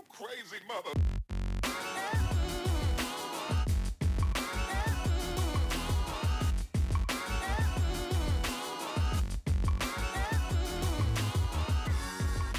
You 0.00 0.06
crazy 0.08 0.56
mother. 0.66 0.90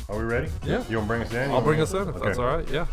Are 0.10 0.18
we 0.18 0.24
ready? 0.24 0.50
Yeah. 0.64 0.84
You 0.88 0.98
want 0.98 1.08
to 1.08 1.08
bring 1.08 1.22
us 1.22 1.34
in? 1.34 1.52
I'll 1.52 1.62
bring 1.62 1.82
us 1.82 1.94
in 1.94 2.02
if 2.02 2.08
Okay. 2.10 2.26
that's 2.26 2.38
all 2.38 2.46
right. 2.46 2.70
Yeah. 2.70 2.86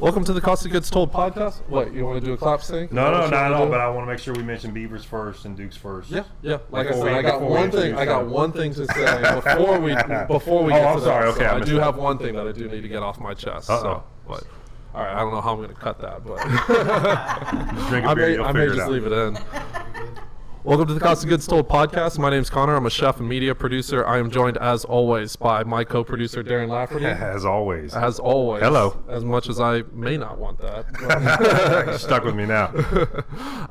Welcome 0.00 0.24
to 0.24 0.32
the 0.32 0.40
Cost 0.40 0.64
of 0.64 0.72
Goods 0.72 0.88
Told 0.90 1.12
podcast. 1.12 1.60
What 1.68 1.92
you 1.92 2.06
want 2.06 2.20
to 2.20 2.24
do 2.26 2.32
a 2.32 2.36
clap 2.36 2.62
thing? 2.62 2.88
No, 2.90 3.10
no, 3.10 3.20
not 3.28 3.32
at 3.34 3.52
all. 3.52 3.66
But 3.66 3.80
I 3.80 3.88
want 3.90 4.06
to 4.06 4.10
make 4.12 4.18
sure 4.18 4.32
we 4.32 4.42
mention 4.42 4.72
Beavers 4.72 5.04
first 5.04 5.44
and 5.44 5.54
Dukes 5.56 5.76
first. 5.76 6.10
Yeah, 6.10 6.24
yeah. 6.40 6.58
Like 6.70 6.86
I 6.86 6.92
said, 6.92 7.08
I 7.08 7.22
got 7.22 7.42
one 7.42 7.70
thing. 7.70 7.94
I 7.94 8.06
got 8.06 8.26
one 8.26 8.50
thing 8.50 8.72
to 8.74 8.86
say 8.86 9.34
before 9.34 9.78
we 9.78 9.94
before 10.28 10.64
we 10.64 10.72
Oh, 10.72 10.76
get 10.76 10.86
I'm 10.86 10.98
to 10.98 11.04
sorry. 11.04 11.24
that. 11.26 11.36
Okay, 11.36 11.44
So 11.44 11.50
I 11.50 11.56
I 11.56 11.60
do 11.64 11.76
have 11.78 11.96
one 11.96 12.16
thing 12.18 12.34
that 12.34 12.46
I 12.48 12.52
do 12.52 12.66
need 12.68 12.80
to 12.80 12.88
get 12.88 13.02
off 13.02 13.20
my 13.20 13.34
chest. 13.34 13.66
So, 13.66 13.74
Uh-oh. 13.74 14.02
but 14.26 14.44
all 14.94 15.02
right, 15.04 15.14
I 15.14 15.18
don't 15.20 15.32
know 15.34 15.40
how 15.42 15.50
I'm 15.52 15.58
going 15.58 15.68
to 15.68 15.74
cut 15.74 16.00
that, 16.00 16.24
but 16.24 16.38
Just 17.76 17.88
drink 17.90 18.06
a 18.06 18.08
I 18.10 18.14
may, 18.14 18.32
You'll 18.32 18.44
I 18.46 18.52
may 18.52 18.66
just 18.66 18.80
out. 18.80 18.90
leave 18.90 19.04
it 19.06 19.12
in. 19.12 19.34
Welcome 20.62 20.88
to 20.88 20.94
the 20.94 21.00
Cost 21.00 21.22
of 21.22 21.30
Goods 21.30 21.46
Told 21.46 21.70
podcast. 21.70 22.18
My 22.18 22.28
name 22.28 22.42
is 22.42 22.50
Connor. 22.50 22.76
I'm 22.76 22.84
a 22.84 22.90
chef 22.90 23.18
and 23.18 23.26
media 23.26 23.54
producer. 23.54 24.06
I 24.06 24.18
am 24.18 24.30
joined, 24.30 24.58
as 24.58 24.84
always, 24.84 25.34
by 25.34 25.64
my 25.64 25.84
co-producer 25.84 26.44
Darren 26.44 26.68
Lafferty. 26.68 27.06
As 27.30 27.46
always. 27.46 27.94
As 27.94 28.18
always. 28.18 28.62
Hello. 28.62 29.02
As 29.08 29.24
much 29.24 29.48
as 29.48 29.58
I 29.58 29.84
may 29.94 30.18
not 30.18 30.38
want 30.38 30.58
that. 30.58 30.84
You're 31.86 31.98
stuck 31.98 32.24
with 32.24 32.34
me 32.34 32.44
now. 32.44 32.66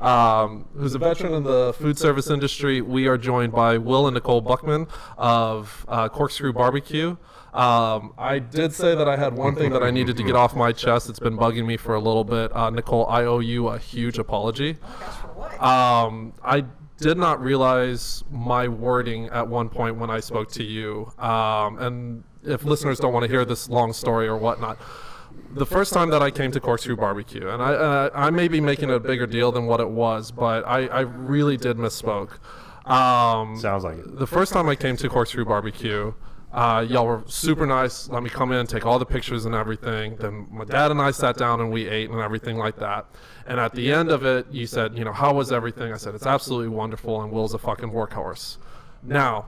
um, 0.00 0.66
who's 0.74 0.96
a 0.96 0.98
veteran 0.98 1.32
in 1.32 1.44
the 1.44 1.72
food 1.74 1.96
service 1.96 2.28
industry. 2.28 2.80
We 2.80 3.06
are 3.06 3.16
joined 3.16 3.52
by 3.52 3.78
Will 3.78 4.08
and 4.08 4.14
Nicole 4.14 4.40
Buckman 4.40 4.88
of 5.16 5.86
uh, 5.86 6.08
Corkscrew 6.08 6.52
Barbecue. 6.52 7.16
Um, 7.52 8.14
I 8.16 8.38
did 8.38 8.72
say 8.72 8.94
that 8.94 9.08
I 9.08 9.16
had 9.16 9.34
one 9.34 9.56
thing 9.56 9.72
that 9.72 9.82
I 9.82 9.90
needed 9.90 10.16
to 10.18 10.22
get 10.22 10.36
off 10.36 10.54
my 10.54 10.70
chest. 10.70 11.08
It's 11.08 11.18
been 11.18 11.36
bugging 11.36 11.66
me 11.66 11.76
for 11.76 11.94
a 11.94 12.00
little 12.00 12.22
bit. 12.22 12.54
Uh, 12.54 12.70
Nicole, 12.70 13.06
I 13.06 13.24
owe 13.24 13.40
you 13.40 13.68
a 13.68 13.78
huge 13.78 14.18
apology. 14.18 14.76
Um, 15.60 16.32
I 16.44 16.64
did 16.98 17.16
not 17.16 17.40
realize 17.42 18.22
my 18.30 18.68
wording 18.68 19.26
at 19.28 19.48
one 19.48 19.68
point 19.68 19.96
when 19.96 20.10
I 20.10 20.20
spoke 20.20 20.50
to 20.52 20.62
you. 20.62 21.12
Um, 21.18 21.78
and 21.78 22.24
if 22.44 22.64
listeners 22.64 22.98
don't 22.98 23.12
want 23.12 23.24
to 23.24 23.30
hear 23.30 23.44
this 23.44 23.68
long 23.68 23.92
story 23.92 24.28
or 24.28 24.36
whatnot, 24.36 24.78
the 25.54 25.66
first 25.66 25.92
time 25.92 26.10
that 26.10 26.22
I 26.22 26.30
came 26.30 26.52
to 26.52 26.60
Corkscrew 26.60 26.96
Barbecue, 26.96 27.48
and 27.48 27.62
I, 27.62 27.72
uh, 27.72 28.10
I 28.14 28.30
may 28.30 28.48
be 28.48 28.60
making 28.60 28.90
a 28.90 29.00
bigger 29.00 29.26
deal 29.26 29.50
than 29.50 29.66
what 29.66 29.80
it 29.80 29.88
was, 29.88 30.30
but 30.30 30.66
I, 30.66 30.86
I 30.86 31.00
really 31.00 31.56
did 31.56 31.76
misspoke. 31.76 32.38
Um, 32.86 33.56
Sounds 33.58 33.84
like 33.84 33.98
it. 33.98 34.18
the 34.18 34.26
first 34.26 34.52
time 34.52 34.68
I 34.68 34.76
came 34.76 34.96
to 34.98 35.08
Corkscrew 35.08 35.44
Barbecue, 35.44 36.12
uh, 36.52 36.84
y'all 36.88 37.06
were 37.06 37.22
super 37.26 37.64
nice. 37.64 38.08
Let 38.08 38.22
me 38.22 38.30
come 38.30 38.50
in, 38.50 38.66
take 38.66 38.84
all 38.84 38.98
the 38.98 39.06
pictures 39.06 39.44
and 39.44 39.54
everything. 39.54 40.16
Then 40.16 40.48
my 40.50 40.64
dad 40.64 40.90
and 40.90 41.00
I 41.00 41.12
sat 41.12 41.36
down 41.36 41.60
and 41.60 41.70
we 41.70 41.88
ate 41.88 42.10
and 42.10 42.20
everything 42.20 42.56
like 42.56 42.76
that. 42.78 43.06
And 43.46 43.60
at 43.60 43.72
the 43.72 43.92
end 43.92 44.10
of 44.10 44.24
it, 44.24 44.46
you 44.50 44.66
said, 44.66 44.98
you 44.98 45.04
know, 45.04 45.12
how 45.12 45.32
was 45.34 45.52
everything? 45.52 45.92
I 45.92 45.96
said, 45.96 46.14
it's 46.14 46.26
absolutely 46.26 46.68
wonderful, 46.68 47.22
and 47.22 47.30
Will's 47.30 47.54
a 47.54 47.58
fucking 47.58 47.90
workhorse. 47.90 48.58
Now, 49.02 49.46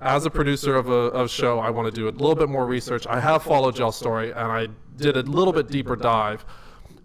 as 0.00 0.26
a 0.26 0.30
producer 0.30 0.74
of 0.76 0.88
a, 0.88 0.92
of 0.92 1.30
show, 1.30 1.58
I 1.58 1.70
want 1.70 1.92
to 1.92 1.94
do 1.94 2.08
a 2.08 2.10
little 2.10 2.34
bit 2.34 2.48
more 2.48 2.66
research. 2.66 3.06
I 3.06 3.20
have 3.20 3.42
followed 3.42 3.78
y'all's 3.78 3.96
story, 3.96 4.30
and 4.30 4.52
I 4.52 4.66
did 4.96 5.16
a 5.16 5.22
little 5.22 5.52
bit 5.52 5.68
deeper 5.68 5.96
dive. 5.96 6.44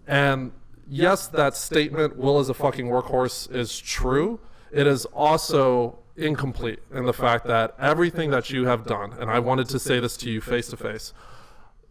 And 0.06 0.52
yes, 0.88 1.28
that 1.28 1.56
statement, 1.56 2.16
Will 2.16 2.40
is 2.40 2.48
a 2.48 2.54
fucking 2.54 2.86
workhorse, 2.86 3.54
is 3.54 3.78
true. 3.78 4.40
It 4.72 4.86
is 4.86 5.04
also 5.06 6.01
incomplete 6.16 6.80
in 6.92 7.06
the 7.06 7.12
fact 7.12 7.46
that 7.46 7.74
everything 7.78 8.30
that 8.30 8.50
you 8.50 8.66
have 8.66 8.86
done, 8.86 9.12
and 9.18 9.30
I 9.30 9.38
wanted 9.38 9.68
to 9.70 9.78
say 9.78 10.00
this 10.00 10.16
to 10.18 10.30
you 10.30 10.40
face 10.40 10.68
to 10.68 10.76
face, 10.76 11.12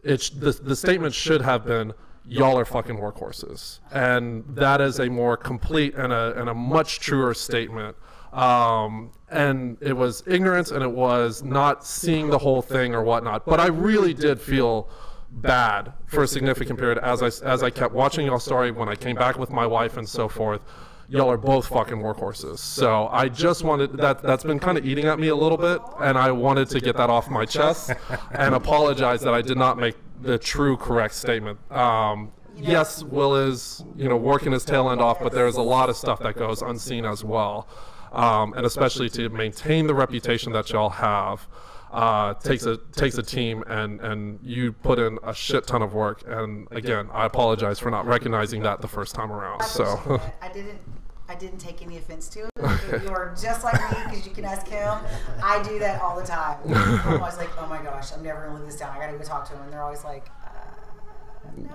it 0.02 0.30
the, 0.38 0.52
the 0.52 0.76
statement 0.76 1.14
should 1.14 1.42
have 1.42 1.64
been 1.64 1.92
y'all 2.26 2.58
are 2.58 2.64
fucking 2.64 2.96
workhorses. 2.96 3.80
And 3.90 4.44
that 4.48 4.80
is 4.80 5.00
a 5.00 5.08
more 5.08 5.36
complete 5.36 5.94
and 5.94 6.12
a, 6.12 6.38
and 6.38 6.48
a 6.48 6.54
much 6.54 7.00
truer 7.00 7.34
statement. 7.34 7.96
Um, 8.32 9.10
and 9.30 9.76
it 9.80 9.92
was 9.92 10.22
ignorance 10.26 10.70
and 10.70 10.82
it 10.82 10.90
was 10.90 11.42
not 11.42 11.84
seeing 11.84 12.30
the 12.30 12.38
whole 12.38 12.62
thing 12.62 12.94
or 12.94 13.02
whatnot. 13.02 13.44
But 13.44 13.60
i 13.60 13.66
really 13.66 14.14
did 14.14 14.40
feel 14.40 14.88
bad 15.30 15.92
for 16.06 16.22
a 16.22 16.28
significant 16.28 16.78
period 16.78 16.98
as 16.98 17.22
i 17.22 17.46
as 17.46 17.62
i 17.62 17.70
kept 17.70 17.94
watching 17.94 18.26
y'all 18.26 18.38
story 18.38 18.70
when 18.70 18.86
i 18.86 18.94
came 18.94 19.16
back 19.16 19.38
with 19.38 19.50
my 19.50 19.66
wife 19.66 19.96
and 19.96 20.06
so 20.06 20.28
forth 20.28 20.60
y'all 21.08 21.30
are 21.30 21.38
both 21.38 21.68
fucking 21.68 21.98
workhorses. 21.98 22.58
So 22.58 23.08
I 23.12 23.28
just 23.28 23.64
wanted 23.64 23.92
that 23.98 24.22
that's 24.22 24.44
been 24.44 24.58
kind 24.58 24.78
of 24.78 24.86
eating 24.86 25.06
at 25.06 25.18
me 25.18 25.28
a 25.28 25.36
little 25.36 25.58
bit, 25.58 25.80
and 26.00 26.16
I 26.16 26.30
wanted 26.30 26.68
to 26.70 26.80
get 26.80 26.96
that 26.96 27.10
off 27.10 27.28
my 27.30 27.44
chest 27.44 27.92
and 28.32 28.54
apologize 28.54 29.20
that 29.22 29.34
I 29.34 29.42
did 29.42 29.56
not 29.56 29.78
make 29.78 29.96
the 30.20 30.38
true 30.38 30.76
correct 30.76 31.14
statement. 31.14 31.58
Um, 31.70 32.32
yes, 32.56 33.02
Will 33.02 33.34
is 33.36 33.84
you 33.96 34.08
know 34.08 34.16
working 34.16 34.52
his 34.52 34.64
tail 34.64 34.90
end 34.90 35.00
off, 35.00 35.18
but 35.20 35.32
there 35.32 35.46
is 35.46 35.56
a 35.56 35.62
lot 35.62 35.88
of 35.88 35.96
stuff 35.96 36.20
that 36.20 36.36
goes 36.36 36.62
unseen 36.62 37.04
as 37.04 37.24
well, 37.24 37.68
um, 38.12 38.54
and 38.54 38.64
especially 38.66 39.10
to 39.10 39.28
maintain 39.28 39.86
the 39.86 39.94
reputation 39.94 40.52
that 40.52 40.70
y'all 40.70 40.90
have. 40.90 41.46
Uh, 41.92 42.32
takes 42.34 42.64
a 42.64 42.78
takes 42.92 43.18
a 43.18 43.22
team 43.22 43.62
and 43.66 44.00
and 44.00 44.38
you 44.42 44.72
put 44.72 44.98
in 44.98 45.18
a 45.22 45.34
shit 45.34 45.66
ton 45.66 45.82
of 45.82 45.92
work 45.92 46.22
and 46.26 46.66
again 46.70 47.06
I 47.12 47.26
apologize 47.26 47.78
for 47.78 47.90
not 47.90 48.06
recognizing 48.06 48.62
that 48.62 48.80
the 48.80 48.88
first 48.88 49.14
time 49.14 49.30
around 49.30 49.62
so. 49.62 50.20
I 50.42 50.48
didn't. 50.48 50.78
I 51.28 51.34
didn't 51.34 51.58
take 51.58 51.80
any 51.80 51.96
offense 51.96 52.28
to 52.30 52.40
it. 52.40 52.50
You're 53.04 53.34
just 53.40 53.64
like 53.64 53.80
me 53.90 53.96
because 54.04 54.26
you 54.26 54.32
can 54.32 54.44
ask 54.44 54.66
him. 54.66 54.98
I 55.42 55.62
do 55.62 55.78
that 55.78 56.02
all 56.02 56.18
the 56.18 56.26
time. 56.26 56.58
I'm 56.66 57.20
always 57.20 57.38
like, 57.38 57.48
oh 57.58 57.66
my 57.66 57.82
gosh, 57.82 58.12
I'm 58.12 58.22
never 58.22 58.46
gonna 58.46 58.58
live 58.58 58.66
this 58.66 58.76
down. 58.78 58.94
I 58.94 58.98
gotta 58.98 59.16
go 59.16 59.24
talk 59.24 59.48
to 59.48 59.54
him, 59.54 59.62
and 59.62 59.72
they're 59.72 59.82
always 59.82 60.04
like, 60.04 60.28
uh, 60.44 61.48
no. 61.56 61.70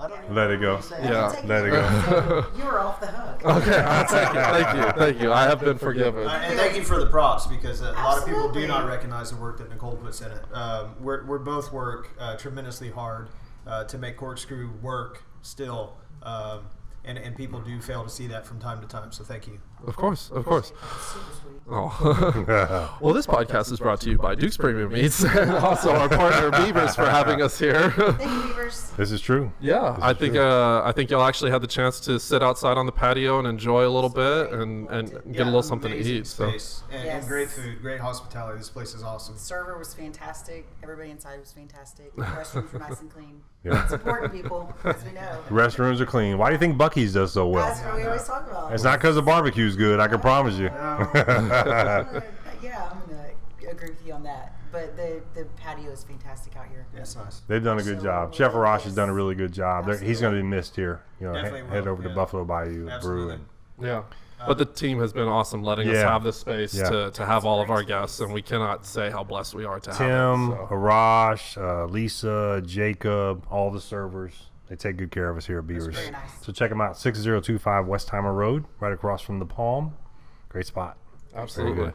I 0.00 0.08
don't 0.08 0.32
Let 0.32 0.50
it 0.50 0.60
go. 0.60 0.80
Yeah. 0.90 1.34
Let 1.44 1.66
it 1.66 1.72
So 1.72 2.46
You're 2.56 2.78
off 2.78 3.00
the 3.00 3.08
hook. 3.08 3.27
Okay, 3.44 3.78
I'll 3.78 4.04
take 4.04 4.34
it. 4.34 4.34
Thank 4.34 4.76
you, 4.76 4.92
thank 4.92 5.20
you. 5.20 5.32
I 5.32 5.44
have 5.44 5.60
been 5.60 5.78
forgiven. 5.78 6.26
Uh, 6.26 6.42
and 6.44 6.58
thank 6.58 6.76
you 6.76 6.82
for 6.82 6.98
the 6.98 7.06
props 7.06 7.46
because 7.46 7.82
uh, 7.82 7.94
a 7.96 8.02
lot 8.02 8.18
of 8.18 8.26
people 8.26 8.50
do 8.50 8.66
not 8.66 8.86
recognize 8.86 9.30
the 9.30 9.36
work 9.36 9.58
that 9.58 9.70
Nicole 9.70 9.96
puts 9.96 10.20
in 10.20 10.30
it. 10.32 10.42
Um, 10.52 10.96
we're, 11.00 11.24
we're 11.24 11.38
both 11.38 11.72
work 11.72 12.10
uh, 12.18 12.36
tremendously 12.36 12.90
hard 12.90 13.28
uh, 13.66 13.84
to 13.84 13.98
make 13.98 14.16
Corkscrew 14.16 14.70
work 14.82 15.22
still, 15.42 15.96
um, 16.22 16.66
and, 17.04 17.16
and 17.16 17.36
people 17.36 17.60
do 17.60 17.80
fail 17.80 18.02
to 18.02 18.10
see 18.10 18.26
that 18.26 18.46
from 18.46 18.58
time 18.58 18.80
to 18.80 18.88
time. 18.88 19.12
So 19.12 19.22
thank 19.24 19.46
you. 19.46 19.60
Of 19.86 19.96
course, 19.96 20.30
of 20.30 20.44
course. 20.44 20.72
Oh. 21.70 22.96
well, 23.02 23.12
this 23.12 23.26
podcast 23.26 23.70
is 23.72 23.78
brought 23.78 24.00
to 24.00 24.10
you 24.10 24.16
by 24.16 24.34
Duke's 24.34 24.56
Premium 24.56 24.90
Meats 24.90 25.22
and 25.36 25.50
also 25.50 25.90
our 25.94 26.08
partner 26.08 26.50
Beavers 26.50 26.94
for 26.94 27.04
having 27.04 27.42
us 27.42 27.58
here. 27.58 27.90
Thank 27.90 28.20
you, 28.20 28.48
Beavers. 28.48 28.90
This 28.96 29.10
is 29.12 29.20
true. 29.20 29.52
yeah, 29.60 29.92
This 29.96 30.02
I 30.04 30.14
think 30.14 30.36
uh, 30.36 30.80
I 30.82 30.92
think 30.92 31.10
y'all 31.10 31.22
actually 31.24 31.50
had 31.50 31.60
the 31.60 31.66
chance 31.66 32.00
to 32.00 32.18
sit 32.18 32.42
outside 32.42 32.78
on 32.78 32.86
the 32.86 32.92
patio 32.92 33.38
and 33.38 33.46
enjoy 33.46 33.86
a 33.86 33.90
little 33.90 34.08
bit 34.08 34.50
and, 34.52 34.88
and 34.88 35.10
get 35.10 35.20
Yeah, 35.26 35.42
a 35.42 35.46
little 35.46 35.62
something 35.62 35.90
to 35.92 35.98
eat. 35.98 36.26
So 36.26 36.48
Space 36.48 36.82
and, 36.90 37.00
and 37.00 37.06
Yes. 37.06 37.28
great 37.28 37.50
food, 37.50 37.82
great 37.82 38.00
hospitality. 38.00 38.56
This 38.58 38.70
place 38.70 38.94
is 38.94 39.02
awesome. 39.02 39.34
The 39.34 39.40
server 39.40 39.76
was 39.78 39.92
fantastic. 39.92 40.66
Everybody 40.82 41.10
inside 41.10 41.38
was 41.38 41.52
fantastic. 41.52 42.16
The 42.16 42.22
restrooms 42.22 42.72
were 42.72 42.78
nice 42.78 43.00
and 43.00 43.10
clean. 43.10 43.42
Yeah. 43.64 43.82
It's 43.84 43.92
important, 43.92 44.32
people, 44.32 44.72
as 44.84 45.04
we 45.04 45.10
know. 45.12 45.42
Restrooms 45.50 46.00
are 46.00 46.06
clean. 46.06 46.38
Why 46.38 46.48
do 46.48 46.52
you 46.54 46.58
think 46.60 46.78
Buc-ee's 46.78 47.12
does 47.12 47.32
so 47.32 47.48
well? 47.48 47.66
That's 47.66 47.80
what 47.82 47.96
we 47.96 48.04
always 48.04 48.24
talk 48.24 48.48
about. 48.48 48.72
It's 48.72 48.84
not 48.84 49.00
because 49.00 49.16
of 49.16 49.24
the 49.24 49.30
barbecue's 49.68 49.76
good. 49.76 50.00
I 50.00 50.08
can 50.08 50.20
promise 50.20 50.56
you. 50.56 50.68
Uh, 50.68 52.20
yeah, 52.62 52.90
I'm 52.90 53.00
gonna 53.08 53.30
agree 53.70 53.90
with 53.90 54.06
you 54.06 54.12
on 54.12 54.22
that. 54.24 54.54
But 54.70 54.96
the 54.96 55.22
the 55.34 55.44
patio 55.56 55.90
is 55.90 56.04
fantastic 56.04 56.56
out 56.56 56.66
here. 56.68 56.86
Yeah, 56.94 57.00
it's 57.00 57.16
nice. 57.16 57.40
They've 57.46 57.62
done 57.62 57.78
a 57.78 57.82
good 57.82 58.02
job. 58.02 58.34
Chef 58.34 58.52
Arash 58.52 58.82
has 58.82 58.94
done 58.94 59.08
a 59.08 59.14
really 59.14 59.34
good 59.34 59.52
job. 59.52 59.86
They're, 59.86 59.98
he's 59.98 60.20
going 60.20 60.34
to 60.34 60.40
be 60.40 60.46
missed 60.46 60.76
here. 60.76 61.02
You 61.20 61.28
know, 61.28 61.34
he- 61.34 61.42
Definitely 61.42 61.70
head 61.70 61.84
will, 61.84 61.92
over 61.92 62.02
to 62.02 62.08
yeah. 62.10 62.14
Buffalo 62.14 62.44
Bayou 62.44 62.84
Brew 62.84 62.90
Absolutely. 62.90 63.34
and 63.34 63.44
yeah. 63.80 64.02
But 64.46 64.56
the 64.58 64.66
team 64.66 65.00
has 65.00 65.12
been 65.12 65.26
awesome 65.26 65.64
letting 65.64 65.88
us 65.88 65.96
have 65.96 66.22
this 66.22 66.36
space 66.38 66.72
Yeah. 66.72 66.88
to, 66.90 67.10
to 67.10 67.26
have 67.26 67.44
all 67.44 67.60
of 67.60 67.70
our 67.70 67.82
guests, 67.82 68.20
and 68.20 68.32
we 68.32 68.40
cannot 68.40 68.86
say 68.86 69.10
how 69.10 69.24
blessed 69.24 69.52
we 69.56 69.64
are 69.64 69.80
to 69.80 69.90
Tim, 69.90 70.50
have 70.52 70.60
it. 70.60 70.68
so. 70.68 70.74
Arash, 70.76 71.56
uh, 71.60 71.86
Lisa, 71.86 72.62
Jacob, 72.64 73.44
all 73.50 73.72
the 73.72 73.80
servers. 73.80 74.46
They 74.68 74.76
take 74.76 74.96
good 74.98 75.10
care 75.10 75.30
of 75.30 75.36
us 75.36 75.46
here 75.46 75.58
at 75.58 75.66
Beavers. 75.66 75.94
very 75.96 76.10
nice. 76.10 76.30
So 76.42 76.52
check 76.52 76.68
them 76.70 76.80
out, 76.80 76.98
6025 76.98 77.86
Westheimer 77.86 78.34
Road, 78.34 78.64
right 78.80 78.92
across 78.92 79.22
from 79.22 79.38
the 79.38 79.46
Palm. 79.46 79.94
Great 80.50 80.66
spot. 80.66 80.98
Absolutely. 81.34 81.92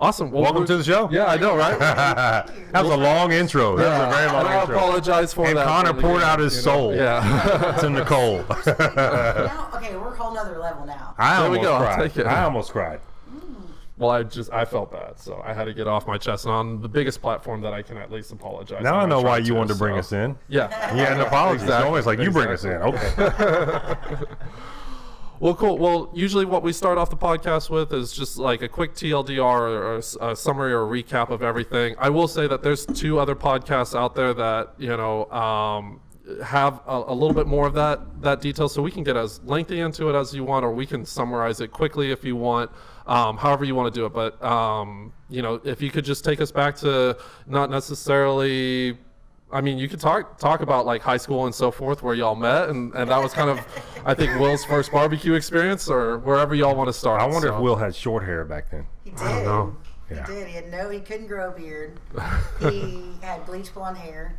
Awesome. 0.00 0.30
Well, 0.30 0.42
Welcome 0.42 0.64
to 0.66 0.76
the 0.76 0.84
show. 0.84 1.08
Yeah, 1.10 1.24
I 1.26 1.36
know, 1.38 1.56
right? 1.56 1.76
that 1.78 2.50
was 2.84 2.90
a 2.92 2.96
long 2.96 3.32
intro. 3.32 3.76
That 3.76 3.98
was 4.08 4.14
a 4.14 4.16
very 4.16 4.30
long 4.32 4.40
and 4.46 4.48
I 4.48 4.60
intro. 4.60 4.76
apologize 4.76 5.34
for 5.34 5.46
And 5.46 5.56
that. 5.56 5.66
Connor 5.66 5.88
from 5.88 5.96
the 5.96 6.02
poured 6.02 6.22
out 6.22 6.38
his 6.38 6.54
you 6.54 6.58
know? 6.70 6.76
soul. 6.76 6.94
Yeah. 6.94 7.76
to 7.80 7.90
Nicole. 7.90 8.36
now, 8.66 9.70
okay, 9.74 9.96
we're 9.96 10.12
a 10.12 10.16
whole 10.16 10.32
nother 10.32 10.58
level 10.58 10.86
now. 10.86 11.14
I 11.18 11.40
There 11.40 11.50
we 11.50 11.56
almost 11.58 11.62
go, 11.68 11.72
I'll 11.74 11.94
cried. 11.96 12.08
take 12.10 12.16
it. 12.18 12.26
I 12.26 12.44
almost 12.44 12.70
cried. 12.70 13.00
Well, 13.98 14.10
I 14.10 14.22
just 14.22 14.52
I 14.52 14.64
felt 14.64 14.92
bad, 14.92 15.18
so 15.18 15.42
I 15.44 15.52
had 15.52 15.64
to 15.64 15.74
get 15.74 15.86
off 15.86 16.06
my 16.06 16.16
chest. 16.16 16.44
And 16.44 16.54
on 16.54 16.80
the 16.80 16.88
biggest 16.88 17.20
platform 17.20 17.60
that 17.62 17.72
I 17.72 17.82
can 17.82 17.96
at 17.96 18.10
least 18.10 18.32
apologize. 18.32 18.82
Now 18.82 18.96
I 18.96 19.06
know 19.06 19.20
why 19.20 19.38
you 19.38 19.54
wanted 19.54 19.72
to 19.72 19.78
bring 19.78 19.94
so- 19.96 19.98
us 20.00 20.12
in. 20.12 20.38
Yeah. 20.48 20.68
yeah, 20.96 21.14
an 21.14 21.20
apology. 21.20 21.62
Exactly, 21.62 21.76
It's 21.76 21.84
always 21.86 22.06
like 22.06 22.18
you 22.20 22.30
bring 22.30 22.48
us 22.48 22.64
in. 22.64 22.72
Okay. 22.72 24.14
Well, 25.40 25.54
cool. 25.54 25.78
Well, 25.78 26.10
usually 26.14 26.44
what 26.44 26.64
we 26.64 26.72
start 26.72 26.98
off 26.98 27.10
the 27.10 27.16
podcast 27.16 27.70
with 27.70 27.92
is 27.92 28.12
just 28.12 28.38
like 28.38 28.60
a 28.62 28.68
quick 28.68 28.94
TLDR 28.94 29.40
or 29.40 29.94
a, 29.94 30.30
a 30.32 30.34
summary 30.36 30.72
or 30.72 30.82
a 30.82 30.86
recap 30.86 31.30
of 31.30 31.42
everything. 31.42 31.94
I 31.96 32.10
will 32.10 32.26
say 32.26 32.48
that 32.48 32.64
there's 32.64 32.84
two 32.84 33.20
other 33.20 33.36
podcasts 33.36 33.96
out 33.96 34.16
there 34.16 34.34
that 34.34 34.74
you 34.78 34.96
know 34.96 35.30
um, 35.30 36.00
have 36.44 36.80
a, 36.88 37.04
a 37.06 37.14
little 37.14 37.34
bit 37.34 37.46
more 37.46 37.68
of 37.68 37.74
that 37.74 38.20
that 38.22 38.40
detail, 38.40 38.68
so 38.68 38.82
we 38.82 38.90
can 38.90 39.04
get 39.04 39.16
as 39.16 39.40
lengthy 39.44 39.78
into 39.78 40.08
it 40.08 40.18
as 40.18 40.34
you 40.34 40.42
want, 40.42 40.64
or 40.64 40.72
we 40.72 40.86
can 40.86 41.04
summarize 41.04 41.60
it 41.60 41.70
quickly 41.70 42.10
if 42.10 42.24
you 42.24 42.34
want. 42.34 42.72
Um, 43.08 43.36
however 43.38 43.64
you 43.64 43.74
want 43.74 43.92
to 43.92 44.00
do 44.00 44.06
it, 44.06 44.12
but 44.12 44.42
um, 44.44 45.12
you 45.30 45.42
know, 45.42 45.60
if 45.64 45.80
you 45.80 45.90
could 45.90 46.04
just 46.04 46.24
take 46.24 46.40
us 46.40 46.52
back 46.52 46.76
to 46.76 47.16
not 47.46 47.70
necessarily 47.70 48.98
I 49.50 49.62
mean, 49.62 49.78
you 49.78 49.88
could 49.88 50.00
talk 50.00 50.38
talk 50.38 50.60
about 50.60 50.84
like 50.84 51.00
high 51.00 51.16
school 51.16 51.46
and 51.46 51.54
so 51.54 51.70
forth 51.70 52.02
where 52.02 52.14
y'all 52.14 52.34
met, 52.34 52.68
and, 52.68 52.92
and 52.94 53.10
that 53.10 53.22
was 53.22 53.32
kind 53.32 53.48
of, 53.48 53.58
I 54.04 54.12
think, 54.12 54.38
Will's 54.38 54.64
first 54.64 54.92
barbecue 54.92 55.34
experience, 55.34 55.88
or 55.88 56.18
wherever 56.18 56.54
y'all 56.54 56.76
want 56.76 56.88
to 56.88 56.92
start. 56.92 57.20
I 57.20 57.26
wonder 57.26 57.48
if 57.48 57.58
Will 57.58 57.76
had 57.76 57.94
short 57.94 58.24
hair 58.24 58.44
back 58.44 58.70
then. 58.70 58.86
He 59.04 59.10
did. 59.10 59.18
don't 59.18 59.44
know. 59.44 59.76
He 60.08 60.14
did. 60.14 60.48
He 60.48 60.54
had 60.54 60.70
no. 60.70 60.90
He 60.90 61.00
couldn't 61.00 61.28
grow 61.28 61.48
a 61.48 61.52
beard. 61.52 61.98
he 62.60 63.12
had 63.22 63.46
bleach 63.46 63.72
blonde 63.72 63.96
hair, 63.96 64.38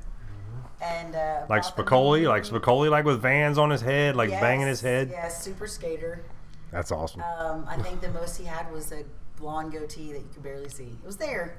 and 0.80 1.16
uh, 1.16 1.46
Like 1.50 1.64
about 1.66 1.88
Spicoli, 1.88 2.28
like 2.28 2.44
Spicoli, 2.44 2.92
like 2.92 3.06
with 3.06 3.20
vans 3.20 3.58
on 3.58 3.72
his 3.72 3.82
head, 3.82 4.16
like 4.16 4.30
Yes, 4.30 4.42
banging 4.42 4.68
his 4.68 4.82
head. 4.82 5.10
Yes, 5.12 5.44
super 5.44 5.66
skater. 5.66 6.24
That's 6.72 6.92
awesome. 6.92 7.22
Um, 7.22 7.66
I 7.68 7.78
think 7.78 8.02
the 8.02 8.10
most 8.12 8.38
he 8.38 8.46
had 8.46 8.72
was 8.72 8.92
a 8.92 9.04
blonde 9.38 9.72
goatee 9.72 10.12
that 10.12 10.20
you 10.20 10.28
could 10.34 10.44
barely 10.44 10.68
see. 10.68 10.98
It 11.02 11.06
was 11.06 11.16
there. 11.16 11.58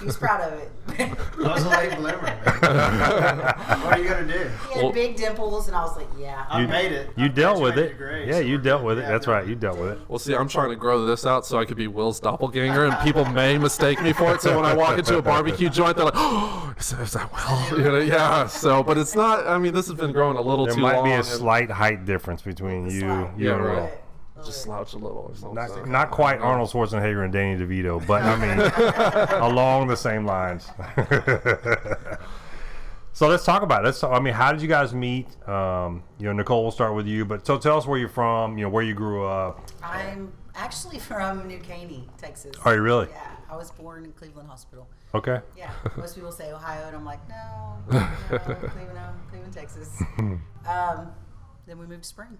He 0.00 0.06
was 0.06 0.16
proud 0.24 0.40
of 0.50 0.58
it. 0.58 0.70
I 0.98 1.12
was 1.52 1.62
a 1.62 1.68
late 1.68 1.94
bloomer, 1.96 2.22
man. 2.22 2.38
what 3.84 3.92
are 3.92 3.98
you 3.98 4.08
gonna 4.08 4.26
do? 4.26 4.50
He 4.68 4.74
had 4.74 4.82
Well- 4.84 4.92
big 4.92 5.16
dimples, 5.16 5.68
and 5.68 5.76
I 5.76 5.82
was 5.82 5.94
like, 5.94 6.06
yeah. 6.18 6.46
I 6.48 6.62
You- 6.62 6.68
made 6.68 6.90
it. 6.90 7.10
You 7.16 7.26
I 7.26 7.28
dealt 7.28 7.60
with 7.60 7.76
it. 7.76 7.98
graduated 7.98 8.28
Yeah, 8.34 8.40
you 8.40 8.56
dealt 8.56 8.80
good. 8.80 8.86
with 8.86 8.98
it. 8.98 9.02
Yeah, 9.02 9.10
That's 9.10 9.26
no. 9.26 9.32
right. 9.34 9.46
You 9.46 9.54
dealt 9.56 9.78
with 9.78 9.90
it. 9.90 9.98
Well, 10.08 10.18
see, 10.18 10.34
I'm 10.34 10.48
trying 10.48 10.70
to 10.70 10.76
grow 10.76 11.04
this 11.04 11.26
out 11.26 11.44
so 11.44 11.58
I 11.58 11.66
could 11.66 11.76
be 11.76 11.86
Will's 11.86 12.18
doppelganger, 12.18 12.86
and 12.86 12.96
people 13.00 13.26
may 13.26 13.58
mistake 13.58 14.00
me 14.02 14.14
for 14.14 14.34
it. 14.34 14.40
So 14.40 14.56
when 14.56 14.64
I 14.64 14.72
walk 14.74 14.98
into 14.98 15.18
a 15.18 15.22
barbecue 15.22 15.68
joint, 15.68 15.96
they're 15.96 16.06
like, 16.06 16.14
"Oh, 16.16 16.74
is, 16.78 16.92
is 16.94 17.12
that 17.12 17.30
Will?" 17.70 17.78
You 17.84 17.84
know, 17.84 17.98
yeah. 17.98 18.46
So, 18.46 18.82
but 18.82 18.96
it's 18.96 19.14
not. 19.14 19.46
I 19.46 19.58
mean, 19.58 19.74
this 19.74 19.86
has 19.88 19.96
been 19.96 20.12
growing 20.12 20.38
a 20.38 20.40
little 20.40 20.64
There 20.64 20.76
too 20.76 20.80
might 20.80 20.96
long. 20.96 21.04
be 21.04 21.10
a 21.10 21.16
and 21.16 21.24
slight 21.26 21.70
height 21.70 22.06
difference 22.06 22.40
between 22.40 22.86
you, 22.88 23.00
Slide. 23.00 23.32
you 23.36 23.48
Yeah, 23.50 23.54
and 23.56 23.64
right. 23.66 23.76
Will. 23.82 23.90
Love 24.38 24.46
it. 24.46 24.46
Love 24.46 24.46
Just 24.46 24.62
slouch 24.62 24.94
a 24.94 24.98
little 24.98 25.18
or 25.18 25.34
something. 25.34 25.54
Not, 25.54 25.88
not 25.88 26.10
quite 26.10 26.40
Arnold 26.40 26.70
Schwarzenegger 26.70 27.24
and 27.24 27.32
Danny 27.32 27.60
DeVito, 27.60 28.04
but 28.06 28.22
I 28.22 28.36
mean, 28.36 28.60
along 29.42 29.88
the 29.88 29.96
same 29.96 30.24
lines. 30.24 30.68
so 33.12 33.28
let's 33.28 33.44
talk 33.44 33.62
about 33.62 33.82
it. 33.82 33.86
Let's, 33.86 34.04
I 34.04 34.20
mean, 34.20 34.34
how 34.34 34.52
did 34.52 34.62
you 34.62 34.68
guys 34.68 34.94
meet? 34.94 35.26
Um, 35.48 36.02
you 36.18 36.26
know, 36.26 36.32
Nicole, 36.32 36.62
we'll 36.62 36.70
start 36.70 36.94
with 36.94 37.06
you. 37.06 37.24
But 37.24 37.46
so 37.46 37.58
tell 37.58 37.76
us 37.76 37.86
where 37.86 37.98
you're 37.98 38.08
from. 38.08 38.58
You 38.58 38.64
know, 38.64 38.70
where 38.70 38.84
you 38.84 38.94
grew 38.94 39.26
up. 39.26 39.68
I'm 39.82 40.32
actually 40.54 40.98
from 40.98 41.46
New 41.48 41.58
Caney, 41.58 42.08
Texas. 42.16 42.54
Are 42.64 42.74
you 42.74 42.82
really? 42.82 43.08
Yeah, 43.10 43.30
I 43.50 43.56
was 43.56 43.70
born 43.72 44.04
in 44.04 44.12
Cleveland 44.12 44.48
Hospital. 44.48 44.86
Okay. 45.14 45.40
Yeah, 45.56 45.72
most 45.96 46.14
people 46.14 46.30
say 46.30 46.52
Ohio, 46.52 46.86
and 46.86 46.94
I'm 46.94 47.04
like, 47.04 47.26
no, 47.28 47.78
no, 47.90 48.08
Cleveland, 48.28 48.94
no, 48.94 49.08
Cleveland, 49.30 49.54
Texas. 49.54 50.00
Um, 50.18 51.10
then 51.66 51.78
we 51.78 51.86
moved 51.86 52.02
to 52.02 52.08
Spring. 52.08 52.36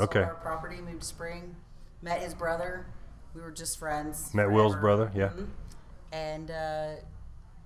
Sold 0.00 0.10
Okay. 0.10 0.22
Our 0.22 0.34
property 0.34 0.80
moved 0.80 1.02
to 1.02 1.06
Spring. 1.06 1.54
Met 2.02 2.20
his 2.20 2.34
brother. 2.34 2.86
We 3.34 3.40
were 3.42 3.50
just 3.52 3.78
friends. 3.78 4.32
Met 4.34 4.50
Will's 4.50 4.72
forever. 4.72 5.06
brother. 5.06 5.12
Yeah. 5.14 5.28
Mhm. 5.28 5.46
And 6.12 6.50
uh, 6.50 6.88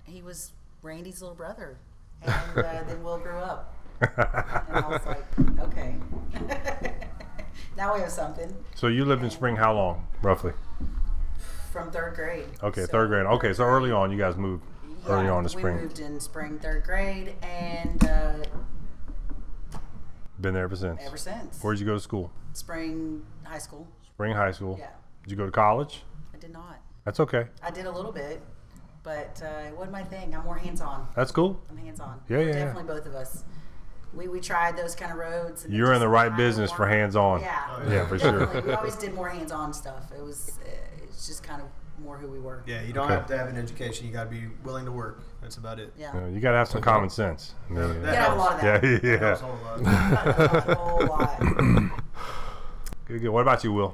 he 0.03 0.21
was 0.21 0.51
Randy's 0.81 1.21
little 1.21 1.35
brother. 1.35 1.77
And 2.21 2.31
uh, 2.57 2.83
then 2.87 3.03
Will 3.03 3.17
grew 3.17 3.37
up. 3.37 3.73
And 4.01 4.13
I 4.17 4.87
was 4.87 5.05
like, 5.05 5.25
okay. 5.61 5.95
now 7.77 7.93
we 7.95 8.01
have 8.01 8.11
something 8.11 8.53
so 8.75 8.87
you 8.87 9.05
lived 9.05 9.23
in 9.23 9.29
Spring 9.29 9.55
how 9.55 9.73
long, 9.73 10.05
roughly? 10.21 10.51
from 11.71 11.91
third 11.91 12.13
grade. 12.15 12.45
Okay, 12.63 12.81
So- 12.81 12.87
third 12.87 13.07
grade. 13.09 13.25
Okay, 13.25 13.53
so 13.53 13.63
early 13.63 13.91
on, 13.91 14.11
you 14.11 14.17
guys 14.17 14.35
moved 14.37 14.63
early 15.07 15.25
Yeah, 15.25 15.31
on 15.33 15.43
to 15.43 15.49
Spring. 15.49 15.75
We 15.77 15.81
moved 15.83 15.99
in 15.99 16.19
spring, 16.19 16.57
third 16.59 16.83
grade, 16.83 17.35
and 17.41 18.03
uh, 18.05 18.33
Been 20.39 20.53
there 20.53 20.63
ever 20.63 20.75
since. 20.75 21.01
ever 21.05 21.17
since. 21.17 21.61
Where'd 21.63 21.79
you 21.79 21.85
go 21.85 21.93
to 21.93 21.99
school? 21.99 22.31
Spring 22.53 23.25
high 23.43 23.57
school. 23.57 23.87
Spring 24.05 24.33
High 24.33 24.51
School. 24.51 24.77
Yeah, 24.79 24.87
Did 25.23 25.31
you 25.31 25.37
go 25.37 25.45
to 25.45 25.51
college? 25.51 26.03
I 26.33 26.37
did 26.37 26.51
not. 26.53 26.79
That's 27.03 27.19
okay. 27.19 27.47
I 27.61 27.69
did 27.69 27.85
a 27.85 27.91
little 27.91 28.11
bit, 28.13 28.41
but 29.03 29.41
uh, 29.43 29.67
it 29.67 29.75
wasn't 29.75 29.91
my 29.91 30.03
thing. 30.03 30.33
I'm 30.33 30.45
more 30.45 30.57
hands 30.57 30.79
on. 30.81 31.07
That's 31.15 31.31
cool. 31.31 31.61
I'm 31.69 31.77
hands 31.77 31.99
on. 31.99 32.21
Yeah, 32.29 32.39
yeah, 32.39 32.45
yeah. 32.45 32.51
Definitely 32.65 32.93
both 32.95 33.05
of 33.05 33.13
us. 33.15 33.43
We, 34.13 34.29
we 34.29 34.39
tried 34.39 34.77
those 34.77 34.95
kind 34.95 35.11
of 35.11 35.17
roads. 35.17 35.65
and 35.65 35.73
You're 35.73 35.91
in 35.93 35.99
the 35.99 36.07
right 36.07 36.29
kinda 36.29 36.37
business 36.37 36.71
for 36.71 36.87
hands-on. 36.87 37.41
Yeah. 37.41 37.61
Oh, 37.69 37.91
Yeah, 37.91 38.07
for 38.07 38.17
sure. 38.17 38.39
Definitely. 38.45 38.69
We 38.69 38.75
always 38.75 38.95
did 38.95 39.13
more 39.13 39.27
hands 39.27 39.51
on 39.51 39.73
stuff. 39.73 40.11
It 40.17 40.23
was 40.23 40.57
uh, 40.65 40.69
it's 41.03 41.27
just 41.27 41.43
kind 41.43 41.61
of 41.61 41.67
more 42.01 42.17
who 42.17 42.27
we 42.29 42.39
were. 42.39 42.63
Yeah, 42.65 42.81
you 42.83 42.93
don't 42.93 43.05
Okay. 43.05 43.13
have 43.15 43.25
to 43.27 43.37
have 43.37 43.47
an 43.49 43.57
education. 43.57 44.07
You 44.07 44.13
got 44.13 44.25
to 44.25 44.29
be 44.29 44.43
willing 44.63 44.85
to 44.85 44.91
work. 44.93 45.21
That's 45.45 45.57
about 45.57 45.79
it. 45.79 45.93
Yeah. 45.95 46.11
You, 46.11 46.21
know, 46.21 46.27
you 46.27 46.39
gotta 46.39 46.57
have 46.57 46.67
some 46.67 46.81
common 46.81 47.07
sense. 47.11 47.53
I 47.69 47.73
mean, 47.73 48.01
That 48.01 48.09
You 48.09 48.15
gotta 48.15 48.33
a 48.33 48.35
lot 48.35 48.53
of 48.55 48.61
that. 48.61 49.03
yeah, 49.03 49.15
That 49.17 49.39
helps 49.39 49.77
a 49.77 49.81
yeah. 49.83 50.75
whole 50.75 51.05
lot. 51.05 51.39
a 51.39 51.45
whole 51.45 51.79
lot. 51.85 51.91
Good, 53.07 53.21
good. 53.21 53.29
What 53.29 53.41
about 53.41 53.63
you, 53.63 53.71
Will? 53.71 53.93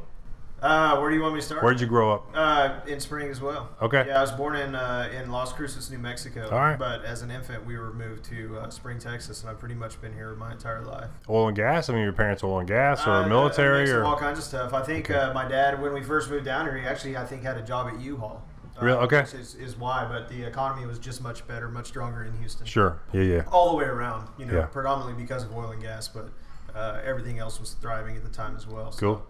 Uh, 0.62 0.98
where 1.00 1.10
do 1.10 1.16
you 1.18 1.22
want 1.22 1.34
me 1.34 1.42
to 1.42 1.46
start? 1.46 1.62
Where'd 1.62 1.82
you 1.82 1.88
grow 1.88 2.14
up? 2.14 2.30
Uh, 2.34 2.80
in 2.88 3.02
Spring 3.02 3.28
as 3.30 3.42
well. 3.42 3.68
Okay. 3.82 4.06
Yeah, 4.08 4.20
I 4.20 4.22
was 4.22 4.32
born 4.32 4.56
in 4.56 4.74
uh, 4.74 5.10
in 5.14 5.30
Las 5.32 5.52
Cruces, 5.52 5.92
New 5.92 5.98
Mexico. 5.98 6.46
All 6.50 6.58
right. 6.58 6.80
But 6.80 7.04
as 7.04 7.22
an 7.22 7.30
infant, 7.30 7.66
we 7.66 7.78
were 7.78 7.92
moved 7.92 8.24
to 8.26 8.58
uh, 8.60 8.70
Spring, 8.70 9.00
Texas, 9.00 9.42
and 9.42 9.50
I've 9.50 9.60
pretty 9.60 9.76
much 9.76 10.00
been 10.00 10.14
here 10.14 10.34
my 10.36 10.54
entire 10.54 10.82
life. 10.86 11.10
Oil 11.30 11.48
and 11.50 11.58
gas? 11.58 11.90
I 11.90 11.94
mean, 11.94 12.04
your 12.04 12.14
parents 12.14 12.42
oil 12.42 12.60
and 12.60 12.68
gas 12.70 13.06
or 13.06 13.10
Uh, 13.12 13.28
military 13.28 13.80
a 13.80 13.82
mix 13.82 13.92
of 13.92 13.98
or 13.98 14.04
all 14.06 14.18
kinds 14.18 14.38
of 14.40 14.46
stuff. 14.46 14.72
I 14.74 14.82
think 14.82 15.12
uh, 15.12 15.34
my 15.34 15.46
dad, 15.46 15.82
when 15.82 15.94
we 15.94 16.04
first 16.04 16.30
moved 16.30 16.46
down 16.46 16.66
here, 16.66 16.78
he 16.78 16.86
actually 16.86 17.18
I 17.18 17.26
think 17.26 17.44
had 17.44 17.58
a 17.58 17.62
job 17.64 17.88
at 17.94 18.00
U-Haul. 18.00 18.42
Uh, 18.82 18.86
Really? 18.86 18.98
Okay. 19.00 19.22
Is, 19.38 19.56
is 19.56 19.78
why, 19.78 20.06
but 20.10 20.28
the 20.30 20.44
economy 20.44 20.86
was 20.88 20.98
just 21.00 21.22
much 21.22 21.48
better, 21.48 21.70
much 21.70 21.88
stronger 21.88 22.24
in 22.24 22.34
Houston. 22.40 22.66
sure. 22.66 23.00
Yeah, 23.14 23.22
yeah. 23.22 23.44
All 23.52 23.70
the 23.72 23.76
way 23.78 23.86
around, 23.86 24.28
you 24.38 24.46
know, 24.46 24.54
Yeah. 24.60 24.66
predominantly 24.66 25.22
because 25.22 25.44
of 25.44 25.56
oil 25.56 25.72
and 25.72 25.82
gas, 25.82 26.08
but 26.08 26.30
uh, 26.76 27.00
everything 27.04 27.38
else 27.40 27.60
was 27.60 27.74
thriving 27.74 28.16
at 28.18 28.24
the 28.24 28.30
time 28.30 28.56
as 28.56 28.66
well. 28.66 28.92
So, 28.92 29.00
Cool. 29.00 29.28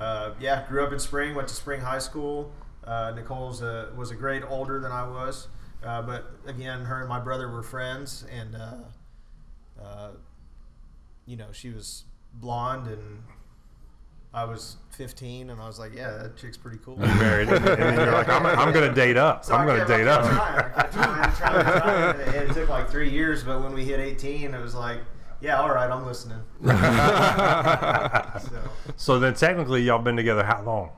uh, 0.00 0.30
yeah, 0.40 0.66
grew 0.68 0.84
up 0.84 0.92
in 0.92 0.98
Spring, 0.98 1.34
went 1.34 1.48
to 1.48 1.54
Spring 1.54 1.80
High 1.80 1.98
School. 1.98 2.52
Uh, 2.84 3.12
Nicole's 3.14 3.62
a, 3.62 3.92
was 3.96 4.10
a 4.12 4.14
grade 4.14 4.44
older 4.48 4.78
than 4.80 4.92
I 4.92 5.06
was, 5.08 5.48
uh, 5.84 6.00
but 6.02 6.30
again, 6.46 6.84
her 6.84 7.00
and 7.00 7.08
my 7.08 7.18
brother 7.18 7.50
were 7.50 7.62
friends, 7.64 8.24
and 8.32 8.54
uh, 8.54 8.74
uh, 9.82 10.10
you 11.26 11.36
know, 11.36 11.48
she 11.52 11.70
was 11.70 12.04
blonde, 12.34 12.86
and 12.86 13.24
I 14.34 14.44
was 14.44 14.76
15, 14.90 15.50
and 15.50 15.60
I 15.60 15.66
was 15.66 15.78
like, 15.78 15.94
yeah, 15.94 16.10
that 16.10 16.36
chick's 16.36 16.56
pretty 16.58 16.78
cool. 16.84 16.94
You 16.96 17.06
married, 17.06 17.48
and 17.48 17.64
then 17.64 17.94
you're 17.98 18.12
like, 18.12 18.28
I'm, 18.28 18.44
I'm 18.44 18.72
gonna 18.72 18.92
date 18.94 19.16
up. 19.16 19.44
So 19.44 19.54
I'm 19.54 19.66
gonna 19.66 19.86
date 19.86 20.04
kept 20.04 20.24
up. 20.24 20.30
trying, 20.30 20.72
I 20.74 20.82
trying, 20.90 21.32
trying, 21.36 21.80
trying, 21.80 22.20
it, 22.20 22.50
it 22.50 22.54
took 22.54 22.68
like 22.68 22.90
three 22.90 23.08
years, 23.10 23.42
but 23.44 23.62
when 23.62 23.72
we 23.72 23.84
hit 23.84 23.98
18, 23.98 24.52
it 24.52 24.60
was 24.60 24.74
like, 24.74 24.98
yeah, 25.40 25.58
all 25.60 25.70
right, 25.70 25.90
I'm 25.90 26.04
listening. 26.06 26.38
So, 28.40 28.60
so 28.96 29.18
then, 29.18 29.34
technically, 29.34 29.82
y'all 29.82 29.98
been 30.02 30.16
together 30.16 30.44
how 30.44 30.62
long? 30.62 30.90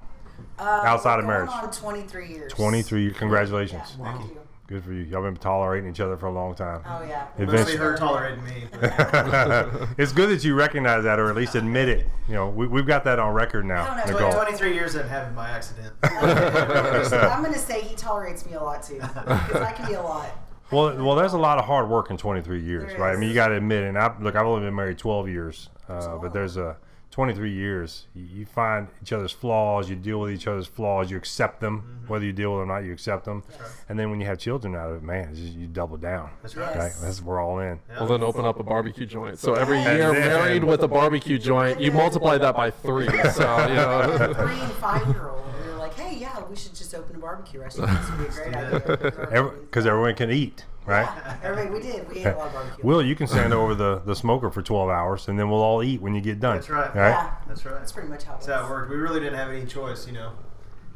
Uh, 0.58 0.62
Outside 0.84 1.18
of 1.20 1.24
marriage. 1.24 1.50
on 1.50 1.70
23 1.70 2.28
years. 2.28 2.52
23 2.52 3.02
years. 3.02 3.12
Yeah, 3.12 3.18
Congratulations. 3.18 3.96
thank 4.02 4.20
you. 4.30 4.40
Good 4.68 4.84
for 4.84 4.92
you. 4.92 5.04
Y'all 5.04 5.22
been 5.22 5.34
tolerating 5.34 5.88
each 5.88 5.98
other 5.98 6.18
for 6.18 6.26
a 6.26 6.30
long 6.30 6.54
time. 6.54 6.82
Oh 6.84 7.02
yeah. 7.02 7.26
mostly 7.38 7.54
Eventually- 7.54 7.76
her 7.78 7.96
tolerating 7.96 8.44
me. 8.44 8.64
it's 9.96 10.12
good 10.12 10.28
that 10.28 10.44
you 10.44 10.54
recognize 10.54 11.04
that, 11.04 11.18
or 11.18 11.30
at 11.30 11.36
least 11.36 11.54
admit 11.54 11.88
it. 11.88 12.06
You 12.28 12.34
know, 12.34 12.50
we, 12.50 12.66
we've 12.66 12.86
got 12.86 13.02
that 13.04 13.18
on 13.18 13.32
record 13.32 13.64
now, 13.64 13.84
I 13.90 14.04
don't 14.04 14.10
know, 14.10 14.26
Nicole. 14.26 14.44
23 14.44 14.74
years 14.74 14.94
and 14.94 15.08
having 15.08 15.34
my 15.34 15.48
accident. 15.48 15.94
I'm 16.02 17.42
gonna 17.42 17.56
say 17.56 17.80
he 17.80 17.96
tolerates 17.96 18.44
me 18.44 18.52
a 18.52 18.62
lot 18.62 18.82
too, 18.82 18.96
because 18.96 19.62
I 19.62 19.72
can 19.72 19.88
be 19.88 19.94
a 19.94 20.02
lot. 20.02 20.28
Well, 20.70 21.02
well, 21.02 21.16
there's 21.16 21.32
a 21.32 21.38
lot 21.38 21.56
of 21.58 21.64
hard 21.64 21.88
work 21.88 22.10
in 22.10 22.18
23 22.18 22.62
years, 22.62 22.88
There 22.90 23.00
right? 23.00 23.14
I 23.14 23.16
mean, 23.16 23.30
you 23.30 23.34
got 23.34 23.48
to 23.48 23.54
admit, 23.54 23.84
and 23.84 23.96
I 23.96 24.14
look, 24.20 24.36
I've 24.36 24.44
only 24.44 24.66
been 24.66 24.74
married 24.74 24.98
12 24.98 25.30
years, 25.30 25.70
uh, 25.88 25.94
a 25.94 26.18
but 26.18 26.34
there's 26.34 26.58
a 26.58 26.76
23 27.18 27.52
years. 27.52 28.06
You, 28.14 28.24
you 28.32 28.46
find 28.46 28.86
each 29.02 29.12
other's 29.12 29.32
flaws, 29.32 29.90
you 29.90 29.96
deal 29.96 30.20
with 30.20 30.30
each 30.30 30.46
other's 30.46 30.68
flaws, 30.68 31.10
you 31.10 31.16
accept 31.16 31.60
them, 31.60 31.78
Mm-hmm. 31.78 32.12
whether 32.12 32.24
you 32.24 32.32
deal 32.32 32.52
with 32.52 32.60
them 32.62 32.70
or 32.70 32.74
not, 32.76 32.86
you 32.86 32.92
accept 32.92 33.24
them, 33.24 33.42
and 33.88 33.98
then 33.98 34.08
when 34.10 34.20
you 34.20 34.26
have 34.26 34.38
children 34.38 34.76
out 34.76 34.90
of 34.90 34.98
it, 34.98 35.02
man, 35.02 35.34
just, 35.34 35.52
you 35.54 35.66
double 35.66 35.96
down. 35.96 36.30
That's 36.42 36.54
right. 36.54 36.68
Right? 36.68 36.76
Yes. 36.84 37.00
That's 37.00 37.20
we're 37.20 37.40
all 37.42 37.58
in. 37.58 37.80
Well, 37.98 38.06
then 38.06 38.22
open 38.22 38.44
up 38.44 38.60
a 38.60 38.62
barbecue 38.62 39.04
joint. 39.04 39.40
So 39.40 39.54
every 39.54 39.80
year 39.82 40.14
it. 40.14 40.20
married 40.20 40.62
with 40.62 40.80
a 40.84 40.88
barbecue 40.88 41.38
joint, 41.40 41.80
you 41.80 41.90
multiply 41.90 42.38
that 42.38 42.54
by 42.54 42.70
three. 42.70 43.08
So 43.32 43.66
you 43.66 43.74
know. 43.74 44.34
Three 44.34 44.60
and 44.60 44.72
five 44.74 45.08
year 45.08 45.28
old, 45.28 45.44
we 45.64 45.72
were 45.72 45.76
like, 45.78 45.94
hey, 45.94 46.16
yeah, 46.18 46.40
we 46.48 46.54
should 46.54 46.74
just 46.76 46.94
open 46.94 47.16
a 47.16 47.18
barbecue 47.18 47.60
restaurant. 47.60 47.98
This 48.00 48.10
would 48.10 48.18
be 48.18 48.26
a 48.26 49.10
great 49.10 49.32
idea. 49.32 49.50
Because 49.62 49.86
everyone 49.86 50.14
can 50.14 50.30
eat, 50.30 50.64
right? 50.88 51.04
Yeah, 51.04 51.36
everybody, 51.42 51.70
we 51.70 51.80
did. 51.92 52.08
We 52.08 52.18
ate 52.20 52.26
a 52.26 52.36
lot 52.36 52.46
of 52.48 52.52
barbecue. 52.54 52.84
Will, 52.84 53.02
you 53.02 53.14
can 53.14 53.26
stand 53.26 53.52
over 53.52 53.74
the, 53.74 54.00
the 54.00 54.14
smoker 54.16 54.50
for 54.50 54.62
12 54.62 54.88
hours, 54.88 55.28
and 55.28 55.38
then 55.38 55.50
we'll 55.50 55.62
all 55.62 55.82
eat 55.82 56.00
when 56.00 56.14
you 56.14 56.20
get 56.20 56.40
done. 56.40 56.56
That's 56.56 56.70
right. 56.70 56.94
Right? 56.94 57.08
Yeah, 57.10 57.34
That's 57.46 57.64
right. 57.64 57.74
that's 57.74 57.92
pretty 57.92 58.08
much 58.08 58.24
how 58.24 58.34
it 58.34 58.40
That's 58.40 58.46
how 58.46 58.66
it 58.66 58.70
worked. 58.70 58.90
We 58.90 58.96
really 58.96 59.20
didn't 59.20 59.38
have 59.38 59.50
any 59.50 59.66
choice, 59.66 60.06
you 60.06 60.12
know. 60.12 60.32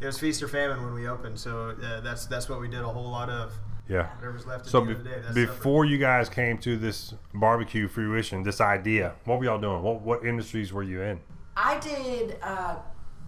It 0.01 0.07
was 0.07 0.19
feast 0.19 0.43
or 0.43 0.49
famine 0.49 0.83
when 0.85 0.95
we 0.95 1.07
opened, 1.09 1.39
so 1.39 1.77
uh, 1.81 2.01
that's 2.01 2.27
that's 2.27 2.49
what 2.49 2.61
we 2.61 2.69
did 2.69 2.81
a 2.81 2.89
whole 2.89 3.09
lot 3.11 3.29
of. 3.31 3.53
Yeah. 3.89 4.09
Whatever's 4.17 4.47
left 4.47 4.67
So 4.67 4.81
be- 4.81 4.95
the 4.95 5.05
day. 5.05 5.21
That's 5.23 5.35
before 5.35 5.85
you 5.85 5.99
guys 5.99 6.29
came 6.29 6.59
to 6.59 6.77
this 6.77 7.15
barbecue 7.35 7.87
fruition, 7.89 8.43
this 8.43 8.61
idea, 8.61 9.15
what 9.27 9.39
were 9.39 9.45
y'all 9.45 9.61
doing? 9.61 9.83
What 9.83 10.01
what 10.03 10.25
industries 10.27 10.73
were 10.73 10.83
you 10.83 11.03
in? 11.03 11.21
I 11.57 11.79
did 11.81 12.37
uh, 12.43 12.77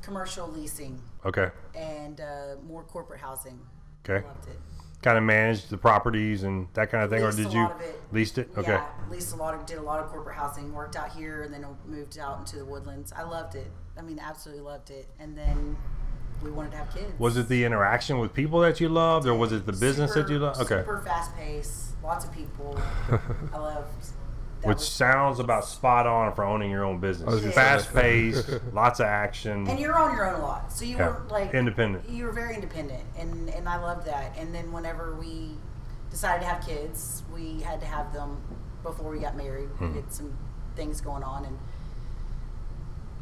commercial 0.03 0.49
leasing 0.49 1.01
Okay. 1.25 1.51
and 1.77 2.21
uh, 2.21 2.57
more 2.67 2.83
corporate 2.83 3.21
housing. 3.21 3.61
Okay. 4.09 4.27
Loved 4.27 4.49
it. 4.49 4.59
Kind 5.05 5.19
of 5.19 5.25
managed 5.25 5.69
the 5.69 5.77
properties 5.77 6.45
and 6.45 6.67
that 6.73 6.91
kind 6.91 7.05
of 7.05 7.11
thing, 7.11 7.23
Leased 7.23 7.39
or 7.39 7.43
did 7.43 7.53
you 7.53 7.67
it. 7.67 8.03
leased 8.11 8.39
it? 8.39 8.49
Okay. 8.57 8.73
Yeah, 8.73 8.87
leased 9.11 9.35
a 9.35 9.37
lot 9.37 9.53
of, 9.53 9.67
did 9.67 9.77
a 9.77 9.83
lot 9.83 10.01
of 10.01 10.09
corporate 10.09 10.35
housing. 10.35 10.73
Worked 10.73 10.97
out 10.97 11.13
here, 11.13 11.43
and 11.43 11.53
then 11.53 11.67
moved 11.85 12.19
out 12.19 12.39
into 12.39 12.57
the 12.57 12.65
woodlands. 12.65 13.13
I 13.15 13.23
loved 13.23 13.55
it. 13.55 13.71
I 13.99 14.01
mean, 14.01 14.19
absolutely 14.19 14.63
loved 14.63 14.89
it. 14.89 15.07
And 15.21 15.37
then 15.37 15.77
we 16.43 16.51
wanted 16.51 16.71
to 16.71 16.79
have 16.79 16.95
kids. 16.95 17.13
Was 17.19 17.37
it 17.37 17.49
the 17.51 17.65
interaction 17.65 18.19
with 18.19 18.33
people 18.33 18.61
that 18.61 18.81
you 18.81 18.89
loved, 18.89 19.27
or 19.27 19.35
was 19.35 19.53
it 19.53 19.67
the 19.67 19.75
business 19.75 20.15
that 20.15 20.31
you 20.31 20.39
loved? 20.39 20.63
Okay. 20.63 20.81
Super 20.81 21.03
fast 21.03 21.37
pace, 21.37 21.93
lots 22.03 22.25
of 22.25 22.33
people. 22.33 22.81
I 23.53 23.59
loved. 23.59 24.07
That 24.65 24.69
Which 24.69 24.77
was- 24.77 24.89
sounds 24.89 25.41
about 25.41 25.67
spot 25.67 26.07
on 26.07 26.33
for 26.35 26.43
owning 26.43 26.71
your 26.71 26.85
own 26.85 26.99
business. 26.99 27.41
gonna. 27.41 27.53
Fast 27.53 27.93
paced, 27.95 28.49
lots 28.73 28.99
of 28.99 29.07
action. 29.07 29.67
and 29.69 29.79
you're 29.79 29.95
on 29.99 30.17
your 30.17 30.27
own 30.27 30.41
a 30.41 30.43
lot, 30.43 30.73
so 30.73 30.87
you 30.87 30.97
Yeah. 30.97 31.09
were 31.09 31.23
like 31.29 31.53
Independent. 31.53 32.09
You 32.09 32.25
were 32.25 32.33
very 32.33 32.55
independent, 32.55 33.03
and 33.19 33.51
and 33.51 33.69
I 33.69 33.77
loved 33.77 34.07
that. 34.07 34.35
And 34.39 34.55
then 34.55 34.73
whenever 34.73 35.15
we 35.17 35.59
decided 36.11 36.41
to 36.43 36.49
have 36.49 36.67
kids, 36.67 37.23
we 37.35 37.61
had 37.61 37.79
to 37.81 37.87
have 37.87 38.13
them 38.15 38.39
before 38.83 39.11
we 39.11 39.19
got 39.19 39.37
married. 39.37 39.69
Mm-hmm. 39.69 39.89
We 39.91 40.01
had 40.01 40.13
some 40.13 40.33
things 40.77 41.01
going 41.03 41.23
on, 41.23 41.45
and 41.45 41.59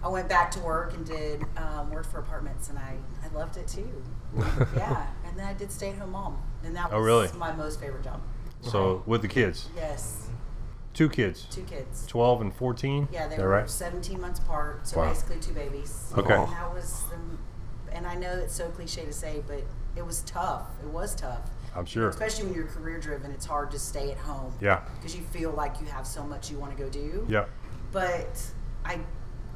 I 0.05 0.09
went 0.09 0.29
back 0.29 0.51
to 0.53 0.61
work 0.61 0.95
and 0.95 1.05
did 1.05 1.45
um, 1.57 1.91
worked 1.91 2.11
for 2.13 2.21
apartments, 2.21 2.69
and 2.69 2.79
I 2.79 2.95
I 3.25 3.35
loved 3.37 3.57
it 3.57 3.67
too. 3.67 3.91
yeah, 4.77 5.09
and 5.27 5.37
then 5.37 5.47
I 5.47 5.55
did 5.55 5.73
stay 5.73 5.91
at 5.91 5.99
home 5.99 6.13
mom, 6.13 6.39
and 6.65 6.75
that 6.77 6.91
was 6.91 6.95
Oh, 6.95 7.01
really? 7.01 7.29
my 7.37 7.51
most 7.53 7.81
favorite 7.81 8.05
job. 8.05 8.21
so 8.61 9.03
with 9.07 9.23
the 9.23 9.29
kids, 9.29 9.69
Yes, 9.77 10.22
two 10.95 11.09
kids, 11.09 11.47
two 11.51 11.63
kids. 11.63 12.07
twelve 12.07 12.41
and 12.41 12.55
fourteen. 12.55 13.09
Yeah, 13.13 13.29
they 13.29 13.39
were 13.39 13.49
right? 13.49 13.69
17 13.71 14.21
months 14.21 14.41
apart, 14.41 14.87
so 14.87 14.99
Wow. 14.99 15.09
basically 15.09 15.39
two 15.41 15.53
babies. 15.53 16.13
Okay. 16.17 16.35
And 16.35 16.51
that 16.53 16.73
was, 16.75 17.03
the, 17.11 17.95
and 17.97 18.07
I 18.07 18.15
know 18.15 18.33
it's 18.33 18.55
so 18.55 18.69
cliche 18.71 19.05
to 19.05 19.13
say, 19.13 19.43
but 19.47 19.63
it 19.97 20.05
was 20.07 20.21
tough. 20.23 20.69
It 20.83 20.89
was 20.89 21.15
tough. 21.15 21.51
I'm 21.75 21.87
sure. 21.87 22.09
Especially 22.11 22.45
when 22.47 22.55
you're 22.55 22.67
career 22.67 22.99
driven, 23.01 23.31
it's 23.31 23.47
hard 23.47 23.71
to 23.71 23.79
stay 23.79 24.11
at 24.11 24.19
home. 24.19 24.53
Yeah. 24.61 24.81
Because 24.97 25.17
you 25.17 25.23
feel 25.23 25.51
like 25.53 25.81
you 25.81 25.87
have 25.87 26.07
so 26.07 26.23
much 26.23 26.51
you 26.51 26.59
want 26.59 26.77
to 26.77 26.83
go 26.83 26.89
do. 26.91 27.27
Yeah. 27.31 27.47
But 27.93 28.43
I, 28.85 28.99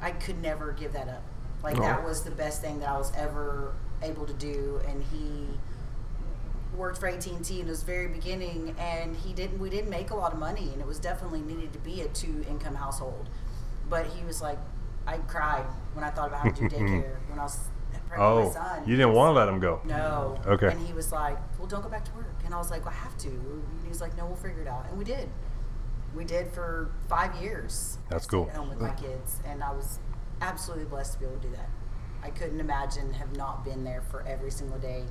I 0.01 0.11
could 0.11 0.41
never 0.41 0.71
give 0.71 0.93
that 0.93 1.07
up. 1.07 1.21
Like 1.63 1.75
No. 1.75 1.81
that 1.83 2.03
was 2.03 2.23
the 2.23 2.31
best 2.31 2.61
thing 2.61 2.79
that 2.79 2.89
I 2.89 2.97
was 2.97 3.11
ever 3.15 3.73
able 4.01 4.25
to 4.25 4.33
do, 4.33 4.79
and 4.87 5.03
he 5.03 5.47
worked 6.77 6.99
for 6.99 7.07
AT&T 7.07 7.59
in 7.59 7.67
his 7.67 7.83
very 7.83 8.07
beginning 8.07 8.75
and 8.79 9.15
he 9.17 9.33
didn't 9.33 9.59
we 9.59 9.69
didn't 9.69 9.89
make 9.89 10.11
a 10.11 10.15
lot 10.15 10.31
of 10.31 10.39
money 10.39 10.69
and 10.71 10.79
it 10.81 10.87
was 10.87 10.99
definitely 10.99 11.41
needed 11.41 11.73
to 11.73 11.79
be 11.79 12.01
a 12.01 12.07
two 12.09 12.45
income 12.49 12.75
household. 12.75 13.29
But 13.89 14.05
he 14.07 14.23
was 14.23 14.41
like 14.41 14.59
I 15.07 15.17
cried 15.17 15.65
when 15.93 16.03
I 16.05 16.09
thought 16.11 16.27
about 16.27 16.43
how 16.43 16.49
to 16.51 16.69
do 16.69 16.75
daycare 16.75 17.17
when 17.29 17.39
I 17.39 17.43
was 17.43 17.59
pregnant 18.07 18.11
with 18.11 18.19
Oh, 18.19 18.47
my 18.47 18.53
son. 18.53 18.83
you 18.89 18.95
didn't 18.95 19.13
want 19.13 19.29
to 19.29 19.39
let 19.39 19.49
him 19.49 19.59
go. 19.59 19.81
no. 19.85 20.39
Okay. 20.45 20.67
and 20.67 20.79
he 20.87 20.93
was 20.93 21.11
like 21.11 21.37
well 21.57 21.67
don't 21.67 21.81
go 21.81 21.89
back 21.89 22.05
to 22.05 22.11
work. 22.13 22.35
And 22.45 22.53
I 22.53 22.57
was 22.57 22.69
like 22.71 22.85
well, 22.85 22.93
I 22.93 22.97
have 23.03 23.17
to. 23.19 23.27
And 23.29 23.63
he 23.83 23.89
was 23.89 23.99
like 24.01 24.15
no 24.15 24.25
we'll 24.27 24.35
figure 24.35 24.61
it 24.61 24.67
out. 24.67 24.85
And 24.89 24.97
we 24.97 25.03
did. 25.03 25.29
We 26.15 26.23
did 26.25 26.47
for 26.51 26.91
five 27.09 27.35
years. 27.41 27.97
That's 28.09 28.27
I 28.27 28.29
cool. 28.31 28.47
at 28.49 28.55
home 28.55 28.69
with 28.69 28.79
my 28.81 28.91
kids 28.91 29.41
and 29.45 29.63
I 29.63 29.71
was 29.71 29.99
absolutely 30.41 30.85
blessed 30.85 31.13
to 31.13 31.19
be 31.19 31.25
able 31.25 31.37
to 31.37 31.47
do 31.47 31.55
that. 31.55 31.69
I 32.23 32.29
couldn't 32.29 32.59
imagine 32.59 33.13
have 33.13 33.35
not 33.35 33.63
been 33.65 33.83
there 33.83 34.01
for 34.01 34.21
every 34.27 34.51
single 34.51 34.79
day 34.79 35.03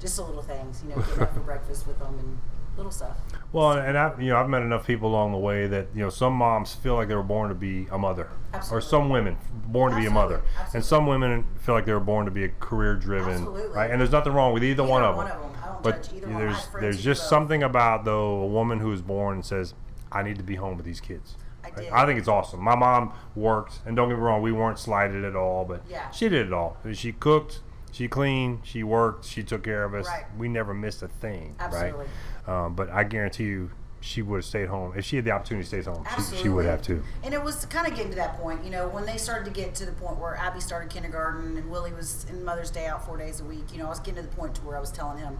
just 0.00 0.16
the 0.16 0.22
little 0.24 0.42
things, 0.42 0.82
you 0.82 0.90
know, 0.94 1.02
getting 1.02 1.22
up 1.22 1.34
for 1.34 1.40
breakfast 1.52 1.86
with 1.86 1.98
them 1.98 2.18
and 2.18 2.38
little 2.76 2.92
stuff. 2.92 3.16
Well, 3.52 3.72
and 3.72 3.96
I've 3.96 4.20
you 4.20 4.30
know, 4.30 4.36
I've 4.36 4.48
met 4.48 4.62
enough 4.62 4.86
people 4.86 5.08
along 5.08 5.32
the 5.32 5.38
way 5.38 5.66
that 5.66 5.86
you 5.94 6.02
know 6.02 6.10
some 6.10 6.34
moms 6.34 6.74
feel 6.74 6.94
like 6.94 7.08
they 7.08 7.14
were 7.14 7.22
born 7.22 7.48
to 7.48 7.54
be 7.54 7.86
a 7.90 7.96
mother, 7.98 8.28
or 8.70 8.80
some 8.80 9.08
women 9.08 9.38
born 9.66 9.92
to 9.92 9.98
be 9.98 10.06
a 10.06 10.10
mother, 10.10 10.42
Absolutely. 10.58 10.76
and 10.78 10.84
some 10.84 11.06
women 11.06 11.46
feel 11.58 11.74
like 11.74 11.86
they 11.86 11.92
were 11.92 12.00
born 12.00 12.26
to 12.26 12.30
be 12.30 12.44
a 12.44 12.48
career-driven, 12.60 13.46
right? 13.72 13.90
And 13.90 14.00
there's 14.00 14.12
nothing 14.12 14.32
wrong 14.34 14.52
with 14.52 14.62
either, 14.62 14.82
Either 14.82 14.90
one 14.90 15.02
of 15.04 15.16
one 15.16 15.28
them. 15.28 15.38
I 15.62 15.66
don't 15.68 15.82
but 15.82 16.10
there's 16.26 16.68
there's 16.80 17.02
just 17.02 17.28
something 17.28 17.62
about 17.62 18.04
though 18.04 18.40
a 18.40 18.46
woman 18.46 18.80
who 18.80 18.92
is 18.92 19.00
born 19.02 19.34
and 19.36 19.44
says, 19.44 19.72
"I 20.12 20.22
need 20.22 20.36
to 20.36 20.44
be 20.44 20.56
home 20.56 20.76
with 20.76 20.84
these 20.86 21.00
kids." 21.00 21.36
I 21.64 21.70
did. 21.70 21.90
I 21.90 22.06
think 22.06 22.18
it's 22.18 22.28
awesome. 22.28 22.60
My 22.62 22.76
mom 22.76 23.12
worked, 23.34 23.80
and 23.86 23.96
don't 23.96 24.08
get 24.08 24.16
me 24.16 24.22
wrong, 24.22 24.40
we 24.42 24.52
weren't 24.52 24.78
slighted 24.78 25.24
at 25.24 25.34
all, 25.34 25.64
but 25.64 25.82
Yeah. 25.88 26.10
she 26.10 26.28
did 26.28 26.46
it 26.46 26.52
all. 26.52 26.76
She 26.92 27.12
cooked, 27.12 27.60
she 27.96 28.08
cleaned, 28.08 28.60
she 28.62 28.82
worked, 28.82 29.24
she 29.24 29.42
took 29.42 29.62
care 29.62 29.84
of 29.84 29.94
us. 29.94 30.06
Right. 30.06 30.24
We 30.36 30.48
never 30.48 30.74
missed 30.74 31.02
a 31.02 31.08
thing, 31.08 31.56
Absolutely. 31.58 32.06
right? 32.46 32.66
Um, 32.66 32.74
but 32.74 32.90
I 32.90 33.04
guarantee 33.04 33.44
you, 33.44 33.70
she 34.00 34.20
would 34.20 34.36
have 34.36 34.44
stayed 34.44 34.68
home 34.68 34.92
if 34.94 35.04
she 35.06 35.16
had 35.16 35.24
the 35.24 35.30
opportunity 35.30 35.64
to 35.68 35.82
stay 35.82 35.90
home. 35.90 36.04
She, 36.04 36.10
Absolutely. 36.16 36.42
she 36.42 36.48
would 36.50 36.66
have 36.66 36.82
too. 36.82 37.02
And 37.24 37.32
it 37.32 37.42
was 37.42 37.64
kind 37.64 37.86
of 37.90 37.94
getting 37.96 38.10
to 38.10 38.16
that 38.16 38.36
point, 38.38 38.62
you 38.64 38.70
know, 38.70 38.86
when 38.88 39.06
they 39.06 39.16
started 39.16 39.46
to 39.46 39.50
get 39.50 39.74
to 39.76 39.86
the 39.86 39.92
point 39.92 40.18
where 40.18 40.36
Abby 40.36 40.60
started 40.60 40.90
kindergarten 40.90 41.56
and 41.56 41.70
Willie 41.70 41.92
was 41.94 42.26
in 42.28 42.44
Mother's 42.44 42.70
Day 42.70 42.84
out 42.86 43.04
four 43.06 43.16
days 43.16 43.40
a 43.40 43.44
week. 43.44 43.64
You 43.72 43.78
know, 43.78 43.86
I 43.86 43.88
was 43.88 43.98
getting 44.00 44.22
to 44.22 44.28
the 44.28 44.36
point 44.36 44.54
to 44.56 44.60
where 44.60 44.76
I 44.76 44.80
was 44.80 44.92
telling 44.92 45.16
him, 45.18 45.38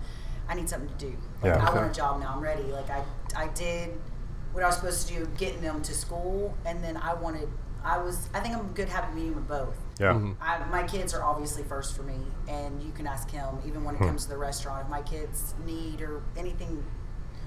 I 0.49 0.55
need 0.55 0.69
something 0.71 0.89
to 0.89 0.95
do. 0.97 1.17
Like, 1.43 1.55
Yeah. 1.55 1.59
I 1.65 1.69
Okay. 1.69 1.79
want 1.81 1.91
a 1.91 1.95
job 1.95 2.19
now. 2.21 2.33
I'm 2.35 2.41
ready. 2.43 2.63
Like 2.65 2.89
I, 2.89 3.05
I 3.37 3.49
did 3.49 3.91
what 4.53 4.65
I 4.65 4.67
was 4.69 4.77
supposed 4.77 5.07
to 5.09 5.15
do, 5.15 5.29
getting 5.37 5.61
them 5.61 5.83
to 5.83 5.93
school, 5.95 6.57
and 6.65 6.83
then 6.83 6.97
I 6.97 7.13
wanted. 7.13 7.49
I 7.85 7.99
was. 7.99 8.31
I 8.35 8.41
think 8.41 8.55
I'm 8.57 8.61
a 8.65 8.69
good 8.71 8.89
happy 8.89 9.15
medium 9.15 9.35
with 9.37 9.47
both. 9.47 9.77
Yeah. 9.99 10.13
Mm-hmm. 10.13 10.33
I, 10.43 10.59
my 10.71 10.83
kids 10.87 11.15
are 11.15 11.23
obviously 11.23 11.63
first 11.65 11.97
for 11.97 12.03
me, 12.03 12.19
and 12.49 12.83
you 12.83 12.93
can 12.93 13.07
ask 13.07 13.31
him. 13.31 13.59
Even 13.67 13.83
when 13.85 13.95
it 13.95 13.99
Hmm. 13.99 14.09
comes 14.09 14.25
to 14.25 14.31
the 14.31 14.37
restaurant, 14.39 14.83
if 14.85 14.89
my 14.91 15.01
kids 15.03 15.55
need 15.65 16.03
or 16.03 16.23
anything, 16.37 16.85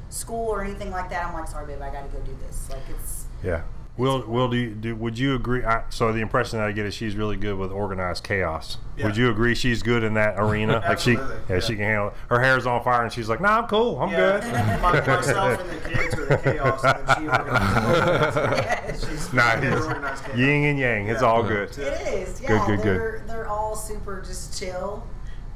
school 0.09 0.47
or 0.49 0.63
anything 0.63 0.89
like 0.89 1.09
that, 1.11 1.25
I'm 1.27 1.33
like, 1.33 1.47
sorry, 1.47 1.67
babe, 1.67 1.81
I 1.81 1.91
got 1.91 2.09
to 2.11 2.17
go 2.17 2.23
do 2.23 2.35
this. 2.47 2.69
Like 2.69 2.81
it's 2.89 3.25
Yeah. 3.43 3.61
Will, 3.99 4.25
Will, 4.25 4.47
do, 4.49 4.57
you, 4.57 4.69
do 4.73 4.95
would 4.95 5.19
you 5.19 5.35
agree? 5.35 5.63
I, 5.63 5.83
so 5.89 6.11
the 6.13 6.21
impression 6.21 6.57
that 6.59 6.67
I 6.67 6.71
get 6.71 6.85
is 6.85 6.93
she's 6.93 7.15
really 7.15 7.35
good 7.35 7.57
with 7.57 7.71
organized 7.71 8.23
chaos. 8.23 8.77
Yeah. 8.97 9.05
Would 9.05 9.17
you 9.17 9.29
agree 9.29 9.53
she's 9.55 9.83
good 9.83 10.03
in 10.03 10.13
that 10.15 10.35
arena? 10.37 10.81
like 10.87 10.99
she, 10.99 11.13
yeah, 11.13 11.31
yeah. 11.49 11.59
she 11.59 11.75
can 11.75 11.83
handle. 11.83 12.07
It. 12.07 12.13
Her 12.29 12.39
hair's 12.39 12.65
on 12.65 12.83
fire, 12.83 13.03
and 13.03 13.11
she's 13.11 13.27
like, 13.29 13.41
"Nah, 13.41 13.59
I'm 13.59 13.67
cool. 13.67 13.99
I'm 13.99 14.09
Yeah, 14.09 14.39
good." 14.39 14.51
my, 14.81 15.15
myself 15.15 15.59
and 15.61 15.69
the 15.69 15.89
kids 15.89 16.13
are 16.15 16.25
the 16.25 16.37
chaos, 16.37 16.83
and 16.83 17.09
she 17.17 17.27
organizes. 17.27 18.35
yes, 18.35 19.09
She's 19.09 19.33
Nice. 19.33 19.63
organized 19.85 20.23
chaos. 20.25 20.37
Yin 20.37 20.63
and 20.65 20.79
yang. 20.79 21.07
It's 21.09 21.21
all 21.21 21.43
good. 21.43 21.69
it 21.77 21.79
is. 22.07 22.41
Yeah, 22.41 22.47
Good, 22.47 22.65
good, 22.67 22.77
good. 22.77 22.85
they're 22.99 23.23
they're 23.27 23.47
all 23.47 23.75
super 23.75 24.21
just 24.21 24.57
chill, 24.59 25.03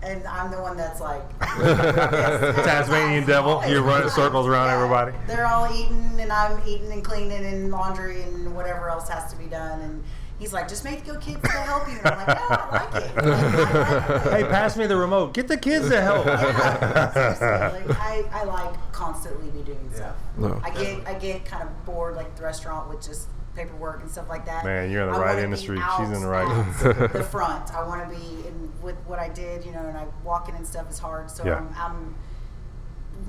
and 0.04 0.26
I'm 0.28 0.52
the 0.52 0.62
one 0.62 0.78
that's 0.78 1.00
like 1.00 1.22
Tasmanian 1.40 3.26
devil. 3.26 3.64
You're 3.68 3.82
running 3.82 4.10
circles 4.10 4.48
around 4.48 4.68
Yeah. 4.68 4.76
everybody. 4.76 5.14
They're 5.28 5.46
all 5.48 5.72
eating, 5.74 6.18
and 6.20 6.32
I'm 6.32 6.62
eating 6.68 6.92
and 6.92 7.04
cleaning 7.04 7.46
and 7.46 7.72
laundry 7.72 8.22
and 8.24 8.56
whatever 8.56 8.90
else 8.90 9.08
has 9.10 9.32
to 9.32 9.38
be 9.38 9.46
done. 9.46 9.80
And 9.82 10.04
he's 10.40 10.54
like, 10.54 10.68
"Just 10.68 10.84
make 10.84 11.04
the 11.06 11.18
kids 11.18 11.42
to 11.42 11.50
help 11.50 11.88
you." 11.88 11.98
And 12.04 12.08
I'm 12.08 12.18
like, 12.18 12.28
"No, 12.28 12.46
I 12.50 12.90
like 12.94 13.04
it." 13.04 13.16
Like, 13.16 13.26
I 13.26 14.08
like 14.16 14.26
it. 14.26 14.32
Hey, 14.32 14.44
pass 14.50 14.76
me 14.78 14.86
the 14.88 14.98
remote. 14.98 15.34
Get 15.34 15.48
the 15.48 15.58
kids 15.58 15.90
to 15.90 16.02
help. 16.02 16.26
Yeah. 16.26 17.72
Like, 17.74 18.00
I, 18.00 18.24
I 18.32 18.44
like 18.44 18.92
constantly 18.92 19.50
be 19.52 19.62
doing 19.64 19.90
stuff. 19.94 20.16
No. 20.38 20.60
I 20.64 20.70
get 20.72 21.08
I 21.08 21.14
get 21.16 21.46
kind 21.46 21.64
of 21.64 21.86
bored 21.86 22.16
like 22.16 22.36
the 22.36 22.44
restaurant 22.44 22.90
with 22.90 23.02
just 23.06 23.28
paperwork 23.56 24.02
and 24.02 24.10
stuff 24.10 24.28
like 24.30 24.46
that. 24.46 24.64
Man, 24.66 24.90
you're 24.92 25.04
in 25.04 25.12
the 25.12 25.18
I 25.18 25.22
right 25.36 25.40
industry. 25.44 25.80
She's 25.98 26.10
in 26.10 26.22
the 26.22 26.28
right- 26.28 26.48
the 27.14 27.24
front. 27.24 27.74
I 27.74 27.86
want 27.88 28.04
to 28.10 28.16
be 28.16 28.48
in 28.48 28.72
with 28.82 28.96
what 29.06 29.20
I 29.20 29.30
did, 29.30 29.66
you 29.66 29.72
know, 29.72 29.80
and 29.86 29.98
I 29.98 30.06
walking 30.24 30.56
and 30.56 30.66
stuff 30.66 30.90
is 30.90 31.00
hard. 31.00 31.30
So 31.30 31.46
Yeah. 31.46 31.58
I'm, 31.58 31.76
I'm 31.78 32.16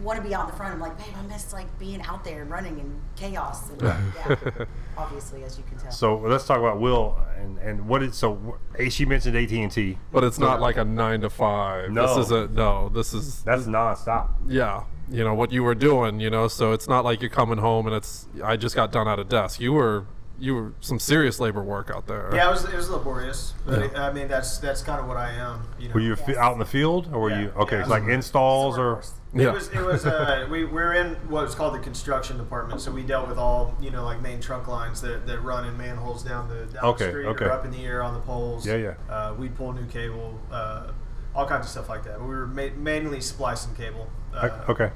want 0.03 0.21
to 0.21 0.27
be 0.27 0.35
out 0.35 0.45
in 0.47 0.51
the 0.51 0.57
front. 0.57 0.75
I'm 0.75 0.81
like, 0.81 0.97
babe, 0.99 1.15
I 1.17 1.23
miss 1.27 1.53
like 1.53 1.79
being 1.79 2.03
out 2.03 2.25
there 2.25 2.43
and 2.43 2.51
running 2.51 2.81
and 2.81 3.01
chaos. 3.17 3.71
And, 3.71 3.81
yeah, 3.83 4.37
obviously, 4.99 5.45
as 5.45 5.57
you 5.57 5.65
can 5.69 5.79
tell. 5.79 5.93
So 5.93 6.19
let's 6.19 6.47
talk 6.47 6.59
about 6.59 6.81
Will 6.81 7.17
and 7.39 7.59
and 7.59 7.87
what 7.89 8.03
is 8.03 8.17
so. 8.17 8.59
She 8.89 9.05
mentioned 9.05 9.37
AT 9.37 9.53
and 9.53 9.71
T. 9.71 9.99
But 10.11 10.25
it's 10.25 10.39
not 10.39 10.61
like 10.61 10.77
a 10.79 10.85
nine 10.85 11.21
to 11.21 11.31
five. 11.31 11.91
No. 11.93 12.17
This 12.17 12.27
is 12.27 12.33
a 12.33 12.49
no. 12.49 12.89
This 12.89 13.15
is 13.15 13.43
That's 13.45 13.65
nonstop. 13.65 14.31
yeah. 14.49 14.85
You 15.11 15.23
know 15.25 15.35
what 15.35 15.53
you 15.53 15.63
were 15.63 15.75
doing. 15.75 16.21
You 16.21 16.31
know, 16.31 16.49
so 16.49 16.73
it's 16.73 16.89
not 16.89 17.05
like 17.05 17.21
you're 17.21 17.31
coming 17.31 17.59
home 17.59 17.87
and 17.87 17.95
it's 17.95 18.27
I 18.43 18.57
just 18.57 18.75
got 18.75 18.93
done 18.93 19.07
at 19.09 19.19
a 19.19 19.25
desk. 19.25 19.61
You 19.61 19.73
were 19.73 20.07
you 20.37 20.55
were 20.55 20.73
some 20.81 20.99
serious 20.99 21.39
labor 21.39 21.63
work 21.63 21.91
out 21.95 22.07
there. 22.09 22.29
Yeah, 22.35 22.49
it 22.49 22.51
was 22.51 22.65
it 22.65 22.75
was 22.75 22.91
laborious, 22.91 23.55
but 23.65 23.83
it, 23.83 23.97
I 23.97 24.13
mean 24.13 24.27
that's 24.29 24.59
that's 24.59 24.83
kind 24.83 25.01
of 25.01 25.07
what 25.07 25.17
I 25.17 25.31
am. 25.33 25.63
You 25.79 25.89
know. 25.89 25.95
Were 25.95 26.01
you 26.01 26.17
fi- 26.17 26.37
out 26.37 26.55
in 26.55 26.59
the 26.59 26.65
field, 26.65 27.09
or 27.13 27.21
were 27.21 27.31
Yeah, 27.31 27.41
you 27.43 27.49
okay? 27.57 27.77
yeah. 27.77 27.83
it's 27.83 27.91
like 27.91 28.03
installs, 28.05 28.77
or 28.77 29.01
It 29.35 29.53
was. 29.53 29.69
It 29.69 29.81
was. 29.85 30.05
Uh, 30.07 30.47
we 30.51 30.65
we're 30.65 30.95
in 30.95 31.15
what 31.29 31.45
was 31.45 31.55
called 31.55 31.75
the 31.75 31.79
construction 31.79 32.37
department, 32.37 32.81
so 32.81 32.91
we 32.91 33.03
dealt 33.05 33.29
with 33.29 33.39
all 33.39 33.77
you 33.81 33.91
know 33.93 34.05
like 34.05 34.21
main 34.23 34.41
trunk 34.41 34.67
lines 34.67 35.01
that, 35.03 35.25
that 35.29 35.39
run 35.43 35.67
in 35.69 35.77
manholes 35.77 36.25
down 36.25 36.49
the 36.49 36.67
down 36.67 36.85
Okay, 36.85 37.05
the 37.05 37.11
street 37.11 37.27
okay. 37.27 37.45
or 37.45 37.53
up 37.53 37.65
in 37.65 37.71
the 37.71 37.85
air 37.85 38.03
on 38.03 38.15
the 38.15 38.21
poles. 38.21 38.67
Yeah, 38.67 38.77
yeah. 38.77 38.95
Uh, 39.09 39.35
we'd 39.39 39.55
pull 39.55 39.73
new 39.73 39.87
cable, 39.87 40.37
uh, 40.51 40.89
all 41.35 41.47
kinds 41.47 41.67
of 41.67 41.71
stuff 41.71 41.89
like 41.89 42.05
that. 42.05 42.21
We 42.21 42.27
were 42.27 42.47
ma- 42.47 42.69
manually 42.77 43.21
splicing 43.21 43.75
cable. 43.75 44.09
Uh, 44.35 44.51
okay. 44.69 44.91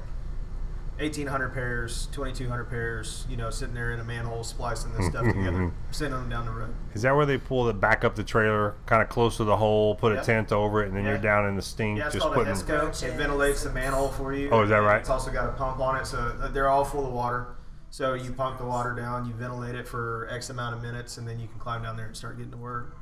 1800 0.99 1.53
pairs, 1.53 2.09
2200 2.11 2.65
pairs. 2.65 3.25
You 3.29 3.37
know, 3.37 3.49
sitting 3.49 3.73
there 3.73 3.93
in 3.93 4.01
a 4.01 4.03
manhole 4.03 4.43
splicing 4.43 4.91
this 4.93 5.07
stuff 5.07 5.25
together, 5.25 5.71
sending 5.91 6.19
them 6.19 6.29
down 6.29 6.45
the 6.45 6.51
road. 6.51 6.73
Is 6.93 7.03
that 7.03 7.15
where 7.15 7.25
they 7.25 7.37
pull 7.37 7.69
it 7.69 7.79
back 7.79 8.03
up 8.03 8.15
the 8.15 8.23
trailer, 8.23 8.75
kind 8.85 9.01
of 9.01 9.07
close 9.07 9.37
to 9.37 9.45
the 9.45 9.55
hole, 9.55 9.95
put 9.95 10.11
a 10.11 10.21
tent 10.21 10.51
over 10.51 10.83
it, 10.83 10.87
and 10.89 10.97
then 10.97 11.05
you're 11.05 11.17
down 11.17 11.47
in 11.47 11.55
the 11.55 11.61
stink, 11.61 11.99
Yeah, 11.99 12.07
it's 12.07 12.15
just 12.15 12.23
called 12.23 12.35
putting. 12.35 12.51
a 12.51 12.55
HESCO. 12.55 13.03
It 13.03 13.13
ventilates 13.13 13.63
the 13.63 13.69
manhole 13.71 14.09
for 14.09 14.33
you. 14.33 14.49
Oh, 14.49 14.63
is 14.63 14.69
that 14.71 14.77
right? 14.77 14.99
It's 14.99 15.09
also 15.09 15.31
got 15.31 15.47
a 15.47 15.53
pump 15.53 15.79
on 15.79 15.95
it, 16.01 16.05
so 16.05 16.17
uh, 16.41 16.49
they're 16.49 16.67
all 16.69 16.83
full 16.83 17.05
of 17.07 17.13
water. 17.13 17.47
So 17.91 18.13
you 18.13 18.33
pump 18.33 18.57
the 18.59 18.65
water 18.65 18.93
down, 18.93 19.25
you 19.25 19.33
ventilate 19.33 19.75
it 19.75 19.87
for 19.87 20.27
X 20.29 20.49
amount 20.49 20.75
of 20.75 20.81
minutes, 20.81 21.17
and 21.17 21.25
then 21.27 21.39
you 21.39 21.47
can 21.47 21.59
climb 21.59 21.81
down 21.81 21.95
there 21.95 22.05
and 22.07 22.15
start 22.15 22.35
getting 22.37 22.51
to 22.51 22.57
work. 22.57 22.97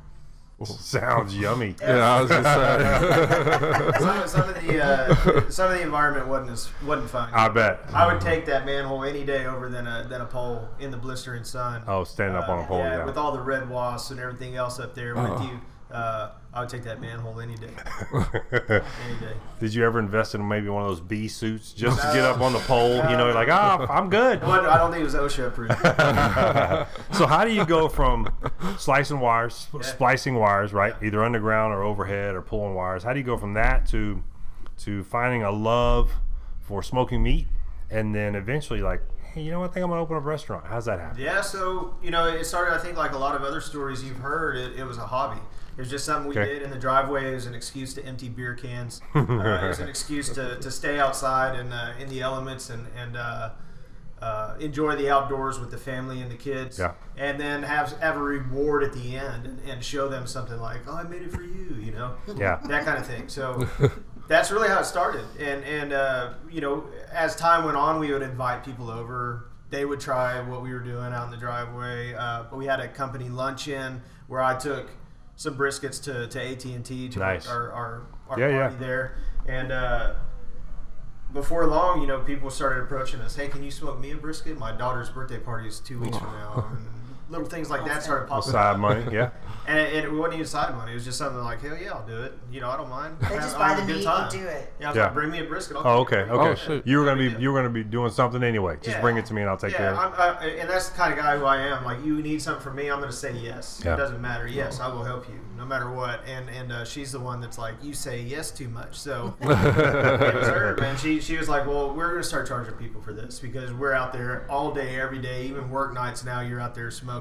Sounds 0.65 1.37
yummy. 1.37 1.75
Yeah, 1.79 2.15
I 2.15 2.21
was 2.21 2.29
just 2.31 2.43
saying. 2.43 3.93
some, 3.99 4.27
some 4.27 4.49
of 4.49 4.55
the 4.65 4.83
uh, 4.83 5.49
some 5.51 5.71
of 5.71 5.77
the 5.77 5.83
environment 5.83 6.27
wasn't 6.27 6.51
as, 6.51 6.69
wasn't 6.83 7.09
fun. 7.11 7.29
I 7.31 7.47
bet. 7.49 7.81
I 7.93 8.11
would 8.11 8.21
take 8.21 8.45
that 8.47 8.65
manhole 8.65 9.03
any 9.03 9.23
day 9.23 9.45
over 9.45 9.69
than 9.69 9.85
a 9.85 10.07
than 10.09 10.21
a 10.21 10.25
pole 10.25 10.67
in 10.79 10.89
the 10.89 10.97
blistering 10.97 11.43
sun. 11.43 11.83
Oh, 11.87 12.03
standing 12.03 12.35
up 12.37 12.49
on 12.49 12.63
a 12.63 12.67
pole, 12.67 12.79
yeah. 12.79 13.05
with 13.05 13.17
all 13.17 13.31
the 13.31 13.41
red 13.41 13.69
wasps 13.69 14.09
and 14.09 14.19
everything 14.19 14.55
else 14.55 14.79
up 14.79 14.95
there 14.95 15.13
with 15.15 15.25
Oh. 15.29 15.43
you. 15.43 15.61
Uh, 15.91 16.32
I 16.53 16.60
would 16.62 16.70
take 16.70 16.84
that 16.84 17.00
manhole 17.00 17.39
any 17.39 17.56
day, 17.56 17.70
any 18.13 19.20
day. 19.20 19.34
Did 19.60 19.74
you 19.74 19.86
ever 19.86 20.00
invest 20.00 20.36
in 20.36 20.46
maybe 20.46 20.67
one 20.67 20.82
of 20.84 20.89
those 20.89 21.00
bee 21.00 21.27
suits 21.29 21.72
just 21.72 22.01
to 22.01 22.08
get 22.13 22.25
up 22.25 22.41
on 22.41 22.51
the 22.51 22.60
pole? 22.60 22.96
You 23.10 23.15
know, 23.15 23.32
like, 23.32 23.48
ah, 23.48 23.86
I'm 23.89 24.10
good. 24.10 24.41
But 24.41 24.65
I 24.65 24.77
don't 24.77 24.91
think 24.91 25.01
it 25.01 25.06
was 25.06 25.15
OSHA 25.15 25.48
approved. 25.48 25.74
So 27.17 27.25
how 27.25 27.46
do 27.46 27.53
you 27.53 27.65
go 27.65 27.88
from 27.88 28.27
slicing 28.77 29.20
wires, 29.20 29.56
sp- 29.72 29.82
splicing 29.84 30.36
wires, 30.36 30.74
right, 30.74 30.94
either 31.01 31.24
underground 31.24 31.74
or 31.74 31.84
overhead 31.84 32.36
or 32.36 32.41
pulling 32.41 32.74
wires? 32.75 33.03
How 33.03 33.13
do 33.13 33.20
you 33.20 33.25
go 33.25 33.38
from 33.38 33.53
that 33.53 33.88
to 33.88 34.24
to 34.79 35.03
finding 35.06 35.44
a 35.44 35.51
love 35.51 36.12
for 36.60 36.84
smoking 36.84 37.24
meat, 37.24 37.48
and 37.89 38.13
then 38.13 38.36
eventually 38.36 38.82
like, 38.82 39.01
hey, 39.34 39.41
you 39.41 39.51
know 39.51 39.60
what? 39.62 39.72
I 39.72 39.74
think 39.74 39.84
I'm 39.86 39.89
gonna 39.89 40.01
open 40.01 40.17
up 40.17 40.24
a 40.24 40.25
restaurant. 40.25 40.65
How's 40.67 40.86
that 40.86 41.00
happen? 41.00 41.22
Yeah, 41.22 41.41
so 41.41 41.96
you 42.03 42.12
know, 42.12 42.27
it 42.27 42.44
started. 42.46 42.74
I 42.75 42.77
think 42.77 42.98
like 42.98 43.13
a 43.13 43.17
lot 43.17 43.36
of 43.36 43.44
other 43.44 43.62
stories 43.62 44.03
you've 44.03 44.17
heard, 44.17 44.58
it, 44.58 44.79
it 44.79 44.84
was 44.84 44.98
a 44.98 45.08
hobby. 45.08 45.39
It 45.77 45.81
was 45.81 45.89
just 45.91 46.05
something 46.05 46.27
we 46.29 46.36
Okay. 46.39 46.53
did 46.53 46.63
in 46.63 46.72
the 46.72 46.77
driveway. 46.79 47.31
It 47.31 47.36
was 47.36 47.46
an 47.46 47.53
excuse 47.53 47.93
to 47.93 48.03
empty 48.05 48.29
beer 48.29 48.55
cans. 48.55 49.00
Uh, 49.15 49.22
it 49.63 49.67
was 49.67 49.79
an 49.79 49.88
excuse 49.88 50.29
to, 50.29 50.57
to 50.60 50.72
stay 50.72 51.00
outside 51.00 51.57
and 51.57 51.72
uh, 51.72 51.93
in 52.00 52.10
the 52.10 52.22
elements 52.22 52.69
and 52.72 52.88
and 52.98 53.15
uh, 53.15 53.51
uh, 54.22 54.55
enjoy 54.60 54.96
the 54.96 55.10
outdoors 55.10 55.60
with 55.60 55.69
the 55.69 55.77
family 55.77 56.22
and 56.22 56.31
the 56.31 56.36
kids. 56.36 56.79
Yeah. 56.79 56.93
And 57.15 57.39
then 57.39 57.62
have 57.63 57.91
have 58.00 58.17
a 58.17 58.22
reward 58.22 58.84
at 58.84 58.93
the 58.93 59.15
end 59.15 59.46
and, 59.46 59.60
and 59.69 59.84
show 59.84 60.07
them 60.07 60.25
something 60.25 60.60
like, 60.60 60.81
oh, 60.88 60.96
I 60.96 61.03
made 61.03 61.22
it 61.22 61.31
for 61.31 61.43
you. 61.43 61.75
You 61.79 61.91
know. 61.91 62.15
Yeah. 62.36 62.60
that 62.65 62.84
kind 62.84 62.98
of 62.98 63.05
thing. 63.05 63.29
So 63.29 63.67
that's 64.27 64.50
really 64.51 64.67
how 64.69 64.79
it 64.79 64.86
started. 64.86 65.25
And 65.39 65.63
and 65.63 65.93
uh, 65.93 66.34
you 66.50 66.62
know, 66.62 66.86
as 67.12 67.36
time 67.36 67.65
went 67.65 67.77
on, 67.77 68.00
we 68.00 68.12
would 68.12 68.24
invite 68.24 68.63
people 68.65 68.89
over. 68.89 69.50
They 69.69 69.86
would 69.86 70.00
try 70.00 70.39
what 70.41 70.63
we 70.63 70.72
were 70.74 70.79
doing 70.79 71.12
out 71.13 71.25
in 71.25 71.31
the 71.31 71.38
driveway. 71.38 72.13
Uh, 72.15 72.43
but 72.50 72.57
we 72.57 72.65
had 72.65 72.79
a 72.79 72.88
company 72.88 73.29
luncheon 73.29 74.01
where 74.27 74.41
I 74.41 74.55
took 74.57 74.89
some 75.38 75.56
briskets 75.56 76.03
to, 76.03 76.27
to 76.27 76.41
AT 76.51 76.65
and 76.65 76.84
T 76.84 77.08
to 77.10 77.20
Nice. 77.20 77.48
our 77.48 77.72
our, 77.72 78.01
our 78.29 78.39
Yeah, 78.39 78.60
party 78.60 78.75
yeah. 78.75 78.79
there. 78.82 79.17
And 79.48 79.72
uh, 79.72 80.15
before 81.32 81.65
long, 81.67 82.01
you 82.01 82.08
know, 82.08 82.20
people 82.20 82.50
started 82.50 82.84
approaching 82.84 83.22
us. 83.22 83.36
Hey, 83.36 83.48
can 83.48 83.63
you 83.63 83.72
smoke 83.72 84.00
me 84.00 84.12
a 84.12 84.15
brisket? 84.17 84.58
My 84.58 84.72
daughter's 84.74 85.10
birthday 85.10 85.39
party 85.39 85.67
is 85.70 85.79
two 85.79 86.00
weeks 86.00 86.17
from 86.17 86.32
now. 86.34 86.67
And 87.27 87.31
little 87.31 87.48
things 87.48 87.69
like 87.69 87.86
that 87.86 88.03
started 88.03 88.27
popping 88.27 88.51
Side 88.51 88.79
money, 88.79 89.05
yeah. 89.12 89.31
And 89.69 89.77
it, 89.77 89.96
and 89.96 90.05
it 90.05 90.12
wasn't 90.13 90.36
even 90.36 90.46
side 90.46 90.74
money. 90.75 90.93
It 90.93 90.96
was 90.96 91.03
just 91.03 91.17
something 91.17 91.43
like, 91.43 91.60
hell 91.62 91.75
yeah, 91.77 91.91
I'll 91.91 92.07
do 92.07 92.22
it. 92.22 92.38
You 92.50 92.62
know, 92.62 92.69
I 92.69 92.77
don't 92.77 92.89
mind. 92.89 93.17
They 93.19 93.27
I'm- 93.36 93.41
just 93.41 93.57
buy 93.57 93.74
the 93.75 93.84
meat 93.84 94.05
and 94.07 94.31
do 94.31 94.39
it. 94.48 94.72
Yeah, 94.79 94.86
I 94.86 94.89
was 94.91 94.96
Yeah. 94.96 95.03
like, 95.03 95.13
bring 95.13 95.29
me 95.29 95.39
a 95.39 95.43
brisket. 95.43 95.75
I'll 95.75 95.86
Oh, 95.86 96.05
cook 96.05 96.13
it 96.13 96.19
okay, 96.19 96.31
okay. 96.31 96.50
Oh, 96.51 96.55
shoot. 96.55 96.88
You 96.88 97.00
were 97.00 97.03
gonna 97.03 97.17
be 97.17 97.36
you 97.41 97.51
were 97.51 97.60
gonna 97.60 97.74
be 97.74 97.84
doing 97.84 98.10
something 98.10 98.43
anyway. 98.43 98.77
Just 98.81 98.96
Yeah. 98.96 99.01
bring 99.01 99.17
it 99.17 99.25
to 99.25 99.34
me 99.34 99.41
and 99.41 99.50
I'll 99.50 99.57
take 99.57 99.74
care 99.74 99.91
Yeah, 99.91 100.05
of 100.05 100.13
it. 100.13 100.19
I'm, 100.22 100.38
I, 100.38 100.46
and 100.62 100.69
that's 100.69 100.88
the 100.88 100.98
kind 100.98 101.12
of 101.12 101.19
guy 101.19 101.38
who 101.38 101.43
I 101.43 101.57
am. 101.57 101.84
Like, 101.84 101.98
you 102.05 102.22
need 102.22 102.41
something 102.41 102.63
from 102.63 102.77
me, 102.77 102.89
I'm 102.89 103.00
going 103.00 103.12
to 103.12 103.15
say 103.17 103.34
yes. 103.34 103.81
Yeah. 103.84 103.96
It 103.96 103.98
doesn't 103.98 104.22
matter. 104.22 104.48
Yes, 104.48 104.79
I 104.79 104.88
will 104.88 105.03
help 105.03 105.27
you, 105.27 105.38
no 105.57 105.65
matter 105.65 105.91
what. 105.91 106.22
And 106.25 106.50
and 106.50 106.72
uh, 106.72 106.86
she's 106.86 107.12
the 107.12 107.19
one 107.19 107.41
that's 107.41 107.57
like, 107.57 107.74
you 107.84 107.93
say 107.93 108.22
yes 108.22 108.51
too 108.51 108.69
much. 108.69 108.98
So 108.98 109.36
it 109.41 109.48
was 110.34 110.48
her, 110.48 110.77
man. 110.79 110.96
She 110.96 111.19
she 111.19 111.36
was 111.36 111.50
like, 111.50 111.67
well, 111.67 111.93
we're 111.93 112.12
going 112.12 112.22
to 112.22 112.27
start 112.27 112.48
charging 112.48 112.75
people 112.75 113.01
for 113.01 113.12
this 113.12 113.38
because 113.39 113.74
we're 113.74 113.91
out 113.91 114.13
there 114.13 114.46
all 114.50 114.72
day, 114.72 114.98
every 114.98 115.19
day, 115.19 115.43
even 115.48 115.69
work 115.69 115.93
nights. 115.93 116.24
Now 116.24 116.39
you're 116.39 116.62
out 116.62 116.74
there 116.74 116.89
smoking, 116.89 117.16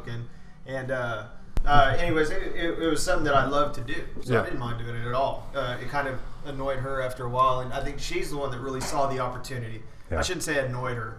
and. 0.67 0.91
uh 0.91 1.25
uh, 1.65 1.97
anyways, 1.99 2.31
it, 2.31 2.43
it, 2.55 2.79
it 2.81 2.89
was 2.89 3.03
something 3.03 3.25
that 3.25 3.35
I 3.35 3.45
loved 3.47 3.75
to 3.75 3.81
do, 3.81 3.97
so 4.23 4.35
Yeah. 4.35 4.41
I 4.43 4.45
didn't 4.45 4.61
mind 4.61 4.79
doing 4.79 4.95
it 4.95 5.05
at 5.05 5.15
all. 5.15 5.51
Uh, 5.53 5.77
it 5.83 5.89
kind 5.89 6.07
of 6.07 6.21
annoyed 6.45 6.79
her 6.79 7.03
after 7.03 7.25
a 7.25 7.29
while, 7.29 7.59
and 7.59 7.73
I 7.73 7.83
think 7.83 7.99
she's 7.99 8.31
the 8.31 8.37
one 8.37 8.53
that 8.53 8.61
really 8.61 8.81
saw 8.81 9.09
the 9.09 9.19
opportunity. 9.19 9.83
Yeah. 10.09 10.21
I 10.21 10.23
shouldn't 10.23 10.45
say 10.45 10.65
annoyed 10.65 10.97
her, 10.97 11.19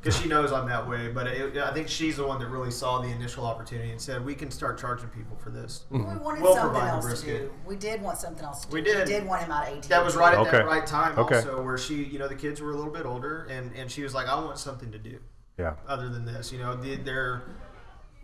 because 0.00 0.18
she 0.18 0.28
knows 0.30 0.50
I'm 0.50 0.66
that 0.68 0.88
way. 0.88 1.08
But 1.08 1.26
it, 1.26 1.58
I 1.58 1.74
think 1.74 1.88
she's 1.88 2.16
the 2.16 2.26
one 2.26 2.40
that 2.40 2.46
really 2.46 2.70
saw 2.70 3.02
the 3.02 3.08
initial 3.08 3.44
opportunity 3.44 3.90
and 3.90 4.00
said, 4.00 4.24
"We 4.24 4.34
can 4.34 4.50
start 4.50 4.78
charging 4.78 5.08
people 5.10 5.36
for 5.36 5.50
this." 5.50 5.84
We 5.90 5.98
wanted 6.00 6.42
We'll 6.42 6.54
something 6.54 6.70
provide 6.70 7.02
the 7.02 7.08
else 7.08 7.20
to 7.20 7.26
do. 7.26 7.50
We 7.66 7.76
did 7.76 8.00
want 8.00 8.16
something 8.16 8.42
else 8.42 8.62
to 8.64 8.68
do. 8.70 8.74
We 8.74 8.80
did. 8.80 9.06
We 9.08 9.12
did 9.12 9.26
want 9.26 9.42
him 9.42 9.50
out 9.52 9.68
of 9.68 9.76
AT. 9.76 9.82
That 9.90 10.02
was 10.02 10.16
right 10.16 10.32
at 10.32 10.40
Okay. 10.40 10.50
that 10.52 10.66
right 10.66 10.86
time, 10.86 11.18
Okay. 11.18 11.36
also, 11.36 11.62
where 11.62 11.76
she, 11.76 11.96
you 12.02 12.18
know, 12.18 12.28
the 12.28 12.34
kids 12.34 12.62
were 12.62 12.70
a 12.70 12.76
little 12.76 12.92
bit 12.94 13.04
older, 13.04 13.46
and 13.50 13.72
and 13.76 13.90
she 13.90 14.02
was 14.02 14.14
like, 14.14 14.26
"I 14.26 14.36
want 14.36 14.56
something 14.56 14.90
to 14.92 14.98
do." 14.98 15.18
Yeah. 15.58 15.74
other 15.86 16.08
than 16.08 16.24
this. 16.24 16.50
You 16.50 16.58
know, 16.60 16.74
they- 16.74 16.96
they're, 16.96 17.42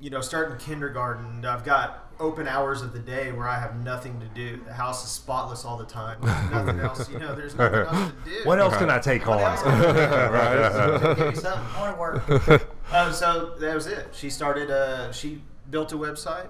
you 0.00 0.10
know, 0.10 0.20
starting 0.20 0.58
kindergarten. 0.58 1.44
I've 1.44 1.64
got 1.64 2.10
open 2.18 2.46
hours 2.48 2.82
of 2.82 2.92
the 2.92 2.98
day 2.98 3.32
where 3.32 3.48
I 3.48 3.58
have 3.58 3.76
nothing 3.76 4.20
to 4.20 4.26
do. 4.26 4.62
The 4.64 4.72
house 4.72 5.04
is 5.04 5.10
spotless 5.10 5.64
all 5.64 5.76
the 5.76 5.84
time. 5.84 6.18
There's 6.22 6.50
nothing 6.50 6.80
else. 6.80 7.10
You 7.10 7.18
know, 7.18 7.34
there's 7.34 7.54
nothing 7.54 7.80
else 7.80 8.12
to 8.24 8.30
do. 8.30 8.44
What 8.44 8.58
else 8.58 8.76
can 8.76 8.90
I 8.90 8.98
take 8.98 9.26
What 9.26 9.38
on? 9.38 9.50
else 9.52 9.62
can 9.62 9.72
I 9.72 10.98
do? 10.98 11.14
Give 11.14 11.28
me 11.34 11.34
something. 11.34 11.66
I 11.76 11.80
want 11.80 11.94
to 11.94 12.00
work. 12.00 12.70
Um, 12.92 13.12
so 13.12 13.54
that 13.58 13.74
was 13.74 13.86
it. 13.86 14.08
She 14.12 14.30
started. 14.30 14.70
Uh, 14.70 15.12
she 15.12 15.42
built 15.70 15.92
a 15.92 15.96
website, 15.96 16.48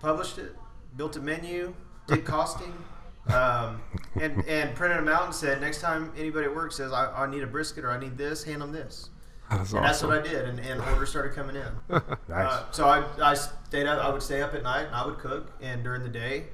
published 0.00 0.38
it, 0.38 0.54
built 0.96 1.16
a 1.16 1.20
menu, 1.20 1.74
did 2.06 2.24
costing, 2.24 2.72
um, 3.32 3.80
and 4.20 4.44
and 4.46 4.74
printed 4.74 4.98
them 4.98 5.08
out 5.08 5.24
and 5.24 5.34
said, 5.34 5.60
next 5.60 5.80
time 5.80 6.12
anybody 6.16 6.46
at 6.46 6.54
work 6.54 6.72
says 6.72 6.92
I, 6.92 7.24
I 7.24 7.30
need 7.30 7.42
a 7.42 7.46
brisket 7.46 7.84
or 7.84 7.90
I 7.90 7.98
need 7.98 8.18
this, 8.18 8.44
hand 8.44 8.60
them 8.60 8.72
this. 8.72 9.10
That's 9.56 9.72
And 9.72 9.84
that's 9.84 10.02
what 10.02 10.18
I 10.18 10.22
did, 10.22 10.48
and, 10.48 10.58
and 10.60 10.80
orders 10.80 11.10
started 11.10 11.34
coming 11.34 11.56
in. 11.56 11.62
Nice. 12.28 12.48
Uh, 12.50 12.72
so 12.72 12.86
I, 12.86 13.04
I 13.22 13.34
stayed 13.34 13.86
up. 13.86 14.02
I 14.02 14.10
would 14.10 14.22
stay 14.22 14.40
up 14.42 14.54
at 14.54 14.62
night. 14.62 14.86
and 14.86 14.94
I 14.94 15.04
would 15.04 15.18
cook, 15.18 15.52
and 15.60 15.84
during 15.84 16.02
the 16.02 16.08
day, 16.08 16.46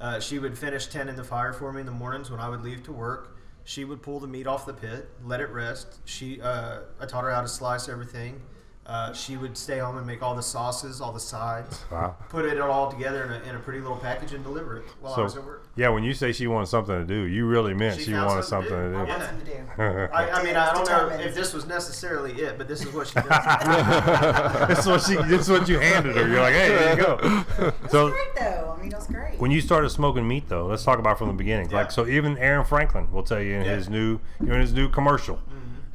uh, 0.00 0.20
she 0.20 0.38
would 0.38 0.58
finish 0.58 0.86
ten 0.86 1.08
in 1.08 1.16
the 1.16 1.24
fire 1.24 1.52
for 1.52 1.72
me 1.72 1.80
in 1.80 1.86
the 1.86 1.92
mornings 1.92 2.30
when 2.30 2.40
I 2.40 2.48
would 2.48 2.62
leave 2.62 2.82
to 2.84 2.92
work. 2.92 3.36
She 3.64 3.84
would 3.84 4.02
pull 4.02 4.20
the 4.20 4.26
meat 4.26 4.46
off 4.46 4.66
the 4.66 4.74
pit, 4.74 5.08
let 5.24 5.40
it 5.40 5.48
rest. 5.50 6.00
She, 6.04 6.40
uh, 6.40 6.80
I 7.00 7.06
taught 7.06 7.24
her 7.24 7.30
how 7.30 7.42
to 7.42 7.48
slice 7.48 7.88
everything. 7.88 8.42
Uh, 8.84 9.12
she 9.12 9.36
would 9.36 9.56
stay 9.56 9.78
home 9.78 9.96
and 9.96 10.04
make 10.04 10.22
all 10.24 10.34
the 10.34 10.42
sauces, 10.42 11.00
all 11.00 11.12
the 11.12 11.20
sides, 11.20 11.84
Wow. 11.92 12.16
put 12.28 12.44
it 12.44 12.60
all 12.60 12.90
together 12.90 13.22
in 13.22 13.30
a, 13.32 13.50
in 13.50 13.54
a 13.54 13.58
pretty 13.60 13.78
little 13.80 13.96
package 13.96 14.32
and 14.32 14.42
deliver 14.42 14.78
it 14.78 14.84
while 15.00 15.14
I 15.14 15.20
was 15.22 15.36
at 15.36 15.44
work. 15.44 15.68
yeah, 15.76 15.88
when 15.90 16.02
you 16.02 16.12
say 16.14 16.32
she 16.32 16.48
wanted 16.48 16.66
something 16.66 16.96
to 16.96 17.04
do, 17.04 17.20
you 17.22 17.46
really 17.46 17.74
meant 17.74 17.98
She 18.00 18.06
she, 18.06 18.10
found 18.10 18.26
wanted 18.26 18.42
something 18.42 18.70
something 18.70 18.92
to 18.92 18.98
to 18.98 18.98
do. 18.98 19.04
do. 19.04 19.08
Want 19.08 19.22
something 19.22 19.46
to 19.46 20.06
do. 20.08 20.12
I, 20.12 20.30
I 20.32 20.42
mean, 20.42 20.56
I 20.56 20.72
don't 20.74 20.88
know 20.88 21.08
if 21.24 21.32
this 21.32 21.54
was 21.54 21.64
necessarily 21.64 22.32
it, 22.32 22.58
but 22.58 22.66
this 22.66 22.84
is 22.84 22.92
what 22.92 23.06
she 23.06 23.14
does. 23.14 23.24
this 24.68 24.78
is 24.80 24.86
what 24.86 25.00
she. 25.02 25.14
This 25.28 25.42
is 25.42 25.48
what 25.48 25.68
you 25.68 25.78
handed 25.78 26.16
her. 26.16 26.26
You're 26.28 26.40
like, 26.40 26.54
hey, 26.54 26.68
there 26.68 26.96
you 26.96 27.02
go. 27.04 27.74
So 27.88 28.10
great 28.10 28.34
though. 28.36 28.74
I 28.76 28.82
mean, 28.82 28.92
it 28.92 29.06
great. 29.12 29.38
when 29.38 29.52
you 29.52 29.60
started 29.60 29.90
smoking 29.90 30.26
meat, 30.26 30.48
though, 30.48 30.66
let's 30.66 30.82
talk 30.82 30.98
about 30.98 31.18
from 31.18 31.28
the 31.28 31.34
beginning. 31.34 31.70
Yeah. 31.70 31.76
Like, 31.76 31.92
so 31.92 32.06
even 32.08 32.36
Aaron 32.38 32.64
Franklin 32.64 33.10
will 33.12 33.22
tell 33.22 33.40
you 33.40 33.54
in 33.54 33.64
Yeah. 33.64 33.76
his 33.76 33.88
new, 33.88 34.18
you 34.40 34.46
know, 34.48 34.54
in 34.54 34.60
his 34.60 34.72
new 34.72 34.88
commercial. 34.88 35.38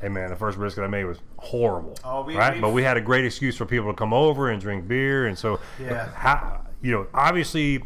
Hey 0.01 0.09
man, 0.09 0.29
the 0.29 0.35
first 0.35 0.57
brisket 0.57 0.83
I 0.83 0.87
made 0.87 1.05
was 1.05 1.17
horrible. 1.37 1.97
Oh, 2.03 2.23
we- 2.23 2.35
right? 2.37 2.53
we've- 2.53 2.61
But 2.61 2.69
we 2.71 2.83
had 2.83 2.97
a 2.97 3.01
great 3.01 3.25
excuse 3.25 3.57
for 3.57 3.65
people 3.65 3.91
to 3.91 3.95
come 3.97 4.13
over 4.13 4.49
and 4.49 4.61
drink 4.61 4.87
beer, 4.87 5.25
and 5.25 5.37
so 5.37 5.59
Yeah. 5.79 6.09
how 6.13 6.61
you 6.81 6.91
know, 6.91 7.07
obviously, 7.13 7.83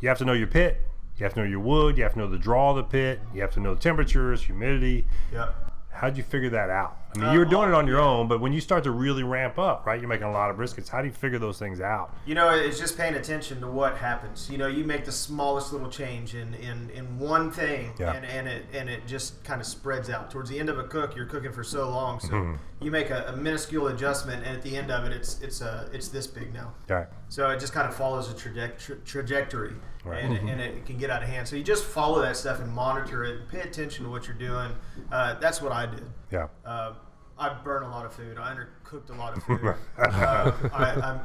you 0.00 0.08
have 0.08 0.18
to 0.18 0.24
know 0.24 0.32
your 0.32 0.48
pit. 0.48 0.80
You 1.16 1.22
have 1.24 1.34
to 1.34 1.40
know 1.40 1.46
your 1.46 1.60
wood. 1.60 1.96
You 1.96 2.02
have 2.02 2.14
to 2.14 2.18
know 2.18 2.26
the 2.26 2.36
draw 2.38 2.70
of 2.70 2.76
the 2.76 2.82
pit. 2.82 3.20
You 3.32 3.40
have 3.42 3.52
to 3.52 3.60
know 3.60 3.74
the 3.74 3.80
temperatures, 3.80 4.42
humidity. 4.42 5.06
yep. 5.32 5.54
How'd 5.92 6.16
you 6.16 6.24
figure 6.24 6.50
that 6.50 6.68
out? 6.70 6.96
I 7.16 7.18
mean, 7.18 7.32
you 7.32 7.38
were 7.38 7.44
doing 7.44 7.68
it 7.68 7.74
on 7.74 7.86
your 7.86 8.00
own, 8.00 8.26
but 8.28 8.40
when 8.40 8.52
you 8.52 8.60
start 8.60 8.82
to 8.84 8.90
really 8.90 9.22
ramp 9.22 9.58
up, 9.58 9.86
right? 9.86 10.00
You're 10.00 10.08
making 10.08 10.26
a 10.26 10.32
lot 10.32 10.50
of 10.50 10.56
briskets. 10.56 10.88
How 10.88 11.00
do 11.00 11.06
you 11.06 11.12
figure 11.12 11.38
those 11.38 11.58
things 11.58 11.80
out? 11.80 12.14
You 12.26 12.34
know, 12.34 12.50
it's 12.50 12.78
just 12.78 12.96
paying 12.96 13.14
attention 13.14 13.60
to 13.60 13.66
what 13.68 13.96
happens. 13.96 14.50
You 14.50 14.58
know, 14.58 14.66
you 14.66 14.84
make 14.84 15.04
the 15.04 15.12
smallest 15.12 15.72
little 15.72 15.88
change 15.88 16.34
in, 16.34 16.54
in, 16.54 16.90
in 16.90 17.18
one 17.18 17.50
thing, 17.52 17.92
Yeah. 17.98 18.12
and, 18.14 18.24
and 18.24 18.48
it 18.48 18.66
and 18.72 18.88
it 18.88 19.06
just 19.06 19.44
kind 19.44 19.60
of 19.60 19.66
spreads 19.66 20.10
out. 20.10 20.30
Towards 20.30 20.50
the 20.50 20.58
end 20.58 20.68
of 20.68 20.78
a 20.78 20.84
cook, 20.84 21.14
you're 21.14 21.26
cooking 21.26 21.52
for 21.52 21.62
so 21.64 21.88
long, 21.88 22.18
so 22.20 22.28
Mm-hmm. 22.28 22.56
You 22.84 22.90
make 22.90 23.08
a, 23.10 23.24
a 23.28 23.36
minuscule 23.36 23.88
adjustment, 23.88 24.44
and 24.46 24.54
at 24.56 24.62
the 24.62 24.76
end 24.76 24.90
of 24.90 25.04
it, 25.06 25.12
it's 25.12 25.40
it's 25.40 25.62
uh, 25.62 25.88
it's 25.92 26.08
this 26.08 26.26
big 26.26 26.52
now. 26.52 26.74
Right. 26.88 27.06
So 27.30 27.48
it 27.50 27.58
just 27.58 27.72
kind 27.72 27.88
of 27.88 27.94
follows 27.96 28.30
a 28.30 28.34
traje- 28.34 28.78
tra- 28.78 28.96
trajectory, 28.98 29.72
Right. 30.04 30.22
and, 30.22 30.48
and 30.48 30.60
it 30.60 30.84
can 30.84 30.98
get 30.98 31.08
out 31.10 31.22
of 31.22 31.28
hand. 31.28 31.48
So 31.48 31.56
you 31.56 31.64
just 31.64 31.84
follow 31.84 32.20
that 32.22 32.36
stuff 32.36 32.60
and 32.60 32.70
monitor 32.72 33.24
it, 33.24 33.40
and 33.40 33.48
pay 33.48 33.60
attention 33.60 34.04
to 34.04 34.10
what 34.10 34.26
you're 34.26 34.36
doing. 34.36 34.70
Uh, 35.10 35.38
that's 35.40 35.62
what 35.62 35.72
I 35.72 35.86
did. 35.86 36.04
Yeah. 36.30 36.48
Uh, 36.64 36.92
I 37.38 37.54
burn 37.64 37.82
a 37.82 37.90
lot 37.90 38.04
of 38.04 38.12
food. 38.12 38.36
I 38.38 38.54
undercooked 38.54 39.10
a 39.10 39.14
lot 39.18 39.36
of 39.36 39.42
food. 39.44 39.74
uh, 39.98 40.52
I, 40.72 40.92
I'm, 41.02 41.20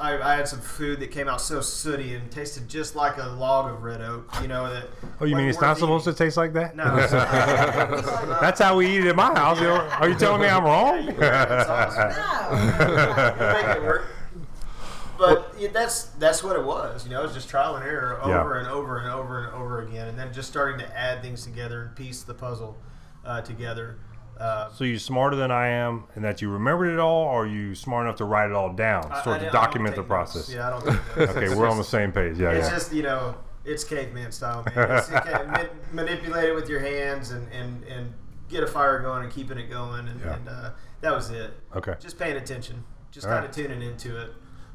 I, 0.00 0.20
I 0.20 0.36
had 0.36 0.46
some 0.48 0.60
food 0.60 1.00
that 1.00 1.10
came 1.10 1.28
out 1.28 1.40
so 1.40 1.60
sooty 1.60 2.14
and 2.14 2.30
tasted 2.30 2.68
just 2.68 2.94
like 2.94 3.16
a 3.18 3.26
log 3.30 3.72
of 3.72 3.82
red 3.82 4.00
oak. 4.00 4.28
You 4.40 4.48
know 4.48 4.72
that. 4.72 4.86
Oh, 5.20 5.24
you 5.24 5.34
mean 5.36 5.48
it's 5.48 5.60
not 5.60 5.76
supposed 5.78 6.04
to 6.04 6.12
taste 6.12 6.36
like 6.36 6.52
that? 6.52 6.76
No. 6.76 6.84
That's 8.40 8.60
how 8.60 8.76
we 8.76 8.86
eat 8.86 9.04
it 9.04 9.08
at 9.08 9.16
my 9.16 9.34
house. 9.34 9.60
You 9.60 9.68
know? 9.68 9.76
Are 9.76 10.08
you 10.08 10.14
telling 10.14 10.40
me 10.42 10.48
I'm 10.48 10.64
wrong? 10.64 11.08
It's 11.08 11.68
awesome. 11.68 12.10
no. 12.78 13.82
Make. 13.88 14.02
But 15.18 15.54
yeah, 15.58 15.68
that's 15.72 16.04
that's 16.18 16.42
what 16.42 16.56
it 16.56 16.64
was. 16.64 17.04
You 17.04 17.12
know, 17.12 17.20
it 17.20 17.24
was 17.24 17.34
just 17.34 17.48
trial 17.48 17.76
and 17.76 17.84
error 17.86 18.18
Yeah. 18.26 18.40
over 18.40 18.58
and 18.58 18.66
over 18.66 18.98
and 18.98 19.08
over 19.08 19.44
and 19.44 19.54
over 19.54 19.82
again, 19.82 20.08
and 20.08 20.18
then 20.18 20.32
just 20.32 20.48
starting 20.48 20.78
to 20.84 20.98
add 20.98 21.22
things 21.22 21.44
together 21.44 21.82
and 21.82 21.94
piece 21.94 22.22
the 22.22 22.34
puzzle 22.34 22.76
uh, 23.24 23.40
together. 23.42 23.98
Uh, 24.42 24.68
So 24.72 24.82
you're 24.84 24.98
smarter 24.98 25.36
than 25.36 25.50
I 25.52 25.68
am, 25.68 26.04
and 26.16 26.24
that 26.24 26.42
you 26.42 26.50
remembered 26.50 26.92
it 26.92 26.98
all, 26.98 27.24
or 27.24 27.44
are 27.44 27.46
you 27.46 27.74
smart 27.76 28.06
enough 28.06 28.16
to 28.16 28.24
write 28.24 28.50
it 28.50 28.54
all 28.56 28.72
down, 28.72 29.04
I- 29.12 29.20
I- 29.24 29.38
to 29.38 29.50
document 29.50 29.94
the 29.94 30.02
take 30.02 30.10
notes. 30.10 30.32
process? 30.32 30.52
Yeah, 30.54 30.66
I 30.66 30.70
don't. 30.70 30.88
Okay, 31.30 31.46
It's 31.46 31.54
we're 31.54 31.68
on 31.68 31.78
the 31.78 31.84
same 31.84 32.10
page. 32.10 32.38
Yeah, 32.38 32.50
It's 32.50 32.66
yeah. 32.68 32.74
just 32.74 32.92
you 32.92 33.02
know, 33.04 33.36
it's 33.64 33.84
caveman 33.84 34.32
style, 34.32 34.64
man. 34.74 34.90
It's, 34.90 35.10
you 35.10 35.20
can 35.20 35.46
ma- 35.48 35.64
manipulate 35.92 36.48
it 36.48 36.54
with 36.56 36.68
your 36.68 36.80
hands 36.80 37.30
and, 37.30 37.46
and, 37.52 37.84
and 37.84 38.12
get 38.48 38.64
a 38.64 38.66
fire 38.66 38.98
going 39.00 39.22
and 39.22 39.32
keeping 39.32 39.58
it 39.58 39.70
going, 39.70 40.08
and, 40.08 40.20
Yeah. 40.20 40.34
and 40.34 40.48
uh, 40.48 40.70
that 41.02 41.12
was 41.14 41.30
it. 41.30 41.52
Okay. 41.76 41.94
Just 42.00 42.18
paying 42.18 42.36
attention, 42.36 42.82
just 43.12 43.26
All 43.26 43.32
kind 43.32 43.42
right. 43.44 43.50
of 43.50 43.54
tuning 43.54 43.80
into 43.82 44.20
it. 44.20 44.32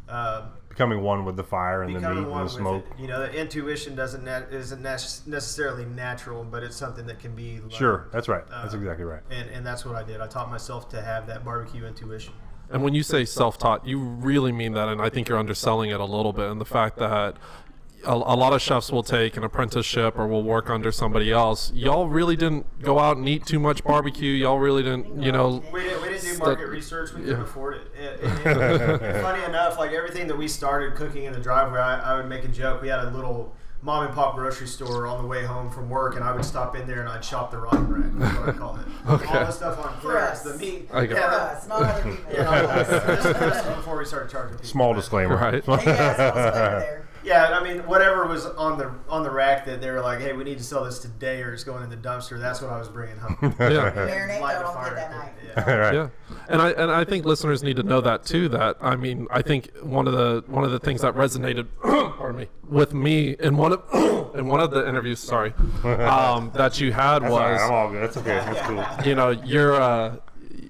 Um, 0.07 0.43
Becoming 0.77 1.01
one 1.01 1.25
with 1.25 1.35
the 1.35 1.43
fire 1.43 1.81
and 1.81 1.95
the 1.95 1.99
meat 1.99 2.05
and 2.07 2.27
the 2.27 2.47
smoke. 2.47 2.85
it. 2.91 3.01
You 3.01 3.07
know, 3.07 3.19
the 3.21 3.33
intuition 3.33 3.95
doesn't 3.95 4.23
nat- 4.23 4.49
isn't 4.51 4.79
nat- 4.79 5.21
necessarily 5.25 5.85
natural, 5.85 6.43
but 6.43 6.61
it's 6.61 6.75
something 6.75 7.07
that 7.07 7.17
can 7.19 7.33
be 7.35 7.57
learned. 7.57 7.73
Sure, 7.73 8.07
that's 8.11 8.27
right. 8.27 8.43
That's 8.47 8.75
Uh, 8.75 8.77
exactly 8.77 9.03
right. 9.03 9.23
And, 9.31 9.49
and 9.49 9.65
that's 9.65 9.87
what 9.87 9.95
I 9.95 10.03
did. 10.03 10.21
I 10.21 10.27
taught 10.27 10.51
myself 10.51 10.87
to 10.89 11.01
have 11.01 11.25
that 11.25 11.43
barbecue 11.43 11.83
intuition. 11.87 12.33
And 12.69 12.83
when 12.83 12.93
you 12.93 13.01
say 13.01 13.25
self-taught, 13.25 13.87
you 13.87 13.97
really 13.97 14.51
mean 14.51 14.73
that, 14.73 14.87
and 14.87 15.01
I 15.01 15.09
think 15.09 15.27
you're 15.29 15.39
underselling 15.39 15.89
it 15.89 15.99
a 15.99 16.05
little 16.05 16.31
bit. 16.33 16.51
And 16.51 16.61
the 16.61 16.65
fact 16.65 16.97
that 16.99 17.37
a, 18.07 18.13
a 18.13 18.35
lot 18.35 18.53
of 18.53 18.61
chefs 18.61 18.91
will 18.91 19.03
take 19.03 19.37
an 19.37 19.43
apprenticeship 19.43 20.17
or 20.17 20.27
will 20.27 20.43
work 20.43 20.69
under 20.69 20.91
somebody 20.91 21.31
else. 21.31 21.71
Y'all 21.73 22.07
really 22.07 22.35
didn't 22.35 22.81
go 22.81 22.99
out 22.99 23.17
and 23.17 23.27
eat 23.27 23.45
too 23.45 23.59
much 23.59 23.83
barbecue. 23.83 24.31
Y'all 24.31 24.59
really 24.59 24.81
didn't, 24.83 25.21
you 25.21 25.31
know. 25.31 25.63
We 25.71 25.83
didn't, 25.83 26.01
we 26.01 26.07
didn't 26.09 26.21
do 26.23 26.27
Stu- 26.33 26.39
market 26.43 26.67
research. 26.69 27.13
We 27.13 27.21
couldn't 27.21 27.37
yeah. 27.37 27.43
afford 27.43 27.75
it. 27.75 27.81
And- 27.99 28.61
and- 28.61 29.01
and 29.01 29.21
funny 29.23 29.43
enough, 29.43 29.77
like 29.77 29.91
everything 29.91 30.27
that 30.27 30.37
we 30.37 30.47
started 30.47 30.95
cooking 30.95 31.25
in 31.25 31.33
the 31.33 31.39
driveway, 31.39 31.79
I, 31.79 32.13
I 32.13 32.15
would 32.17 32.27
make 32.29 32.43
a 32.43 32.47
joke. 32.49 32.81
We 32.81 32.87
had 32.87 32.99
a 33.01 33.09
little 33.11 33.53
mom 33.83 34.05
and 34.07 34.13
pop 34.15 34.35
grocery 34.35 34.67
store 34.67 35.05
on 35.05 35.21
the 35.21 35.27
way 35.27 35.45
home 35.45 35.69
from 35.69 35.89
work, 35.89 36.15
and 36.15 36.23
I 36.23 36.31
would 36.35 36.43
stop 36.43 36.75
in 36.75 36.87
there 36.87 36.99
and 37.01 37.07
I'd 37.09 37.23
shop 37.23 37.51
the 37.51 37.59
rotten 37.59 37.87
rack. 37.93 38.11
That's 38.15 38.39
what 38.39 38.49
I 38.49 38.51
call 38.57 38.75
it. 38.77 38.81
Okay. 39.07 39.37
All 39.37 39.45
the 39.45 39.51
stuff 39.51 39.77
on 39.79 39.93
For 39.95 39.99
clearance, 40.01 40.39
us. 40.45 40.51
the 40.53 40.57
meat. 40.57 40.89
I 40.91 41.05
got 41.05 41.17
For 41.17 41.23
it. 41.23 41.29
us, 41.33 41.67
not 41.67 41.81
other 41.83 42.03
people. 42.15 42.33
Yeah, 42.33 42.43
not 42.43 42.53
us. 42.65 42.87
This- 42.87 43.23
this 43.23 43.65
was 43.65 43.75
before 43.77 43.97
we 43.97 44.05
started 44.05 44.29
charging 44.29 44.53
people. 44.55 44.65
Small 44.67 44.93
But- 44.93 44.99
disclaimer. 45.01 45.35
Right. 45.37 45.63
Hey, 47.27 47.33
guys, 47.33 47.51
I'll 47.51 47.59
stay 47.59 47.59
there. 47.59 47.59
Yeah, 47.59 47.59
I 47.59 47.63
mean, 47.63 47.87
whatever 47.87 48.25
was 48.25 48.45
on 48.45 48.77
the 48.77 48.91
on 49.09 49.23
the 49.23 49.31
rack 49.31 49.65
that 49.65 49.81
they 49.81 49.89
were 49.91 50.01
like, 50.01 50.19
"Hey, 50.19 50.33
we 50.33 50.43
need 50.43 50.57
to 50.57 50.63
sell 50.63 50.83
this 50.83 50.99
today, 50.99 51.41
or 51.41 51.53
it's 51.53 51.63
going 51.63 51.83
in 51.83 51.89
the 51.89 51.97
dumpster." 51.97 52.39
That's 52.39 52.61
what 52.61 52.71
I 52.71 52.77
was 52.77 52.89
bringing 52.89 53.17
home. 53.17 53.37
Yeah. 53.59 53.91
Marinate, 53.91 54.41
Light 54.41 54.53
no, 54.53 54.59
the 54.59 54.63
don't 54.63 54.73
fire 54.73 54.95
that 54.95 55.11
and 55.11 55.19
night. 55.19 55.33
yeah. 55.45 55.73
right. 55.75 55.93
Yeah, 55.93 56.09
and 56.49 56.61
I 56.61 56.71
and 56.71 56.91
I 56.91 57.03
think 57.03 57.25
listeners 57.25 57.63
need 57.63 57.75
to 57.75 57.83
know 57.83 58.01
that 58.01 58.25
too. 58.25 58.49
That 58.49 58.77
I 58.81 58.95
mean, 58.95 59.27
I 59.31 59.41
think 59.41 59.75
one 59.81 60.07
of 60.07 60.13
the 60.13 60.43
one 60.47 60.63
of 60.63 60.71
the 60.71 60.79
things 60.79 61.01
that 61.01 61.15
resonated, 61.15 61.67
pardon 61.81 62.41
me, 62.41 62.47
with 62.67 62.93
me 62.93 63.35
in 63.39 63.57
one 63.57 63.73
of 63.73 63.83
in 64.35 64.47
one 64.47 64.59
of 64.59 64.71
the 64.71 64.87
interviews, 64.87 65.19
sorry, 65.19 65.53
um, 65.83 66.51
that 66.55 66.79
you 66.79 66.91
had 66.91 67.23
That's 67.23 67.31
all 67.33 67.39
right. 67.39 67.59
I'm 67.59 67.61
was, 67.61 67.71
all 67.71 67.91
good. 67.91 68.03
That's 68.03 68.17
okay. 68.17 68.35
That's 68.37 68.61
cool. 68.67 69.07
you 69.07 69.15
know, 69.15 69.31
your. 69.31 69.81
Uh, 69.81 70.17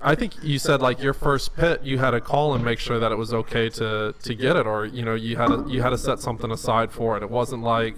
I 0.01 0.15
think 0.15 0.33
you 0.43 0.59
said 0.59 0.81
like 0.81 1.01
your 1.01 1.13
first 1.13 1.55
pit, 1.55 1.81
you 1.83 1.97
had 1.97 2.11
to 2.11 2.21
call 2.21 2.53
and 2.53 2.63
make 2.63 2.79
sure 2.79 2.99
that 2.99 3.11
it 3.11 3.17
was 3.17 3.33
okay 3.33 3.69
to 3.71 4.13
to 4.21 4.35
get 4.35 4.55
it, 4.55 4.65
or 4.67 4.85
you 4.85 5.03
know, 5.03 5.15
you 5.15 5.37
had 5.37 5.47
to, 5.47 5.65
you 5.69 5.81
had 5.81 5.89
to 5.89 5.97
set 5.97 6.19
something 6.19 6.51
aside 6.51 6.91
for 6.91 7.17
it. 7.17 7.23
It 7.23 7.29
wasn't 7.29 7.63
like 7.63 7.95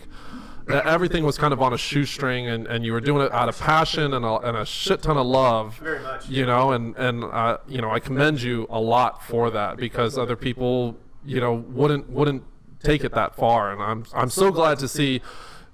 everything 0.69 1.25
was 1.25 1.37
kind 1.37 1.51
of 1.51 1.61
on 1.61 1.73
a 1.73 1.77
shoestring, 1.77 2.47
and, 2.47 2.67
and 2.67 2.85
you 2.85 2.93
were 2.93 3.01
doing 3.01 3.25
it 3.25 3.31
out 3.31 3.49
of 3.49 3.59
passion 3.59 4.13
and 4.13 4.23
a, 4.23 4.35
and 4.39 4.55
a 4.57 4.65
shit 4.65 5.01
ton 5.01 5.17
of 5.17 5.25
love 5.25 5.77
Very 5.79 5.99
much. 5.99 6.29
you 6.29 6.45
know 6.45 6.71
and 6.71 6.95
and 6.95 7.23
uh, 7.23 7.57
you 7.67 7.81
know 7.81 7.89
i 7.89 7.99
commend 7.99 8.41
you 8.41 8.67
a 8.69 8.79
lot 8.79 9.23
for 9.23 9.49
that 9.49 9.77
because 9.77 10.17
other 10.17 10.35
people 10.35 10.95
you 11.25 11.39
know 11.39 11.53
wouldn't 11.53 12.09
wouldn't 12.09 12.43
take 12.83 13.03
it 13.03 13.13
that 13.13 13.35
far 13.35 13.71
and 13.73 13.81
i'm 13.81 14.05
i'm 14.13 14.29
so 14.29 14.51
glad 14.51 14.77
to 14.79 14.87
see 14.87 15.21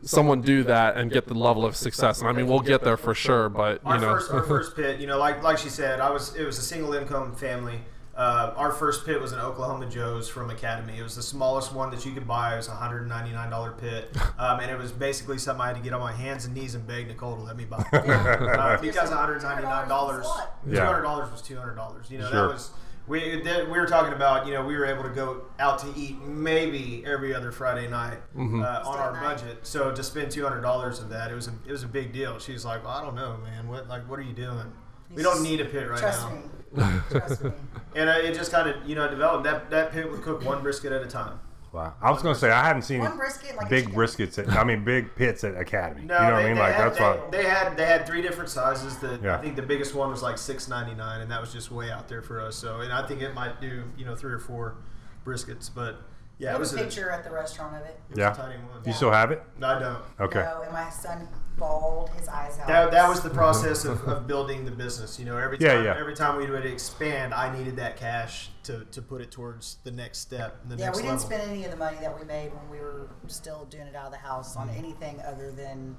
someone 0.05 0.41
do 0.41 0.63
that 0.63 0.95
and 0.97 1.11
get 1.11 1.25
the 1.27 1.33
level 1.33 1.65
of 1.65 1.75
success 1.75 2.19
and 2.21 2.29
i 2.29 2.31
mean 2.31 2.47
we'll 2.47 2.59
get 2.59 2.83
there 2.83 2.95
for 2.97 3.13
sure 3.15 3.49
but 3.49 3.81
you 3.83 3.89
Our 3.91 3.97
know 3.99 4.13
first, 4.13 4.31
our 4.31 4.43
first 4.43 4.75
pit, 4.75 4.99
you 4.99 5.07
know, 5.07 5.17
like 5.17 5.41
like 5.43 5.57
she 5.57 5.69
said, 5.69 5.99
I 5.99 6.09
was 6.11 6.35
it 6.35 6.45
was 6.45 6.57
a 6.57 6.61
single 6.61 6.93
income 6.93 7.35
family. 7.35 7.79
Uh, 8.15 8.53
our 8.55 8.71
first 8.71 9.05
pit 9.05 9.19
was 9.19 9.33
an 9.33 9.39
Oklahoma 9.39 9.89
Joe's 9.89 10.29
from 10.29 10.49
Academy. 10.49 10.97
It 10.97 11.03
was 11.03 11.17
the 11.17 11.21
smallest 11.21 11.73
one 11.73 11.91
that 11.91 12.05
you 12.05 12.13
could 12.13 12.25
buy. 12.25 12.53
It 12.53 12.57
was 12.57 12.69
a 12.69 12.71
hundred 12.71 13.07
ninety 13.09 13.31
nine 13.33 13.49
dollar 13.49 13.71
pit, 13.71 14.15
um, 14.39 14.59
and 14.61 14.71
it 14.71 14.77
was 14.77 14.91
basically 14.93 15.37
something 15.37 15.61
I 15.61 15.67
had 15.67 15.75
to 15.75 15.81
get 15.81 15.91
on 15.91 15.99
my 15.99 16.13
hands 16.13 16.45
and 16.45 16.53
knees 16.55 16.75
and 16.75 16.87
beg 16.87 17.07
Nicole 17.07 17.35
to 17.35 17.41
let 17.41 17.57
me 17.57 17.65
buy. 17.65 17.77
uh, 17.93 18.79
because 18.81 19.09
one 19.09 19.17
hundred 19.19 19.41
ninety 19.41 19.63
nine 19.63 19.87
dollars, 19.89 20.25
two 20.65 20.75
Yeah. 20.75 20.85
hundred 20.85 21.01
dollars 21.01 21.29
was 21.31 21.41
two 21.41 21.57
hundred 21.57 21.75
dollars. 21.75 22.09
You 22.09 22.19
know, 22.19 22.29
Sure. 22.29 22.47
that 22.47 22.53
was. 22.53 22.69
We, 23.07 23.41
that- 23.41 23.65
we 23.69 23.77
were 23.77 23.85
talking 23.85 24.13
about, 24.13 24.47
you 24.47 24.53
know, 24.53 24.65
we 24.65 24.75
were 24.75 24.85
able 24.85 25.03
to 25.03 25.09
go 25.09 25.43
out 25.59 25.77
to 25.79 25.93
eat 25.95 26.19
maybe 26.21 27.03
every 27.05 27.35
other 27.35 27.51
Friday 27.51 27.87
night 27.87 28.17
Mm-hmm. 28.35 28.61
uh, 28.63 28.65
on 28.85 28.97
our 28.97 29.13
night. 29.13 29.21
budget. 29.37 29.59
So 29.67 29.91
to 29.93 30.03
spend 30.03 30.31
two 30.31 30.43
hundred 30.43 30.61
dollars 30.61 30.99
of 30.99 31.09
that, 31.09 31.31
it 31.31 31.35
was 31.35 31.47
a 31.47 31.53
it 31.67 31.71
was 31.71 31.83
a 31.83 31.87
big 31.87 32.11
deal. 32.13 32.39
She's 32.39 32.65
like, 32.65 32.83
well, 32.83 32.93
I 32.93 33.01
don't 33.03 33.15
know, 33.15 33.37
man. 33.43 33.67
What 33.67 33.87
like 33.87 34.09
what 34.09 34.17
are 34.19 34.23
you 34.23 34.33
doing? 34.33 34.71
We 35.13 35.21
don't 35.23 35.43
need 35.43 35.61
a 35.61 35.65
pit 35.65 35.87
right 35.89 35.99
Trust 35.99 36.27
now. 36.27 36.35
me. 36.73 36.99
Trust 37.11 37.43
me. 37.43 37.51
And 37.95 38.09
uh, 38.09 38.13
it 38.13 38.33
just 38.35 38.51
kind 38.51 38.67
of 38.69 38.89
you 38.89 38.95
know 38.95 39.07
developed. 39.09 39.45
That 39.45 39.69
that 39.69 39.91
pit 39.93 40.09
would 40.11 40.21
cook 40.21 40.43
one 40.43 40.61
brisket 40.61 40.91
at 40.91 41.01
a 41.01 41.07
time. 41.07 41.39
Wow. 41.75 41.93
I 42.01 42.09
was 42.09 42.21
gonna 42.21 42.35
say 42.35 42.51
I 42.51 42.65
haven't 42.65 42.83
seen 42.83 42.99
One 43.01 43.17
brisket, 43.17 43.57
like 43.57 43.69
big 43.69 43.85
chicken. 43.87 43.99
briskets. 43.99 44.37
At, 44.39 44.49
I 44.49 44.63
mean, 44.63 44.85
big 44.85 45.13
pits 45.13 45.43
at 45.43 45.57
Academy. 45.57 46.05
No, 46.05 46.15
you 46.15 46.21
know 46.21 46.31
what 46.31 46.37
they, 46.39 46.45
I 46.45 46.47
mean? 46.47 46.57
Like 46.57 46.73
had, 46.73 46.85
that's 46.85 46.97
they, 46.97 47.03
why. 47.03 47.19
they 47.31 47.43
had 47.43 47.75
they 47.77 47.85
had 47.85 48.07
three 48.07 48.21
different 48.21 48.49
sizes. 48.49 48.97
That 48.99 49.21
Yeah. 49.21 49.37
I 49.37 49.41
think 49.41 49.57
the 49.57 49.61
biggest 49.61 49.93
one 49.93 50.09
was 50.09 50.23
like 50.23 50.37
six 50.37 50.69
ninety 50.69 50.95
nine, 50.95 51.19
and 51.19 51.29
that 51.29 51.41
was 51.41 51.51
just 51.51 51.71
way 51.71 51.91
out 51.91 52.07
there 52.07 52.21
for 52.21 52.39
us. 52.39 52.55
So, 52.55 52.79
and 52.79 52.93
I 52.93 53.05
think 53.05 53.21
it 53.21 53.33
might 53.33 53.59
do 53.59 53.83
you 53.97 54.05
know 54.05 54.15
three 54.15 54.31
or 54.31 54.39
four 54.39 54.77
briskets, 55.25 55.69
but 55.73 55.97
yeah, 56.37 56.53
I 56.53 56.55
it 56.55 56.59
was 56.59 56.73
a 56.73 56.77
a, 56.77 56.83
picture 56.83 57.09
at 57.11 57.25
the 57.25 57.31
restaurant 57.31 57.75
of 57.75 57.81
it. 57.81 57.99
was 58.09 58.17
Yeah. 58.19 58.31
a 58.31 58.35
tiny 58.37 58.55
one. 58.55 58.81
You 58.85 58.93
still 58.93 59.11
have 59.11 59.31
it? 59.31 59.43
No, 59.59 59.67
I 59.67 59.79
don't. 59.79 59.99
Okay. 60.21 60.43
No, 60.43 60.61
and 60.61 60.71
my 60.71 60.89
son 60.89 61.27
bawled 61.57 62.09
his 62.11 62.27
eyes 62.27 62.59
out. 62.59 62.67
That, 62.67 62.91
that 62.91 63.09
was 63.09 63.21
the 63.21 63.29
process 63.29 63.85
of, 63.85 64.05
of 64.07 64.27
building 64.27 64.65
the 64.65 64.71
business. 64.71 65.19
You 65.19 65.25
know, 65.25 65.37
every 65.37 65.57
time 65.57 65.83
yeah. 65.83 65.95
every 65.97 66.15
time 66.15 66.37
we 66.37 66.49
would 66.49 66.65
expand, 66.65 67.33
I 67.33 67.55
needed 67.55 67.75
that 67.77 67.97
cash 67.97 68.49
to, 68.63 68.85
to 68.91 69.01
put 69.01 69.21
it 69.21 69.31
towards 69.31 69.77
the 69.83 69.91
next 69.91 70.19
step, 70.19 70.59
the 70.67 70.75
Yeah, 70.75 70.85
next 70.85 70.97
we 70.97 71.03
didn't 71.03 71.21
level. 71.21 71.29
spend 71.29 71.51
any 71.51 71.65
of 71.65 71.71
the 71.71 71.77
money 71.77 71.97
that 72.01 72.19
we 72.19 72.25
made 72.25 72.51
when 72.53 72.69
we 72.69 72.79
were 72.79 73.09
still 73.27 73.65
doing 73.65 73.87
it 73.87 73.95
out 73.95 74.07
of 74.07 74.11
the 74.11 74.17
house 74.17 74.55
on 74.55 74.67
mm-hmm. 74.67 74.79
anything 74.79 75.21
other 75.21 75.51
than 75.51 75.95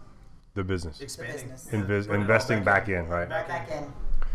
The 0.55 0.65
business. 0.65 1.01
expanding, 1.01 1.49
business. 1.49 1.69
Invis- 1.71 1.71
putting 1.71 1.83
it 1.83 2.09
all 2.11 2.21
investing 2.21 2.65
back 2.65 2.89
in, 2.89 3.07
right? 3.09 3.29
Back 3.29 3.49
right 3.49 3.69
back 3.69 3.71
in 3.71 3.93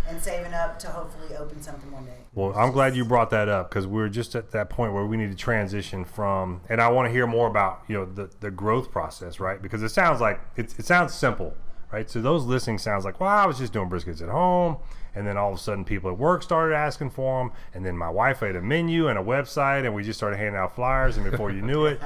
and 0.08 0.22
saving 0.22 0.54
up 0.54 0.80
to 0.80 0.88
hopefully 0.88 1.36
open 1.38 1.62
something 1.62 1.92
one 1.92 2.06
day. 2.06 2.18
Well, 2.34 2.54
I'm 2.56 2.72
glad 2.72 2.96
you 2.96 3.06
brought 3.06 3.30
that 3.32 3.50
up 3.50 3.70
because 3.70 3.88
we're 3.88 4.10
just 4.10 4.36
at 4.36 4.52
that 4.52 4.70
point 4.70 4.94
where 4.94 5.06
we 5.06 5.18
need 5.18 5.32
to 5.32 5.38
transition 5.38 6.06
from, 6.06 6.62
and 6.70 6.82
I 6.82 6.90
want 6.90 7.08
to 7.08 7.12
hear 7.12 7.28
more 7.28 7.48
about 7.48 7.84
you 7.88 7.96
know 7.96 8.06
the, 8.06 8.30
the 8.40 8.52
growth 8.52 8.92
process, 8.92 9.40
right? 9.40 9.62
Because 9.62 9.84
it 9.84 9.90
sounds 9.90 10.22
like 10.22 10.40
it, 10.56 10.78
it 10.80 10.86
sounds 10.86 11.14
simple, 11.14 11.56
right? 11.92 12.10
So 12.10 12.22
those 12.22 12.46
listening 12.46 12.78
sounds 12.78 13.06
like, 13.06 13.20
well, 13.20 13.30
I 13.30 13.46
was 13.46 13.58
just 13.58 13.74
doing 13.74 13.90
briskets 13.90 14.22
at 14.22 14.30
home, 14.30 14.78
and 15.16 15.28
then 15.28 15.38
all 15.38 15.52
of 15.52 15.58
a 15.58 15.62
sudden 15.62 15.84
people 15.84 16.10
at 16.10 16.18
work 16.18 16.44
started 16.44 16.76
asking 16.76 17.12
for 17.12 17.44
them, 17.44 17.52
and 17.74 17.86
then 17.86 17.98
my 17.98 18.10
wife 18.10 18.40
had 18.40 18.56
a 18.56 18.62
menu 18.62 19.08
and 19.08 19.20
a 19.20 19.24
website, 19.24 19.86
and 19.86 19.94
we 19.94 20.04
just 20.04 20.20
started 20.20 20.38
handing 20.38 20.56
out 20.56 20.76
flyers, 20.76 21.18
and 21.18 21.30
before 21.30 21.52
you 21.52 21.62
knew 21.62 21.86
it, 21.86 22.00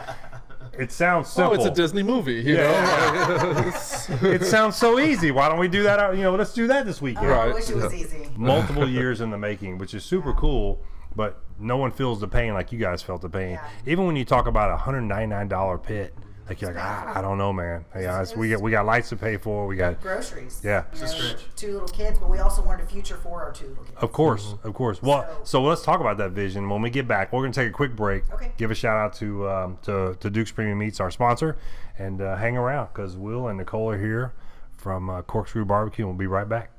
it 0.77 0.91
sounds 0.91 1.27
simple. 1.29 1.51
oh 1.51 1.55
simple. 1.55 1.67
it's 1.67 1.79
a 1.79 1.81
disney 1.81 2.03
movie 2.03 2.41
you 2.41 2.55
know 2.57 3.71
it 4.21 4.43
sounds 4.45 4.75
so 4.75 4.99
easy. 4.99 5.31
Why 5.31 5.49
don't 5.49 5.59
we 5.59 5.67
do 5.67 5.83
that? 5.83 6.15
You 6.15 6.23
know, 6.23 6.35
let's 6.35 6.53
do 6.53 6.67
that 6.67 6.85
this 6.85 7.01
weekend. 7.01 7.27
Oh, 7.27 7.33
I 7.33 7.45
Right. 7.47 7.53
wish 7.55 7.69
it 7.69 7.75
was 7.75 7.93
easy. 7.93 8.29
multiple 8.37 8.87
years 8.87 9.21
in 9.21 9.29
the 9.31 9.37
making, 9.37 9.77
which 9.77 9.93
is 9.93 10.03
super 10.03 10.33
cool. 10.33 10.81
But 11.15 11.41
no 11.59 11.77
one 11.77 11.91
feels 11.91 12.19
the 12.19 12.27
pain 12.27 12.53
like 12.53 12.71
you 12.71 12.77
guys 12.79 13.01
felt 13.01 13.21
the 13.21 13.29
pain. 13.29 13.51
Yeah. 13.51 13.67
Even 13.85 14.05
when 14.05 14.15
you 14.15 14.25
talk 14.25 14.47
about 14.47 14.71
a 14.71 14.77
hundred 14.77 15.01
ninety 15.01 15.27
nine 15.27 15.47
dollar 15.47 15.77
pit, 15.77 16.13
like 16.47 16.61
you're 16.61 16.71
like, 16.73 16.83
ah, 16.83 17.13
I 17.17 17.21
don't 17.21 17.37
know, 17.37 17.51
man. 17.51 17.85
Yeah, 17.95 18.21
it's, 18.21 18.35
we 18.35 18.49
got 18.51 18.61
we 18.61 18.69
got 18.71 18.85
lights 18.85 19.09
to 19.09 19.15
pay 19.15 19.37
for. 19.37 19.65
We 19.65 19.75
got, 19.75 19.99
Groceries. 20.01 20.61
Yeah. 20.63 20.83
You 20.93 21.01
know, 21.01 21.35
two 21.55 21.71
little 21.73 21.87
kids, 21.87 22.19
but 22.19 22.29
we 22.29 22.37
also 22.39 22.61
wanted 22.63 22.83
a 22.83 22.87
future 22.87 23.17
for 23.17 23.41
our 23.41 23.51
two 23.51 23.67
little 23.69 23.83
kids. 23.83 23.97
of 23.97 24.11
course, 24.11 24.53
of 24.63 24.73
course. 24.73 25.01
Well, 25.01 25.23
So- 25.43 25.43
so 25.43 25.63
let's 25.63 25.81
talk 25.83 25.99
about 26.01 26.17
that 26.17 26.31
vision 26.31 26.69
when 26.69 26.81
we 26.81 26.89
get 26.89 27.07
back. 27.07 27.33
We're 27.33 27.41
gonna 27.41 27.53
take 27.53 27.69
a 27.69 27.73
quick 27.73 27.95
break. 27.95 28.31
Okay. 28.33 28.51
Give 28.57 28.69
a 28.71 28.75
shout 28.75 28.97
out 28.97 29.13
to 29.15 29.49
um, 29.49 29.77
to, 29.83 30.15
to 30.19 30.29
Duke's 30.29 30.51
Premium 30.51 30.77
Meats, 30.77 30.99
our 30.99 31.09
sponsor, 31.11 31.57
and 31.97 32.21
uh, 32.21 32.35
hang 32.35 32.57
around 32.57 32.87
because 32.93 33.17
Will 33.17 33.47
and 33.47 33.57
Nicole 33.57 33.89
are 33.91 33.97
here 33.99 34.33
from 34.77 35.09
uh, 35.09 35.21
Corkscrew 35.23 35.65
Barbecue. 35.65 36.05
and 36.07 36.13
We'll 36.15 36.19
be 36.19 36.27
right 36.27 36.47
back. 36.47 36.71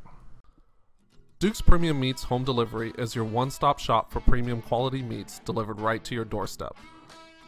Duke's 1.39 1.61
Premium 1.61 2.01
Meats 2.01 2.23
Home 2.25 2.45
Delivery 2.45 2.93
is 2.97 3.15
your 3.15 3.25
one 3.25 3.51
stop 3.51 3.79
shop 3.79 4.11
for 4.11 4.21
premium 4.21 4.63
quality 4.63 5.03
meats 5.03 5.41
delivered 5.41 5.81
right 5.81 6.03
to 6.05 6.15
your 6.15 6.25
doorstep. 6.25 6.75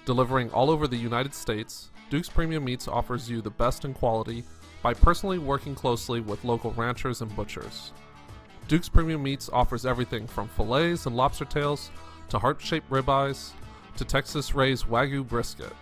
Delivering 0.04 0.50
all 0.50 0.70
over 0.70 0.86
the 0.86 0.96
United 0.96 1.32
States, 1.34 1.87
Duke's 2.10 2.28
Premium 2.28 2.64
Meats 2.64 2.88
offers 2.88 3.30
you 3.30 3.42
the 3.42 3.50
best 3.50 3.84
in 3.84 3.92
quality 3.92 4.44
by 4.82 4.94
personally 4.94 5.38
working 5.38 5.74
closely 5.74 6.20
with 6.20 6.44
local 6.44 6.70
ranchers 6.72 7.20
and 7.20 7.34
butchers. 7.36 7.92
Duke's 8.66 8.88
Premium 8.88 9.22
Meats 9.22 9.50
offers 9.52 9.84
everything 9.84 10.26
from 10.26 10.48
fillets 10.48 11.04
and 11.06 11.14
lobster 11.16 11.44
tails 11.44 11.90
to 12.28 12.38
heart 12.38 12.60
shaped 12.60 12.88
ribeyes 12.90 13.50
to 13.96 14.04
Texas 14.04 14.54
raised 14.54 14.86
Wagyu 14.86 15.26
brisket. 15.26 15.72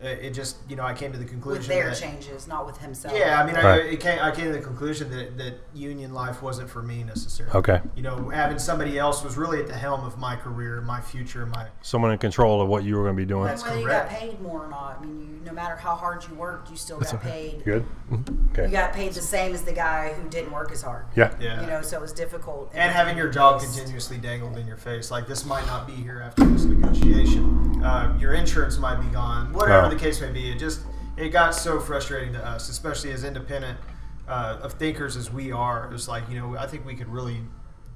it 0.00 0.18
it 0.26 0.30
just 0.34 0.56
you 0.68 0.76
know 0.76 0.84
I 0.84 0.94
came 0.94 1.10
to 1.12 1.18
the 1.18 1.24
conclusion 1.24 1.58
with 1.60 1.68
their 1.68 1.90
that, 1.90 1.98
changes, 1.98 2.46
not 2.46 2.66
with 2.66 2.78
himself. 2.78 3.14
yeah, 3.16 3.40
I 3.40 3.46
mean, 3.46 3.56
I, 3.56 3.62
Right. 3.62 3.86
it 3.92 4.00
came, 4.00 4.18
I 4.20 4.30
came 4.30 4.46
to 4.46 4.52
the 4.52 4.60
conclusion 4.60 5.10
that, 5.10 5.36
that 5.38 5.54
union 5.74 6.14
life 6.14 6.40
wasn't 6.40 6.70
for 6.70 6.82
me 6.82 7.02
necessarily. 7.02 7.54
Okay. 7.56 7.80
You 7.96 8.02
know, 8.02 8.28
having 8.28 8.58
somebody 8.58 8.98
else 8.98 9.24
was 9.24 9.36
really 9.36 9.58
at 9.60 9.66
the 9.66 9.74
helm 9.74 10.04
of 10.04 10.16
my 10.18 10.36
career, 10.36 10.80
my 10.80 11.00
future, 11.00 11.46
my. 11.46 11.66
Someone 11.82 12.12
in 12.12 12.18
control 12.18 12.60
of 12.62 12.68
what 12.68 12.84
you 12.84 12.96
were 12.96 13.02
going 13.02 13.16
to 13.16 13.20
be 13.22 13.26
doing. 13.26 13.46
That's 13.46 13.64
whether 13.64 13.80
you 13.80 13.86
got 13.88 14.08
paid 14.08 14.40
more 14.40 14.64
or 14.64 14.68
not. 14.68 14.98
I 15.00 15.04
mean, 15.04 15.20
you, 15.20 15.40
no 15.44 15.52
matter 15.52 15.74
how 15.74 15.96
hard 15.96 16.24
you 16.28 16.34
worked, 16.34 16.70
you 16.70 16.76
still 16.76 16.98
got 17.00 17.20
paid. 17.20 17.64
Good. 17.64 17.84
Mm-hmm. 18.12 18.50
Okay. 18.52 18.66
You 18.66 18.70
got 18.72 18.92
paid 18.92 19.12
the 19.14 19.22
same 19.22 19.52
as 19.52 19.62
the 19.62 19.72
guy 19.72 20.12
who 20.12 20.28
didn't 20.28 20.52
work 20.52 20.70
as 20.70 20.82
hard. 20.82 21.06
Yeah. 21.16 21.34
Yeah. 21.40 21.60
You 21.60 21.66
know, 21.66 21.82
so 21.82 21.96
it 21.96 22.00
was 22.00 22.12
difficult. 22.12 22.70
and 22.72 22.92
having 22.92 23.16
your 23.16 23.28
job 23.30 23.60
continuously 23.60 24.18
dangled 24.18 24.56
in 24.56 24.66
your 24.66 24.76
face, 24.76 25.10
like 25.10 25.26
this 25.26 25.44
might 25.44 25.66
not 25.66 25.86
be 25.88 25.94
here 25.94 26.22
after 26.24 26.44
this 26.44 26.64
negotiation. 26.64 27.67
Uh, 27.82 28.14
your 28.18 28.34
insurance 28.34 28.78
might 28.78 28.96
be 29.00 29.06
gone. 29.08 29.52
Whatever 29.52 29.86
Oh. 29.86 29.90
the 29.90 29.96
case 29.96 30.20
may 30.20 30.30
be, 30.30 30.50
it 30.50 30.58
just 30.58 30.80
it 31.16 31.30
got 31.30 31.54
so 31.54 31.80
frustrating 31.80 32.32
to 32.34 32.46
us, 32.46 32.68
especially 32.68 33.12
as 33.12 33.24
independent 33.24 33.78
uh, 34.28 34.58
of 34.62 34.74
thinkers 34.74 35.16
as 35.16 35.32
we 35.32 35.52
are. 35.52 35.86
It 35.86 35.92
was 35.92 36.08
like 36.08 36.28
you 36.30 36.38
know, 36.38 36.56
I 36.56 36.66
think 36.66 36.84
we 36.86 36.94
could 36.94 37.08
really 37.08 37.40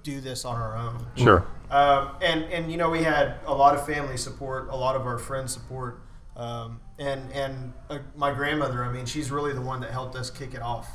do 0.02 0.20
this 0.20 0.44
on 0.44 0.56
our 0.56 0.76
own. 0.76 1.06
Sure. 1.16 1.46
Um, 1.70 2.10
and 2.20 2.44
and 2.44 2.70
you 2.70 2.76
know 2.76 2.90
we 2.90 3.02
had 3.02 3.36
a 3.46 3.54
lot 3.54 3.74
of 3.74 3.86
family 3.86 4.16
support, 4.16 4.68
a 4.70 4.76
lot 4.76 4.96
of 4.96 5.06
our 5.06 5.18
friends 5.18 5.52
support, 5.52 6.00
um, 6.36 6.80
and 6.98 7.30
and 7.32 7.72
uh, 7.90 7.98
my 8.16 8.32
grandmother. 8.32 8.84
I 8.84 8.92
mean, 8.92 9.06
she's 9.06 9.30
really 9.30 9.52
the 9.52 9.60
one 9.62 9.80
that 9.80 9.90
helped 9.90 10.16
us 10.16 10.30
kick 10.30 10.54
it 10.54 10.62
off. 10.62 10.88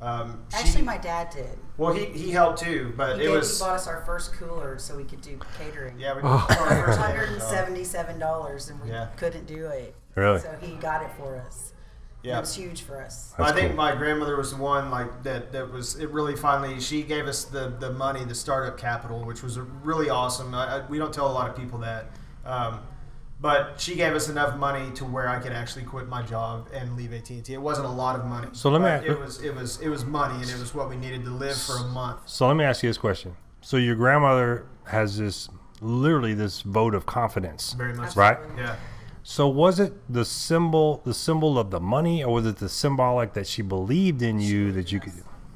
Um, 0.00 0.44
she- 0.50 0.56
Actually, 0.58 0.82
my 0.82 0.96
dad 0.98 1.30
did. 1.30 1.58
well, 1.76 1.92
he, 1.92 2.04
he 2.06 2.30
helped 2.30 2.60
too, 2.60 2.92
but 2.96 3.16
He, 3.16 3.22
it 3.22 3.26
gave, 3.26 3.36
was 3.36 3.58
he 3.58 3.64
bought 3.64 3.74
us 3.74 3.86
our 3.88 4.04
first 4.04 4.32
cooler 4.34 4.78
so 4.78 4.96
we 4.96 5.02
could 5.04 5.20
do 5.20 5.38
catering. 5.58 5.98
yeah. 5.98 6.14
We, 6.14 6.20
Oh. 6.22 6.38
For 6.48 6.92
hundred 6.96 7.30
and 7.30 7.42
seventy-seven 7.42 8.18
dollars, 8.18 8.68
and 8.70 8.80
we 8.80 8.90
Yeah. 8.90 9.08
couldn't 9.16 9.46
do 9.46 9.66
it. 9.66 9.94
Really? 10.14 10.38
So 10.40 10.56
he 10.60 10.74
got 10.76 11.02
it 11.02 11.10
for 11.18 11.36
us. 11.36 11.72
Yeah. 12.22 12.38
It 12.38 12.40
was 12.40 12.54
huge 12.54 12.82
for 12.82 13.00
us. 13.00 13.32
That's 13.38 13.50
I 13.52 13.54
think 13.54 13.68
cool. 13.70 13.76
my 13.76 13.94
grandmother 13.94 14.36
was 14.36 14.50
the 14.52 14.60
one 14.60 14.90
like 14.90 15.22
that. 15.22 15.52
That 15.52 15.72
was 15.72 15.96
it. 15.96 16.10
Really, 16.10 16.34
finally, 16.36 16.80
she 16.80 17.02
gave 17.02 17.26
us 17.26 17.44
the 17.44 17.68
the 17.80 17.92
money, 17.92 18.24
the 18.24 18.34
startup 18.34 18.76
capital, 18.78 19.24
which 19.24 19.42
was 19.42 19.58
really 19.58 20.10
awesome. 20.10 20.54
I, 20.54 20.78
I, 20.78 20.86
we 20.86 20.98
don't 20.98 21.12
tell 21.14 21.28
a 21.28 21.32
lot 21.32 21.48
of 21.48 21.56
people 21.56 21.78
that, 21.80 22.06
um, 22.44 22.80
but 23.40 23.80
she 23.80 23.94
gave 23.94 24.14
us 24.14 24.28
enough 24.28 24.56
money 24.56 24.90
to 24.94 25.04
where 25.04 25.28
I 25.28 25.38
could 25.38 25.52
actually 25.52 25.84
quit 25.84 26.08
my 26.08 26.22
job 26.22 26.68
and 26.72 26.96
leave 26.96 27.12
AT 27.12 27.30
and 27.30 27.44
T. 27.44 27.54
It 27.54 27.62
wasn't 27.62 27.86
a 27.86 27.90
lot 27.90 28.18
of 28.18 28.24
money. 28.26 28.48
So 28.52 28.70
let 28.70 28.80
me 28.82 28.88
ask- 28.88 29.06
It 29.06 29.18
was 29.18 29.40
it 29.42 29.54
was 29.54 29.80
it 29.80 29.88
was 29.88 30.04
money, 30.04 30.34
and 30.42 30.50
it 30.50 30.58
was 30.58 30.74
what 30.74 30.88
we 30.88 30.96
needed 30.96 31.24
to 31.24 31.30
live 31.30 31.56
for 31.56 31.76
a 31.76 31.84
month. 31.84 32.20
So 32.26 32.46
let 32.48 32.56
me 32.56 32.64
ask 32.64 32.82
you 32.82 32.88
this 32.88 32.98
question. 32.98 33.36
So 33.60 33.76
your 33.76 33.94
grandmother 33.96 34.66
has 34.84 35.18
this 35.18 35.48
literally 35.80 36.34
this 36.34 36.62
vote 36.62 36.94
of 36.94 37.06
confidence, 37.06 37.72
Very 37.74 37.92
much. 37.94 38.14
so. 38.14 38.20
right? 38.20 38.38
Yeah. 38.56 38.76
So 39.22 39.46
was 39.46 39.78
it 39.78 39.92
the 40.12 40.24
symbol, 40.24 41.02
the 41.04 41.12
symbol 41.14 41.58
of 41.58 41.70
the 41.70 41.80
money, 41.80 42.24
or 42.24 42.32
was 42.34 42.46
it 42.46 42.56
the 42.56 42.68
symbolic 42.68 43.34
that 43.34 43.46
she 43.46 43.60
believed 43.62 44.22
in 44.22 44.40
you 44.40 44.72
that 44.72 44.90
you 44.90 45.00
could? 45.00 45.12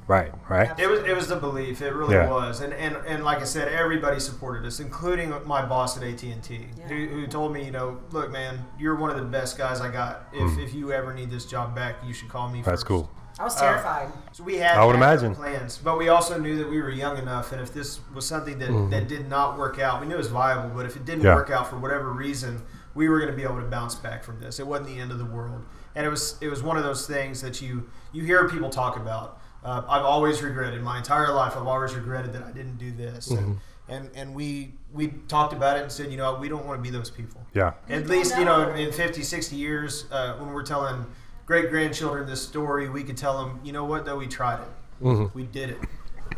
Right, 0.09 0.33
right. 0.49 0.79
It 0.79 0.89
was 0.91 1.01
it 1.01 1.15
was 1.15 1.29
the 1.29 1.37
belief. 1.37 1.81
It 1.81 1.95
really 1.95 2.15
Yeah. 2.15 2.29
was, 2.29 2.61
and, 2.61 2.73
and 2.73 2.97
and 3.07 3.25
like 3.25 3.39
I 3.39 3.45
said, 3.45 3.69
everybody 3.69 4.19
supported 4.21 4.67
us, 4.67 4.81
including 4.81 5.33
my 5.47 5.65
boss 5.65 5.97
at 5.97 6.03
AT 6.03 6.23
and 6.25 6.43
T, 6.43 6.67
Yeah. 6.77 6.89
who, 6.89 7.07
who 7.07 7.27
told 7.27 7.53
me, 7.53 7.65
you 7.65 7.71
know, 7.71 7.99
look, 8.11 8.31
man, 8.31 8.65
you're 8.79 8.97
one 8.97 9.11
of 9.11 9.17
the 9.17 9.23
best 9.23 9.57
guys 9.57 9.81
I 9.81 9.91
got. 9.91 10.27
If, 10.33 10.59
if 10.59 10.75
you 10.75 10.93
ever 10.93 11.15
need 11.15 11.31
this 11.31 11.47
job 11.47 11.75
back, 11.75 11.97
you 12.05 12.13
should 12.13 12.29
call 12.29 12.49
me. 12.49 12.63
That's 12.63 12.83
first. 12.83 12.87
cool. 12.87 13.11
I 13.39 13.45
was 13.45 13.57
Uh, 13.57 13.61
terrified. 13.61 14.13
So 14.33 14.43
we 14.45 14.57
had 14.59 14.77
I 14.77 14.85
would 14.85 14.97
imagine. 14.97 15.35
plans, 15.35 15.79
but 15.79 15.97
we 15.97 16.09
also 16.09 16.37
knew 16.37 16.57
that 16.59 16.69
we 16.69 16.83
were 16.83 16.91
young 16.91 17.17
enough, 17.17 17.53
and 17.53 17.61
if 17.63 17.73
this 17.73 18.01
was 18.13 18.27
something 18.27 18.59
that, 18.59 18.91
that 18.91 19.09
did 19.09 19.29
not 19.29 19.57
work 19.57 19.79
out, 19.79 20.01
we 20.01 20.07
knew 20.09 20.15
it 20.15 20.19
was 20.19 20.27
viable. 20.29 20.71
But 20.75 20.85
if 20.85 20.97
it 20.97 21.05
didn't. 21.05 21.23
Yeah. 21.25 21.37
work 21.37 21.51
out 21.51 21.69
for 21.71 21.77
whatever 21.77 22.11
reason, 22.13 22.61
we 22.95 23.09
were 23.09 23.19
going 23.21 23.31
to 23.31 23.37
be 23.37 23.45
able 23.45 23.57
to 23.61 23.67
bounce 23.67 23.95
back 23.95 24.23
from 24.25 24.39
this. 24.41 24.59
It 24.59 24.67
wasn't 24.67 24.89
the 24.89 24.99
end 24.99 25.13
of 25.13 25.19
the 25.19 25.25
world, 25.25 25.65
and 25.95 26.05
it 26.05 26.11
was 26.11 26.37
it 26.43 26.49
was 26.51 26.63
one 26.63 26.77
of 26.77 26.83
those 26.83 27.07
things 27.07 27.41
that 27.41 27.63
you 27.63 27.89
you 28.13 28.25
hear 28.25 28.49
people 28.49 28.69
talk 28.69 28.97
about. 28.97 29.39
Uh, 29.65 29.83
I've 29.89 30.05
always 30.05 30.43
regretted 30.43 30.83
my 30.83 30.99
entire 30.99 31.33
life. 31.33 31.57
I've 31.57 31.67
always 31.67 31.95
regretted 31.95 32.33
that 32.33 32.43
I 32.43 32.51
didn't 32.53 32.79
do 32.79 32.91
this, 32.93 33.29
Mm-hmm. 33.29 33.45
and, 33.45 33.59
and 33.89 34.11
and 34.17 34.35
we 34.35 34.73
we 34.93 35.09
talked 35.29 35.53
about 35.53 35.77
it 35.77 35.83
and 35.83 35.93
said, 35.93 36.11
you 36.11 36.17
know, 36.17 36.35
we 36.37 36.49
don't 36.49 36.67
want 36.67 36.79
to 36.79 36.83
be 36.83 36.91
those 36.97 37.11
people 37.11 37.41
Yeah. 37.55 37.73
at 37.89 38.07
least 38.09 38.37
you 38.39 38.45
know 38.45 38.65
know. 38.69 38.75
in 38.75 38.93
50 38.93 39.23
60 39.23 39.57
years 39.57 40.07
uh, 40.11 40.35
when 40.39 40.53
we're 40.53 40.63
telling 40.65 41.05
great 41.47 41.71
grandchildren 41.71 42.27
this 42.27 42.41
story 42.43 42.89
we 42.89 43.03
could 43.03 43.17
tell 43.17 43.37
them 43.45 43.61
you 43.65 43.73
know 43.73 43.85
what 43.85 44.05
though 44.05 44.17
we 44.17 44.27
tried 44.27 44.61
it 44.61 44.69
Mhm. 45.03 45.35
we 45.35 45.45
did 45.45 45.71
it 45.71 45.79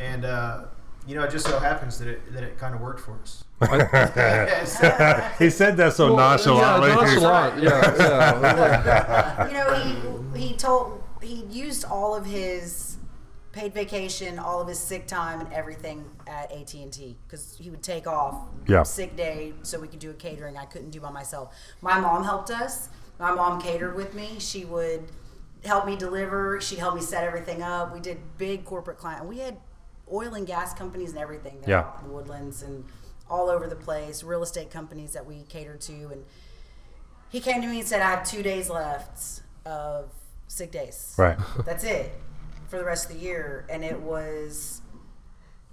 and 0.00 0.24
uh, 0.24 0.64
you 1.06 1.14
know 1.14 1.22
it 1.24 1.30
just 1.30 1.46
so 1.46 1.58
happens 1.58 1.98
that 1.98 2.08
it, 2.08 2.32
that 2.32 2.42
it 2.42 2.58
kind 2.58 2.74
of 2.74 2.80
worked 2.80 3.00
for 3.00 3.12
us 3.22 3.44
he 5.38 5.50
said 5.50 5.76
that 5.76 5.92
so 5.94 6.14
Well, 6.14 6.16
nonchalantly. 6.16 6.88
Yeah, 6.90 6.94
nonchalant. 6.96 7.62
Yeah, 7.62 7.96
yeah. 7.98 9.48
you 9.48 9.54
know, 9.54 10.30
he 10.34 10.48
he 10.48 10.54
told 10.56 11.02
he 11.22 11.44
used 11.50 11.84
all 11.84 12.14
of 12.14 12.24
his 12.26 12.93
paid 13.54 13.72
vacation, 13.72 14.38
all 14.40 14.60
of 14.60 14.66
his 14.66 14.78
sick 14.80 15.06
time, 15.06 15.40
and 15.40 15.52
everything 15.52 16.04
at 16.26 16.50
AT 16.50 16.74
and 16.74 16.92
T 16.92 17.16
because 17.26 17.56
he 17.56 17.70
would 17.70 17.82
take 17.84 18.06
off 18.08 18.34
Yeah. 18.66 18.82
sick 18.82 19.14
day 19.16 19.54
so 19.62 19.78
we 19.78 19.86
could 19.86 20.00
do 20.00 20.10
a 20.10 20.14
catering. 20.14 20.56
I 20.56 20.64
couldn't 20.66 20.90
do 20.90 21.00
by 21.00 21.10
myself. 21.10 21.54
My 21.80 22.00
mom 22.00 22.24
helped 22.24 22.50
us. 22.50 22.88
My 23.20 23.32
mom 23.32 23.60
catered 23.60 23.94
with 23.94 24.12
me. 24.12 24.40
She 24.40 24.64
would 24.64 25.08
help 25.64 25.86
me 25.86 25.94
deliver. 25.96 26.60
She'd 26.60 26.80
help 26.80 26.96
me 26.96 27.00
set 27.00 27.22
everything 27.22 27.62
up. 27.62 27.94
We 27.94 28.00
did 28.00 28.18
big 28.38 28.64
corporate 28.64 28.98
client. 28.98 29.24
We 29.26 29.38
had 29.38 29.58
oil 30.12 30.34
and 30.34 30.46
gas 30.46 30.74
companies 30.74 31.10
and 31.10 31.18
everything. 31.20 31.60
there 31.60 31.70
Yeah. 31.70 32.00
in 32.04 32.12
Woodlands 32.12 32.60
and 32.62 32.84
all 33.30 33.48
over 33.48 33.68
the 33.68 33.76
place. 33.76 34.24
Real 34.24 34.42
estate 34.42 34.70
companies 34.70 35.12
that 35.12 35.24
we 35.26 35.44
catered 35.44 35.80
to 35.82 35.92
and 36.10 36.24
he 37.30 37.40
came 37.40 37.62
to 37.62 37.68
me 37.68 37.78
and 37.80 37.88
said, 37.88 38.00
I 38.02 38.10
have 38.10 38.24
two 38.28 38.42
days 38.42 38.68
left 38.68 39.42
of 39.64 40.10
sick 40.48 40.70
days. 40.72 41.14
Right. 41.16 41.38
That's 41.64 41.84
it 41.84 42.12
for 42.74 42.78
the 42.78 42.84
rest 42.84 43.08
of 43.08 43.16
the 43.16 43.22
year. 43.22 43.64
And 43.70 43.84
it 43.84 44.00
was 44.00 44.82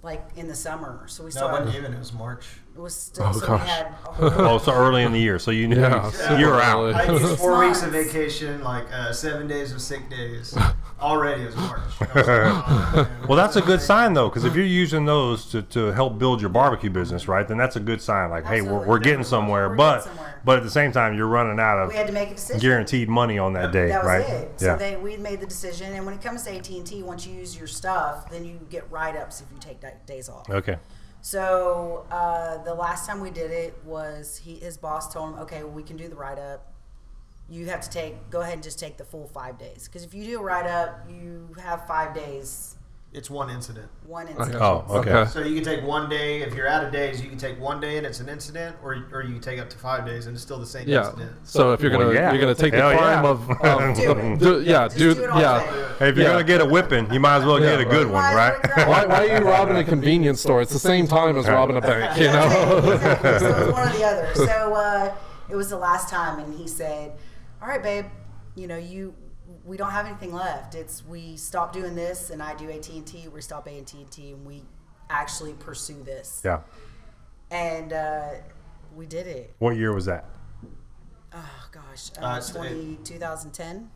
like 0.02 0.24
in 0.36 0.46
the 0.46 0.54
summer. 0.54 1.08
So 1.08 1.24
we 1.24 1.30
no 1.30 1.30
it 1.30 1.32
still 1.32 1.50
wasn't 1.50 1.74
even 1.74 1.92
it 1.92 1.98
was 1.98 2.12
march 2.12 2.46
was 2.80 2.94
still 2.94 3.26
Oh, 3.26 3.32
so 3.32 3.46
gosh. 3.46 3.62
we 3.62 3.68
had 3.68 3.86
a 3.86 3.90
whole 4.30 4.46
Oh, 4.46 4.58
so 4.58 4.72
early 4.72 5.02
in 5.02 5.12
the 5.12 5.18
year, 5.20 5.38
so 5.38 5.50
you 5.50 5.68
knew 5.68 5.80
Yeah, 5.80 6.36
you 6.38 6.46
were 6.46 6.60
out. 6.60 6.78
early. 6.84 6.94
I 6.94 7.10
used 7.12 7.38
four 7.38 7.58
weeks 7.58 7.82
of 7.82 7.92
vacation, 7.92 8.62
like 8.62 8.90
uh, 8.92 9.12
seven 9.12 9.46
days 9.46 9.72
of 9.72 9.80
sick 9.80 10.08
days. 10.08 10.56
Already 11.00 11.42
is 11.42 11.56
March. 11.56 11.80
Was 12.00 12.14
like, 12.14 12.26
oh. 12.28 13.08
Well, 13.28 13.36
that's 13.36 13.56
a 13.56 13.60
good 13.62 13.80
sign 13.80 14.12
though, 14.14 14.28
because 14.28 14.44
if 14.44 14.54
you're 14.54 14.64
using 14.64 15.04
those 15.04 15.46
to, 15.50 15.62
to 15.62 15.86
help 15.92 16.18
build 16.18 16.40
your 16.40 16.50
barbecue 16.50 16.90
business, 16.90 17.26
right, 17.28 17.46
then 17.46 17.58
that's 17.58 17.76
a 17.76 17.80
good 17.80 18.00
sign. 18.00 18.30
Like, 18.30 18.46
hey, 18.46 18.62
we're, 18.62 18.86
we're 18.86 18.98
getting 19.00 19.24
somewhere, 19.24 19.68
We're 19.68 19.76
but 19.76 19.98
getting 19.98 20.12
somewhere. 20.16 20.40
but 20.44 20.56
at 20.58 20.62
the 20.62 20.70
same 20.70 20.92
time, 20.92 21.14
you're 21.16 21.26
running 21.26 21.58
out 21.58 21.88
we 21.88 21.94
had 21.94 22.02
of 22.02 22.06
to 22.08 22.12
make 22.12 22.30
a 22.30 22.34
decision. 22.34 22.60
guaranteed 22.60 23.08
money 23.08 23.38
on 23.38 23.52
that 23.54 23.72
day, 23.72 23.88
That 23.88 24.04
was 24.04 24.06
right? 24.06 24.20
it. 24.28 24.52
Yeah. 24.60 24.74
So 24.74 24.76
they 24.76 24.96
we 24.96 25.16
made 25.16 25.40
the 25.40 25.46
decision, 25.46 25.92
and 25.92 26.06
when 26.06 26.14
it 26.14 26.22
comes 26.22 26.44
to 26.44 26.56
AT 26.56 26.68
and 26.70 26.86
T, 26.86 27.02
once 27.02 27.26
you 27.26 27.34
use 27.34 27.56
your 27.58 27.66
stuff, 27.66 28.30
then 28.30 28.44
you 28.44 28.60
get 28.70 28.88
write 28.90 29.16
ups 29.16 29.40
if 29.40 29.46
you 29.52 29.58
take 29.60 29.80
days 30.06 30.28
off. 30.28 30.48
okay. 30.48 30.76
So 31.22 32.04
uh, 32.10 32.58
the 32.64 32.74
last 32.74 33.06
time 33.06 33.20
we 33.20 33.30
did 33.30 33.52
it 33.52 33.78
was 33.84 34.36
he 34.36 34.56
his 34.56 34.76
boss 34.76 35.12
told 35.12 35.34
him, 35.34 35.40
okay, 35.40 35.62
well, 35.62 35.72
we 35.72 35.84
can 35.84 35.96
do 35.96 36.08
the 36.08 36.16
write 36.16 36.38
up. 36.38 36.72
You 37.48 37.66
have 37.66 37.80
to 37.82 37.90
take 37.90 38.28
go 38.28 38.40
ahead 38.40 38.54
and 38.54 38.62
just 38.62 38.78
take 38.78 38.96
the 38.96 39.04
full 39.04 39.28
five 39.28 39.56
days 39.56 39.86
because 39.86 40.02
if 40.02 40.14
you 40.14 40.24
do 40.24 40.40
a 40.40 40.42
write 40.42 40.66
up, 40.66 41.08
you 41.08 41.54
have 41.62 41.86
five 41.86 42.12
days, 42.12 42.76
It's 43.14 43.28
one 43.28 43.50
incident. 43.50 43.88
one 44.06 44.24
Okay. 44.26 44.32
incident. 44.38 44.62
Oh, 44.62 44.86
okay. 44.88 45.10
Okay. 45.12 45.30
So 45.30 45.40
you 45.40 45.54
can 45.60 45.64
take 45.64 45.84
one 45.86 46.08
day. 46.08 46.40
If 46.40 46.54
you're 46.54 46.66
out 46.66 46.82
of 46.82 46.90
days, 46.90 47.20
you 47.22 47.28
can 47.28 47.36
take 47.36 47.60
one 47.60 47.78
day 47.78 47.98
and 47.98 48.06
it's 48.06 48.20
an 48.20 48.28
incident, 48.30 48.74
or 48.82 49.04
or 49.12 49.22
you 49.22 49.34
can 49.34 49.40
take 49.42 49.60
up 49.60 49.68
to 49.68 49.76
five 49.76 50.06
days 50.06 50.24
and 50.26 50.34
it's 50.34 50.42
still 50.42 50.58
the 50.58 50.64
same 50.64 50.88
Yeah. 50.88 51.04
incident. 51.04 51.32
So 51.44 51.72
if 51.74 51.82
you're 51.82 51.90
gonna 51.90 52.10
yeah. 52.14 52.32
you're 52.32 52.40
gonna 52.40 52.54
take 52.54 52.72
the 52.72 52.78
Hell 52.78 52.96
crime 52.96 53.22
yeah. 53.22 53.30
of, 53.30 53.50
of 53.50 53.96
Do 53.98 54.12
it. 54.12 54.38
do, 54.38 54.62
yeah, 54.62 54.84
Just 54.88 54.96
do, 54.96 55.14
do 55.14 55.24
it 55.24 55.30
all 55.30 55.40
yeah. 55.42 55.60
Hey, 55.98 56.08
if 56.08 56.16
you're 56.16 56.24
Yeah. 56.24 56.32
gonna 56.32 56.44
get 56.44 56.62
a 56.62 56.64
whipping, 56.64 57.12
you 57.12 57.20
might 57.20 57.36
as 57.36 57.44
well 57.44 57.60
Yeah, 57.60 57.72
get 57.76 57.80
a 57.80 57.84
good 57.84 58.06
right. 58.06 58.14
one, 58.14 58.34
Why- 58.34 58.34
right? 58.34 58.88
Why, 58.88 59.04
why 59.04 59.28
are 59.28 59.38
you 59.40 59.44
robbing 59.46 59.76
a 59.76 59.84
convenience 59.84 60.40
store? 60.40 60.62
It's 60.62 60.72
the 60.72 60.78
same 60.78 61.06
time 61.06 61.36
as 61.36 61.46
robbing 61.46 61.76
a 61.76 61.82
bank, 61.82 62.18
you 62.18 62.28
know? 62.28 62.46
exactly. 62.94 63.30
So 63.40 63.46
it 63.46 63.66
was 63.66 63.72
one 63.74 63.88
or 63.88 63.92
the 63.98 64.04
other. 64.04 64.34
So 64.34 64.74
uh, 64.74 65.14
it 65.50 65.56
was 65.56 65.68
the 65.68 65.76
last 65.76 66.08
time, 66.08 66.38
and 66.38 66.54
he 66.54 66.66
said, 66.66 67.12
"All 67.60 67.68
right, 67.68 67.82
babe, 67.82 68.06
you 68.54 68.66
know 68.66 68.78
you." 68.78 69.12
We 69.64 69.76
don't 69.76 69.90
have 69.90 70.06
anything 70.06 70.32
left. 70.34 70.74
It's 70.74 71.04
we 71.06 71.36
stop 71.36 71.72
doing 71.72 71.94
this, 71.94 72.30
and 72.30 72.42
I 72.42 72.54
do 72.54 72.70
AT 72.70 72.88
and 72.88 73.06
T. 73.06 73.28
We 73.28 73.40
stop 73.40 73.68
AT 73.68 73.92
and 73.94 74.10
T, 74.10 74.32
and 74.32 74.44
we 74.44 74.62
actually 75.08 75.52
pursue 75.54 76.02
this. 76.02 76.42
Yeah. 76.44 76.60
And 77.50 77.92
uh, 77.92 78.28
we 78.96 79.06
did 79.06 79.26
it. 79.26 79.54
What 79.58 79.76
year 79.76 79.92
was 79.92 80.06
that? 80.06 80.24
Oh 81.34 81.68
gosh, 81.70 82.10
Uh, 82.20 82.24
uh, 82.26 82.30
it's- 82.38 82.50
20, 82.50 82.98
2010, 83.04 83.90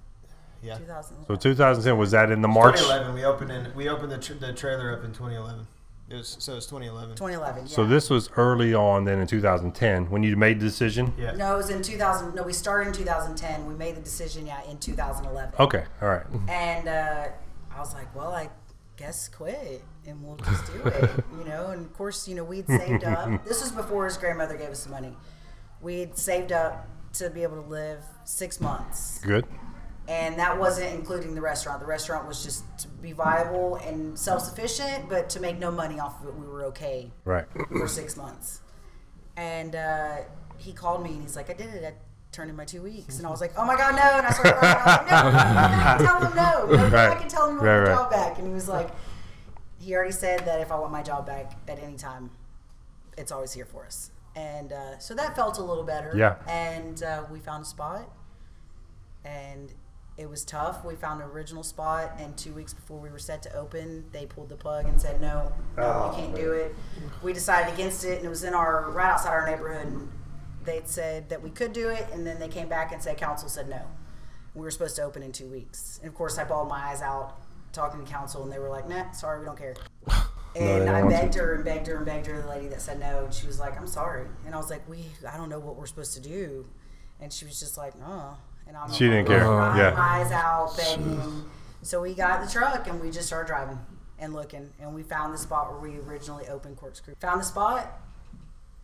Yeah. 0.63 0.79
2000. 0.79 1.17
So 1.27 1.37
2010 1.37 1.99
was 1.99 2.11
that 2.13 2.31
in 2.31 2.41
the 2.43 2.49
March? 2.49 2.77
2011. 2.79 3.15
We 3.15 3.25
opened 3.25 3.51
in 3.51 3.75
we 3.75 3.89
opened 3.89 4.13
the, 4.13 4.19
tr 4.19 4.35
the 4.35 4.53
trailer 4.53 4.97
up 4.97 5.05
in 5.05 5.13
2011. 5.13 5.67
It 6.09 6.15
was 6.15 6.37
so 6.39 6.57
it's 6.57 6.67
2011. 6.67 7.17
2011. 7.17 7.67
So 7.67 7.85
this 7.85 8.09
was 8.11 8.31
early 8.37 8.75
on 8.75 9.05
then 9.05 9.19
in 9.19 9.27
2010 9.27 10.09
when 10.09 10.23
you 10.23 10.37
made 10.37 10.61
the 10.61 10.65
decision. 10.65 11.13
Yeah. 11.19 11.33
No, 11.33 11.55
it 11.55 11.57
was 11.57 11.71
in 11.71 11.83
2000. 11.83 12.35
No, 12.35 12.45
we 12.45 12.53
started 12.53 12.89
in 12.89 12.95
2010. 12.95 13.67
We 13.67 13.75
made 13.75 13.97
the 13.97 14.01
decision, 14.01 14.47
yeah, 14.47 14.61
in 14.71 14.79
2011. 14.79 15.55
Okay. 15.59 15.85
All 16.01 16.09
right. 16.09 16.27
And 16.49 16.89
uh, 16.89 17.29
I 17.75 17.81
was 17.81 17.93
like, 17.93 18.15
well, 18.15 18.33
I 18.33 18.49
guess 18.97 19.29
quit 19.29 19.83
and 20.07 20.23
we'll 20.23 20.37
just 20.37 20.67
do 20.73 20.81
it, 20.85 21.25
you 21.39 21.45
know. 21.45 21.69
And 21.69 21.85
of 21.85 21.93
course, 21.95 22.29
you 22.29 22.35
know, 22.35 22.45
we'd 22.45 22.67
saved 22.67 23.05
up. 23.05 23.45
This 23.45 23.61
was 23.61 23.73
before 23.73 24.05
his 24.07 24.17
grandmother 24.17 24.57
gave 24.57 24.71
us 24.71 24.85
the 24.85 24.91
money. 24.91 25.13
We'd 25.81 26.17
saved 26.17 26.53
up 26.53 26.89
to 27.15 27.31
be 27.31 27.43
able 27.43 27.63
to 27.63 27.69
live 27.69 28.05
six 28.25 28.61
months, 28.61 29.21
Good. 29.23 29.45
And 30.09 30.39
that 30.39 30.59
wasn't 30.59 30.95
including 30.95 31.35
the 31.35 31.41
restaurant. 31.41 31.81
The 31.81 31.87
restaurant 31.87 32.27
was 32.29 32.43
just 32.45 32.65
to 32.81 32.89
be 32.89 33.13
viable 33.13 33.77
and 33.77 34.19
self-sufficient, 34.19 35.09
but 35.09 35.29
to 35.31 35.41
make 35.41 35.59
no 35.59 35.71
money 35.71 35.99
off 35.99 36.21
of 36.23 36.29
it, 36.29 36.35
we 36.35 36.47
were 36.47 36.65
okay 36.67 37.11
Right. 37.25 37.47
for 37.69 37.89
six 37.89 38.17
months. 38.17 38.61
And 39.37 39.75
uh, 39.77 40.17
he 40.59 40.73
called 40.73 41.03
me 41.03 41.11
and 41.15 41.23
he's 41.23 41.37
like, 41.37 41.51
I 41.51 41.55
did 41.55 41.69
it. 41.75 41.85
I 41.85 41.95
turned 42.33 42.51
in 42.51 42.57
my 42.57 42.65
two 42.65 42.83
weeks. 42.83 43.19
And 43.19 43.27
I 43.27 43.31
was 43.31 43.41
like, 43.41 43.53
oh 43.57 43.65
my 43.65 43.77
God, 43.77 43.95
no. 43.97 44.03
And 44.19 44.27
I 44.27 44.31
started 44.31 44.55
crying. 44.55 44.77
I 44.79 45.25
was 45.25 45.35
like, 45.35 45.51
no, 45.51 45.67
I 45.69 45.97
can 45.97 46.07
tell 46.07 46.21
him 46.21 46.37
no. 46.37 46.77
no 46.77 46.89
Right. 46.89 47.11
I 47.11 47.15
can 47.17 47.29
tell 47.29 47.49
him 47.51 47.61
I 47.61 47.63
want 47.63 47.67
Right, 47.67 47.79
my 47.79 47.79
right. 47.79 47.95
job 47.95 48.11
back. 48.11 48.39
And 48.39 48.47
he 48.47 48.53
was 48.55 48.69
like, 48.69 48.91
he 49.79 49.95
already 49.95 50.13
said 50.13 50.41
that 50.47 50.61
if 50.61 50.71
I 50.73 50.79
want 50.79 50.93
my 50.93 51.03
job 51.03 51.27
back 51.27 51.53
at 51.69 51.79
any 51.79 51.97
time, 51.97 52.31
it's 53.19 53.33
always 53.33 53.53
here 53.53 53.65
for 53.65 53.85
us. 53.85 54.11
And 54.35 54.73
uh, 54.73 54.99
so 54.99 55.15
that 55.15 55.35
felt 55.35 55.59
a 55.59 55.63
little 55.63 55.85
better. 55.85 56.13
Yeah. 56.15 56.37
And 56.49 57.03
uh, 57.03 57.25
we 57.31 57.39
found 57.41 57.63
a 57.63 57.67
spot. 57.67 58.09
And 59.25 59.73
it 60.19 60.29
was 60.29 60.45
tough. 60.45 60.85
We 60.85 60.95
found 60.95 61.21
an 61.23 61.29
original 61.29 61.63
spot, 61.63 62.13
and 62.19 62.37
two 62.37 62.53
weeks 62.53 62.73
before 62.73 62.99
we 62.99 63.11
were 63.11 63.19
set 63.19 63.43
to 63.43 63.55
open, 63.55 64.05
they 64.13 64.27
pulled 64.27 64.49
the 64.49 64.57
plug 64.57 64.87
and 64.87 65.01
said, 65.01 65.21
"No, 65.21 65.53
no, 65.77 65.83
Oh, 65.83 66.11
you 66.17 66.23
can't 66.25 66.35
do 66.37 66.53
it." 66.53 66.75
We 67.23 67.33
decided 67.33 67.73
against 67.75 68.05
it, 68.05 68.19
and 68.19 68.27
it 68.27 68.31
was 68.31 68.45
in 68.45 68.55
our 68.55 68.91
right 68.91 69.11
outside 69.13 69.31
our 69.33 69.47
neighborhood. 69.47 69.87
And 69.87 70.11
they'd 70.65 70.89
said 70.89 71.29
that 71.29 71.43
we 71.43 71.51
could 71.51 71.73
do 71.73 71.89
it, 71.91 72.07
and 72.13 72.27
then 72.27 72.39
they 72.41 72.49
came 72.49 72.69
back 72.69 72.93
and 72.93 73.03
said 73.03 73.17
council 73.19 73.49
said 73.49 73.69
no. 73.69 73.83
We 74.55 74.63
were 74.63 74.71
supposed 74.71 74.97
to 74.97 75.03
open 75.03 75.23
in 75.23 75.33
two 75.33 75.49
weeks, 75.49 75.99
and 76.03 76.09
of 76.09 76.15
course, 76.15 76.39
I 76.39 76.45
bawled 76.45 76.69
my 76.69 76.79
eyes 76.89 77.03
out 77.03 77.35
talking 77.73 78.03
to 78.03 78.11
council, 78.11 78.43
and 78.43 78.51
they 78.51 78.59
were 78.59 78.71
like, 78.71 78.89
"Nah, 78.89 79.11
sorry, 79.13 79.41
we 79.41 79.45
don't 79.47 79.59
care." 79.59 79.75
And 80.57 80.87
don't 80.87 80.95
I 80.95 81.07
begged 81.07 81.35
her 81.35 81.53
and 81.57 81.63
begged 81.67 81.87
her 81.87 81.97
and 81.97 82.07
begged 82.07 82.27
her. 82.29 82.41
The 82.41 82.49
lady 82.49 82.69
that 82.69 82.81
said 82.81 82.99
no, 82.99 83.25
and 83.27 83.35
she 83.35 83.47
was 83.47 83.61
like, 83.61 83.77
"I'm 83.79 83.87
sorry," 83.87 84.27
and 84.47 84.55
I 84.55 84.57
was 84.57 84.71
like, 84.71 84.89
"We, 84.89 85.05
I 85.31 85.37
don't 85.37 85.51
know 85.51 85.59
what 85.59 85.77
we're 85.77 85.85
supposed 85.85 86.15
to 86.15 86.21
do," 86.21 86.67
and 87.21 87.31
she 87.31 87.45
was 87.45 87.61
just 87.61 87.77
like, 87.77 87.93
"Oh," 88.03 88.39
and 88.67 88.77
I'm 88.77 88.93
She 88.93 89.09
didn't 89.09 89.27
care. 89.27 89.41
crying 89.45 89.79
Yeah. 89.79 89.95
eyes 89.97 90.31
out, 90.33 90.77
begging. 90.77 91.45
So 91.83 92.03
we 92.03 92.15
got 92.15 92.45
the 92.45 92.51
truck 92.51 92.87
and 92.89 93.01
we 93.01 93.11
just 93.11 93.27
started 93.29 93.47
driving 93.47 93.79
and 94.19 94.33
looking, 94.35 94.73
and 94.81 94.95
we 94.95 95.03
found 95.03 95.33
the 95.35 95.39
spot 95.39 95.71
where 95.71 95.81
we 95.81 95.99
originally 96.01 96.49
opened 96.49 96.77
Corkscrew. 96.79 97.15
Found 97.21 97.41
the 97.41 97.45
spot, 97.45 98.01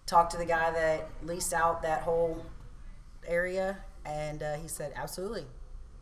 talked 0.07 0.31
to 0.33 0.37
the 0.39 0.45
guy 0.45 0.71
that 0.71 1.09
leased 1.23 1.53
out 1.55 1.83
that 1.83 2.03
whole 2.03 2.45
area, 3.27 3.79
and 4.05 4.43
uh, 4.43 4.55
he 4.57 4.69
said, 4.69 4.93
"Absolutely, 4.95 5.47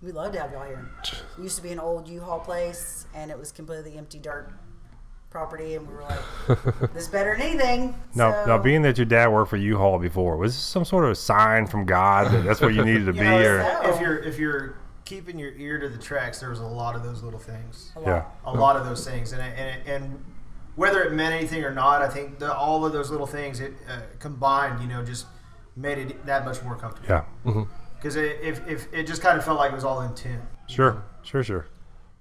we'd 0.02 0.14
love 0.14 0.32
to 0.32 0.40
have 0.40 0.52
y'all 0.52 0.66
here." 0.66 0.88
It 1.04 1.42
used 1.42 1.56
to 1.56 1.62
be 1.62 1.70
an 1.70 1.78
old 1.80 2.08
U-Haul 2.08 2.40
place, 2.40 3.06
and 3.14 3.30
it 3.30 3.38
was 3.38 3.52
completely 3.52 3.96
empty 3.96 4.18
dirt 4.18 4.50
property, 5.30 5.74
and 5.76 5.86
we 5.88 5.94
were 5.94 6.02
like, 6.02 6.92
"This 6.94 7.08
better 7.08 7.36
than 7.36 7.46
anything." 7.46 7.94
Now, 8.14 8.32
So, 8.44 8.46
now, 8.46 8.58
being 8.58 8.82
that 8.82 8.98
your 8.98 9.04
dad 9.06 9.28
worked 9.28 9.50
for 9.50 9.56
U-Haul 9.56 9.98
before, 9.98 10.36
was 10.36 10.54
this 10.54 10.62
some 10.62 10.84
sort 10.84 11.04
of 11.04 11.16
sign 11.16 11.66
from 11.66 11.86
God 11.86 12.30
that 12.32 12.44
that's 12.44 12.60
what 12.60 12.74
you 12.74 12.84
needed 12.84 13.06
to 13.06 13.12
You 13.12 13.20
be, 13.20 13.20
know, 13.20 13.38
or 13.40 13.62
so- 13.84 13.90
If 13.94 14.00
you're 14.00 14.18
if 14.18 14.38
you're 14.38 14.76
keeping 15.04 15.38
your 15.38 15.52
ear 15.52 15.78
to 15.78 15.88
the 15.88 15.98
tracks, 15.98 16.40
there 16.40 16.50
was 16.50 16.60
a 16.60 16.64
lot 16.64 16.94
of 16.96 17.02
those 17.02 17.22
little 17.22 17.38
things. 17.40 17.92
a 17.96 18.00
lot. 18.00 18.06
yeah, 18.08 18.24
A 18.44 18.52
lot 18.52 18.76
of 18.76 18.84
those 18.84 19.06
things, 19.06 19.32
and 19.32 19.40
and 19.42 19.86
and 19.88 20.24
whether 20.76 21.02
it 21.02 21.12
meant 21.12 21.34
anything 21.34 21.64
or 21.64 21.72
not, 21.74 22.00
I 22.02 22.08
think 22.08 22.38
the, 22.38 22.54
all 22.54 22.84
of 22.84 22.92
those 22.92 23.10
little 23.10 23.26
things 23.26 23.60
it 23.60 23.72
uh, 23.88 24.00
combined, 24.18 24.80
you 24.80 24.88
know, 24.88 25.04
just 25.04 25.26
made 25.76 25.98
it 25.98 26.26
that 26.26 26.44
much 26.44 26.62
more 26.62 26.74
comfortable. 26.76 27.08
yeah, 27.08 27.64
Because 27.96 28.16
if, 28.16 28.66
if 28.66 28.86
it 28.92 29.06
just 29.06 29.20
kind 29.20 29.36
of 29.38 29.44
felt 29.44 29.58
like 29.58 29.72
it 29.72 29.74
was 29.74 29.84
all 29.84 30.00
in 30.02 30.14
tune. 30.14 30.40
sure, 30.68 31.02
sure, 31.22 31.42
sure. 31.42 31.66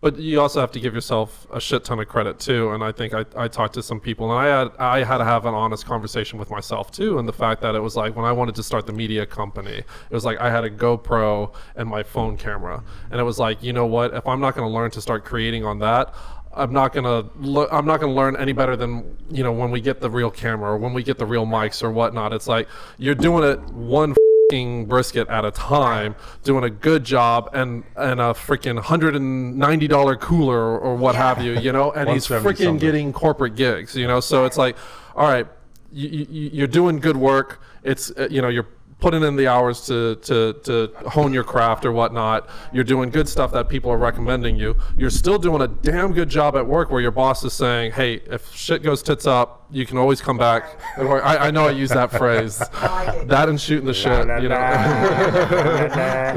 But 0.02 0.18
you 0.18 0.40
also 0.40 0.62
have 0.62 0.72
to 0.72 0.80
give 0.80 0.94
yourself 0.94 1.46
a 1.52 1.60
shit 1.60 1.84
ton 1.84 2.00
of 2.00 2.08
credit 2.08 2.40
too. 2.40 2.72
And 2.72 2.82
I 2.82 2.92
think 2.94 3.14
I, 3.14 3.26
I 3.36 3.50
talked 3.50 3.74
to 3.74 3.84
some 3.84 4.00
people, 4.00 4.32
and 4.32 4.40
I 4.40 4.60
had 4.60 4.72
I 4.80 5.04
had 5.04 5.18
to 5.18 5.26
have 5.26 5.46
an 5.46 5.54
honest 5.54 5.86
conversation 5.86 6.40
with 6.40 6.50
myself 6.50 6.90
too. 6.90 7.20
And 7.20 7.28
the 7.28 7.34
fact 7.34 7.62
that 7.62 7.76
it 7.76 7.82
was 7.82 7.98
like 7.98 8.16
when 8.16 8.26
I 8.26 8.32
wanted 8.32 8.56
to 8.56 8.64
start 8.64 8.86
the 8.86 8.94
media 8.94 9.26
company, 9.26 9.74
it 9.74 10.14
was 10.14 10.24
like 10.24 10.40
I 10.40 10.50
had 10.50 10.64
a 10.64 10.70
GoPro 10.70 11.54
and 11.76 11.90
my 11.90 12.04
phone 12.04 12.38
camera, 12.38 12.82
and 13.12 13.20
it 13.20 13.24
was 13.24 13.40
like 13.40 13.62
you 13.62 13.74
know 13.74 13.86
what? 13.86 14.14
If 14.14 14.26
I'm 14.26 14.40
not 14.40 14.56
going 14.56 14.70
to 14.70 14.74
learn 14.74 14.90
to 14.92 15.02
start 15.02 15.26
creating 15.26 15.66
on 15.66 15.80
that. 15.80 16.14
I'm 16.52 16.74
not 16.74 16.94
gonna. 16.94 17.30
Le- 17.40 17.70
I'm 17.72 17.86
not 17.86 18.00
gonna 18.00 18.14
learn 18.14 18.36
any 18.36 18.54
better 18.54 18.76
than 18.76 19.18
you 19.30 19.44
know 19.44 19.52
when 19.52 19.70
we 19.70 19.80
get 19.82 20.02
the 20.02 20.10
real 20.10 20.32
camera 20.32 20.72
or 20.72 20.78
when 20.78 20.94
we 20.94 21.04
get 21.04 21.20
the 21.20 21.26
real 21.26 21.46
mics 21.46 21.84
or 21.84 21.92
whatnot. 21.92 22.34
It's 22.34 22.48
like 22.48 22.68
you're 22.98 23.14
doing 23.14 23.44
it 23.44 23.60
one 23.72 24.16
brisket 24.50 25.28
at 25.28 25.46
a 25.46 25.52
time, 25.52 26.16
doing 26.44 26.64
a 26.64 26.70
good 26.70 27.04
job, 27.04 27.50
and 27.54 27.84
and 27.96 28.20
a 28.20 28.34
freaking 28.34 28.80
hundred 28.80 29.16
and 29.16 29.58
ninety 29.58 29.88
dollar 29.88 30.16
cooler 30.16 30.58
or, 30.58 30.80
or 30.80 30.96
what 30.96 31.16
have 31.16 31.42
you, 31.42 31.54
you 31.54 31.72
know, 31.72 31.92
and 31.92 32.10
he's 32.10 32.28
freaking 32.28 32.42
something. 32.42 32.78
getting 32.78 33.14
corporate 33.14 33.56
gigs, 33.56 33.96
you 33.96 34.08
know. 34.08 34.20
So 34.20 34.46
it's 34.46 34.58
like, 34.58 34.76
all 35.16 35.30
right, 35.30 35.48
you, 35.92 36.10
you, 36.10 36.50
you're 36.52 36.68
doing 36.68 37.00
good 37.00 37.16
work. 37.16 37.62
It's 37.84 38.12
uh, 38.12 38.28
you 38.32 38.42
know 38.42 38.50
you're 38.50 38.68
putting 39.00 39.24
in 39.24 39.38
the 39.38 39.48
hours 39.48 39.86
to, 39.86 40.16
to, 40.18 40.54
to 40.62 40.92
hone 41.08 41.32
your 41.32 41.46
craft 41.46 41.86
or 41.86 41.92
whatnot. 41.94 42.50
You're 42.74 42.84
doing 42.84 43.10
good 43.10 43.30
stuff 43.30 43.54
that 43.54 43.70
people 43.70 43.90
are 43.92 43.98
recommending 43.98 44.58
you. 44.58 44.76
You're 44.98 45.10
still 45.10 45.38
doing 45.38 45.62
a 45.62 45.70
damn 45.70 46.12
good 46.12 46.28
job 46.28 46.58
at 46.58 46.68
work 46.68 46.92
where 46.92 47.00
your 47.00 47.12
boss 47.12 47.42
is 47.46 47.54
saying, 47.54 47.94
hey, 47.94 48.16
if 48.26 48.54
shit 48.54 48.84
goes 48.84 49.02
tits 49.02 49.26
up, 49.26 49.59
you 49.72 49.86
can 49.86 49.98
always 49.98 50.20
come 50.22 50.38
back. 50.38 50.64
I, 50.98 51.48
I 51.48 51.52
know 51.52 51.68
I 51.68 51.72
use 51.72 51.90
that 51.90 52.12
phrase. 52.12 52.62
I. 52.74 53.24
That 53.28 53.50
and 53.50 53.60
shooting 53.62 53.86
the 53.86 53.94
shit, 53.94 54.28
La, 54.28 54.36
la, 54.36 54.42
you 54.42 54.50
know. 54.50 54.56
la, 54.56 56.32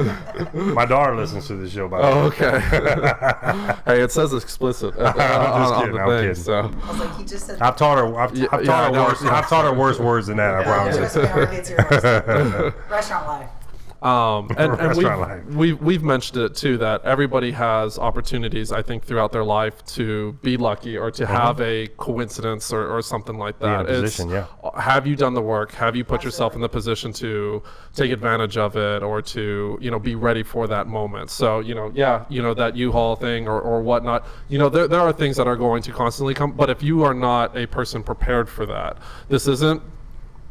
la. 0.54 0.74
My 0.74 0.84
daughter 0.84 1.16
listens 1.16 1.46
to 1.46 1.56
the 1.56 1.68
show, 1.68 1.88
by 1.88 2.02
the 2.02 2.06
way. 2.06 2.12
Oh, 2.12 2.26
okay. 2.26 2.60
hey, 3.86 4.02
it 4.02 4.12
says 4.12 4.34
explicit 4.34 4.94
uh, 4.98 5.06
on, 5.06 5.14
just 5.14 5.72
on 5.72 5.80
kidding, 5.80 5.94
the 5.96 6.00
I'm 6.02 6.08
thing. 6.08 6.18
kidding. 6.20 6.34
So 6.34 6.70
I 6.84 6.90
was 6.90 6.98
like, 7.00 7.16
he 7.16 7.24
just 7.24 7.46
said. 7.46 7.60
I've 7.60 7.76
taught 7.76 7.98
her. 7.98 8.20
I've, 8.20 8.36
Yeah, 8.36 8.46
I've 8.52 8.64
taught 8.64 8.84
I 8.84 8.86
her 8.86 8.92
know. 8.92 9.04
worse. 9.04 9.22
I've 9.22 9.48
taught 9.48 9.64
her 9.64 9.72
worse 9.78 9.98
words 9.98 10.26
than 10.26 10.36
that. 10.36 10.54
I 10.54 10.62
promise. 10.64 10.96
Yeah, 10.96 11.00
you. 11.02 11.06
just 11.06 11.16
never 11.16 11.46
gets 11.46 11.68
here. 11.68 12.74
Restaurant 12.90 13.26
life. 13.26 13.48
Um, 14.02 14.50
and 14.58 14.72
and 14.80 14.96
we've, 14.96 15.56
we've, 15.56 15.80
we've 15.80 16.02
mentioned 16.02 16.42
it 16.42 16.56
too 16.56 16.76
that 16.78 17.04
everybody 17.04 17.52
has 17.52 17.98
opportunities, 17.98 18.72
I 18.72 18.82
think, 18.82 19.04
throughout 19.04 19.30
their 19.30 19.44
life 19.44 19.84
to 19.86 20.32
be 20.42 20.56
lucky 20.56 20.96
or 20.98 21.10
to 21.12 21.24
have 21.26 21.60
a 21.60 21.86
coincidence 21.98 22.72
or, 22.72 22.86
or 22.86 23.00
something 23.00 23.38
like 23.38 23.58
that. 23.60 23.86
Position, 23.86 24.28
yeah. 24.30 24.46
Have 24.76 25.06
you 25.06 25.14
done 25.14 25.34
the 25.34 25.42
work? 25.42 25.72
Have 25.72 25.94
you 25.94 26.04
put 26.04 26.24
yourself 26.24 26.56
in 26.56 26.60
the 26.60 26.68
position 26.68 27.12
to 27.14 27.62
take 27.94 28.10
advantage 28.10 28.56
of 28.56 28.76
it 28.76 29.02
or 29.04 29.22
to, 29.22 29.78
you 29.80 29.90
know, 29.90 30.00
be 30.00 30.16
ready 30.16 30.42
for 30.42 30.66
that 30.66 30.88
moment? 30.88 31.30
So, 31.30 31.60
you 31.60 31.74
know, 31.74 31.92
yeah, 31.94 32.24
you 32.28 32.42
know, 32.42 32.54
that 32.54 32.76
U-Haul 32.76 33.14
thing 33.14 33.46
or, 33.46 33.60
or 33.60 33.82
whatnot, 33.82 34.26
you 34.48 34.58
know, 34.58 34.68
there, 34.68 34.88
there 34.88 35.00
are 35.00 35.12
things 35.12 35.36
that 35.36 35.46
are 35.46 35.56
going 35.56 35.82
to 35.82 35.92
constantly 35.92 36.34
come, 36.34 36.52
but 36.52 36.70
if 36.70 36.82
you 36.82 37.04
are 37.04 37.14
not 37.14 37.56
a 37.56 37.66
person 37.66 38.02
prepared 38.02 38.48
for 38.48 38.66
that, 38.66 38.98
this 39.28 39.46
isn't 39.46 39.80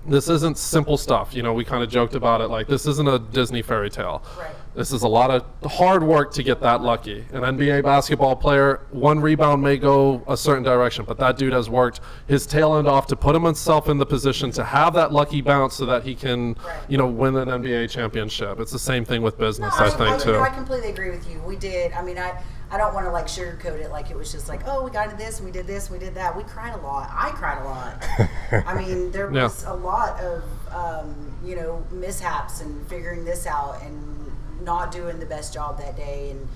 this 0.06 0.30
isn't 0.30 0.58
simple 0.58 0.98
stuff. 0.98 1.34
You 1.34 1.44
know, 1.44 1.54
we 1.54 1.64
kind 1.64 1.84
of 1.84 1.90
joked 1.90 2.16
about 2.16 2.42
it 2.42 2.48
like 2.48 2.68
this 2.68 2.86
isn't 2.86 3.08
a 3.08 3.20
Disney 3.20 3.62
fairy 3.62 3.90
tale. 3.90 4.24
Right. 4.38 4.52
This 4.74 4.94
is 4.94 5.04
a 5.04 5.08
lot 5.08 5.30
of 5.32 5.72
hard 5.72 6.02
work 6.02 6.32
to 6.34 6.44
get 6.44 6.62
that 6.62 6.82
lucky. 6.82 7.26
An 7.34 7.42
NBA 7.42 7.84
basketball 7.84 8.38
player, 8.38 8.80
one 8.92 9.20
rebound 9.20 9.62
may 9.62 9.78
go 9.78 10.24
a 10.30 10.38
certain 10.38 10.64
direction, 10.64 11.04
but 11.06 11.18
that 11.18 11.38
dude 11.38 11.52
has 11.52 11.70
worked 11.70 12.00
his 12.28 12.46
tail 12.46 12.78
end 12.78 12.88
off 12.88 13.06
to 13.08 13.18
put 13.18 13.36
himself 13.36 13.90
in 13.90 13.98
the 13.98 14.06
position 14.06 14.50
to 14.52 14.64
have 14.64 14.94
that 14.94 15.12
lucky 15.12 15.42
bounce 15.42 15.76
so 15.76 15.86
that 15.88 16.04
he 16.04 16.16
can, 16.16 16.54
Right. 16.66 16.80
you 16.88 16.98
know, 16.98 17.08
win 17.08 17.36
an 17.36 17.50
NBA 17.50 17.90
championship. 17.90 18.62
It's 18.62 18.72
the 18.72 18.80
same 18.80 19.04
thing 19.04 19.22
with 19.22 19.38
business, 19.38 19.74
I, 19.78 19.90
think, 19.90 20.16
I, 20.16 20.18
too. 20.18 20.32
No, 20.34 20.42
I 20.42 20.50
completely 20.50 20.90
agree 20.90 21.10
with 21.10 21.30
you. 21.30 21.42
We 21.42 21.58
did. 21.58 21.92
I 21.92 22.02
mean, 22.02 22.18
I, 22.18 22.42
I 22.72 22.78
don't 22.78 22.94
want 22.94 23.06
to 23.06 23.12
like 23.12 23.26
sugarcoat 23.28 23.82
it 23.82 23.92
like 23.92 24.10
it 24.12 24.18
was 24.18 24.32
just 24.32 24.48
like, 24.48 24.62
oh, 24.66 24.84
we 24.84 24.92
got 24.92 25.06
into 25.12 25.18
this, 25.18 25.42
we 25.42 25.52
did 25.52 25.68
this, 25.68 25.90
we 25.90 26.00
did 26.00 26.16
that. 26.16 26.36
We 26.36 26.44
cried 26.44 26.74
a 26.74 26.78
lot. 26.82 27.10
I 27.14 27.32
cried 27.32 27.62
a 27.62 27.66
lot. 27.66 28.66
I 28.66 28.74
mean, 28.76 29.12
there 29.12 29.30
Yeah. 29.32 29.44
was 29.44 29.64
a 29.66 29.74
lot 29.74 30.20
of, 30.22 30.44
um, 30.74 31.34
you 31.44 31.56
know, 31.58 31.86
mishaps 31.92 32.62
and 32.62 32.88
figuring 32.88 33.26
this 33.26 33.46
out 33.46 33.82
and 33.84 34.32
not 34.64 34.92
doing 34.92 35.20
the 35.20 35.26
best 35.26 35.54
job 35.54 35.78
that 35.80 35.96
day 35.98 36.32
and 36.32 36.48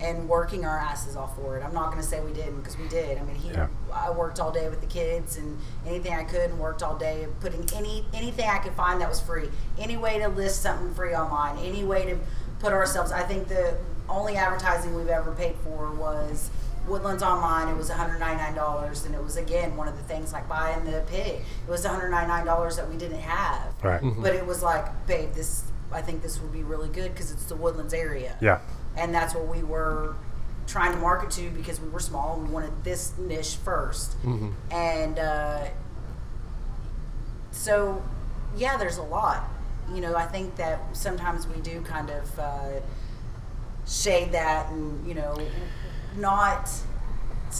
and 0.00 0.28
working 0.28 0.64
our 0.66 0.76
asses 0.76 1.14
off 1.14 1.36
for 1.36 1.56
it. 1.56 1.62
I'm 1.64 1.72
not 1.72 1.90
going 1.92 2.02
to 2.02 2.06
say 2.06 2.20
we 2.20 2.32
didn't 2.32 2.56
because 2.60 2.76
we 2.76 2.88
did. 2.88 3.16
I 3.16 3.22
mean, 3.22 3.36
he, 3.36 3.50
Yeah. 3.50 3.68
I 3.92 4.10
worked 4.10 4.40
all 4.40 4.50
day 4.50 4.68
with 4.68 4.80
the 4.80 4.88
kids 4.88 5.36
and 5.36 5.56
anything 5.86 6.12
I 6.12 6.24
could 6.24 6.50
and 6.50 6.58
worked 6.58 6.82
all 6.82 6.96
day 6.96 7.28
putting 7.40 7.64
any 7.76 8.04
anything 8.12 8.48
I 8.48 8.58
could 8.58 8.72
find 8.72 9.00
that 9.00 9.08
was 9.08 9.20
free. 9.20 9.48
Any 9.78 9.96
way 9.96 10.18
to 10.18 10.26
list 10.28 10.62
something 10.62 10.92
free 10.94 11.14
online, 11.14 11.58
any 11.64 11.84
way 11.84 12.04
to 12.06 12.18
put 12.64 12.72
ourselves 12.72 13.12
I 13.12 13.22
think 13.22 13.48
the 13.48 13.76
only 14.08 14.36
advertising 14.36 14.94
we've 14.94 15.08
ever 15.08 15.32
paid 15.32 15.54
for 15.64 15.92
was 15.92 16.50
Woodlands 16.88 17.22
Online. 17.22 17.68
It 17.68 17.76
was 17.76 17.90
$199 17.90 19.06
and 19.06 19.14
it 19.14 19.22
was 19.22 19.36
again 19.36 19.76
one 19.76 19.86
of 19.86 19.96
the 19.98 20.02
things 20.04 20.32
like 20.32 20.48
buying 20.48 20.82
the 20.84 21.02
pig. 21.06 21.40
It 21.66 21.70
was 21.70 21.84
$199 21.84 22.76
that 22.76 22.88
we 22.88 22.96
didn't 22.96 23.20
have. 23.20 23.66
Right. 23.82 24.00
But 24.18 24.34
it 24.34 24.46
was 24.46 24.62
like, 24.62 25.06
babe, 25.06 25.32
this 25.34 25.64
I 25.92 26.00
think 26.00 26.22
this 26.22 26.40
would 26.40 26.52
be 26.52 26.62
really 26.62 26.88
good 26.88 27.12
because 27.12 27.30
it's 27.30 27.44
the 27.44 27.54
Woodlands 27.54 27.92
area 27.94 28.34
Yeah. 28.40 28.60
and 28.96 29.14
that's 29.14 29.34
what 29.34 29.46
we 29.46 29.62
were 29.62 30.16
trying 30.66 30.92
to 30.92 30.98
market 30.98 31.30
to 31.32 31.50
because 31.50 31.78
we 31.80 31.88
were 31.90 32.00
small. 32.00 32.40
We 32.40 32.48
wanted 32.48 32.82
this 32.82 33.12
niche 33.18 33.58
1st 33.64 34.14
Mm-hmm. 34.24 34.50
and 34.72 35.18
uh, 35.18 35.64
so 37.52 38.02
yeah, 38.56 38.76
there's 38.78 38.96
a 38.98 39.02
lot. 39.02 39.44
You 39.92 40.00
know, 40.00 40.14
I 40.16 40.26
think 40.26 40.56
that 40.56 40.80
sometimes 40.92 41.46
we 41.46 41.60
do 41.60 41.80
kind 41.82 42.10
of 42.10 42.38
uh, 42.38 42.80
shade 43.86 44.32
that, 44.32 44.70
and 44.70 45.06
you 45.06 45.14
know, 45.14 45.36
not. 46.16 46.70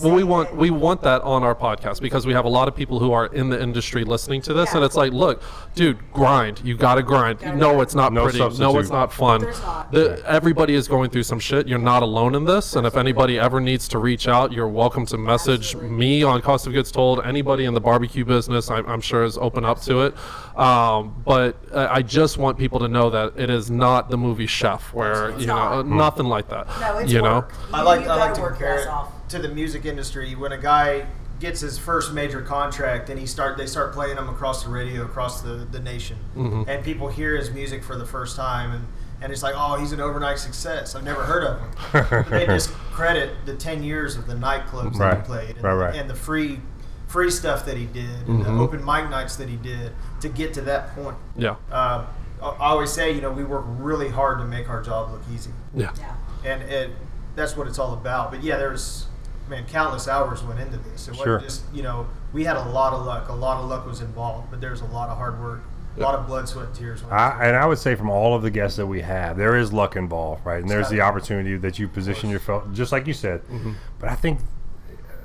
Well, 0.03 0.15
we 0.15 0.25
want 0.25 0.51
that- 0.51 0.57
we 0.57 0.71
want 0.71 1.03
that 1.03 1.23
on 1.23 1.43
our 1.43 1.55
podcast 1.55 2.01
because 2.01 2.27
we 2.27 2.33
have 2.33 2.45
a 2.45 2.49
lot 2.49 2.69
of 2.69 2.75
people 2.77 2.99
who 2.99 3.13
are 3.13 3.27
in 3.27 3.49
the 3.51 3.61
industry 3.61 4.05
listening 4.05 4.43
to 4.43 4.53
this, 4.55 4.71
Yeah. 4.71 4.77
and 4.79 4.85
it's 4.85 4.97
like, 4.97 5.13
look, 5.13 5.43
dude, 5.75 5.99
grind. 6.13 6.61
You 6.65 6.77
got 6.77 6.97
to 6.97 7.03
grind. 7.03 7.41
Gotta 7.41 7.57
no, 7.57 7.69
grind. 7.71 7.83
it's 7.83 7.95
not 7.95 8.13
No 8.13 8.25
pretty. 8.25 8.39
No, 8.59 8.79
it's 8.79 8.91
not 8.91 9.13
fun. 9.13 9.43
Not. 9.43 9.93
The, 9.93 10.23
everybody 10.27 10.75
is 10.75 10.89
going 10.89 11.11
through 11.11 11.23
some 11.25 11.39
shit. 11.39 11.69
You're 11.69 11.79
not 11.79 12.03
alone 12.03 12.35
in 12.35 12.45
this, 12.45 12.77
and 12.77 12.87
if 12.87 12.97
anybody 12.97 13.39
ever 13.39 13.61
needs 13.61 13.89
to 13.89 13.99
reach 13.99 14.27
out, 14.29 14.53
you're 14.53 14.69
welcome 14.69 15.07
to 15.07 15.19
message 15.19 15.75
Absolutely. 15.75 15.91
me 15.91 16.23
on 16.23 16.41
Cost 16.43 16.67
of 16.67 16.73
Goods 16.73 16.91
Told. 16.91 17.25
Anybody 17.25 17.65
in 17.65 17.75
the 17.75 17.81
barbecue 17.81 18.25
business, 18.25 18.71
I'm, 18.71 18.87
I'm 18.87 19.01
sure, 19.01 19.25
is 19.25 19.37
open 19.39 19.65
up 19.65 19.81
to 19.83 20.01
it. 20.03 20.15
Um, 20.59 21.23
but 21.25 21.57
I 21.75 22.03
just 22.03 22.39
want 22.39 22.59
people 22.59 22.79
to 22.81 22.89
know 22.89 23.11
that 23.11 23.33
it 23.37 23.51
is 23.51 23.71
not 23.71 24.11
the 24.11 24.17
movie 24.17 24.47
Chef, 24.47 24.93
where 24.95 25.31
It's 25.31 25.41
you 25.41 25.47
know 25.49 25.55
not. 25.57 25.73
uh, 25.73 25.83
nothing 25.83 26.27
like 26.27 26.49
that. 26.49 26.67
No, 26.81 26.99
it's 26.99 27.13
you 27.13 27.21
know. 27.23 27.45
I 27.73 27.83
like 27.83 28.07
I 28.07 28.15
like 28.17 28.31
gotta 28.31 28.35
to 28.37 28.41
work 28.43 28.61
your 28.61 28.69
compare 28.69 28.79
it 28.83 28.89
off. 28.89 29.11
To 29.35 29.49
the 29.49 29.55
music 29.55 29.85
industry. 29.85 30.35
When 30.35 30.53
a 30.53 30.59
guy 30.59 31.07
gets 31.41 31.61
his 31.61 31.77
first 31.79 32.13
major 32.13 32.41
contract 32.41 33.11
and 33.11 33.19
he 33.19 33.27
start 33.27 33.59
they 33.59 33.67
start 33.67 33.93
playing 33.93 34.17
him 34.17 34.29
across 34.29 34.63
the 34.63 34.71
radio 34.71 35.03
across 35.05 35.43
the, 35.43 35.67
the 35.71 35.81
nation, 35.81 36.17
Mm-hmm. 36.37 36.69
and 36.71 36.85
people 36.85 37.09
hear 37.09 37.37
his 37.37 37.51
music 37.51 37.83
for 37.85 37.97
the 37.97 38.07
first 38.07 38.37
time 38.37 38.73
and. 38.73 38.87
And 39.23 39.33
it's 39.33 39.43
like, 39.43 39.55
oh, 39.57 39.77
he's 39.77 39.93
an 39.93 40.01
overnight 40.01 40.39
success. 40.39 40.95
I've 40.95 41.05
never 41.05 41.23
heard 41.23 41.45
of 41.45 41.59
him. 41.59 42.25
they 42.31 42.45
discredit 42.45 43.31
the 43.47 43.55
ten 43.55 43.83
years 43.83 44.17
of 44.17 44.27
the 44.27 44.35
nightclubs 44.35 44.99
that 44.99 45.17
he 45.19 45.23
played, 45.25 45.55
and, 45.55 45.63
Right, 45.65 45.73
right. 45.73 45.95
and 45.95 46.11
the 46.11 46.15
free, 46.15 46.61
free 47.07 47.31
stuff 47.31 47.65
that 47.65 47.79
he 47.79 47.87
did, 47.87 48.05
and 48.05 48.41
Mm-hmm. 48.41 48.43
the 48.43 48.63
open 48.63 48.85
mic 48.85 49.09
nights 49.09 49.37
that 49.37 49.49
he 49.49 49.57
did 49.57 49.93
to 50.21 50.29
get 50.29 50.53
to 50.55 50.61
that 50.63 50.95
point. 50.95 51.17
Yeah. 51.39 51.51
Um, 51.71 52.07
I 52.43 52.49
I 52.49 52.67
always 52.73 52.93
say, 52.93 53.13
you 53.13 53.23
know, 53.23 53.31
we 53.31 53.45
work 53.45 53.65
really 53.67 54.11
hard 54.11 54.41
to 54.41 54.45
make 54.45 54.69
our 54.69 54.83
job 54.83 55.11
look 55.13 55.23
easy 55.33 55.53
Yeah. 55.75 55.93
Yeah. 55.97 56.15
and 56.45 56.63
it 56.65 56.91
that's 57.35 57.57
what 57.57 57.67
it's 57.67 57.79
all 57.79 57.95
about. 57.95 58.31
But 58.31 58.43
yeah, 58.43 58.59
there's 58.59 59.07
man, 59.49 59.67
countless 59.67 60.09
hours 60.09 60.43
went 60.43 60.61
into 60.61 60.77
this. 60.79 61.09
It 61.09 61.17
Sure. 61.17 61.35
wasn't 61.37 61.43
just 61.51 61.65
you 61.75 61.83
know 61.83 62.07
we 62.33 62.45
had 62.45 62.57
a 62.57 62.65
lot 62.69 62.93
of 62.93 63.05
luck. 63.05 63.29
A 63.29 63.33
lot 63.33 63.59
of 63.63 63.69
luck 63.69 63.87
was 63.87 64.01
involved, 64.01 64.51
but 64.51 64.61
there's 64.61 64.81
a 64.81 64.87
lot 64.87 65.09
of 65.09 65.17
hard 65.19 65.41
work, 65.41 65.63
a 65.97 66.01
lot 66.01 66.15
of 66.15 66.27
blood, 66.27 66.49
sweat, 66.49 66.67
and 66.67 66.75
tears. 66.75 67.03
went 67.03 67.13
I, 67.15 67.47
and 67.49 67.57
I 67.57 67.67
would 67.67 67.79
say 67.79 67.95
from 67.95 68.11
all 68.11 68.35
of 68.35 68.43
the 68.43 68.51
guests 68.51 68.77
that 68.77 68.87
we 68.87 69.01
have, 69.03 69.37
there 69.37 69.57
is 69.57 69.73
luck 69.73 69.97
involved, 69.97 70.45
right? 70.45 70.61
And 70.61 70.69
there's 70.71 70.89
the 70.89 71.01
opportunity 71.01 71.57
that 71.57 71.79
you 71.79 71.89
position 71.89 72.31
yourself, 72.31 72.65
just 72.73 72.91
like 72.93 73.07
you 73.07 73.13
said. 73.15 73.43
Mm-hmm. 73.49 73.73
But 73.99 74.09
I 74.09 74.15
think 74.15 74.41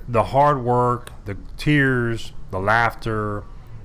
the 0.08 0.24
hard 0.24 0.64
work, 0.64 1.12
the 1.26 1.38
tears, 1.58 2.34
the 2.52 2.60
laughter, 2.60 3.44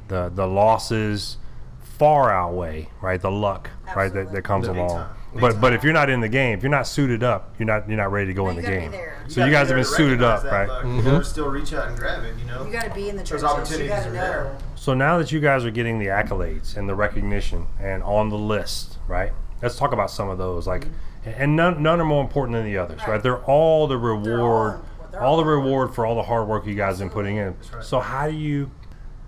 the 0.08 0.30
the 0.34 0.46
losses 0.46 1.38
far 1.80 2.30
outweigh, 2.32 2.88
right? 3.00 3.20
The 3.20 3.30
luck, 3.30 3.70
right, 3.94 4.12
that, 4.12 4.32
that 4.32 4.42
comes 4.42 4.66
Big 4.66 4.76
along. 4.76 4.90
time. 4.90 5.10
Big 5.34 5.40
But 5.40 5.60
but 5.60 5.72
if 5.72 5.84
you're 5.84 5.92
not 5.92 6.08
in 6.10 6.20
the 6.20 6.28
game, 6.28 6.56
if 6.56 6.62
you're 6.62 6.70
not 6.70 6.86
suited 6.86 7.22
up, 7.22 7.54
you're 7.58 7.66
not 7.66 7.88
you're 7.88 7.96
not 7.98 8.10
ready 8.12 8.28
to 8.28 8.34
go 8.34 8.44
No, 8.44 8.50
in 8.50 8.56
the 8.56 8.62
gotta 8.62 8.74
be 8.74 8.80
game. 8.82 8.90
there. 8.92 9.22
You 9.26 9.30
So 9.30 9.36
gotta 9.36 9.50
you 9.50 9.52
guys 9.54 9.58
have 9.60 9.68
there 9.68 9.76
been 9.78 9.84
to 9.84 9.90
suited 9.90 10.20
recognize 10.20 10.38
up, 10.38 10.42
that 10.44 10.52
right? 10.52 10.68
luck. 10.68 10.84
You 10.84 11.02
know, 11.12 11.22
still 11.22 11.48
reach 11.50 11.72
out 11.74 11.88
and 11.88 11.98
grab 11.98 12.24
it. 12.24 12.34
You 12.38 12.44
know, 12.46 12.64
You 12.64 12.72
got 12.72 12.84
to 12.84 12.94
be 12.94 13.08
in 13.08 13.16
the 13.16 13.22
Those 13.22 13.40
trenches. 13.40 13.42
You 13.42 13.48
opportunities 13.48 13.88
got 13.90 14.02
to 14.04 14.08
are 14.08 14.12
know. 14.12 14.18
there. 14.20 14.58
So 14.76 14.94
now 14.94 15.18
that 15.18 15.32
you 15.32 15.40
guys 15.40 15.64
are 15.64 15.70
getting 15.70 15.98
the 15.98 16.06
accolades 16.06 16.76
and 16.76 16.88
the 16.88 16.94
recognition 16.94 17.66
and 17.80 18.02
on 18.02 18.28
the 18.28 18.38
list, 18.38 18.98
right? 19.08 19.32
Let's 19.62 19.76
talk 19.76 19.92
about 19.92 20.10
some 20.10 20.28
of 20.28 20.38
those. 20.38 20.66
Like, 20.66 20.82
mm-hmm. 20.86 21.30
and 21.36 21.56
none, 21.56 21.82
none 21.82 22.00
are 22.00 22.04
more 22.04 22.22
important 22.22 22.54
than 22.56 22.64
the 22.66 22.76
others, 22.78 23.00
right? 23.00 23.08
Right. 23.08 23.22
They're 23.22 23.42
all 23.44 23.86
the 23.86 23.96
They're 23.98 24.08
all 24.10 24.18
reward. 24.18 24.80
They're 25.10 25.22
all 25.22 25.36
the 25.36 25.44
reward 25.44 25.94
for 25.94 26.04
all 26.04 26.16
the 26.16 26.22
hard 26.24 26.48
work 26.48 26.66
you 26.66 26.74
guys 26.74 26.98
been 26.98 27.08
putting 27.10 27.36
in. 27.36 27.54
right. 27.72 27.82
So 27.84 28.00
how 28.00 28.28
do 28.28 28.34
you, 28.36 28.70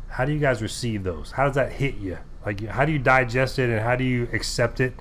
how 0.09 0.25
do 0.25 0.33
you 0.33 0.39
guys 0.41 0.61
receive 0.63 1.05
those? 1.05 1.31
How 1.31 1.47
does 1.47 1.55
that 1.55 1.73
hit 1.73 1.97
you? 1.97 2.19
Like, 2.45 2.65
how 2.67 2.85
do 2.85 2.93
you 2.93 2.99
digest 2.99 3.59
it 3.59 3.71
and 3.71 3.81
how 3.81 3.97
do 3.97 4.05
you 4.05 4.29
accept 4.33 4.81
it? 4.81 4.95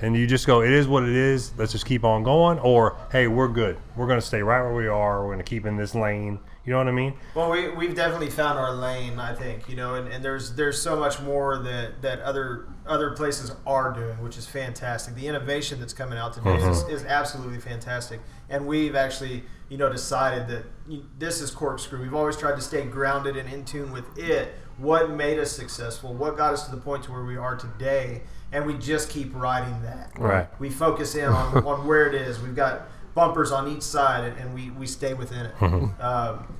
And 0.00 0.16
you 0.16 0.26
just 0.26 0.46
go, 0.46 0.62
it 0.62 0.70
is 0.70 0.86
what 0.86 1.02
it 1.02 1.14
is. 1.14 1.52
Let's 1.56 1.72
just 1.72 1.84
keep 1.86 2.04
on 2.04 2.22
going. 2.22 2.58
Or, 2.60 2.96
hey, 3.10 3.26
we're 3.26 3.48
good. 3.48 3.78
We're 3.96 4.06
going 4.06 4.20
to 4.20 4.24
stay 4.24 4.42
right 4.42 4.62
where 4.62 4.74
we 4.74 4.86
are. 4.86 5.22
We're 5.22 5.34
going 5.34 5.44
to 5.44 5.50
keep 5.50 5.66
in 5.66 5.76
this 5.76 5.94
lane. 5.94 6.38
You 6.64 6.72
know 6.72 6.78
what 6.78 6.88
I 6.88 6.92
mean? 6.92 7.14
Well, 7.34 7.50
we 7.50 7.70
we've 7.70 7.94
definitely 7.94 8.28
found 8.28 8.58
our 8.58 8.74
lane, 8.74 9.18
I 9.18 9.34
think. 9.34 9.68
You 9.70 9.76
know, 9.76 9.94
and, 9.94 10.06
and 10.12 10.22
there's 10.22 10.54
there's 10.54 10.80
so 10.80 10.96
much 11.00 11.18
more 11.20 11.58
that 11.62 12.02
that 12.02 12.20
other 12.20 12.68
other 12.86 13.12
places 13.12 13.52
are 13.66 13.90
doing, 13.92 14.22
which 14.22 14.36
is 14.36 14.46
fantastic. 14.46 15.14
The 15.14 15.26
innovation 15.26 15.80
that's 15.80 15.94
coming 15.94 16.18
out 16.18 16.34
today 16.34 16.56
is, 16.56 16.82
mm-hmm. 16.82 16.90
is 16.90 17.04
absolutely 17.04 17.58
fantastic. 17.58 18.20
And 18.50 18.66
we've 18.66 18.94
actually, 18.94 19.44
you 19.70 19.78
know, 19.78 19.90
decided 19.90 20.46
that 20.48 20.64
you, 20.86 21.06
this 21.18 21.40
is 21.40 21.50
corkscrew. 21.50 22.02
We've 22.02 22.14
always 22.14 22.36
tried 22.36 22.56
to 22.56 22.62
stay 22.62 22.84
grounded 22.84 23.36
and 23.36 23.50
in 23.50 23.64
tune 23.64 23.90
with 23.90 24.18
it. 24.18 24.54
What 24.76 25.10
made 25.10 25.38
us 25.38 25.50
successful? 25.50 26.12
What 26.12 26.36
got 26.36 26.52
us 26.52 26.66
to 26.66 26.70
the 26.70 26.80
point 26.80 27.02
to 27.04 27.12
where 27.12 27.24
we 27.24 27.36
are 27.36 27.56
today? 27.56 28.22
And 28.52 28.64
we 28.66 28.74
just 28.74 29.10
keep 29.10 29.34
riding 29.34 29.82
that. 29.82 30.12
Right. 30.18 30.48
We 30.58 30.70
focus 30.70 31.14
in 31.14 31.26
on, 31.26 31.64
on 31.66 31.86
where 31.86 32.06
it 32.06 32.14
is. 32.14 32.40
We've 32.40 32.56
got 32.56 32.82
bumpers 33.14 33.52
on 33.52 33.68
each 33.68 33.82
side, 33.82 34.24
and, 34.24 34.38
and 34.38 34.54
we, 34.54 34.70
we 34.70 34.86
stay 34.86 35.12
within 35.14 35.46
it. 35.46 35.54
Um, 36.00 36.54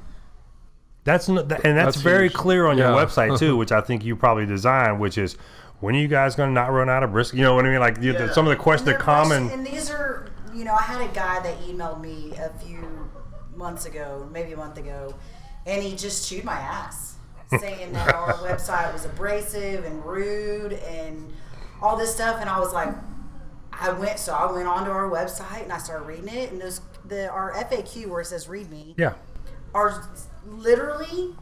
That's 1.05 1.29
n- 1.29 1.49
th- 1.49 1.61
and 1.65 1.77
that's, 1.79 1.95
That's 1.97 1.97
very 2.03 2.25
huge. 2.29 2.35
clear 2.35 2.67
on 2.67 2.77
your 2.77 2.89
website 2.89 3.39
too, 3.39 3.57
which 3.61 3.73
I 3.73 3.81
think 3.81 4.05
you 4.05 4.17
probably 4.17 4.45
designed. 4.47 5.01
Which 5.01 5.17
is 5.17 5.37
when 5.81 5.95
are 5.95 5.99
you 5.99 6.09
guys 6.09 6.35
going 6.35 6.51
to 6.51 6.55
not 6.55 6.71
run 6.73 6.91
out 6.91 7.03
of 7.03 7.13
brisket? 7.13 7.39
You 7.39 7.45
know 7.45 7.55
what 7.55 7.65
I 7.65 7.71
mean? 7.71 7.81
Like 7.81 8.03
you, 8.03 8.13
Yeah. 8.13 8.33
some 8.33 8.47
of 8.47 8.51
the 8.51 8.57
questions, 8.57 8.87
the 8.87 8.93
And 8.95 9.01
they're 9.01 9.05
common. 9.05 9.51
And 9.51 9.67
these 9.67 9.91
are, 9.91 10.29
you 10.55 10.65
know, 10.65 10.75
I 10.75 10.83
had 10.83 11.01
a 11.01 11.13
guy 11.15 11.41
that 11.41 11.59
emailed 11.61 12.01
me 12.03 12.33
a 12.37 12.51
few 12.63 13.09
months 13.55 13.87
ago, 13.87 14.29
maybe 14.33 14.53
a 14.53 14.57
month 14.57 14.77
ago, 14.77 15.15
and 15.67 15.83
he 15.83 15.95
just 15.97 16.29
chewed 16.29 16.45
my 16.45 16.53
ass, 16.59 17.15
saying 17.59 17.93
that 17.93 18.13
our 18.15 18.33
website 18.47 18.93
was 18.93 19.05
abrasive 19.07 19.85
and 19.85 20.05
rude 20.05 20.73
and 20.75 21.33
all 21.83 21.97
this 21.97 22.15
stuff. 22.15 22.41
And 22.41 22.49
I 22.49 22.59
was 22.59 22.73
like, 22.73 22.95
I 23.73 23.93
went, 23.93 24.19
so 24.19 24.35
I 24.35 24.51
went 24.51 24.67
onto 24.67 24.91
our 24.91 25.09
website 25.09 25.63
and 25.63 25.73
I 25.73 25.79
started 25.79 26.05
reading 26.05 26.29
it, 26.29 26.51
and 26.51 26.61
those 26.61 26.81
the 27.05 27.29
our 27.29 27.53
FAQ 27.55 28.09
where 28.09 28.21
it 28.21 28.27
says 28.27 28.49
"read 28.49 28.71
me" 28.71 28.95
Yeah, 28.99 29.15
are 29.73 30.09
literally 30.47 31.35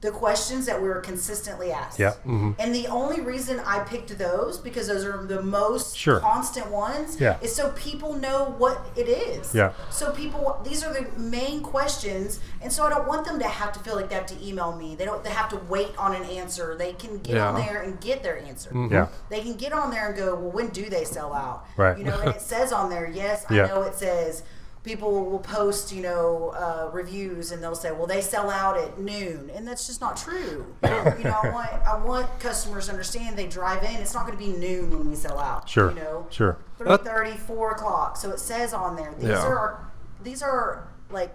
the 0.00 0.12
questions 0.12 0.64
that 0.66 0.80
we 0.80 0.86
were 0.88 1.00
consistently 1.00 1.72
asked. 1.72 1.98
Yeah. 1.98 2.10
Mm-hmm. 2.24 2.52
And 2.60 2.72
the 2.72 2.86
only 2.86 3.20
reason 3.20 3.58
I 3.66 3.80
picked 3.80 4.16
those 4.16 4.56
because 4.56 4.86
those 4.86 5.04
are 5.04 5.24
the 5.26 5.42
most 5.42 5.96
Sure. 5.96 6.20
constant 6.20 6.70
ones 6.70 7.20
Yeah. 7.20 7.36
is 7.42 7.52
so 7.52 7.70
people 7.72 8.12
know 8.14 8.54
what 8.58 8.80
it 8.94 9.08
is. 9.08 9.52
Yeah. 9.52 9.72
So 9.90 10.12
people 10.12 10.60
these 10.64 10.84
are 10.84 10.92
the 10.92 11.06
main 11.18 11.62
questions 11.64 12.38
and 12.62 12.72
so 12.72 12.84
I 12.86 12.90
don't 12.90 13.08
want 13.08 13.26
them 13.26 13.40
to 13.40 13.48
have 13.48 13.72
to 13.72 13.80
feel 13.80 13.96
like 13.96 14.08
they 14.08 14.14
have 14.14 14.26
to 14.26 14.40
email 14.46 14.76
me. 14.76 14.94
They 14.94 15.04
don't 15.04 15.24
they 15.24 15.30
have 15.30 15.48
to 15.48 15.56
wait 15.68 15.90
on 15.98 16.14
an 16.14 16.22
answer. 16.22 16.76
They 16.78 16.92
can 16.92 17.18
get 17.18 17.36
on 17.36 17.56
there 17.56 17.82
and 17.82 18.00
get 18.00 18.22
their 18.22 18.38
answer. 18.38 18.70
Mm-hmm. 18.70 18.92
Yeah. 18.94 19.08
They 19.30 19.40
can 19.40 19.54
get 19.56 19.72
on 19.72 19.90
there 19.90 20.06
and 20.06 20.16
go, 20.16 20.36
well, 20.36 20.52
when 20.52 20.68
do 20.68 20.88
they 20.88 21.02
sell 21.02 21.34
out? 21.34 21.66
Right. 21.76 21.98
You 21.98 22.04
know, 22.04 22.20
and 22.20 22.30
it 22.36 22.40
says 22.54 22.72
on 22.72 22.88
there, 22.88 23.08
yes, 23.08 23.44
Yeah. 23.50 23.64
I 23.64 23.66
know 23.68 23.82
it 23.82 23.96
says 23.96 24.44
people 24.88 25.24
will 25.26 25.38
post, 25.38 25.92
you 25.92 26.00
know, 26.00 26.48
uh, 26.56 26.88
reviews 26.92 27.52
and 27.52 27.62
they'll 27.62 27.74
say, 27.74 27.92
well, 27.92 28.06
they 28.06 28.22
sell 28.22 28.48
out 28.50 28.78
at 28.78 28.98
noon, 28.98 29.50
and 29.54 29.68
that's 29.68 29.86
just 29.86 30.00
not 30.00 30.16
true. 30.16 30.64
you 30.82 31.24
know, 31.24 31.38
I 31.42 31.50
want 31.50 31.70
I 31.86 32.02
want 32.02 32.40
customers 32.40 32.86
to 32.86 32.92
understand 32.92 33.36
they 33.36 33.46
drive 33.46 33.82
in. 33.82 33.96
It's 33.96 34.14
not 34.14 34.26
going 34.26 34.38
to 34.38 34.42
be 34.44 34.52
noon 34.58 34.90
when 34.90 35.08
we 35.10 35.14
sell 35.14 35.38
out. 35.38 35.68
Sure. 35.68 35.90
You 35.90 35.96
know, 35.96 36.26
Sure. 36.30 36.56
three 36.78 36.96
thirty, 36.96 37.36
four 37.36 37.72
o'clock. 37.72 38.16
So 38.16 38.30
it 38.30 38.38
says 38.40 38.72
on 38.72 38.96
there. 38.96 39.12
These 39.18 39.28
Yeah. 39.28 39.46
are 39.46 39.90
these 40.22 40.42
are 40.42 40.88
like 41.10 41.34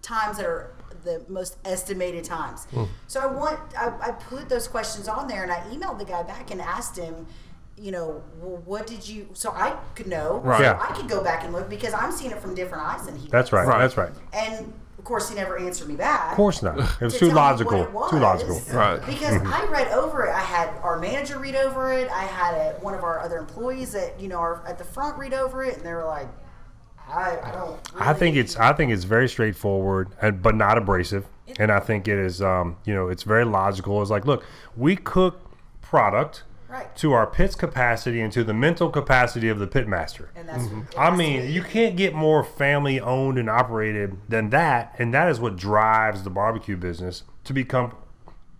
times 0.00 0.38
that 0.38 0.46
are 0.46 0.72
the 1.04 1.22
most 1.28 1.58
estimated 1.64 2.24
times. 2.24 2.64
Hmm. 2.66 2.84
So 3.08 3.20
I 3.20 3.26
want 3.26 3.60
I, 3.76 3.88
I 4.00 4.10
put 4.12 4.48
those 4.48 4.66
questions 4.68 5.06
on 5.06 5.28
there 5.28 5.42
and 5.42 5.52
I 5.52 5.60
emailed 5.74 5.98
the 5.98 6.04
guy 6.06 6.22
back 6.22 6.50
and 6.50 6.60
asked 6.62 6.96
him, 6.96 7.26
you 7.76 7.90
know, 7.90 8.22
well, 8.40 8.62
what 8.64 8.86
did 8.86 9.06
you? 9.08 9.28
So 9.32 9.50
I 9.50 9.76
could 9.94 10.06
know. 10.06 10.40
Right. 10.40 10.60
Yeah. 10.60 10.78
I 10.80 10.94
could 10.94 11.08
go 11.08 11.22
back 11.22 11.44
and 11.44 11.52
look 11.52 11.68
because 11.68 11.94
I'm 11.94 12.12
seeing 12.12 12.30
it 12.30 12.38
from 12.38 12.54
different 12.54 12.84
eyes 12.84 13.06
than 13.06 13.16
he. 13.16 13.28
That's 13.28 13.50
does. 13.50 13.52
right. 13.52 13.66
Right. 13.66 13.78
That's 13.80 13.96
right. 13.96 14.12
And 14.32 14.72
of 14.98 15.04
course, 15.04 15.28
he 15.28 15.34
never 15.34 15.58
answered 15.58 15.88
me 15.88 15.96
back. 15.96 16.30
Of 16.30 16.36
course 16.36 16.62
not. 16.62 16.78
It 17.00 17.04
was 17.04 17.14
to 17.14 17.18
too 17.18 17.30
logical. 17.32 17.84
was. 17.92 18.10
Too 18.10 18.18
logical. 18.18 18.60
Right. 18.72 19.04
Because 19.04 19.34
I 19.42 19.66
read 19.66 19.88
over 19.88 20.26
it. 20.26 20.30
I 20.30 20.40
had 20.40 20.68
our 20.82 21.00
manager 21.00 21.38
read 21.38 21.56
over 21.56 21.92
it. 21.92 22.08
I 22.08 22.22
had 22.22 22.54
a, 22.54 22.72
one 22.80 22.94
of 22.94 23.02
our 23.02 23.18
other 23.18 23.38
employees 23.38 23.92
that 23.92 24.20
you 24.20 24.28
know 24.28 24.38
are 24.38 24.64
at 24.66 24.78
the 24.78 24.84
front 24.84 25.18
read 25.18 25.34
over 25.34 25.64
it, 25.64 25.78
and 25.78 25.84
they 25.84 25.92
were 25.92 26.04
like, 26.04 26.28
"I, 27.08 27.38
I 27.42 27.50
don't." 27.50 27.80
I 27.98 28.12
think 28.12 28.36
it's 28.36 28.56
I 28.56 28.72
think 28.74 28.92
it's 28.92 29.04
very 29.04 29.28
straightforward 29.28 30.10
and 30.20 30.40
but 30.40 30.54
not 30.54 30.78
abrasive. 30.78 31.26
And 31.58 31.72
I 31.72 31.80
think 31.80 32.06
it 32.06 32.18
is 32.18 32.40
um, 32.40 32.76
you 32.84 32.94
know, 32.94 33.08
it's 33.08 33.24
very 33.24 33.44
logical. 33.44 34.00
It's 34.02 34.10
like, 34.10 34.24
look, 34.24 34.44
we 34.76 34.94
cook 34.94 35.40
product 35.80 36.44
Right. 36.72 36.96
to 36.96 37.12
our 37.12 37.26
pit's 37.26 37.54
capacity 37.54 38.22
and 38.22 38.32
to 38.32 38.42
the 38.42 38.54
mental 38.54 38.88
capacity 38.88 39.50
of 39.50 39.58
the 39.58 39.66
pit 39.66 39.86
master. 39.86 40.30
And 40.34 40.48
that's. 40.48 40.64
Mm-hmm. 40.64 40.98
I 40.98 41.14
mean, 41.14 41.52
you 41.52 41.62
can't 41.62 41.96
get 41.96 42.14
more 42.14 42.42
family 42.42 42.98
owned 42.98 43.38
and 43.38 43.50
operated 43.50 44.16
than 44.26 44.48
that, 44.50 44.94
and 44.98 45.12
that 45.12 45.28
is 45.28 45.38
what 45.38 45.56
drives 45.56 46.22
the 46.22 46.30
barbecue 46.30 46.78
business 46.78 47.24
to 47.44 47.52
become 47.52 47.94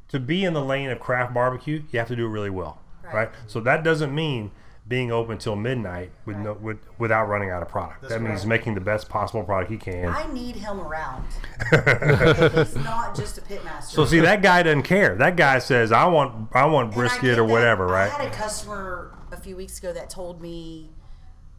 to 0.09 0.21
be 0.21 0.45
in 0.45 0.53
the 0.53 0.63
lane 0.63 0.91
of 0.91 1.01
craft 1.01 1.33
barbecue. 1.33 1.85
You 1.91 1.99
have 2.01 2.09
to 2.09 2.17
do 2.17 2.27
it 2.27 2.29
really 2.29 2.51
well, 2.51 2.83
right? 3.03 3.15
Right. 3.15 3.31
So 3.47 3.61
that 3.61 3.83
doesn't 3.83 4.15
mean 4.15 4.51
being 4.89 5.13
open 5.13 5.39
till 5.39 5.55
midnight 5.55 6.11
with 6.25 6.37
no 6.37 6.55
with, 6.55 6.79
without 6.99 7.27
running 7.27 7.51
out 7.51 7.63
of 7.63 7.69
product. 7.69 8.09
that 8.09 8.21
means 8.21 8.41
right. 8.41 8.49
making 8.49 8.75
the 8.75 8.81
best 8.81 9.09
possible 9.09 9.45
product 9.45 9.71
he 9.71 9.77
can. 9.77 10.09
I 10.09 10.31
need 10.33 10.57
him 10.57 10.81
around. 10.81 11.25
He's 11.71 12.77
not 12.77 13.15
just 13.17 13.39
a 13.39 13.43
pit 13.43 13.65
master. 13.65 13.95
So 13.95 14.05
see, 14.05 14.21
that 14.21 14.43
guy 14.43 14.63
doesn't 14.63 14.83
care. 14.83 15.15
That 15.15 15.37
guy 15.37 15.61
says, 15.61 15.93
"I 15.93 16.07
want, 16.07 16.49
I 16.53 16.67
want 16.67 16.89
And 16.89 16.95
I 16.95 16.99
brisket 16.99 17.23
get 17.23 17.39
or 17.39 17.47
that. 17.47 17.53
whatever," 17.53 17.95
I 17.95 18.09
had 18.09 18.27
a 18.27 18.31
customer 18.31 19.15
a 19.31 19.37
few 19.37 19.57
weeks 19.57 19.79
ago 19.79 19.93
that 19.93 20.11
told 20.11 20.43
me, 20.43 20.91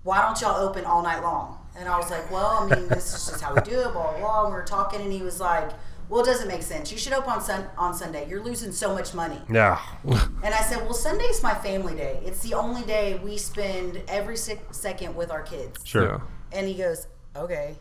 "Why 0.04 0.22
don't 0.22 0.40
y'all 0.42 0.62
open 0.62 0.84
all 0.84 1.02
night 1.02 1.22
long?" 1.22 1.60
And 1.76 1.88
I 1.88 1.98
was 1.98 2.12
like, 2.12 2.30
"Well, 2.30 2.46
I 2.46 2.76
mean, 2.76 2.88
this 2.90 3.14
is 3.16 3.30
just 3.30 3.42
how 3.42 3.56
we 3.56 3.62
do 3.62 3.80
it." 3.80 3.94
Blah 3.94 4.12
blah. 4.12 4.20
blah. 4.20 4.44
And 4.44 4.54
we 4.54 4.60
were 4.60 4.66
talking, 4.66 5.02
and 5.02 5.12
he 5.12 5.22
was 5.22 5.40
like, 5.40 5.72
"Well, 6.14 6.22
it 6.22 6.26
doesn't 6.28 6.47
make 6.47 6.61
sense. 6.61 6.91
You 6.91 6.97
should 6.99 7.14
open 7.14 7.32
on 7.32 7.41
sun- 7.41 7.70
on 7.78 7.93
Sunday. 7.95 8.30
You're 8.30 8.43
losing 8.43 8.72
so 8.72 8.93
much 8.93 9.14
money." 9.16 9.41
Yeah, 9.51 9.80
And 10.43 10.53
I 10.53 10.61
said, 10.61 10.84
"Well, 10.84 10.93
Sunday's 10.93 11.41
my 11.41 11.55
family 11.55 11.95
day. 11.95 12.22
It's 12.24 12.41
the 12.41 12.53
only 12.53 12.84
day 12.84 13.20
we 13.24 13.38
spend 13.38 14.01
every 14.07 14.38
sec- 14.38 14.74
second 14.74 15.16
with 15.16 15.32
our 15.32 15.41
kids." 15.41 15.82
sure. 15.84 16.03
Yeah. 16.03 16.20
And 16.59 16.68
he 16.68 16.76
goes, 16.76 17.07
"Okay." 17.36 17.78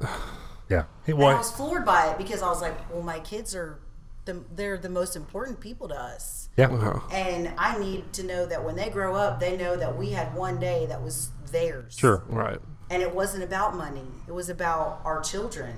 Yeah. 0.68 0.84
He, 1.04 1.10
And 1.12 1.20
I 1.20 1.24
well, 1.26 1.36
was 1.38 1.50
floored 1.50 1.84
by 1.84 2.10
it 2.10 2.18
because 2.18 2.42
I 2.42 2.48
was 2.48 2.60
like, 2.62 2.76
"Well, 2.92 3.02
my 3.02 3.18
kids 3.20 3.56
are 3.56 3.80
the 4.24 4.44
they're 4.54 4.78
the 4.78 4.88
most 4.88 5.16
important 5.16 5.58
people 5.60 5.88
to 5.88 5.94
us." 5.96 6.48
yeah. 6.56 6.68
Uh-huh. 6.68 7.00
And 7.12 7.52
I 7.58 7.78
need 7.78 8.12
to 8.14 8.22
know 8.22 8.46
that 8.46 8.64
when 8.64 8.76
they 8.76 8.88
grow 8.88 9.14
up, 9.16 9.40
they 9.40 9.56
know 9.56 9.76
that 9.76 9.96
we 9.96 10.10
had 10.10 10.32
one 10.34 10.58
day 10.60 10.86
that 10.86 11.02
was 11.02 11.30
theirs. 11.50 11.96
Sure. 11.98 12.22
Right. 12.28 12.60
And 12.88 13.02
it 13.02 13.14
wasn't 13.14 13.42
about 13.44 13.76
money, 13.76 14.06
it 14.28 14.32
was 14.32 14.48
about 14.48 15.00
our 15.04 15.20
children 15.20 15.76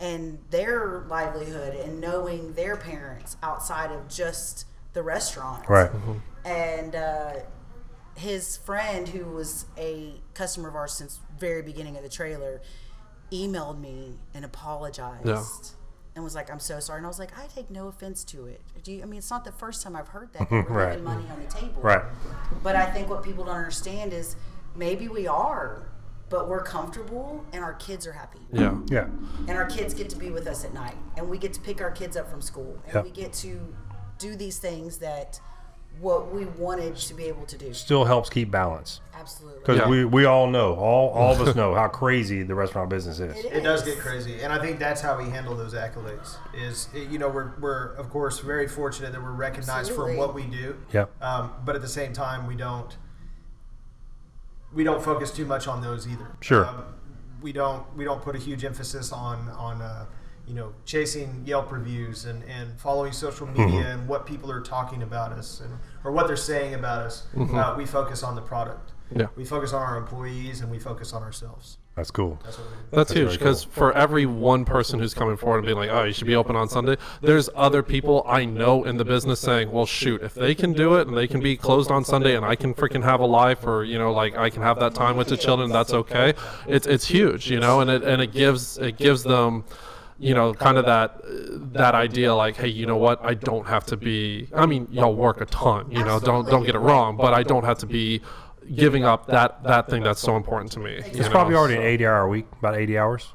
and 0.00 0.38
their 0.50 1.04
livelihood 1.08 1.74
and 1.74 2.00
knowing 2.00 2.54
their 2.54 2.76
parents 2.76 3.36
outside 3.42 3.92
of 3.92 4.08
just 4.08 4.64
the 4.94 5.02
restaurant. 5.02 5.68
Right. 5.68 5.90
And 6.44 6.94
uh, 6.96 7.32
his 8.16 8.56
friend, 8.56 9.08
who 9.08 9.26
was 9.26 9.66
a 9.76 10.14
customer 10.34 10.68
of 10.68 10.74
ours 10.74 10.92
since 10.94 11.20
very 11.38 11.62
beginning 11.62 11.96
of 11.96 12.02
the 12.02 12.08
trailer, 12.08 12.60
emailed 13.30 13.78
me 13.80 14.18
and 14.34 14.44
apologized. 14.44 15.26
Yeah. 15.26 15.44
And 16.16 16.24
was 16.24 16.34
like, 16.34 16.50
"I'm 16.50 16.58
so 16.58 16.80
sorry," 16.80 16.98
and 16.98 17.06
I 17.06 17.08
was 17.08 17.20
like, 17.20 17.38
"I 17.38 17.46
take 17.46 17.70
no 17.70 17.86
offense 17.86 18.24
to 18.24 18.46
it. 18.46 18.60
Do 18.82 18.90
you? 18.92 19.02
I 19.02 19.04
mean, 19.04 19.18
it's 19.18 19.30
not 19.30 19.44
the 19.44 19.52
first 19.52 19.82
time 19.82 19.94
I've 19.94 20.08
heard 20.08 20.32
that. 20.32 20.50
that 20.50 20.50
we're 20.50 20.62
Right. 20.88 21.00
money 21.00 21.24
on 21.30 21.40
the 21.40 21.46
table. 21.46 21.80
Right. 21.80 22.02
But 22.64 22.74
I 22.74 22.86
think 22.86 23.08
what 23.08 23.22
people 23.22 23.44
don't 23.44 23.54
understand 23.56 24.12
is 24.12 24.34
maybe 24.74 25.06
we 25.06 25.28
are, 25.28 25.86
but 26.30 26.48
we're 26.48 26.62
comfortable 26.62 27.44
and 27.52 27.62
our 27.62 27.74
kids 27.74 28.06
are 28.06 28.12
happy. 28.12 28.38
Yeah. 28.52 28.78
Yeah. 28.86 29.08
And 29.48 29.50
our 29.50 29.66
kids 29.66 29.92
get 29.92 30.08
to 30.10 30.16
be 30.16 30.30
with 30.30 30.46
us 30.46 30.64
at 30.64 30.72
night. 30.72 30.94
And 31.16 31.28
we 31.28 31.36
get 31.36 31.52
to 31.54 31.60
pick 31.60 31.82
our 31.82 31.90
kids 31.90 32.16
up 32.16 32.30
from 32.30 32.40
school. 32.40 32.78
And 32.86 32.94
Yep. 32.94 33.04
we 33.04 33.10
get 33.10 33.32
to 33.34 33.74
do 34.18 34.36
these 34.36 34.58
things 34.58 34.98
that 34.98 35.40
what 35.98 36.32
we 36.32 36.44
wanted 36.44 36.96
to 36.96 37.14
be 37.14 37.24
able 37.24 37.44
to 37.46 37.58
do. 37.58 37.74
Still 37.74 38.04
helps 38.04 38.30
keep 38.30 38.48
balance 38.48 39.00
Absolutely. 39.12 39.58
because 39.58 39.78
Yeah. 39.78 39.88
we, 39.88 40.04
we 40.04 40.24
all 40.24 40.46
know, 40.46 40.74
all 40.76 41.08
all 41.10 41.32
of 41.32 41.40
us 41.40 41.56
know 41.56 41.74
how 41.74 41.88
crazy 41.88 42.44
the 42.44 42.54
restaurant 42.54 42.88
business 42.88 43.18
is. 43.18 43.44
It 43.44 43.62
does 43.64 43.82
get 43.82 43.98
crazy, 43.98 44.40
and 44.40 44.52
I 44.52 44.60
think 44.60 44.78
that's 44.78 45.00
how 45.00 45.18
we 45.18 45.24
handle 45.24 45.56
those 45.56 45.74
accolades. 45.74 46.36
Is 46.54 46.88
you 46.94 47.18
know 47.18 47.28
we're, 47.28 47.50
we're 47.60 47.86
of 47.94 48.08
course 48.08 48.38
very 48.38 48.68
fortunate 48.68 49.10
that 49.12 49.20
we're 49.22 49.32
recognized 49.32 49.90
Absolutely. 49.90 50.14
for 50.14 50.18
what 50.18 50.32
we 50.34 50.44
do. 50.44 50.76
Yep. 50.92 51.10
Um, 51.22 51.52
but 51.64 51.74
at 51.74 51.82
the 51.82 51.88
same 51.88 52.12
time, 52.12 52.46
we 52.46 52.54
don't 52.54 52.96
we 54.72 54.84
don't 54.84 55.02
focus 55.02 55.30
too 55.30 55.44
much 55.46 55.66
on 55.68 55.80
those 55.80 56.06
either. 56.06 56.28
Sure. 56.40 56.66
Um, 56.66 56.84
we 57.42 57.52
don't 57.52 57.84
we 57.96 58.04
don't 58.04 58.22
put 58.22 58.36
a 58.36 58.38
huge 58.38 58.64
emphasis 58.64 59.12
on 59.12 59.48
on 59.50 59.80
uh, 59.80 60.06
you 60.46 60.54
know 60.54 60.72
chasing 60.84 61.42
Yelp 61.46 61.72
reviews 61.72 62.24
and, 62.26 62.42
and 62.44 62.78
following 62.80 63.12
social 63.12 63.46
Mm-hmm. 63.46 63.64
media 63.64 63.86
and 63.92 64.06
what 64.08 64.26
people 64.26 64.50
are 64.50 64.60
talking 64.60 65.02
about 65.02 65.32
us 65.32 65.60
and 65.60 65.72
or 66.04 66.12
what 66.12 66.26
they're 66.26 66.36
saying 66.36 66.74
about 66.74 67.02
us. 67.02 67.26
Uh, 67.36 67.74
we 67.76 67.86
focus 67.86 68.22
on 68.22 68.34
the 68.34 68.42
product. 68.42 68.92
Yeah. 69.14 69.26
We 69.36 69.44
focus 69.44 69.72
on 69.72 69.82
our 69.82 69.96
employees 69.96 70.60
and 70.60 70.70
we 70.70 70.78
focus 70.78 71.12
on 71.12 71.22
ourselves. 71.22 71.78
That's 72.00 72.10
cool. 72.10 72.40
That's 72.42 72.56
what 72.56 72.66
we 72.66 72.72
do. 72.72 72.80
That's, 72.92 73.12
huge 73.12 73.26
very 73.26 73.36
because 73.36 73.62
for 73.62 73.92
every 73.92 74.24
one 74.24 74.64
person 74.64 74.98
who's 74.98 75.12
coming 75.12 75.36
forward 75.36 75.58
and 75.58 75.66
being 75.66 75.76
like, 75.76 75.90
"Oh, 75.90 76.04
you 76.04 76.14
should 76.14 76.26
be 76.26 76.34
open 76.34 76.56
on 76.56 76.66
Sunday," 76.66 76.96
there's 77.20 77.50
other 77.54 77.82
people 77.82 78.24
I 78.26 78.46
know 78.46 78.84
in 78.84 78.96
the 78.96 79.04
business 79.04 79.38
saying, 79.38 79.70
"Well, 79.70 79.84
shoot, 79.84 80.22
if 80.22 80.32
they 80.32 80.54
can 80.54 80.72
do 80.72 80.94
it 80.94 81.06
and 81.06 81.14
they 81.14 81.26
can 81.26 81.40
be 81.40 81.58
closed 81.58 81.90
on 81.90 82.04
Sunday, 82.04 82.36
and 82.36 82.44
I 82.44 82.56
can 82.56 82.72
freaking 82.72 83.02
have 83.04 83.20
a 83.20 83.26
life, 83.26 83.66
or 83.66 83.84
you 83.84 83.98
know, 83.98 84.12
like 84.12 84.34
I 84.34 84.48
can 84.48 84.62
have 84.62 84.80
that 84.80 84.94
time 84.94 85.18
with 85.18 85.28
the 85.28 85.36
children, 85.36 85.70
that's 85.70 85.92
okay." 85.92 86.32
It's 86.66 86.86
it's 86.86 87.06
huge, 87.06 87.50
you 87.50 87.60
know, 87.60 87.80
and 87.80 87.90
it 87.90 88.02
and 88.02 88.22
it 88.22 88.32
gives 88.32 88.78
it 88.78 88.96
gives 88.96 89.22
them. 89.24 89.64
You 90.22 90.34
know, 90.34 90.52
kind 90.52 90.76
of 90.76 90.84
that 90.84 91.18
that 91.72 91.94
idea, 91.94 92.34
like, 92.34 92.54
hey, 92.54 92.68
you 92.68 92.84
know 92.84 92.98
what? 92.98 93.24
I 93.24 93.32
don't 93.32 93.66
have 93.66 93.86
to 93.86 93.96
be. 93.96 94.48
I 94.54 94.66
mean, 94.66 94.86
y'all 94.90 95.14
work 95.14 95.40
a 95.40 95.46
ton. 95.46 95.90
You 95.90 96.04
know, 96.04 96.20
don't 96.20 96.46
don't 96.46 96.64
get 96.64 96.74
it 96.74 96.78
wrong, 96.80 97.16
but 97.16 97.32
I 97.32 97.42
don't 97.42 97.64
have 97.64 97.78
to 97.78 97.86
be 97.86 98.20
giving 98.74 99.04
up 99.04 99.26
that 99.26 99.62
that 99.64 99.88
thing 99.88 100.02
that's 100.02 100.20
so 100.20 100.36
important 100.36 100.72
to 100.72 100.80
me. 100.80 100.92
you 100.94 100.98
It's 100.98 101.18
know, 101.20 101.30
probably 101.30 101.54
already 101.54 101.76
an 101.76 101.82
80 101.82 102.06
hour 102.06 102.28
week, 102.28 102.46
about 102.58 102.76
80 102.76 102.98
hours. 102.98 103.28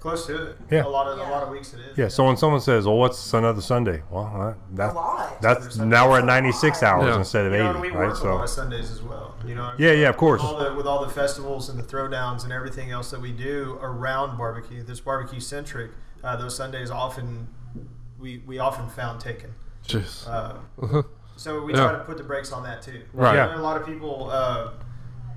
Close 0.00 0.26
to 0.26 0.50
it. 0.50 0.56
Yeah. 0.68 0.84
A 0.84 0.88
lot 0.88 1.06
of 1.06 1.16
a 1.16 1.30
lot 1.30 1.44
of 1.44 1.50
weeks 1.50 1.74
it 1.74 1.80
is. 1.80 1.96
Yeah. 1.96 2.08
So 2.08 2.24
when 2.24 2.36
someone 2.36 2.60
says, 2.60 2.86
"Well, 2.86 2.96
what's 2.98 3.32
another 3.34 3.60
Sunday?" 3.60 4.02
Well, 4.10 4.24
uh, 4.34 4.54
that, 4.74 5.40
that's 5.40 5.76
now 5.76 6.10
we're 6.10 6.18
at 6.18 6.24
96 6.24 6.82
hours 6.82 7.06
Yeah. 7.06 7.18
instead 7.18 7.46
of 7.46 7.52
You 7.52 7.58
know, 7.58 7.64
80, 7.70 7.72
and 7.74 7.80
we 7.80 7.88
right? 7.90 8.08
work 8.08 8.20
a 8.20 8.26
lot 8.26 8.38
So 8.38 8.42
of 8.42 8.48
Sundays 8.48 8.90
as 8.90 9.00
well. 9.00 9.36
You 9.46 9.54
know. 9.54 9.72
yeah, 9.78 9.92
yeah, 9.92 10.08
of 10.08 10.16
course. 10.16 10.42
With 10.42 10.50
all, 10.50 10.58
the, 10.58 10.74
with 10.74 10.86
all 10.86 11.04
the 11.04 11.10
festivals 11.12 11.68
and 11.68 11.78
the 11.78 11.84
throwdowns 11.84 12.42
and 12.42 12.52
everything 12.52 12.90
else 12.90 13.10
that 13.12 13.20
we 13.20 13.30
do 13.30 13.78
around 13.80 14.36
barbecue, 14.38 14.82
this 14.82 14.98
barbecue 14.98 15.38
centric, 15.40 15.92
uh, 16.24 16.34
those 16.36 16.56
Sundays 16.56 16.90
often 16.90 17.46
we 18.18 18.38
we 18.44 18.58
often 18.58 18.88
found 18.88 19.20
taken. 19.20 19.54
Jeez. 19.86 20.26
Uh, 20.28 21.02
so 21.42 21.62
we 21.62 21.72
Yeah. 21.74 21.80
try 21.88 21.92
to 21.92 21.98
put 22.04 22.16
the 22.16 22.22
brakes 22.24 22.52
on 22.52 22.62
that 22.64 22.82
too. 22.82 23.02
Right. 23.12 23.34
Yeah. 23.34 23.56
A 23.56 23.58
lot 23.58 23.76
of 23.80 23.86
people. 23.86 24.30
Uh, 24.30 24.68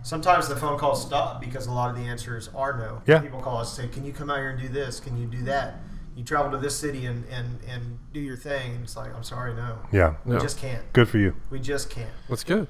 Sometimes 0.03 0.47
the 0.47 0.56
phone 0.56 0.78
calls 0.78 1.01
stop 1.03 1.41
because 1.41 1.66
a 1.66 1.72
lot 1.72 1.89
of 1.89 1.95
the 1.95 2.03
answers 2.03 2.51
are 2.56 2.78
no. 2.78 3.01
Yeah. 3.08 3.18
People 3.22 3.41
call 3.41 3.58
us 3.58 3.76
and 3.80 3.88
say, 3.89 3.91
"Can 3.91 4.06
you 4.06 4.14
come 4.14 4.30
out 4.30 4.38
here 4.38 4.51
and 4.51 4.60
do 4.62 4.68
this? 4.68 4.99
Can 4.99 5.18
you 5.18 5.26
do 5.26 5.41
that? 5.45 5.80
You 6.16 6.24
travel 6.24 6.51
to 6.51 6.60
this 6.60 6.76
city 6.76 7.08
and 7.08 7.26
and 7.32 7.58
and 7.68 7.97
do 8.14 8.20
your 8.20 8.38
thing." 8.38 8.76
And 8.76 8.84
it's 8.84 8.95
like, 8.95 9.16
"I'm 9.16 9.24
sorry, 9.24 9.56
no. 9.56 9.80
Yeah. 9.91 10.14
We 10.24 10.36
Yeah. 10.36 10.41
just 10.41 10.60
can't. 10.60 10.93
Good 10.93 11.10
for 11.10 11.18
you. 11.18 11.34
We 11.49 11.60
just 11.60 11.89
can't." 11.89 12.12
That's 12.30 12.43
good. 12.43 12.68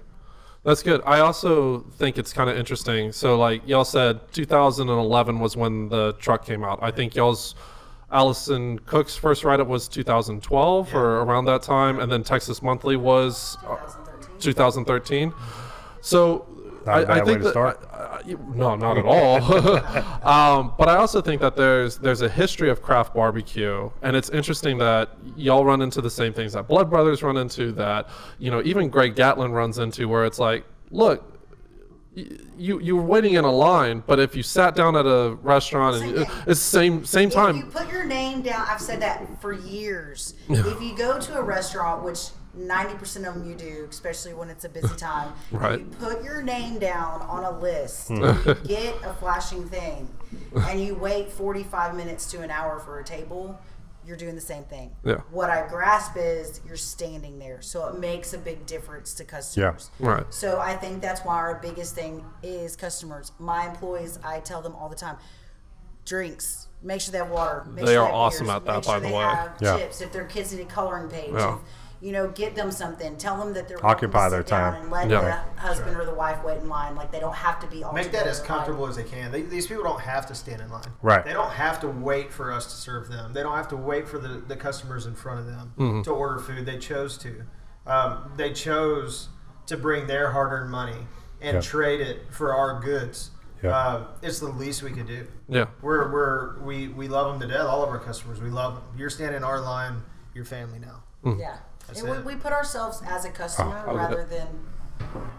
That's 0.64 0.82
good. 0.82 1.02
I 1.06 1.20
also 1.20 1.80
think 1.98 2.18
it's 2.18 2.32
kind 2.32 2.50
of 2.50 2.56
interesting. 2.58 3.12
So, 3.12 3.38
like 3.38 3.68
y'all 3.68 3.84
said, 3.84 4.32
2011 4.32 5.40
was 5.40 5.58
when 5.58 5.90
the 5.90 6.14
truck 6.14 6.46
came 6.46 6.64
out. 6.64 6.80
I 6.82 6.90
think 6.92 7.16
y'all's 7.16 7.54
Allison 8.16 8.80
Cook's 8.80 9.16
first 9.18 9.44
write 9.44 9.60
up 9.60 9.68
was 9.68 9.90
2012 9.90 10.96
or 10.96 11.18
around 11.20 11.46
that 11.46 11.62
time, 11.62 12.00
and 12.00 12.10
then 12.10 12.24
Texas 12.24 12.62
Monthly 12.62 12.96
was 12.96 13.58
uh, 13.68 13.76
2013. 14.40 15.32
2013. 15.32 15.34
So 16.02 16.48
I, 16.88 17.04
I 17.20 17.26
think 17.26 17.42
to 17.42 17.52
that 17.52 17.56
I- 17.92 18.36
no, 18.56 18.76
not 18.76 18.98
at 18.98 19.06
all. 19.06 19.44
um, 20.28 20.74
but 20.78 20.88
I 20.88 20.96
also 20.96 21.22
think 21.22 21.42
that 21.42 21.56
there's 21.56 21.98
there's 21.98 22.22
a 22.22 22.30
history 22.30 22.70
of 22.70 22.82
craft 22.82 23.14
barbecue, 23.14 23.90
and 24.02 24.16
it's 24.16 24.30
interesting 24.30 24.78
that 24.78 25.10
y'all 25.36 25.66
run 25.66 25.82
into 25.82 26.02
the 26.02 26.10
same 26.10 26.32
things 26.34 26.54
that 26.54 26.68
Blood 26.68 26.90
Brothers 26.90 27.22
run 27.22 27.38
into, 27.38 27.72
that 27.74 28.08
you 28.40 28.50
know 28.50 28.62
even 28.64 28.90
Greg 28.90 29.16
Gatlin 29.16 29.52
runs 29.52 29.78
into, 29.78 30.08
where 30.08 30.26
it's 30.26 30.40
like, 30.40 30.66
look. 30.92 31.34
Y- 32.16 32.26
You 32.58 32.80
you're 32.80 33.02
waiting 33.02 33.34
in 33.34 33.44
a 33.46 33.52
line, 33.52 34.04
but 34.08 34.20
if 34.20 34.36
you 34.36 34.44
sat 34.44 34.76
down 34.76 34.96
at 34.96 35.06
a 35.06 35.38
restaurant 35.42 35.98
and 35.98 36.10
you, 36.18 36.26
it's 36.48 36.60
same 36.60 37.06
same 37.06 37.30
time. 37.30 37.58
If 37.58 37.66
you 37.66 37.72
put 37.72 37.92
your 37.92 38.06
name 38.06 38.42
down, 38.42 38.66
I've 38.70 38.82
said 38.82 39.02
that 39.02 39.42
for 39.42 39.52
years. 39.54 40.34
if 40.50 40.82
you 40.82 40.96
go 40.96 41.20
to 41.20 41.38
a 41.38 41.44
restaurant, 41.44 42.04
which 42.04 42.30
90% 42.58 43.28
of 43.28 43.34
them 43.36 43.50
you 43.50 43.54
do, 43.56 43.86
especially 43.90 44.34
when 44.34 44.50
it's 44.50 44.64
a 44.64 44.70
busy 44.70 44.96
time, 44.98 45.34
Right. 45.52 45.80
you 45.80 45.86
put 46.00 46.24
your 46.24 46.42
name 46.42 46.80
down 46.80 47.22
on 47.24 47.44
a 47.44 47.60
list, 47.60 48.08
Hmm. 48.08 48.24
and 48.24 48.46
you 48.46 48.54
get 48.64 48.96
a 49.04 49.14
flashing 49.16 49.68
thing, 49.68 50.08
and 50.56 50.80
you 50.82 50.96
wait 50.96 51.30
45 51.34 51.96
minutes 51.96 52.26
to 52.32 52.40
an 52.42 52.50
hour 52.52 52.80
for 52.80 53.00
a 53.00 53.04
table, 53.04 53.60
you're 54.06 54.18
doing 54.18 54.36
the 54.36 54.42
same 54.42 54.64
thing. 54.64 54.96
Yeah. 55.04 55.16
What 55.32 55.50
I 55.50 55.68
grasp 55.68 56.14
is 56.18 56.62
you're 56.68 56.78
standing 56.78 57.40
there, 57.40 57.62
so 57.62 57.88
it 57.88 58.00
makes 58.00 58.34
a 58.34 58.38
big 58.38 58.66
difference 58.66 59.14
to 59.16 59.24
customers. 59.24 59.90
Yeah. 60.00 60.08
Right. 60.08 60.34
So 60.34 60.60
I 60.60 60.76
think 60.76 61.02
that's 61.02 61.22
why 61.22 61.36
our 61.36 61.56
biggest 61.62 61.96
thing 61.96 62.24
is 62.44 62.76
customers. 62.76 63.32
My 63.40 63.68
employees, 63.68 64.20
I 64.24 64.40
tell 64.40 64.62
them 64.62 64.76
all 64.76 64.90
the 64.90 64.96
time, 64.96 65.18
drinks. 66.06 66.68
Make 66.84 67.02
sure 67.02 67.12
they 67.12 67.18
have 67.18 67.30
water. 67.32 67.66
Make 67.66 67.86
They 67.86 67.94
sure 67.94 68.04
are 68.04 68.06
have 68.08 68.16
awesome 68.16 68.46
beers, 68.48 68.56
at 68.58 68.66
that, 68.66 68.76
make 68.76 68.86
by 68.86 68.92
sure 68.92 69.00
the 69.00 69.08
they 69.08 69.14
way. 69.14 69.24
Have 69.24 69.52
Yeah. 69.60 69.78
chips. 69.78 70.02
If 70.02 70.12
their 70.12 70.26
kids 70.26 70.54
need 70.54 70.62
a 70.62 70.66
coloring 70.66 71.10
page, 71.10 71.32
Yeah. 71.34 71.56
if, 71.56 71.60
you 72.06 72.12
know, 72.12 72.28
get 72.28 72.56
them 72.56 72.70
something. 72.70 73.18
Tell 73.18 73.36
them 73.36 73.52
that 73.56 73.68
they're 73.68 73.84
Occupy 73.84 74.30
their 74.30 74.44
time. 74.44 74.76
and 74.76 74.92
let 74.92 75.10
Yeah. 75.10 75.42
the 75.56 75.60
husband 75.62 75.98
or 75.98 76.06
the 76.06 76.14
wife 76.14 76.44
wait 76.44 76.60
in 76.60 76.70
line. 76.70 76.96
Like 76.96 77.12
they 77.12 77.20
don't 77.20 77.34
have 77.34 77.60
to 77.62 77.68
be 77.68 77.84
all 77.84 77.94
Make 77.94 78.12
that 78.12 78.28
as 78.28 78.38
like- 78.40 78.48
comfortable 78.48 78.86
as 78.86 78.96
they 78.96 79.04
can. 79.04 79.32
They, 79.32 79.42
these 79.42 79.66
people 79.66 79.84
don't 79.84 80.02
have 80.02 80.28
to 80.28 80.36
stand 80.36 80.62
in 80.62 80.70
line. 80.70 80.84
Right. 81.02 81.26
They 81.26 81.34
don't 81.34 81.50
have 81.50 81.80
to 81.80 81.88
wait 81.88 82.32
for 82.32 82.52
us 82.54 82.66
to 82.68 82.72
serve 82.76 83.08
them. 83.10 83.34
They 83.34 83.42
don't 83.42 83.56
have 83.56 83.70
to 83.70 83.76
wait 83.76 84.08
for 84.08 84.20
the, 84.20 84.44
the 84.48 84.56
customers 84.56 85.08
in 85.08 85.16
front 85.16 85.40
of 85.40 85.48
them 85.48 85.74
Mm-hmm. 85.80 86.02
to 86.04 86.12
order 86.12 86.38
food. 86.38 86.68
They 86.68 86.78
chose 86.78 87.18
to. 87.18 87.42
Um, 87.88 88.32
they 88.38 88.54
chose 88.54 89.30
to 89.66 89.76
bring 89.76 90.06
their 90.06 90.30
hard-earned 90.30 90.70
money 90.70 91.08
and 91.42 91.56
Yeah. 91.56 91.62
trade 91.62 92.02
it 92.02 92.32
for 92.32 92.54
our 92.54 92.80
goods. 92.82 93.32
Yeah. 93.64 93.76
Uh, 93.76 94.08
it's 94.22 94.40
the 94.40 94.50
least 94.50 94.84
we 94.84 94.92
could 94.92 95.08
do. 95.08 95.26
Yeah. 95.50 95.66
We're, 95.82 96.12
we're 96.12 96.60
we, 96.60 96.88
we 96.90 97.08
love 97.08 97.32
them 97.32 97.40
to 97.50 97.52
death. 97.52 97.66
All 97.66 97.82
of 97.82 97.90
our 97.90 97.98
customers, 98.00 98.40
we 98.42 98.52
love 98.52 98.76
them. 98.76 98.84
You're 98.96 99.10
standing 99.10 99.38
in 99.38 99.44
our 99.44 99.60
line. 99.60 100.04
You're 100.36 100.46
family 100.46 100.78
now. 100.78 101.02
Yeah. 101.40 101.58
That's 101.88 102.02
and 102.02 102.10
we, 102.10 102.18
it. 102.18 102.26
we 102.26 102.36
put 102.36 102.52
ourselves 102.52 103.02
as 103.08 103.26
a 103.26 103.30
customer 103.30 103.84
Oh, 103.88 103.96
rather 103.96 104.26
than 104.26 104.48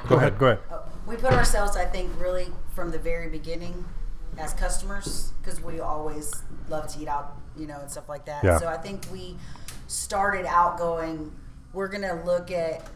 Go 0.08 0.16
ahead. 0.16 0.38
Go 0.38 0.46
ahead. 0.46 0.60
Uh, 0.70 0.80
we 1.06 1.16
put 1.16 1.32
ourselves, 1.32 1.76
I 1.76 1.84
think, 1.84 2.10
really 2.20 2.48
from 2.74 2.90
the 2.90 2.98
very 2.98 3.28
beginning 3.28 3.84
as 4.38 4.52
customers 4.54 5.32
because 5.40 5.60
we 5.60 5.80
always 5.80 6.32
love 6.68 6.86
to 6.88 7.00
eat 7.00 7.08
out, 7.08 7.36
you 7.56 7.66
know, 7.66 7.80
and 7.80 7.90
stuff 7.90 8.08
like 8.08 8.24
that. 8.26 8.44
Yeah. 8.44 8.58
So 8.58 8.68
I 8.68 8.76
think 8.76 9.06
we 9.12 9.36
started 9.88 10.46
out 10.46 10.78
going, 10.78 11.32
we're 11.72 11.88
going 11.88 12.02
to 12.02 12.22
look 12.24 12.50
at 12.50 12.86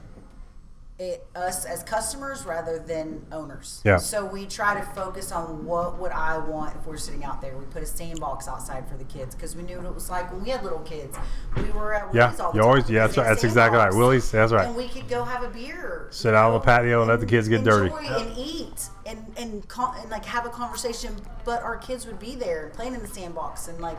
it, 1.00 1.26
us 1.34 1.64
as 1.64 1.82
customers 1.82 2.44
rather 2.44 2.78
than 2.78 3.24
owners. 3.32 3.80
Yeah. 3.86 3.96
So 3.96 4.22
we 4.26 4.44
try 4.44 4.78
to 4.78 4.84
focus 4.88 5.32
on 5.32 5.64
what 5.64 5.98
would 5.98 6.12
I 6.12 6.36
want 6.36 6.76
if 6.76 6.86
we're 6.86 6.98
sitting 6.98 7.24
out 7.24 7.40
there. 7.40 7.56
We 7.56 7.64
put 7.64 7.82
a 7.82 7.86
sandbox 7.86 8.46
outside 8.46 8.86
for 8.86 8.98
the 8.98 9.04
kids 9.04 9.34
because 9.34 9.56
we 9.56 9.62
knew 9.62 9.78
what 9.78 9.86
it 9.86 9.94
was 9.94 10.10
like 10.10 10.30
when 10.30 10.44
we 10.44 10.50
had 10.50 10.62
little 10.62 10.80
kids. 10.80 11.16
We 11.56 11.70
were 11.70 11.94
at 11.94 12.14
Yeah, 12.14 12.26
Willie's 12.26 12.40
all 12.40 12.52
the 12.52 12.56
you 12.58 12.60
time 12.62 12.68
always- 12.68 12.90
yeah, 12.90 13.06
that's 13.06 13.16
right, 13.16 13.24
that's 13.24 13.44
exactly 13.44 13.78
right. 13.78 13.94
Willie's, 13.94 14.30
that's 14.30 14.52
right. 14.52 14.66
And 14.66 14.76
we 14.76 14.88
could 14.88 15.08
go 15.08 15.24
have 15.24 15.42
a 15.42 15.48
beer. 15.48 16.06
Sit 16.10 16.34
out 16.34 16.48
on 16.48 16.52
the 16.52 16.60
patio 16.60 17.00
and 17.00 17.08
let 17.08 17.20
the 17.20 17.26
kids 17.26 17.48
get 17.48 17.64
dirty. 17.64 17.86
enjoy 17.90 18.06
and 18.06 18.36
eat 18.36 18.88
and 19.06 19.32
and, 19.38 19.66
con- 19.68 19.96
and 20.02 20.10
like 20.10 20.26
have 20.26 20.44
a 20.44 20.50
conversation. 20.50 21.16
But 21.46 21.62
our 21.62 21.78
kids 21.78 22.04
would 22.06 22.18
be 22.18 22.34
there 22.34 22.70
playing 22.74 22.94
in 22.94 23.00
the 23.00 23.08
sandbox 23.08 23.68
and 23.68 23.80
like 23.80 23.98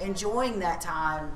enjoying 0.00 0.58
that 0.58 0.82
time 0.82 1.32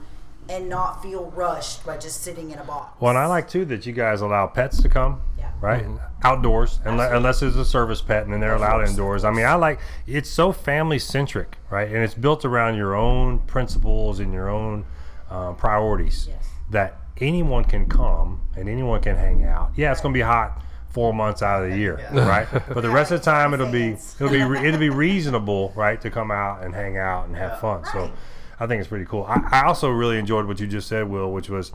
and 0.48 0.68
not 0.68 1.02
feel 1.02 1.26
rushed 1.34 1.84
by 1.84 1.96
just 1.98 2.22
sitting 2.22 2.50
in 2.50 2.58
a 2.58 2.64
box. 2.64 3.00
Well, 3.00 3.10
and 3.10 3.18
I 3.18 3.26
like 3.26 3.48
too 3.48 3.64
that 3.66 3.84
you 3.86 3.92
guys 3.92 4.20
allow 4.22 4.46
pets 4.46 4.80
to 4.82 4.88
come, 4.88 5.20
Yeah. 5.38 5.50
right? 5.60 5.84
Outdoors, 6.22 6.80
unless, 6.84 7.12
unless 7.12 7.42
it's 7.42 7.56
a 7.56 7.64
service 7.64 8.00
pet, 8.00 8.24
and 8.24 8.32
then 8.32 8.40
they're 8.40 8.54
allowed 8.54 8.88
indoors. 8.88 9.24
I 9.24 9.30
mean, 9.30 9.44
I 9.44 9.54
like 9.54 9.78
it's 10.06 10.30
so 10.30 10.52
family 10.52 10.98
centric, 10.98 11.58
right? 11.70 11.86
And 11.88 11.98
it's 11.98 12.14
built 12.14 12.44
around 12.44 12.76
your 12.76 12.94
own 12.96 13.40
principles 13.40 14.18
and 14.20 14.32
your 14.32 14.48
own 14.48 14.84
um, 15.30 15.54
priorities. 15.56 16.26
Yes. 16.28 16.48
That 16.70 16.96
anyone 17.18 17.64
can 17.64 17.86
come 17.86 18.40
and 18.56 18.68
anyone 18.68 19.00
can 19.00 19.16
hang 19.16 19.44
out. 19.44 19.72
Yeah, 19.76 19.92
it's 19.92 20.00
going 20.00 20.12
to 20.14 20.18
be 20.18 20.22
hot 20.22 20.62
four 20.90 21.12
months 21.12 21.42
out 21.42 21.62
of 21.62 21.70
the 21.70 21.76
year, 21.76 22.00
right? 22.12 22.46
But 22.50 22.80
the 22.80 22.90
rest 22.90 23.12
of 23.12 23.20
the 23.20 23.24
time, 23.24 23.52
it'll 23.54 23.70
be 23.70 23.90
it'll 24.20 24.30
be 24.30 24.40
it'll 24.40 24.80
be 24.80 24.90
reasonable, 24.90 25.72
right, 25.76 26.00
to 26.00 26.10
come 26.10 26.30
out 26.30 26.62
and 26.64 26.74
hang 26.74 26.96
out 26.96 27.26
and 27.26 27.36
have 27.36 27.60
fun. 27.60 27.84
So. 27.92 27.98
Right. 28.00 28.12
I 28.60 28.66
think 28.66 28.80
it's 28.80 28.88
pretty 28.88 29.04
cool. 29.04 29.24
I, 29.24 29.40
I 29.50 29.64
also 29.66 29.88
really 29.90 30.18
enjoyed 30.18 30.46
what 30.46 30.60
you 30.60 30.66
just 30.66 30.88
said, 30.88 31.08
Will, 31.08 31.32
which 31.32 31.48
was 31.48 31.72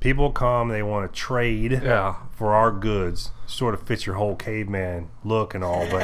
people 0.00 0.30
come, 0.30 0.68
they 0.68 0.82
want 0.82 1.10
to 1.12 1.18
trade 1.18 1.72
Yeah. 1.72 2.16
for 2.36 2.54
our 2.54 2.70
goods. 2.70 3.30
Sort 3.46 3.72
of 3.72 3.82
fits 3.82 4.04
your 4.04 4.16
whole 4.16 4.36
caveman 4.36 5.08
look 5.24 5.54
and 5.54 5.64
all, 5.64 5.88
but 5.90 6.02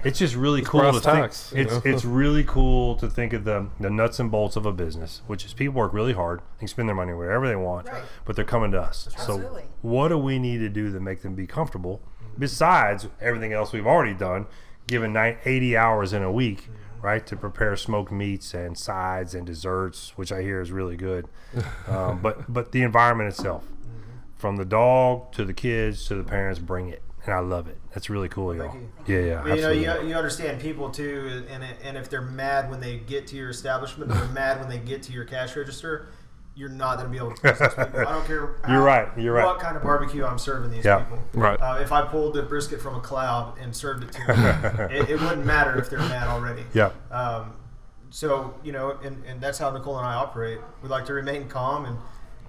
it's 0.04 0.18
just 0.18 0.34
really 0.34 0.62
cool 0.62 0.80
brass 0.80 0.94
to 0.94 1.00
think. 1.00 1.24
It's 1.66 1.72
know? 1.74 1.82
it's 1.84 2.04
really 2.04 2.42
cool 2.44 2.96
to 2.96 3.10
think 3.10 3.34
of 3.34 3.44
the 3.44 3.68
the 3.78 3.90
nuts 3.90 4.18
and 4.18 4.30
bolts 4.30 4.56
of 4.56 4.64
a 4.64 4.72
business, 4.72 5.20
which 5.26 5.44
is 5.44 5.52
people 5.52 5.74
work 5.74 5.92
really 5.92 6.14
hard, 6.14 6.40
they 6.40 6.60
can 6.60 6.68
spend 6.68 6.88
their 6.88 6.96
money 6.96 7.12
wherever 7.12 7.46
they 7.46 7.56
want, 7.56 7.88
Right. 7.88 8.02
but 8.24 8.36
they're 8.36 8.44
coming 8.46 8.70
to 8.72 8.80
us. 8.80 9.06
Absolutely. 9.12 9.62
So 9.62 9.68
what 9.82 10.08
do 10.08 10.16
we 10.16 10.38
need 10.38 10.58
to 10.58 10.70
do 10.70 10.90
to 10.90 10.98
make 10.98 11.20
them 11.20 11.34
be 11.34 11.46
comfortable? 11.46 12.00
Besides 12.38 13.08
everything 13.20 13.52
else 13.52 13.72
we've 13.72 13.86
already 13.86 14.14
done, 14.14 14.46
given 14.86 15.12
nine, 15.12 15.36
80 15.44 15.76
hours 15.76 16.12
in 16.14 16.22
a 16.22 16.32
week, 16.32 16.68
right, 17.02 17.26
to 17.26 17.36
prepare 17.36 17.76
smoked 17.76 18.12
meats 18.12 18.54
and 18.54 18.76
sides 18.76 19.34
and 19.34 19.46
desserts, 19.46 20.12
which 20.16 20.32
I 20.32 20.42
hear 20.42 20.60
is 20.60 20.70
really 20.72 20.96
good. 20.96 21.26
Um, 21.88 22.20
but 22.20 22.52
but 22.52 22.72
the 22.72 22.82
environment 22.82 23.30
itself, 23.30 23.64
from 24.36 24.56
the 24.56 24.66
dog 24.66 25.32
to 25.32 25.44
the 25.46 25.54
kids 25.54 26.06
to 26.08 26.14
the 26.14 26.22
parents, 26.22 26.58
bring 26.60 26.90
it, 26.90 27.02
and 27.24 27.34
I 27.34 27.38
love 27.40 27.66
it. 27.68 27.78
That's 27.94 28.10
really 28.10 28.28
cool, 28.28 28.54
y'all. 28.54 28.74
you. 28.74 28.90
Yeah, 29.06 29.20
yeah, 29.20 29.42
But, 29.42 29.56
you 29.56 29.62
know, 29.62 29.70
you, 29.70 30.08
you 30.08 30.14
understand 30.14 30.60
people 30.60 30.90
too, 30.90 31.46
and 31.50 31.64
and 31.82 31.96
if 31.96 32.10
they're 32.10 32.20
mad 32.20 32.70
when 32.70 32.80
they 32.80 32.98
get 32.98 33.26
to 33.28 33.36
your 33.36 33.48
establishment, 33.48 34.10
they're 34.10 34.28
mad 34.34 34.60
when 34.60 34.68
they 34.68 34.78
get 34.78 35.02
to 35.04 35.12
your 35.12 35.24
cash 35.24 35.56
register. 35.56 36.08
You're 36.58 36.68
not 36.68 36.96
going 36.98 37.06
to 37.06 37.10
be 37.12 37.16
able 37.18 37.36
to 37.36 37.40
trust 37.54 37.60
those 37.76 37.86
people. 37.86 38.00
I 38.00 38.12
don't 38.12 38.26
care. 38.26 38.36
You're 38.36 38.56
how- 38.64 38.84
right, 38.84 39.08
you're 39.16 39.32
right. 39.34 39.46
What 39.46 39.60
kind 39.60 39.76
of 39.76 39.82
barbecue 39.84 40.24
I'm 40.24 40.38
serving 40.38 40.72
these 40.72 40.84
Yeah. 40.84 41.04
people? 41.04 41.20
Right. 41.32 41.56
Uh, 41.60 41.78
if 41.80 41.92
I 41.92 42.02
pulled 42.04 42.34
the 42.34 42.42
brisket 42.42 42.80
from 42.82 42.96
a 42.96 43.00
cloud 43.00 43.56
and 43.60 43.74
served 43.74 44.02
it 44.02 44.12
to 44.12 44.26
them, 44.26 44.90
it, 44.90 45.08
it 45.08 45.20
wouldn't 45.20 45.46
matter 45.46 45.78
if 45.78 45.88
they're 45.88 46.00
mad 46.00 46.26
already. 46.26 46.64
yeah. 46.74 46.90
Um, 47.12 47.52
so 48.10 48.54
you 48.64 48.72
know, 48.72 48.98
and, 49.04 49.22
and 49.24 49.40
that's 49.40 49.58
how 49.58 49.70
Nicole 49.70 49.98
and 49.98 50.06
I 50.06 50.14
operate. 50.14 50.58
We 50.82 50.88
like 50.88 51.04
to 51.06 51.12
remain 51.12 51.46
calm 51.48 51.84
and 51.84 51.96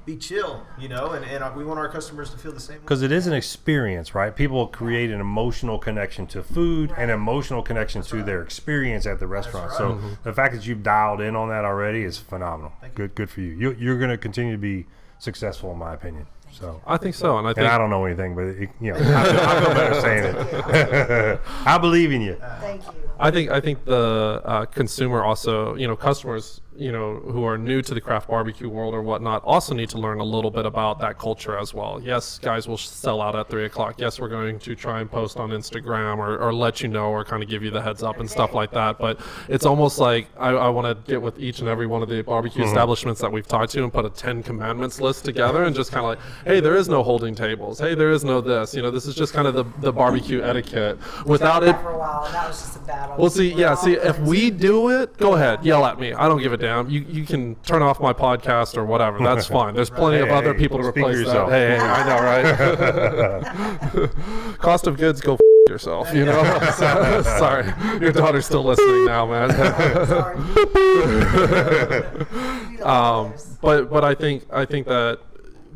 be 0.09 0.17
chill, 0.17 0.65
you 0.79 0.89
know, 0.89 1.11
and, 1.11 1.23
and 1.25 1.55
we 1.55 1.63
want 1.63 1.79
our 1.79 1.87
customers 1.87 2.31
to 2.31 2.37
feel 2.37 2.51
the 2.51 2.59
same. 2.59 2.79
because 2.79 3.01
it 3.01 3.11
is 3.11 3.27
an 3.27 3.33
experience, 3.33 4.15
right? 4.15 4.35
People 4.35 4.67
create 4.67 5.11
an 5.11 5.21
emotional 5.21 5.77
connection 5.77 6.25
to 6.27 6.41
food, 6.41 6.91
and 6.97 7.11
emotional 7.11 7.61
connection 7.61 8.01
to 8.01 8.23
their 8.23 8.41
experience 8.41 9.05
at 9.05 9.19
the 9.19 9.27
restaurant. 9.27 9.69
right. 9.69 9.77
So 9.77 9.99
the 10.23 10.33
fact 10.33 10.55
that 10.55 10.65
you've 10.65 10.83
dialed 10.83 11.21
in 11.21 11.35
on 11.35 11.49
that 11.49 11.63
already 11.63 12.03
is 12.03 12.17
phenomenal. 12.17 12.73
Good, 12.95 13.13
good 13.15 13.29
for 13.29 13.41
you. 13.41 13.53
you 13.53 13.75
you're 13.79 13.97
going 13.97 14.09
to 14.09 14.17
continue 14.17 14.53
to 14.53 14.57
be 14.57 14.87
successful, 15.19 15.71
in 15.71 15.77
my 15.77 15.93
opinion. 15.93 16.25
So, 16.51 16.81
I 16.87 16.97
think 16.97 17.13
so, 17.13 17.37
and 17.37 17.47
I 17.47 17.51
and 17.51 17.67
I 17.67 17.77
don't 17.77 17.91
know 17.91 18.05
anything, 18.05 18.33
but 18.33 18.45
it, 18.45 18.69
you 18.81 18.91
know, 18.91 18.97
I 18.97 19.23
feel, 19.23 19.39
I 19.39 19.63
feel 19.63 19.73
better 19.75 20.01
saying 20.07 20.35
it. 20.35 21.39
I 21.65 21.77
believe 21.77 22.11
in 22.11 22.21
you. 22.21 22.37
Thank 22.59 22.83
you. 22.85 22.93
I 23.19 23.29
think 23.31 23.51
I 23.51 23.59
think 23.59 23.85
the 23.85 24.41
uh, 24.43 24.65
consumer 24.65 25.23
also, 25.23 25.75
you 25.75 25.87
know, 25.87 25.95
customers, 25.95 26.61
you 26.79 26.91
know, 26.91 27.15
who 27.17 27.43
are 27.43 27.57
new 27.57 27.81
to 27.81 27.93
the 27.93 27.99
craft 27.99 28.29
barbecue 28.29 28.69
world 28.69 28.93
or 28.93 29.01
whatnot, 29.01 29.43
also 29.43 29.75
need 29.75 29.89
to 29.89 29.97
learn 29.97 30.19
a 30.19 30.23
little 30.23 30.49
bit 30.49 30.65
about 30.65 30.99
that 30.99 31.19
culture 31.19 31.57
as 31.57 31.73
well. 31.73 32.01
Yes, 32.01 32.39
guys 32.39 32.67
will 32.67 32.77
sell 32.77 33.21
out 33.21 33.35
at 33.35 33.49
three 33.49 33.65
o'clock. 33.65 33.95
Yes, 33.99 34.19
we're 34.19 34.29
going 34.29 34.59
to 34.59 34.75
try 34.75 35.01
and 35.01 35.11
post 35.11 35.37
on 35.37 35.49
Instagram 35.49 36.17
or, 36.17 36.37
or 36.37 36.53
let 36.53 36.81
you 36.81 36.87
know 36.87 37.09
or 37.09 37.25
kind 37.25 37.43
of 37.43 37.49
give 37.49 37.63
you 37.63 37.69
the 37.69 37.81
heads 37.81 38.01
up 38.01 38.19
and 38.19 38.29
stuff 38.29 38.53
like 38.53 38.71
that. 38.71 38.97
But 38.97 39.19
it's 39.49 39.65
almost 39.65 39.99
like 39.99 40.27
I, 40.37 40.51
I 40.51 40.69
want 40.69 40.87
to 40.87 41.11
get 41.11 41.21
with 41.21 41.37
each 41.37 41.59
and 41.59 41.67
every 41.67 41.85
one 41.85 42.01
of 42.01 42.07
the 42.07 42.21
barbecue 42.21 42.61
mm-hmm. 42.61 42.69
establishments 42.69 43.19
that 43.21 43.31
we've 43.31 43.47
talked 43.47 43.73
to 43.73 43.83
and 43.83 43.91
put 43.91 44.05
a 44.05 44.09
Ten 44.09 44.41
Commandments 44.41 45.01
list 45.01 45.25
together 45.25 45.65
and 45.65 45.75
just 45.75 45.91
kind 45.91 46.05
of 46.05 46.11
like, 46.11 46.19
hey, 46.45 46.61
there 46.61 46.77
is 46.77 46.87
no 46.87 47.03
holding 47.03 47.35
tables. 47.35 47.79
Hey, 47.79 47.93
there 47.93 48.11
is 48.11 48.23
no 48.23 48.39
this. 48.39 48.73
You 48.73 48.81
know, 48.81 48.91
this 48.91 49.05
is 49.05 49.15
just 49.15 49.33
kind 49.33 49.47
of 49.47 49.53
the, 49.53 49.65
the 49.81 49.91
barbecue 49.91 50.41
etiquette 50.41 50.97
without 51.25 51.63
it 51.63 51.73
that 51.73 51.83
for 51.83 51.91
a 51.91 51.97
while, 51.97 52.23
that 52.31 52.47
was 52.47 52.61
just 52.61 52.77
a 52.77 52.79
bad. 52.79 53.17
Well, 53.19 53.29
see, 53.29 53.53
yeah, 53.53 53.75
see, 53.75 53.93
if 53.93 54.17
we 54.19 54.49
do 54.49 54.89
it, 54.89 55.17
go 55.17 55.35
ahead, 55.35 55.65
yell 55.65 55.85
at 55.85 55.99
me. 55.99 56.13
I 56.13 56.27
don't 56.27 56.41
give 56.41 56.53
a 56.53 56.57
damn. 56.57 56.68
You 56.87 57.01
you 57.07 57.25
can 57.25 57.55
turn 57.63 57.81
off 57.81 57.99
my 57.99 58.13
podcast 58.13 58.77
or 58.77 58.85
whatever. 58.85 59.19
That's 59.19 59.47
fine. 59.57 59.73
There's 59.75 59.89
plenty 59.89 60.19
of 60.19 60.29
other 60.29 60.53
hey, 60.53 60.59
people 60.59 60.77
to 60.79 60.85
speak 60.85 61.03
for 61.03 61.09
replace 61.09 61.17
that. 61.17 61.25
yourself. 61.25 61.49
Hey, 61.49 61.77
hey, 61.77 61.79
I 61.79 62.03
know, 62.07 62.19
right? 63.99 64.57
Cost 64.59 64.87
of 64.87 64.97
goods, 64.97 65.21
go 65.21 65.33
f- 65.33 65.39
yourself. 65.69 66.13
You 66.13 66.25
know. 66.25 66.43
Sorry, 67.37 67.65
your 67.99 68.11
daughter's 68.11 68.45
still 68.45 68.63
listening 68.63 69.05
now, 69.05 69.25
man. 69.25 69.51
Um, 72.81 73.33
but 73.61 73.89
but 73.89 74.03
I 74.03 74.15
think 74.15 74.45
I 74.51 74.65
think 74.65 74.87
that 74.87 75.19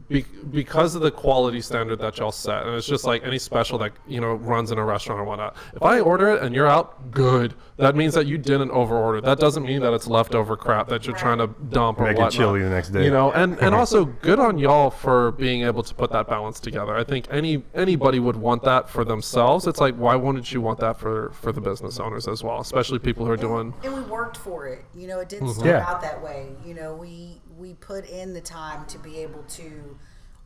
be, 0.10 0.26
because 0.52 0.96
of 0.96 1.02
the 1.02 1.12
quality 1.12 1.62
standard 1.62 2.00
that 2.00 2.18
y'all 2.18 2.32
set, 2.32 2.66
and 2.66 2.76
it's 2.76 2.88
just 2.88 3.06
like 3.06 3.24
any 3.24 3.40
special 3.40 3.78
that 3.80 3.94
you 4.08 4.22
know 4.22 4.34
runs 4.36 4.72
in 4.72 4.78
a 4.78 4.84
restaurant 4.84 5.22
or 5.22 5.24
whatnot. 5.24 5.56
If 5.76 5.84
I 5.84 6.00
order 6.00 6.30
it 6.30 6.42
and 6.44 6.54
you're 6.54 6.68
out, 6.68 7.12
good. 7.12 7.54
That 7.78 7.96
means 7.96 8.14
that 8.14 8.28
you 8.28 8.38
didn't 8.38 8.70
over 8.72 8.96
order. 8.96 9.20
That 9.22 9.40
doesn't 9.40 9.64
mean 9.64 9.82
that 9.82 9.94
it's 9.94 10.08
leftover 10.08 10.56
crap 10.56 10.88
that 10.90 11.08
you're 11.08 11.16
trying 11.16 11.40
to 11.40 11.48
dump 11.70 12.00
or 12.00 12.04
Make 12.04 12.12
it 12.12 12.20
whatnot. 12.20 12.32
chili 12.34 12.62
the 12.62 12.70
next 12.70 12.90
day. 12.90 13.04
You 13.04 13.12
know, 13.12 13.32
and 13.32 13.58
and 13.60 13.74
also 13.84 14.06
good 14.06 14.40
on 14.40 14.58
y'all 14.58 14.90
for 14.90 15.32
being 15.32 15.64
able 15.64 15.84
to 15.84 15.96
put 15.96 16.12
that 16.12 16.28
balance 16.28 16.60
together. 16.60 16.96
I 16.96 17.04
think 17.04 17.28
any 17.32 17.64
anybody 17.74 18.20
would 18.20 18.36
want 18.36 18.64
that 18.64 18.90
for 18.90 19.04
themselves. 19.04 19.66
It's 19.68 19.80
like 19.82 19.96
why 19.96 20.16
wouldn't 20.16 20.52
you 20.54 20.62
want 20.62 20.80
that 20.80 21.00
for 21.00 21.32
for 21.34 21.52
the 21.52 21.62
business 21.62 22.00
owners 22.00 22.28
as 22.28 22.44
well, 22.44 22.60
especially 22.60 23.00
people 23.00 23.26
who 23.26 23.32
are 23.32 23.38
doing. 23.38 23.74
and 23.84 23.94
we 23.94 24.02
worked 24.02 24.38
for 24.38 24.68
it. 24.68 24.86
You 24.94 25.08
know, 25.08 25.20
it 25.20 25.30
didn't 25.30 25.48
mm-hmm. 25.48 25.60
start 25.62 25.68
Yeah. 25.68 25.90
out 25.90 26.02
that 26.02 26.22
way. 26.24 26.50
You 26.66 26.74
know, 26.76 26.94
we 26.96 27.42
we 27.58 27.74
put 27.76 28.10
in 28.10 28.34
the 28.34 28.42
time 28.42 28.86
to 28.88 29.00
be 29.00 29.20
able 29.20 29.44
to 29.44 29.98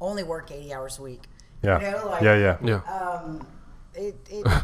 only 0.01 0.24
work 0.24 0.51
80 0.51 0.74
hours 0.74 0.99
a 0.99 1.01
week. 1.01 1.24
Yeah. 1.64 1.80
You 1.80 1.91
know, 1.91 2.08
like, 2.08 2.22
yeah, 2.22 2.36
yeah. 2.36 2.58
Yeah, 2.64 2.93
Um, 2.93 3.47
it, 3.93 4.16
it 4.30 4.47
I, 4.47 4.64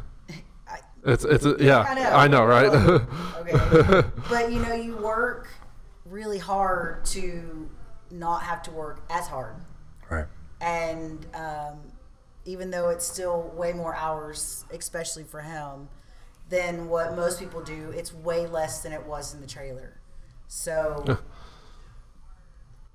it's 1.05 1.25
it's 1.25 1.45
a, 1.45 1.55
yeah. 1.59 1.79
I 1.79 1.95
know. 1.95 2.09
I 2.09 2.27
know, 2.27 2.45
right? 2.45 2.65
okay. 3.37 4.07
But 4.29 4.51
you 4.51 4.59
know, 4.59 4.73
you 4.73 4.95
work 4.97 5.47
really 6.05 6.37
hard 6.37 7.05
to 7.05 7.69
not 8.11 8.43
have 8.43 8.61
to 8.63 8.71
work 8.71 9.01
as 9.09 9.27
hard. 9.27 9.55
Right. 10.09 10.25
And 10.61 11.25
um, 11.33 11.79
even 12.45 12.69
though 12.69 12.89
it's 12.89 13.05
still 13.05 13.51
way 13.55 13.73
more 13.73 13.95
hours, 13.95 14.65
especially 14.71 15.23
for 15.23 15.41
him, 15.41 15.89
than 16.49 16.87
what 16.87 17.15
most 17.15 17.39
people 17.39 17.61
do, 17.61 17.91
it's 17.95 18.13
way 18.13 18.45
less 18.45 18.81
than 18.83 18.93
it 18.93 19.05
was 19.05 19.33
in 19.33 19.41
the 19.41 19.47
trailer. 19.47 19.99
So 20.47 21.17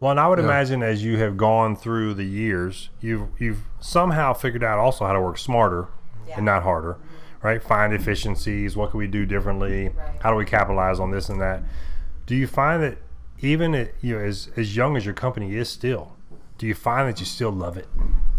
Well, 0.01 0.13
and 0.13 0.21
I 0.21 0.29
would 0.29 0.39
imagine 0.39 0.83
as 0.83 1.03
you 1.03 1.19
have 1.19 1.37
gone 1.37 1.75
through 1.75 2.15
the 2.15 2.25
years, 2.25 2.91
you've 3.01 3.29
you've 3.39 3.63
somehow 3.81 4.33
figured 4.33 4.63
out 4.63 4.79
also 4.79 5.05
how 5.07 5.13
to 5.13 5.21
work 5.21 5.39
smarter 5.39 5.89
Yeah. 6.29 6.37
and 6.37 6.45
not 6.45 6.63
harder, 6.63 6.99
right? 7.43 7.61
Find 7.63 7.93
efficiencies. 7.93 8.77
What 8.77 8.93
can 8.93 8.99
we 8.99 9.09
do 9.09 9.27
differently? 9.27 9.89
Right. 9.89 10.11
How 10.21 10.31
do 10.31 10.37
we 10.37 10.45
capitalize 10.45 11.01
on 11.01 11.11
this 11.11 11.29
and 11.29 11.41
that? 11.41 11.63
Do 12.27 12.37
you 12.37 12.47
find 12.47 12.81
that 12.83 12.99
even 13.41 13.75
at, 13.75 13.93
you 14.01 14.17
know 14.17 14.25
as 14.25 14.51
as 14.57 14.77
young 14.77 14.97
as 14.97 15.05
your 15.05 15.15
company 15.15 15.57
is 15.57 15.69
still, 15.69 16.17
do 16.59 16.67
you 16.69 16.75
find 16.75 17.09
that 17.09 17.19
you 17.19 17.27
still 17.27 17.51
love 17.51 17.77
it? 17.77 17.89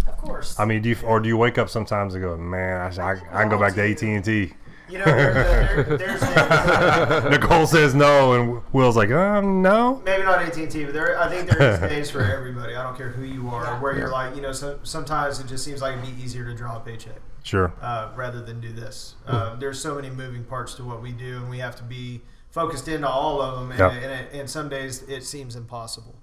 of 0.07 0.17
course, 0.17 0.57
I 0.59 0.65
mean, 0.65 0.81
do 0.81 0.89
you 0.89 0.97
or 1.03 1.19
do 1.19 1.27
you 1.27 1.35
wake 1.37 1.57
up 1.57 1.69
sometimes 1.69 2.13
and 2.15 2.23
go, 2.23 2.37
man, 2.37 2.77
I, 2.99 3.01
I, 3.01 3.11
I 3.11 3.41
can 3.41 3.49
go 3.49 3.59
back 3.59 3.73
to 3.75 3.81
AT 3.83 4.01
and 4.01 4.23
T. 4.23 4.53
You 4.89 4.97
know, 4.99 5.05
there's, 5.05 5.87
there, 5.87 5.97
there's 5.97 6.19
days, 6.21 7.29
Nicole 7.39 7.67
says 7.67 7.93
no, 7.93 8.33
and 8.33 8.61
Will's 8.73 8.95
like, 8.97 9.11
um, 9.11 9.61
no. 9.61 10.01
maybe 10.03 10.23
not 10.23 10.39
AT 10.41 10.57
and 10.57 10.69
T, 10.71 10.83
but 10.85 10.93
there. 10.93 11.19
I 11.19 11.29
think 11.29 11.49
there 11.49 11.73
is 11.73 11.79
days 11.91 12.09
for 12.09 12.21
everybody. 12.21 12.75
I 12.75 12.83
don't 12.83 12.97
care 12.97 13.09
who 13.09 13.23
you 13.23 13.49
are, 13.49 13.63
Yeah. 13.65 13.79
where 13.81 13.97
you're 13.97 14.09
like, 14.09 14.35
you 14.35 14.41
know, 14.41 14.51
so, 14.51 14.79
sometimes 14.83 15.39
it 15.39 15.47
just 15.47 15.63
seems 15.63 15.81
like 15.81 15.97
it'd 15.97 16.17
be 16.17 16.23
easier 16.23 16.43
to 16.45 16.53
draw 16.55 16.77
a 16.77 16.79
paycheck. 16.79 17.19
Sure. 17.41 17.71
uh, 17.81 18.11
rather 18.15 18.41
than 18.41 18.59
do 18.59 18.71
this. 18.73 19.15
Uh, 19.25 19.55
there's 19.55 19.79
so 19.81 19.95
many 19.95 20.09
moving 20.09 20.43
parts 20.43 20.73
to 20.75 20.83
what 20.83 21.01
we 21.01 21.11
do, 21.13 21.37
and 21.37 21.49
we 21.49 21.59
have 21.59 21.75
to 21.77 21.83
be 21.83 22.21
focused 22.51 22.87
into 22.87 23.07
all 23.07 23.41
of 23.41 23.59
them. 23.59 23.71
And, 23.71 23.79
Yep. 23.79 23.91
and, 23.91 24.11
it, 24.11 24.33
and 24.33 24.49
some 24.49 24.67
days 24.69 25.03
it 25.03 25.23
seems 25.23 25.55
impossible. 25.55 26.15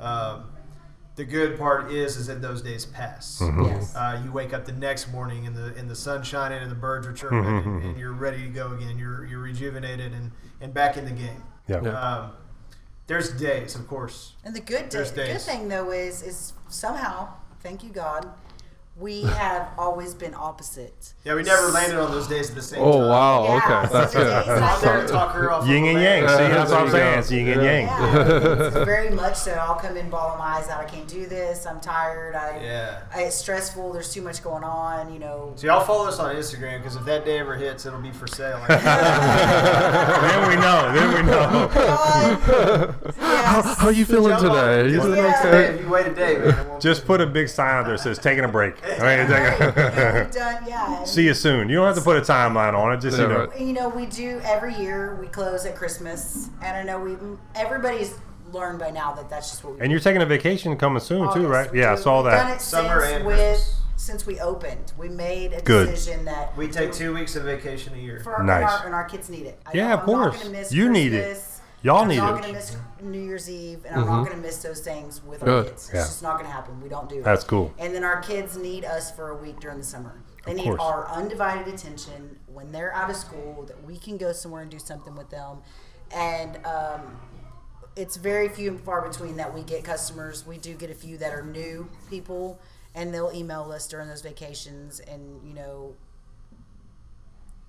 Um, 0.00 0.44
the 1.18 1.24
good 1.24 1.58
part 1.58 1.90
is, 1.90 2.16
is 2.16 2.28
that 2.28 2.40
those 2.40 2.62
days 2.62 2.86
pass. 2.86 3.40
Mm-hmm. 3.42 3.64
yes. 3.64 3.94
Uh, 3.94 4.22
you 4.24 4.30
wake 4.30 4.54
up 4.54 4.64
the 4.64 4.72
next 4.72 5.10
morning 5.10 5.48
and 5.48 5.56
the 5.56 5.74
and 5.74 5.90
the 5.90 5.96
sun 5.96 6.22
shining 6.22 6.62
and 6.62 6.70
the 6.70 6.76
birds 6.76 7.08
are 7.08 7.12
chirping 7.12 7.44
and, 7.44 7.82
and 7.82 7.98
you're 7.98 8.12
ready 8.12 8.42
to 8.42 8.48
go 8.48 8.72
again. 8.72 8.96
You're 8.96 9.26
you're 9.26 9.40
rejuvenated 9.40 10.12
and, 10.12 10.30
and 10.60 10.72
back 10.72 10.96
in 10.96 11.04
the 11.04 11.10
game. 11.10 11.42
Yeah. 11.66 11.82
Yeah. 11.82 12.00
Um, 12.00 12.30
there's 13.08 13.32
days, 13.32 13.74
of 13.74 13.88
course. 13.88 14.34
And 14.44 14.54
the 14.54 14.60
good, 14.60 14.92
There's 14.92 15.10
the 15.10 15.24
good 15.24 15.40
thing 15.40 15.68
though 15.68 15.90
is 15.90 16.22
is 16.22 16.52
somehow, 16.68 17.30
thank 17.64 17.82
you 17.82 17.90
God, 17.90 18.30
we 19.00 19.22
have 19.22 19.68
always 19.78 20.12
been 20.12 20.34
opposite. 20.34 21.14
Yeah, 21.24 21.34
we 21.36 21.44
never 21.44 21.68
landed 21.68 21.98
on 22.00 22.10
those 22.10 22.26
days 22.26 22.48
at 22.50 22.56
the 22.56 22.62
same 22.62 22.80
oh 22.82 22.92
time. 22.98 23.08
wow, 23.08 23.44
Yeah, 23.44 23.56
okay, 23.56 23.86
so 23.86 23.92
that's 23.98 24.12
good. 24.12 24.24
days 24.24 24.46
that 24.46 24.62
I'm 24.62 24.80
there 24.82 25.06
talk 25.06 25.32
her 25.34 25.52
off. 25.52 25.68
Yin 25.68 25.84
and 25.84 26.00
yang. 26.02 26.22
See, 26.28 26.34
that's 26.36 26.70
what 26.72 26.80
I'm 26.80 26.90
saying. 26.90 27.14
go. 27.14 27.18
It's 27.20 27.30
yin 27.30 27.48
and 27.48 27.62
yang. 27.62 27.86
Yeah, 27.86 28.66
it's 28.66 28.74
very 28.84 29.10
much 29.10 29.36
so. 29.36 29.52
I'll 29.52 29.76
come 29.76 29.96
in 29.96 30.10
bawling 30.10 30.38
my 30.38 30.56
eyes 30.56 30.68
out. 30.68 30.80
I 30.80 30.84
can't 30.84 31.06
do 31.06 31.26
this. 31.26 31.64
I'm 31.66 31.80
tired. 31.80 32.34
I, 32.34 32.60
Yeah. 32.60 33.00
I, 33.14 33.22
it's 33.24 33.36
stressful. 33.36 33.92
There's 33.92 34.12
too 34.12 34.22
much 34.22 34.42
going 34.42 34.64
on. 34.64 35.12
You 35.12 35.20
know. 35.20 35.52
So 35.56 35.66
y'all 35.68 35.84
follow 35.84 36.08
us 36.08 36.18
on 36.18 36.34
Instagram 36.34 36.78
because 36.78 36.96
if 36.96 37.04
that 37.04 37.24
day 37.24 37.38
ever 37.38 37.54
hits, 37.54 37.86
it'll 37.86 38.00
be 38.00 38.10
for 38.10 38.26
sale. 38.26 38.60
then 38.68 40.48
we 40.48 40.56
know. 40.56 40.92
Then 40.92 41.14
we 41.14 41.22
know. 41.30 41.48
Oh 41.52 42.42
God, 42.48 43.14
yes. 43.18 43.78
How 43.78 43.86
are 43.86 43.92
you 43.92 44.04
feeling 44.04 44.36
today? 44.38 44.80
It's 44.86 44.92
You 44.92 45.00
the 45.00 45.06
doing 45.06 45.22
next 45.22 45.40
okay? 45.44 45.50
day. 45.50 45.74
If 45.74 45.80
you 45.82 45.88
wait 45.88 46.06
a 46.06 46.14
day, 46.14 46.38
man, 46.38 46.80
Just 46.80 47.06
put 47.06 47.20
a 47.20 47.26
big 47.26 47.48
sign 47.48 47.74
out 47.76 47.84
there 47.86 47.96
that 47.96 48.02
says 48.02 48.18
"taking 48.18 48.44
a 48.44 48.48
break." 48.48 48.74
All 48.94 48.98
right, 49.04 49.16
take 49.26 49.28
Right, 49.30 49.60
a- 49.60 50.22
we've 50.24 50.30
done, 50.34 50.64
yeah. 50.66 50.98
and- 50.98 51.08
See 51.08 51.24
you 51.24 51.34
soon. 51.34 51.68
You 51.68 51.76
don't 51.76 51.86
have 51.86 51.96
to 51.96 52.02
put 52.02 52.16
a 52.16 52.20
timeline 52.20 52.74
on 52.74 52.92
it. 52.92 53.00
Just 53.00 53.16
you 53.18 53.24
Yeah, 53.24 53.28
know. 53.32 53.46
right. 53.46 53.60
you 53.60 53.72
know, 53.72 53.88
we 53.88 54.06
do 54.06 54.40
every 54.44 54.74
year. 54.74 55.16
We 55.20 55.26
close 55.28 55.64
at 55.66 55.76
Christmas, 55.76 56.48
and 56.62 56.76
I 56.76 56.82
know 56.82 56.98
we 57.00 57.16
everybody's 57.54 58.14
learned 58.52 58.78
by 58.78 58.90
now 58.90 59.12
that 59.12 59.28
that's 59.28 59.50
just 59.50 59.62
what 59.64 59.74
we. 59.74 59.80
And 59.80 59.90
you're 59.90 60.00
taking 60.00 60.22
a 60.22 60.26
vacation 60.26 60.76
coming 60.76 61.00
soon 61.00 61.20
too, 61.34 61.46
August. 61.46 61.48
right? 61.50 61.74
Yeah, 61.74 61.90
I 61.90 61.94
We- 61.94 62.00
saw 62.00 62.22
we've 62.22 62.32
Done 62.32 62.48
that. 62.48 62.56
it 62.56 62.60
Summer 62.62 63.00
since 63.02 63.12
and 63.16 63.26
with 63.26 63.36
Christmas. 63.36 63.74
since 63.96 64.26
we 64.26 64.40
opened. 64.40 64.92
We 64.96 65.08
made 65.08 65.52
a 65.52 65.60
Good. 65.60 65.88
decision 65.90 66.24
that 66.24 66.56
We 66.56 66.68
take 66.68 66.92
two 66.92 67.12
weeks 67.14 67.36
of 67.36 67.42
vacation 67.44 67.92
a 67.94 67.98
year. 67.98 68.20
for 68.24 68.36
our, 68.36 68.42
Nice. 68.44 68.62
and, 68.62 68.70
our, 68.70 68.86
and 68.86 68.94
our 68.94 69.04
kids 69.04 69.28
need 69.28 69.46
it. 69.46 69.60
I 69.66 69.70
Yeah, 69.74 69.88
know 69.88 69.94
of 69.94 70.00
I'm 70.00 70.06
course. 70.06 70.34
Not 70.34 70.42
gonna 70.44 70.58
miss 70.58 70.72
You 70.72 70.88
need 70.90 71.12
it. 71.12 71.24
Christmas. 71.26 71.57
Y'all 71.82 72.04
need 72.04 72.16
it. 72.16 72.20
I'm 72.22 72.26
need 72.26 72.30
not 72.32 72.38
it. 72.38 72.42
going 72.42 72.54
to 72.54 72.58
miss 72.58 72.76
New 73.02 73.20
Year's 73.20 73.48
Eve, 73.50 73.84
and 73.86 74.00
I'm 74.00 74.06
not 74.06 74.24
going 74.24 74.36
to 74.36 74.42
miss 74.42 74.58
those 74.62 74.80
things 74.80 75.22
with 75.22 75.42
our 75.42 75.46
Good. 75.48 75.66
kids. 75.68 75.84
It's 75.84 75.94
Yeah. 75.94 76.00
just 76.00 76.22
not 76.22 76.34
going 76.34 76.46
to 76.46 76.52
happen. 76.52 76.80
We 76.80 76.88
don't 76.88 77.08
do 77.08 77.18
it. 77.20 77.24
That's 77.24 77.44
cool. 77.44 77.72
And 77.78 77.94
then 77.94 78.02
our 78.04 78.20
kids 78.20 78.56
need 78.56 78.84
us 78.84 79.10
for 79.12 79.30
a 79.30 79.36
week 79.36 79.60
during 79.60 79.78
the 79.78 79.84
summer. 79.84 80.20
They 80.44 80.54
need 80.54 80.64
course. 80.64 80.80
our 80.80 81.08
undivided 81.08 81.72
attention 81.72 82.38
when 82.46 82.72
they're 82.72 82.92
out 82.94 83.10
of 83.10 83.16
school. 83.16 83.64
That 83.68 83.84
we 83.84 83.96
can 83.96 84.16
go 84.16 84.32
somewhere 84.32 84.62
and 84.62 84.70
do 84.70 84.78
something 84.78 85.14
with 85.14 85.30
them. 85.30 85.58
And 86.10 86.64
um, 86.66 87.20
it's 87.96 88.16
very 88.16 88.48
few 88.48 88.70
and 88.70 88.80
far 88.80 89.06
between 89.06 89.36
that 89.36 89.54
we 89.54 89.62
get 89.62 89.84
customers. 89.84 90.46
We 90.46 90.58
do 90.58 90.74
get 90.74 90.90
a 90.90 90.94
few 90.94 91.16
that 91.18 91.32
are 91.34 91.42
new 91.44 91.88
people, 92.10 92.58
and 92.94 93.12
they'll 93.14 93.32
email 93.32 93.70
us 93.70 93.86
during 93.86 94.08
those 94.08 94.22
vacations, 94.22 95.00
and 95.00 95.46
you 95.46 95.54
know, 95.54 95.94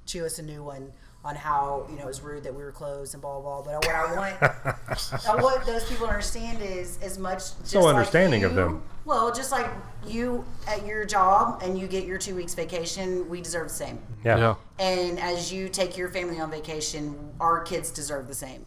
chew 0.06 0.26
us 0.26 0.40
a 0.40 0.44
new 0.44 0.64
one 0.64 0.94
on 1.26 1.36
how 1.36 1.86
you 1.90 1.98
know 1.98 2.04
it 2.04 2.08
was 2.08 2.22
rude 2.22 2.44
that 2.44 2.56
we 2.56 2.64
were 2.64 2.72
closed 2.72 3.14
and 3.14 3.22
blah 3.22 3.40
blah. 3.40 3.62
blah. 3.62 3.80
But 3.80 3.86
what 3.86 3.96
I 3.96 4.16
want, 4.16 5.28
I 5.28 5.36
want 5.42 5.66
those 5.66 5.84
people 5.90 6.08
to 6.08 6.14
understand 6.14 6.62
is 6.62 6.98
as 7.02 7.18
much 7.18 7.40
just 7.40 7.72
So 7.72 7.82
like 7.82 7.96
understanding 7.96 8.44
of 8.44 8.56
them. 8.56 8.82
Well, 9.06 9.34
just 9.34 9.52
like 9.52 9.68
you 10.08 10.46
at 10.68 10.86
your 10.86 11.04
job 11.06 11.62
and 11.64 11.78
you 11.78 11.88
get 11.88 12.06
your 12.06 12.18
two 12.18 12.36
weeks 12.36 12.54
vacation, 12.54 13.28
we 13.28 13.42
deserve 13.42 13.68
the 13.70 13.74
same. 13.74 14.00
Yeah. 14.24 14.38
Yeah. 14.38 14.56
And 14.80 15.20
as 15.20 15.52
you 15.52 15.68
take 15.68 15.98
your 15.98 16.10
family 16.10 16.40
on 16.40 16.52
vacation, 16.52 17.32
our 17.40 17.62
kids 17.62 17.92
deserve 17.92 18.28
the 18.28 18.36
same. 18.36 18.66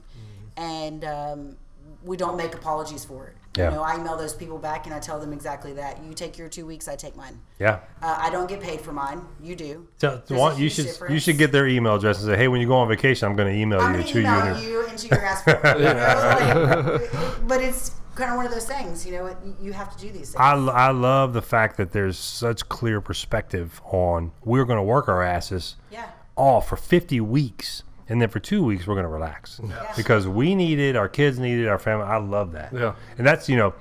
And 0.57 1.05
um, 1.05 1.57
we 2.05 2.17
don't 2.17 2.37
make 2.37 2.55
apologies 2.55 3.05
for 3.05 3.29
it. 3.29 3.37
Yeah. 3.57 3.71
You 3.71 3.77
know, 3.77 3.83
I 3.83 3.97
email 3.97 4.17
those 4.17 4.33
people 4.35 4.57
back 4.59 4.87
and 4.87 4.95
I 4.95 4.99
tell 4.99 5.21
them 5.21 5.33
exactly 5.33 5.75
that. 5.75 6.03
You 6.03 6.15
take 6.15 6.39
your 6.39 6.49
two 6.49 6.65
weeks, 6.65 6.89
I 6.89 6.97
take 6.97 7.17
mine. 7.17 7.39
Yeah. 7.59 7.81
Uh, 8.01 8.17
I 8.19 8.31
don't 8.31 8.49
get 8.49 8.61
paid 8.61 8.81
for 8.81 8.93
mine. 8.93 9.21
You 9.43 9.55
do. 9.55 9.87
So, 9.99 10.23
There's 10.27 10.41
you 10.59 10.69
huge 10.71 10.73
should 10.73 11.11
you 11.11 11.19
should 11.19 11.37
get 11.39 11.53
their 11.53 11.67
email 11.69 11.97
address 11.97 12.19
and 12.23 12.27
say, 12.33 12.37
hey, 12.37 12.49
when 12.49 12.61
you 12.63 12.67
go 12.67 12.77
on 12.77 12.89
vacation, 12.89 13.29
I'm 13.29 13.37
going 13.37 13.53
to 13.53 13.59
email 13.61 13.81
I'm 13.81 13.95
you 13.95 13.99
going 13.99 14.01
and 14.01 14.07
to 14.07 14.13
chew 14.13 14.21
you. 14.21 14.27
email 14.27 14.57
in 14.57 14.63
your- 14.63 14.83
you 14.85 14.89
into 14.89 15.09
your 15.09 15.21
ass. 15.25 15.43
for 15.43 15.51
it. 15.65 15.79
You 15.79 15.85
know, 15.85 16.99
like, 17.13 17.47
but 17.49 17.61
it's 17.61 17.93
kind 18.15 18.31
of 18.31 18.37
one 18.37 18.47
of 18.47 18.53
those 18.53 18.67
things. 18.67 19.05
You 19.07 19.13
know, 19.13 19.27
it, 19.27 19.37
you 19.61 19.73
have 19.75 19.95
to 19.95 20.01
do 20.01 20.11
these 20.11 20.31
things. 20.31 20.37
I, 20.39 20.53
l- 20.53 20.71
I 20.71 20.91
love 20.91 21.35
the 21.35 21.43
fact 21.43 21.77
that 21.77 21.93
there's 21.93 22.19
such 22.19 22.69
clear 22.71 23.01
perspective 23.03 23.81
on 23.85 24.33
we're 24.45 24.65
going 24.65 24.79
to 24.79 24.83
work 24.83 25.09
our 25.09 25.23
asses 25.23 25.77
yeah. 25.91 26.09
off 26.37 26.69
for 26.69 26.77
50 26.77 27.21
weeks. 27.21 27.83
And 28.13 28.21
then 28.21 28.29
for 28.29 28.41
two 28.41 28.63
weeks, 28.63 28.87
we're 28.87 28.95
going 28.95 29.05
to 29.05 29.09
relax 29.09 29.59
because 29.97 30.29
we 30.29 30.55
need 30.55 30.79
it. 30.79 30.97
Our 30.97 31.09
kids 31.09 31.39
need 31.39 31.59
it. 31.59 31.67
Our 31.67 31.79
family. 31.79 32.05
I 32.05 32.19
love 32.19 32.53
that. 32.53 32.71
Yeah. 32.71 32.95
And 33.17 33.27
that's, 33.27 33.49
you 33.49 33.57
know, 33.57 33.73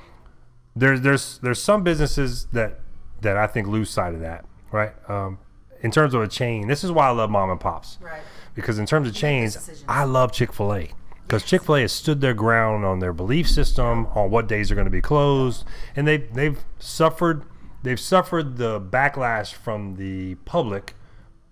there's, 0.73 1.01
there's, 1.01 1.37
there's 1.39 1.61
some 1.61 1.83
businesses 1.83 2.45
that, 2.53 2.79
that 3.19 3.35
I 3.35 3.45
think 3.45 3.67
lose 3.67 3.89
sight 3.89 4.13
of 4.13 4.21
that, 4.21 4.45
right? 4.71 4.93
Um, 5.09 5.37
in 5.81 5.91
terms 5.91 6.13
of 6.13 6.21
a 6.21 6.29
chain, 6.29 6.69
this 6.69 6.81
is 6.81 6.93
why 6.93 7.07
I 7.07 7.11
love 7.11 7.29
mom 7.29 7.49
and 7.49 7.59
pops. 7.59 7.97
Right. 7.99 8.21
Because 8.55 8.79
in 8.79 8.85
terms 8.85 9.09
of 9.09 9.13
chains. 9.13 9.83
I 9.85 10.05
love 10.05 10.31
Chick 10.31 10.53
fil 10.53 10.73
A. 10.73 10.91
Because 11.27 11.43
Chick 11.43 11.63
fil 11.63 11.75
A 11.75 11.81
has 11.81 11.91
stood 11.91 12.21
their 12.21 12.33
ground 12.33 12.85
on 12.85 12.99
their 12.99 13.11
belief 13.11 13.49
system, 13.49 14.07
on 14.15 14.31
what 14.31 14.47
days 14.47 14.71
are 14.71 14.75
going 14.75 14.85
to 14.85 14.91
be 14.91 15.01
closed. 15.01 15.65
And 15.93 16.07
they've, 16.07 16.33
they've 16.33 16.63
suffered 16.79 17.43
they've 17.83 17.99
suffered 17.99 18.55
the 18.55 18.79
backlash 18.79 19.51
from 19.53 19.95
the 19.95 20.35
public, 20.45 20.95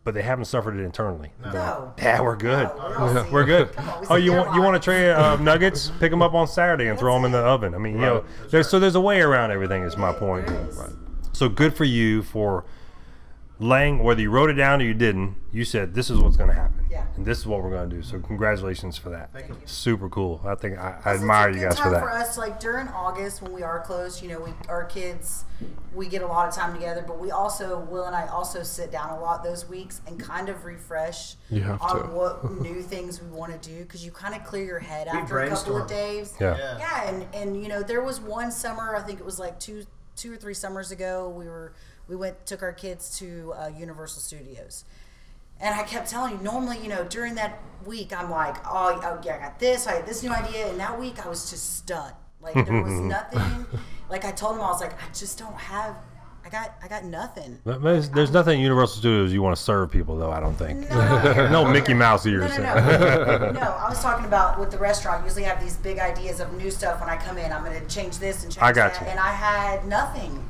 but 0.09 0.15
they 0.15 0.23
haven't 0.23 0.45
suffered 0.45 0.75
it 0.75 0.83
internally. 0.83 1.29
No. 1.53 1.93
Yeah, 1.99 2.19
we're 2.21 2.35
good. 2.35 2.63
No, 2.63 2.75
we're 2.77 3.19
all 3.19 3.31
We're 3.31 3.45
good. 3.45 3.71
Come 3.73 3.89
on, 3.89 4.01
we 4.01 4.07
Oh, 4.09 4.15
you 4.15 4.31
want 4.31 4.55
you 4.55 4.61
want 4.61 4.71
a 4.73 4.77
lives. 4.79 4.85
tray 4.85 5.11
of 5.11 5.39
uh, 5.39 5.43
nuggets? 5.43 5.91
Pick 5.99 6.09
them 6.09 6.23
up 6.23 6.33
on 6.33 6.47
Saturday 6.47 6.87
and 6.87 6.97
throw 6.97 7.13
them 7.13 7.25
in 7.25 7.31
the 7.31 7.37
oven. 7.37 7.75
I 7.75 7.77
mean, 7.77 7.93
you 7.93 7.99
know, 8.01 8.23
there's, 8.49 8.53
right. 8.53 8.65
so 8.65 8.79
there's 8.79 8.95
a 8.95 8.99
way 8.99 9.21
around 9.21 9.51
everything. 9.51 9.83
Is 9.83 9.97
my 9.97 10.11
point. 10.11 10.47
There 10.47 10.67
is. 10.67 10.81
So 11.33 11.47
good 11.47 11.75
for 11.75 11.83
you 11.83 12.23
for 12.23 12.65
laying, 13.59 13.99
whether 14.03 14.21
you 14.21 14.31
wrote 14.31 14.49
it 14.49 14.53
down 14.53 14.81
or 14.81 14.85
you 14.85 14.93
didn't. 14.93 15.35
You 15.51 15.65
said 15.65 15.93
this 15.93 16.09
is 16.09 16.17
what's 16.19 16.37
going 16.37 16.49
to 16.49 16.55
happen, 16.55 16.85
Yeah. 16.89 17.05
and 17.15 17.25
this 17.25 17.39
is 17.39 17.47
what 17.47 17.63
we're 17.63 17.71
going 17.71 17.89
to 17.89 17.95
do. 17.95 18.01
So 18.03 18.19
congratulations 18.19 18.97
for 18.97 19.09
that. 19.09 19.33
Thank 19.33 19.49
you. 19.49 19.55
Super 19.65 20.07
cool. 20.09 20.41
I 20.45 20.55
think 20.55 20.77
I, 20.77 20.99
I 21.03 21.15
admire 21.15 21.49
you 21.49 21.55
good 21.55 21.69
guys 21.69 21.77
for 21.77 21.83
time 21.85 21.91
that. 21.93 22.01
For 22.01 22.11
us, 22.11 22.37
like 22.37 22.59
during 22.59 22.87
August 22.89 23.41
when 23.41 23.51
we 23.51 23.63
are 23.63 23.79
closed, 23.81 24.21
you 24.21 24.29
know, 24.29 24.39
we 24.39 24.51
our 24.69 24.85
kids, 24.85 25.43
we 25.93 26.07
get 26.07 26.21
a 26.21 26.27
lot 26.27 26.47
of 26.47 26.53
time 26.53 26.73
together. 26.73 27.03
But 27.05 27.19
we 27.19 27.31
also, 27.31 27.79
Will 27.79 28.05
and 28.05 28.15
I, 28.15 28.27
also 28.27 28.61
sit 28.63 28.91
down 28.91 29.09
a 29.09 29.19
lot 29.19 29.43
those 29.43 29.67
weeks 29.67 30.01
and 30.07 30.19
kind 30.19 30.49
of 30.49 30.63
refresh 30.65 31.35
You 31.49 31.61
have 31.63 31.81
on 31.81 32.03
to. 32.09 32.15
what 32.15 32.51
new 32.61 32.81
things 32.83 33.21
we 33.21 33.27
want 33.29 33.59
to 33.59 33.69
do 33.69 33.79
because 33.83 34.05
you 34.05 34.11
kind 34.11 34.35
of 34.35 34.43
clear 34.45 34.63
your 34.65 34.79
head 34.79 35.07
after 35.07 35.39
a 35.39 35.49
couple 35.49 35.77
of 35.81 35.87
days. 35.89 36.35
Yeah. 36.39 36.55
Yeah. 36.57 36.77
Yeah, 36.77 37.09
and 37.09 37.25
and 37.33 37.61
you 37.61 37.67
know 37.69 37.81
there 37.83 38.01
was 38.01 38.21
one 38.21 38.51
summer 38.51 38.95
I 38.95 39.01
think 39.01 39.19
it 39.19 39.25
was 39.25 39.39
like 39.39 39.59
two 39.59 39.83
two 40.15 40.33
or 40.33 40.37
three 40.37 40.53
summers 40.53 40.91
ago 40.91 41.29
we 41.29 41.45
were 41.47 41.71
we 42.09 42.15
went 42.15 42.45
took 42.45 42.63
our 42.63 42.73
kids 42.73 43.17
to 43.19 43.53
uh, 43.53 43.67
Universal 43.77 44.21
Studios, 44.21 44.83
and 45.61 45.73
I 45.79 45.83
kept 45.83 46.09
telling 46.09 46.37
you 46.37 46.43
normally 46.43 46.79
you 46.79 46.89
know 46.89 47.05
during 47.05 47.35
that 47.35 47.59
week 47.85 48.11
I'm 48.11 48.29
like 48.29 48.57
oh, 48.65 48.99
oh 49.03 49.21
yeah 49.23 49.35
I 49.35 49.39
got 49.39 49.59
this 49.59 49.87
I 49.87 49.93
had 49.95 50.05
this 50.05 50.23
new 50.23 50.31
idea 50.31 50.69
and 50.69 50.79
that 50.79 50.99
week 50.99 51.25
I 51.25 51.29
was 51.29 51.49
just 51.49 51.77
stunned 51.77 52.15
like 52.41 52.53
there 52.53 52.81
was 52.81 52.91
nothing 52.99 53.65
like 54.09 54.25
I 54.25 54.31
told 54.31 54.55
him 54.55 54.61
I 54.61 54.67
was 54.67 54.81
like 54.81 54.93
I 54.93 55.07
just 55.13 55.37
don't 55.37 55.55
have 55.55 55.95
I 56.45 56.49
got 56.49 56.73
I 56.81 56.87
got 56.87 57.03
nothing. 57.03 57.59
There's, 57.65 58.09
there's 58.09 58.31
nothing 58.31 58.59
at 58.59 58.63
Universal 58.63 58.99
Studios 58.99 59.33
you 59.33 59.41
want 59.41 59.55
to 59.55 59.61
serve 59.61 59.91
people 59.91 60.17
though. 60.17 60.31
I 60.31 60.39
don't 60.39 60.55
think. 60.55 60.89
No, 60.89 61.23
no, 61.33 61.49
No 61.51 61.71
Mickey 61.71 61.93
Mouse 61.93 62.25
ears. 62.25 62.57
no, 62.57 62.63
no. 62.63 63.51
no, 63.53 63.59
I 63.59 63.89
was 63.89 64.01
talking 64.01 64.25
about 64.25 64.59
with 64.59 64.71
the 64.71 64.77
restaurant. 64.77 65.23
Usually 65.25 65.43
have 65.43 65.61
these 65.61 65.75
big 65.77 65.99
ideas 65.99 66.39
of 66.39 66.51
new 66.53 66.71
stuff 66.71 67.01
when 67.01 67.09
I 67.09 67.17
come 67.17 67.37
in. 67.37 67.51
I'm 67.51 67.63
going 67.63 67.79
to 67.79 67.87
change 67.87 68.17
this 68.17 68.43
and 68.43 68.51
change 68.51 68.63
I 68.63 68.71
got 68.71 68.93
that. 68.93 69.01
you. 69.01 69.07
And 69.07 69.19
I 69.19 69.31
had 69.31 69.85
nothing. 69.85 70.43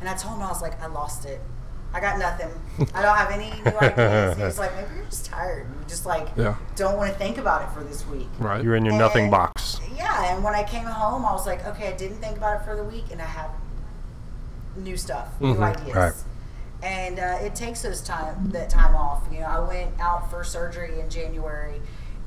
And 0.00 0.08
I 0.08 0.14
told 0.14 0.36
him, 0.36 0.42
I 0.42 0.48
was 0.48 0.62
like, 0.62 0.80
I 0.82 0.86
lost 0.86 1.24
it. 1.24 1.40
I 1.92 2.00
got 2.00 2.18
nothing. 2.18 2.50
I 2.94 3.00
don't 3.02 3.16
have 3.16 3.30
any 3.30 3.50
new 3.62 3.78
ideas. 3.80 4.36
He 4.36 4.42
was 4.42 4.58
like, 4.58 4.74
maybe 4.76 4.94
you're 4.96 5.04
just 5.06 5.24
tired. 5.26 5.66
You 5.66 5.86
just 5.88 6.04
like 6.06 6.28
Yeah. 6.36 6.56
don't 6.76 6.96
want 6.96 7.10
to 7.12 7.18
think 7.18 7.38
about 7.38 7.62
it 7.62 7.72
for 7.74 7.82
this 7.82 8.06
week. 8.08 8.28
Right. 8.38 8.62
You're 8.62 8.76
in 8.76 8.84
your 8.84 8.94
nothing 8.94 9.30
box. 9.30 9.80
Yeah, 9.96 10.34
and 10.34 10.44
when 10.44 10.54
I 10.54 10.62
came 10.64 10.84
home, 10.84 11.24
I 11.24 11.32
was 11.32 11.46
like, 11.46 11.66
okay, 11.66 11.88
I 11.88 11.92
didn't 11.96 12.18
think 12.18 12.36
about 12.36 12.60
it 12.60 12.64
for 12.64 12.76
the 12.76 12.84
week, 12.84 13.06
and 13.10 13.20
I 13.22 13.24
have 13.24 13.50
new 14.76 14.96
stuff, 14.96 15.28
new 15.40 15.60
ideas. 15.60 15.94
Right. 15.96 16.12
And 16.82 17.18
uh, 17.18 17.38
it 17.40 17.54
takes 17.56 17.82
those 17.82 18.00
time 18.02 18.50
that 18.50 18.70
time 18.70 18.94
off. 18.94 19.24
You 19.32 19.40
know, 19.40 19.46
I 19.46 19.58
went 19.60 19.98
out 19.98 20.30
for 20.30 20.44
surgery 20.44 21.00
in 21.00 21.10
January, 21.10 21.80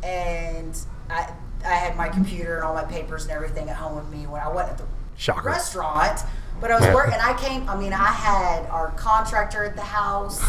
and 0.03 0.77
I 1.09 1.31
I 1.63 1.69
had 1.75 1.95
my 1.95 2.09
computer 2.09 2.55
and 2.55 2.63
all 2.65 2.73
my 2.73 2.83
papers 2.83 3.23
and 3.23 3.31
everything 3.31 3.69
at 3.69 3.75
home 3.77 3.95
with 3.95 4.09
me 4.09 4.25
when 4.27 4.41
I 4.41 4.49
wasn't 4.49 4.71
at 4.71 4.77
the 4.79 4.83
Shocker. 5.15 5.47
restaurant. 5.49 6.21
But 6.61 6.71
I 6.71 6.79
was 6.79 6.93
working. 6.93 7.13
And 7.13 7.21
I 7.21 7.33
came. 7.41 7.67
I 7.67 7.75
mean, 7.75 7.91
I 7.91 8.05
had 8.05 8.67
our 8.67 8.91
contractor 8.91 9.63
at 9.63 9.75
the 9.75 9.81
house 9.81 10.39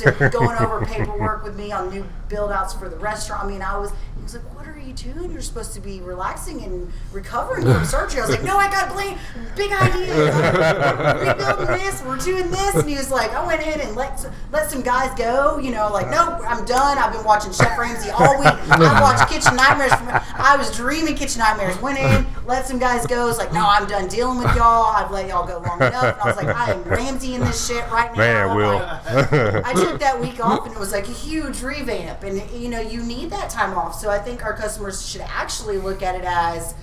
to 0.00 0.30
going 0.30 0.58
over 0.58 0.84
paperwork 0.86 1.42
with 1.42 1.56
me 1.56 1.72
on 1.72 1.90
new 1.90 2.04
build 2.28 2.52
outs 2.52 2.74
for 2.74 2.88
the 2.88 2.96
restaurant. 2.96 3.44
I 3.44 3.48
mean, 3.48 3.62
I 3.62 3.78
was. 3.78 3.90
He 4.16 4.22
was 4.22 4.34
like, 4.34 4.54
"What 4.54 4.57
are 4.78 4.86
you 4.86 4.92
doing? 4.92 5.32
You're 5.32 5.42
supposed 5.42 5.74
to 5.74 5.80
be 5.80 6.00
relaxing 6.00 6.62
and 6.62 6.92
recovering 7.12 7.64
from 7.64 7.84
surgery." 7.96 8.20
I 8.20 8.26
was 8.26 8.30
like, 8.30 8.44
"No, 8.44 8.56
I 8.56 8.70
got 8.70 8.92
blank, 8.92 9.18
big 9.56 9.72
ideas. 9.72 10.34
I'm 10.34 11.18
rebuilding 11.18 11.66
this. 11.66 12.02
We're 12.02 12.18
doing 12.18 12.50
this." 12.50 12.74
And 12.74 12.88
he 12.88 12.96
was 12.96 13.10
like, 13.10 13.32
"I 13.32 13.46
went 13.46 13.62
in 13.62 13.80
and 13.80 13.96
let 13.96 14.24
let 14.52 14.70
some 14.70 14.82
guys 14.82 15.16
go. 15.18 15.58
You 15.58 15.70
know, 15.70 15.90
like, 15.92 16.10
nope, 16.10 16.40
I'm 16.46 16.64
done. 16.64 16.98
I've 16.98 17.12
been 17.12 17.24
watching 17.24 17.52
Chef 17.52 17.76
Ramsay 17.78 18.10
all 18.10 18.38
week. 18.38 18.48
I 18.70 19.00
watched 19.00 19.30
Kitchen 19.30 19.56
Nightmares. 19.56 19.92
From, 19.92 20.08
I 20.10 20.56
was 20.56 20.74
dreaming 20.74 21.14
Kitchen 21.14 21.40
Nightmares. 21.40 21.80
Went 21.80 21.98
in, 21.98 22.26
let 22.46 22.66
some 22.66 22.78
guys 22.78 23.06
go. 23.06 23.28
It's 23.28 23.38
like, 23.38 23.52
no, 23.52 23.64
I'm 23.66 23.86
done 23.86 24.08
dealing 24.08 24.38
with 24.38 24.54
y'all. 24.56 24.86
I've 24.86 25.10
let 25.10 25.28
y'all 25.28 25.46
go 25.46 25.58
long 25.66 25.78
enough. 25.78 26.14
And 26.14 26.20
I 26.20 26.26
was 26.26 26.36
like, 26.36 26.48
I 26.48 26.72
am 26.72 26.82
Ramsay 26.84 27.34
in 27.34 27.40
this 27.42 27.66
shit 27.66 27.88
right 27.90 28.10
now. 28.12 28.18
Man, 28.18 28.56
Will. 28.56 28.74
like, 28.78 29.32
I 29.66 29.72
took 29.74 30.00
that 30.00 30.20
week 30.20 30.44
off 30.44 30.66
and 30.66 30.74
it 30.74 30.78
was 30.78 30.92
like 30.92 31.08
a 31.08 31.12
huge 31.12 31.62
revamp. 31.62 32.22
And 32.22 32.42
you 32.52 32.68
know, 32.68 32.80
you 32.80 33.02
need 33.02 33.30
that 33.30 33.50
time 33.50 33.76
off. 33.76 33.94
So 33.98 34.10
I 34.10 34.18
think 34.18 34.44
our 34.44 34.54
customers 34.68 35.08
should 35.08 35.22
actually 35.22 35.78
look 35.78 36.02
at 36.02 36.14
it 36.14 36.24
as 36.26 36.74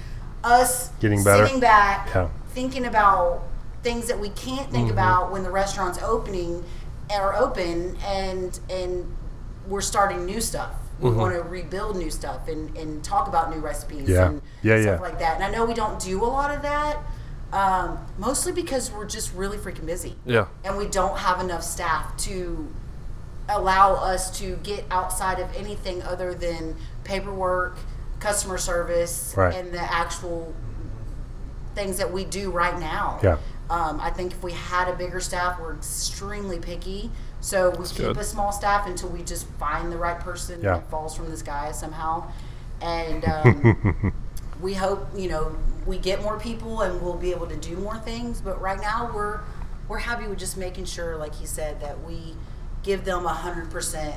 us 0.44 0.90
Getting 1.00 1.24
better. 1.24 1.46
sitting 1.46 1.60
back, 1.62 2.10
Yeah. 2.14 2.30
thinking 2.50 2.86
about 2.86 3.44
things 3.84 4.08
that 4.08 4.20
we 4.20 4.30
can't 4.30 4.72
think 4.72 4.90
about 4.92 5.32
when 5.32 5.44
the 5.44 5.52
restaurant's 5.52 6.02
opening 6.02 6.64
or 7.12 7.36
open 7.36 7.96
and 8.04 8.60
and 8.72 9.16
we're 9.68 9.82
starting 9.82 10.26
new 10.26 10.42
stuff. 10.42 10.72
We 11.00 11.12
want 11.12 11.36
to 11.36 11.42
rebuild 11.44 11.98
new 11.98 12.10
stuff 12.10 12.48
and, 12.48 12.76
and 12.78 13.04
talk 13.04 13.28
about 13.28 13.52
new 13.54 13.60
recipes 13.60 14.08
Yeah. 14.10 14.28
and 14.28 14.42
Yeah, 14.64 14.82
stuff 14.82 15.00
yeah. 15.00 15.08
like 15.08 15.20
that. 15.20 15.36
And 15.36 15.44
I 15.44 15.50
know 15.52 15.66
we 15.66 15.74
don't 15.76 16.00
do 16.00 16.24
a 16.24 16.26
lot 16.26 16.56
of 16.56 16.62
that, 16.64 16.98
um, 17.54 18.00
mostly 18.18 18.52
because 18.52 18.92
we're 18.92 19.06
just 19.06 19.34
really 19.36 19.58
freaking 19.58 19.86
busy 19.86 20.16
Yeah. 20.26 20.46
and 20.64 20.78
we 20.78 20.88
don't 20.88 21.18
have 21.18 21.40
enough 21.42 21.64
staff 21.64 22.16
to 22.30 22.68
allow 23.50 23.94
us 23.96 24.32
to 24.40 24.56
get 24.64 24.86
outside 24.90 25.40
of 25.40 25.48
anything 25.56 26.02
other 26.02 26.34
than 26.34 26.76
paperwork, 27.06 27.78
customer 28.20 28.58
service, 28.58 29.34
Right. 29.38 29.54
and 29.56 29.72
the 29.72 29.80
actual 29.80 30.54
things 31.76 31.98
that 31.98 32.12
we 32.12 32.26
do 32.26 32.52
right 32.52 32.78
now. 32.80 33.20
Yeah. 33.24 33.38
Um, 33.70 34.00
I 34.00 34.10
think 34.12 34.32
if 34.34 34.44
we 34.44 34.52
had 34.52 34.88
a 34.88 34.94
bigger 34.94 35.20
staff, 35.20 35.60
we're 35.60 35.76
extremely 35.76 36.60
picky. 36.60 37.10
So 37.42 37.70
we 37.72 37.86
keep 37.86 37.98
good. 37.98 38.18
a 38.18 38.24
small 38.24 38.52
staff 38.52 38.88
until 38.88 39.10
we 39.10 39.22
just 39.24 39.48
find 39.60 39.92
the 39.92 39.98
right 39.98 40.20
person 40.20 40.62
Yeah. 40.62 40.76
that 40.76 40.90
falls 40.90 41.16
from 41.16 41.30
the 41.30 41.38
sky 41.38 41.72
somehow. 41.72 42.32
And 42.82 43.26
um, 43.28 44.14
we 44.62 44.74
hope 44.74 45.08
you 45.16 45.30
know 45.30 45.56
we 45.86 45.98
get 45.98 46.22
more 46.22 46.40
people 46.40 46.82
and 46.82 47.02
we'll 47.02 47.16
be 47.18 47.32
able 47.32 47.48
to 47.48 47.56
do 47.58 47.76
more 47.78 47.98
things. 47.98 48.40
But 48.42 48.62
right 48.62 48.80
now 48.80 49.12
we're 49.14 49.40
we're 49.88 50.00
happy 50.00 50.28
with 50.28 50.40
just 50.40 50.58
making 50.58 50.86
sure, 50.86 51.18
like 51.18 51.36
he 51.36 51.46
said, 51.46 51.80
that 51.82 52.04
we 52.04 52.36
give 52.84 53.04
them 53.06 53.26
a 53.26 53.34
hundred 53.34 53.70
percent 53.70 54.16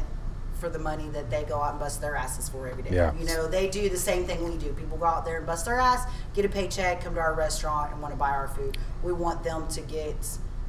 for 0.59 0.69
the 0.69 0.79
money 0.79 1.09
that 1.11 1.31
they 1.31 1.45
go 1.45 1.61
out 1.61 1.71
and 1.73 1.81
bust 1.81 2.01
their 2.01 2.17
asses 2.17 2.49
for 2.49 2.69
every 2.69 2.83
day. 2.83 2.91
Yeah. 2.95 3.13
You 3.19 3.25
know, 3.27 3.47
they 3.49 3.69
do 3.69 3.89
the 3.89 3.97
same 3.97 4.25
thing 4.25 4.43
we 4.49 4.57
do. 4.57 4.73
People 4.73 4.99
go 4.99 5.07
out 5.07 5.25
there 5.25 5.39
and 5.39 5.47
bust 5.47 5.65
their 5.65 5.79
ass, 5.79 6.05
get 6.35 6.45
a 6.45 6.49
paycheck, 6.49 7.03
come 7.03 7.15
to 7.15 7.21
our 7.21 7.35
restaurant 7.35 7.93
and 7.93 8.03
want 8.03 8.13
to 8.13 8.19
buy 8.19 8.31
our 8.31 8.49
food. 8.49 8.77
We 9.03 9.13
want 9.13 9.43
them 9.45 9.69
to 9.69 9.81
get 9.83 10.17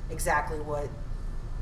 exactly 0.09 0.59
what 0.59 0.89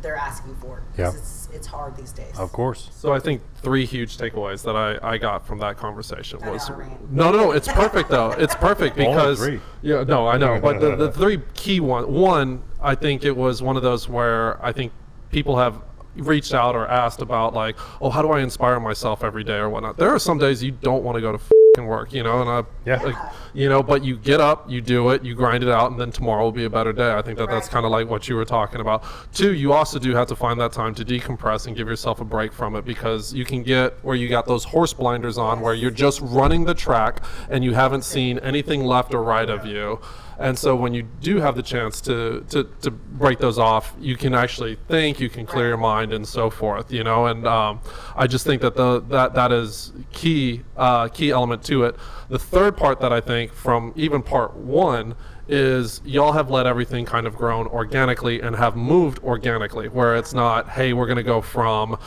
they're 0.01 0.15
asking 0.15 0.55
for. 0.57 0.83
'cause 0.95 0.97
Yeah. 0.97 1.09
It's 1.09 1.49
it's 1.53 1.67
hard 1.67 1.95
these 1.97 2.11
days. 2.11 2.37
Of 2.37 2.51
course. 2.51 2.89
So 2.93 3.13
I 3.13 3.19
think 3.19 3.41
three 3.55 3.83
huge 3.85 4.17
takeaways 4.17 4.61
that 4.63 4.75
I, 4.75 4.99
I 5.01 5.17
got 5.17 5.47
from 5.47 5.57
that 5.59 5.77
conversation 5.77 6.39
was 6.45 6.69
no 7.09 7.31
no 7.31 7.31
no 7.31 7.51
it's 7.51 7.67
perfect 7.67 8.09
though 8.09 8.29
it's 8.31 8.53
perfect 8.53 8.95
because 8.95 9.39
three. 9.39 9.59
yeah 9.81 10.03
no 10.03 10.27
I 10.27 10.37
know 10.37 10.59
but 10.59 10.79
the, 10.79 10.95
the 10.95 11.11
three 11.19 11.41
key 11.55 11.79
one 11.79 12.13
one 12.13 12.61
I 12.79 12.93
think 12.93 13.25
it 13.25 13.35
was 13.35 13.63
one 13.63 13.75
of 13.75 13.81
those 13.81 14.07
where 14.07 14.63
I 14.63 14.71
think 14.71 14.91
people 15.31 15.57
have 15.57 15.81
reached 16.19 16.53
out 16.53 16.75
or 16.75 16.87
asked 16.87 17.21
about 17.21 17.53
like 17.53 17.75
oh 18.01 18.09
how 18.09 18.21
do 18.21 18.29
I 18.31 18.41
inspire 18.41 18.79
myself 18.79 19.23
every 19.23 19.43
day 19.43 19.57
or 19.57 19.69
whatnot? 19.69 19.97
There 19.97 20.09
are 20.09 20.19
some 20.19 20.37
days 20.37 20.63
you 20.63 20.71
don't 20.71 21.03
want 21.03 21.15
to 21.15 21.21
go 21.21 21.31
to 21.31 21.37
fing 21.37 21.85
work 21.85 22.11
you 22.13 22.23
know 22.23 22.41
and 22.41 22.49
I 22.49 22.63
Yeah. 22.85 23.01
like, 23.03 23.15
you 23.53 23.69
know 23.69 23.83
but 23.83 24.03
you 24.03 24.17
get 24.17 24.41
up 24.41 24.69
you 24.69 24.81
do 24.81 25.09
it 25.11 25.23
you 25.23 25.35
grind 25.35 25.63
it 25.63 25.69
out 25.69 25.91
and 25.91 25.99
then 25.99 26.11
tomorrow 26.11 26.43
will 26.43 26.51
be 26.51 26.65
a 26.65 26.69
better 26.69 26.91
day. 26.93 27.13
I 27.13 27.21
think 27.21 27.37
that 27.37 27.49
that's 27.49 27.67
kind 27.69 27.85
of 27.85 27.91
like 27.91 28.09
what 28.09 28.27
you 28.27 28.35
were 28.35 28.45
talking 28.45 28.81
about. 28.81 29.03
Two 29.33 29.53
you 29.53 29.73
also 29.73 29.99
do 29.99 30.15
have 30.15 30.27
to 30.27 30.35
find 30.35 30.59
that 30.59 30.71
time 30.71 30.95
to 30.95 31.05
decompress 31.05 31.67
and 31.67 31.75
give 31.75 31.87
yourself 31.87 32.19
a 32.19 32.25
break 32.25 32.51
from 32.51 32.75
it 32.75 32.83
because 32.85 33.33
you 33.33 33.45
can 33.45 33.63
get 33.63 33.93
where 34.03 34.15
you 34.15 34.27
got 34.27 34.45
those 34.47 34.63
horse 34.63 34.93
blinders 34.93 35.37
on 35.37 35.61
where 35.61 35.73
you're 35.73 35.91
just 35.91 36.19
running 36.21 36.65
the 36.65 36.73
track 36.73 37.23
and 37.49 37.63
you 37.63 37.73
haven't 37.73 38.03
seen 38.03 38.39
anything 38.39 38.83
left 38.83 39.13
or 39.13 39.21
right 39.23 39.49
of 39.49 39.65
you 39.65 39.99
and 40.39 40.57
so 40.57 40.75
when 40.75 40.93
you 40.93 41.03
do 41.21 41.37
have 41.37 41.55
the 41.55 41.63
chance 41.63 41.99
to, 42.01 42.45
to, 42.49 42.63
to 42.81 42.91
break 42.91 43.39
those 43.39 43.57
off 43.57 43.95
you 43.99 44.15
can 44.15 44.33
actually 44.33 44.75
think 44.87 45.19
you 45.19 45.29
can 45.29 45.45
clear 45.45 45.69
your 45.69 45.77
mind 45.77 46.13
and 46.13 46.27
so 46.27 46.49
forth 46.49 46.91
you 46.91 47.03
know? 47.03 47.27
And 47.27 47.47
um, 47.47 47.79
i 48.15 48.27
just 48.27 48.45
think 48.45 48.61
that 48.61 48.75
the 48.75 49.01
that 49.09 49.33
that 49.33 49.51
is 49.51 49.93
key 50.11 50.63
uh, 50.75 51.07
key 51.07 51.31
element 51.31 51.63
to 51.63 51.83
it. 51.83 51.95
The 52.29 52.39
third 52.39 52.77
part 52.77 52.99
that 52.99 53.11
i 53.11 53.21
think 53.21 53.53
from 53.53 53.93
even 53.95 54.21
part 54.21 54.55
one 54.55 55.15
is 55.47 56.01
y'all 56.03 56.33
have 56.33 56.49
let 56.49 56.67
everything 56.67 57.05
kind 57.05 57.25
of 57.25 57.35
grown 57.35 57.67
organically 57.67 58.41
and 58.41 58.55
have 58.55 58.75
moved 58.75 59.19
organically 59.23 59.87
where 59.87 60.15
it's 60.15 60.33
not 60.33 60.69
hey 60.69 60.91
we're 60.93 61.05
going 61.05 61.17
to 61.17 61.23
go 61.23 61.41
from 61.41 61.97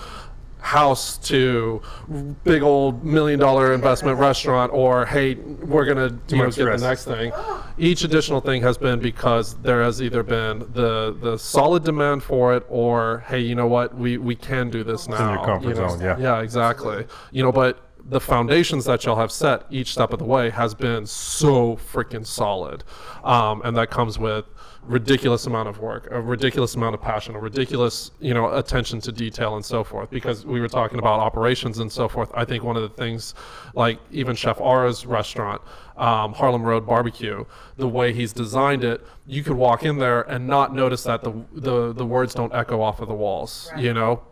house 0.61 1.19
to 1.19 1.83
big 2.45 2.63
old 2.63 3.05
million 3.05 3.39
dollar 3.39 3.73
investment 3.73 4.19
restaurant 4.19 4.73
or 4.73 5.07
hey 5.07 5.35
we're 5.35 5.85
to 5.85 6.37
you 6.37 6.43
know 6.43 6.51
get 6.51 6.65
the 6.65 6.77
next 6.77 7.05
thing. 7.05 7.33
Each 7.79 8.05
additional 8.05 8.41
thing 8.41 8.63
has 8.63 8.77
been 8.77 9.01
because 9.01 9.57
there 9.63 9.83
has 9.83 10.03
either 10.03 10.23
been 10.23 10.61
the 10.73 11.17
the 11.21 11.39
solid 11.39 11.85
demand 11.85 12.23
for 12.23 12.55
it 12.55 12.65
or 12.69 13.25
hey 13.29 13.41
you 13.41 13.55
know 13.55 13.67
what? 13.67 13.97
We 13.97 14.19
we 14.19 14.37
can 14.37 14.71
do 14.71 14.85
this 14.85 15.09
now 15.09 15.29
in 15.31 15.35
your 15.37 15.45
comfort 15.45 15.69
you 15.69 15.75
know? 15.75 15.89
zone, 15.89 16.01
yeah. 16.01 16.19
yeah 16.19 16.41
exactly. 16.41 17.07
You 17.31 17.43
know 17.43 17.53
but 17.53 17.87
the 18.05 18.21
foundations 18.21 18.85
that 18.87 19.05
y'all 19.05 19.17
have 19.17 19.31
set 19.31 19.65
each 19.71 19.93
step 19.93 20.13
of 20.13 20.19
the 20.19 20.25
way 20.25 20.51
has 20.51 20.75
been 20.75 21.07
so 21.07 21.77
freaking 21.77 22.27
solid. 22.27 22.83
Um, 23.23 23.63
and 23.63 23.77
that 23.77 23.91
comes 23.91 24.19
with 24.19 24.47
ridiculous 24.85 25.47
amount 25.47 25.69
of 25.69 25.79
work, 25.79 26.09
a 26.11 26.21
ridiculous 26.21 26.75
amount 26.75 26.95
of 26.95 27.03
passion, 27.03 27.35
a 27.35 27.39
ridiculous, 27.39 28.11
you 28.21 28.35
know, 28.35 28.53
attention 28.55 29.01
to 29.01 29.13
detail 29.13 29.57
and 29.57 29.65
so 29.65 29.85
forth. 29.85 30.11
Because 30.11 30.45
we 30.45 30.61
were 30.61 30.69
talking 30.69 30.99
about 30.99 31.21
operations 31.21 31.79
and 31.79 31.91
so 31.91 32.09
forth. 32.09 32.31
I 32.35 32.45
think 32.45 32.65
one 32.65 32.77
of 32.77 32.83
the 32.83 32.89
things, 32.89 33.35
like 33.75 33.99
even 34.11 34.35
Chef 34.35 34.61
Ara's 34.61 35.07
restaurant, 35.07 35.61
um, 35.97 36.33
Harlem 36.33 36.63
Road 36.63 36.87
Barbecue, 36.87 37.45
the 37.77 37.89
way 37.89 38.13
he's 38.13 38.33
designed 38.33 38.85
it, 38.85 39.07
you 39.27 39.43
could 39.43 39.57
walk 39.57 39.85
in 39.85 39.99
there 39.99 40.23
and 40.23 40.47
not 40.47 40.75
notice 40.75 41.03
that 41.05 41.23
the 41.23 41.33
the, 41.53 41.93
the 41.93 42.07
words 42.07 42.35
don't 42.35 42.55
echo 42.55 42.81
off 42.81 43.01
of 43.01 43.09
the 43.09 43.15
walls. 43.15 43.71
You 43.77 43.93
know, 43.93 44.23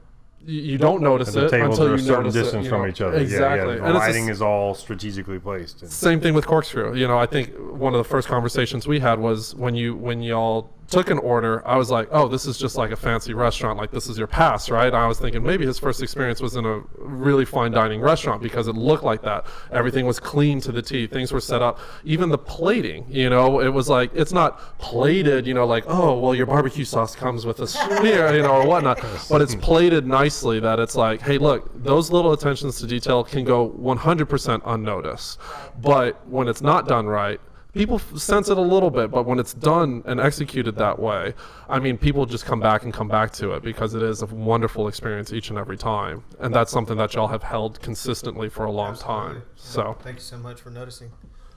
you, 0.44 0.78
don't 0.78 1.02
notice 1.02 1.32
the 1.32 1.46
it 1.46 1.50
tables 1.50 1.78
until 1.78 1.92
are 1.92 1.96
you 1.96 2.02
a 2.02 2.06
certain 2.06 2.26
it, 2.26 2.32
distance 2.32 2.64
you 2.64 2.70
from 2.70 2.82
know. 2.82 2.88
each 2.88 3.00
other. 3.00 3.18
Exactly. 3.18 3.74
Yeah, 3.74 3.80
yeah. 3.80 3.86
The 3.86 3.92
the 3.92 3.98
lighting 3.98 4.28
is 4.28 4.40
all 4.40 4.74
strategically 4.74 5.38
placed. 5.38 5.82
And- 5.82 5.90
same 5.90 6.20
thing 6.20 6.34
with 6.34 6.46
corkscrew 6.46 6.94
you 6.94 7.06
know 7.06 7.18
i 7.18 7.26
think 7.26 7.54
one 7.56 7.92
of 7.94 7.98
the 7.98 8.04
first 8.08 8.28
conversations 8.28 8.86
we 8.86 9.00
had 9.00 9.18
was 9.18 9.54
when 9.54 9.74
you 9.74 9.94
when 9.96 10.22
y'all 10.22 10.70
took 10.88 11.10
an 11.10 11.18
order 11.18 11.66
i 11.66 11.76
was 11.76 11.90
like 11.90 12.08
oh 12.12 12.28
this 12.28 12.46
is 12.46 12.58
just 12.58 12.76
like 12.76 12.90
a 12.90 12.96
fancy 12.96 13.34
restaurant 13.34 13.78
like 13.78 13.90
this 13.90 14.08
is 14.08 14.18
your 14.18 14.26
pass 14.26 14.68
right? 14.70 14.92
I 14.94 15.06
was 15.06 15.18
thinking 15.18 15.42
maybe 15.42 15.66
his 15.66 15.78
first 15.78 16.02
experience 16.02 16.40
was 16.40 16.56
in 16.56 16.64
a 16.64 16.80
really 16.98 17.44
fine 17.44 17.72
dining 17.72 18.00
restaurant 18.00 18.42
because 18.42 18.68
it 18.68 18.74
looked 18.74 19.04
like 19.04 19.22
that. 19.22 19.46
Everything 19.72 20.06
was 20.06 20.18
clean 20.18 20.60
to 20.60 20.72
the 20.72 20.82
t 20.82 21.06
things 21.06 21.32
were 21.32 21.40
set 21.40 21.62
up. 21.62 21.78
Even 22.04 22.28
the 22.28 22.38
plating 22.38 23.06
you 23.08 23.30
know 23.30 23.60
it 23.60 23.68
was 23.68 23.88
like 23.88 24.10
it's 24.14 24.32
not 24.32 24.78
plated 24.78 25.46
you 25.46 25.54
know 25.54 25.66
like 25.66 25.84
oh 25.86 26.18
well 26.18 26.34
your 26.34 26.46
barbecue 26.46 26.84
sauce 26.84 27.14
comes 27.14 27.46
with 27.46 27.60
a 27.60 27.66
smear 27.66 28.34
you 28.36 28.42
know 28.42 28.52
or 28.52 28.66
whatnot 28.66 28.98
but 29.28 29.40
it's 29.40 29.54
plated 29.56 30.06
nicely 30.06 30.60
that 30.60 30.78
it's 30.78 30.96
like 30.96 31.20
hey 31.20 31.38
look 31.38 31.70
those 31.82 32.10
little 32.10 32.32
attentions 32.32 32.78
to 32.80 32.86
detail 32.86 33.22
can 33.24 33.44
go 33.44 33.70
100% 33.70 34.62
unnoticed. 34.66 35.38
But 35.80 36.26
when 36.28 36.48
it's 36.48 36.62
not 36.62 36.88
done 36.88 37.06
right 37.06 37.40
people 37.74 37.98
sense 37.98 38.48
it 38.48 38.56
a 38.58 38.60
little 38.60 38.90
bit 38.90 39.10
but 39.10 39.24
when 39.26 39.38
it's 39.38 39.52
done 39.54 40.02
and 40.06 40.18
executed 40.20 40.74
that 40.76 40.98
way 40.98 41.34
i 41.68 41.78
mean 41.78 41.98
people 41.98 42.24
just 42.26 42.44
come 42.46 42.58
back 42.60 42.82
and 42.82 42.92
come 42.94 43.08
back 43.08 43.30
to 43.30 43.52
it 43.52 43.62
because 43.62 43.94
it 43.94 44.02
is 44.02 44.22
a 44.22 44.26
wonderful 44.26 44.88
experience 44.88 45.32
each 45.32 45.50
and 45.50 45.58
every 45.58 45.76
time 45.76 46.24
and 46.40 46.54
that's 46.54 46.72
something 46.72 46.96
that 46.96 47.14
y'all 47.14 47.28
have 47.28 47.42
held 47.42 47.80
consistently 47.82 48.48
for 48.48 48.64
a 48.64 48.70
long 48.70 48.96
time 48.96 49.42
so 49.54 49.96
Thank 50.00 50.16
you 50.16 50.22
so 50.22 50.38
much 50.38 50.60
for 50.60 50.70
noticing. 50.70 51.10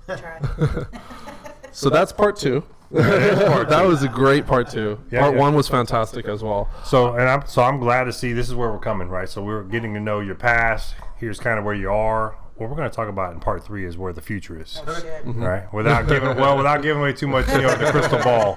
So 1.73 1.89
that's 1.89 2.11
part 2.11 2.35
two 2.35 2.63
that 2.91 3.83
was 3.87 4.03
a 4.03 4.09
great 4.09 4.45
part 4.45 4.69
two 4.69 4.99
Yeah, 5.09 5.21
part 5.21 5.35
yeah. 5.35 5.39
one 5.39 5.53
was 5.55 5.69
fantastic 5.69 6.25
as 6.25 6.43
well 6.43 6.69
So 6.83 7.13
and 7.15 7.29
I'm 7.29 7.47
so 7.47 7.61
I'm 7.63 7.79
glad 7.79 8.03
to 8.03 8.13
see 8.13 8.33
this 8.33 8.49
is 8.49 8.55
where 8.55 8.69
we're 8.69 8.79
coming, 8.79 9.07
right? 9.07 9.29
So 9.29 9.41
we're 9.41 9.63
getting 9.63 9.93
to 9.93 10.01
know 10.01 10.19
your 10.19 10.35
past. 10.35 10.95
Here's 11.17 11.39
kind 11.39 11.57
of 11.57 11.63
where 11.63 11.73
you 11.75 11.89
are. 11.89 12.35
What 12.61 12.69
we're 12.69 12.75
going 12.75 12.91
to 12.91 12.95
talk 12.95 13.09
about 13.09 13.33
in 13.33 13.39
part 13.39 13.63
three 13.65 13.85
is 13.87 13.97
where 13.97 14.13
the 14.13 14.21
future 14.21 14.61
is. 14.61 14.79
Oh. 14.85 14.91
Mm-hmm. 14.91 15.41
Right, 15.43 15.73
without 15.73 16.07
giving 16.07 16.35
well, 16.37 16.55
without 16.57 16.83
giving 16.83 17.01
away 17.01 17.11
too 17.11 17.25
much, 17.25 17.47
you 17.49 17.63
know, 17.63 17.75
the 17.75 17.89
crystal 17.89 18.19
ball. 18.19 18.55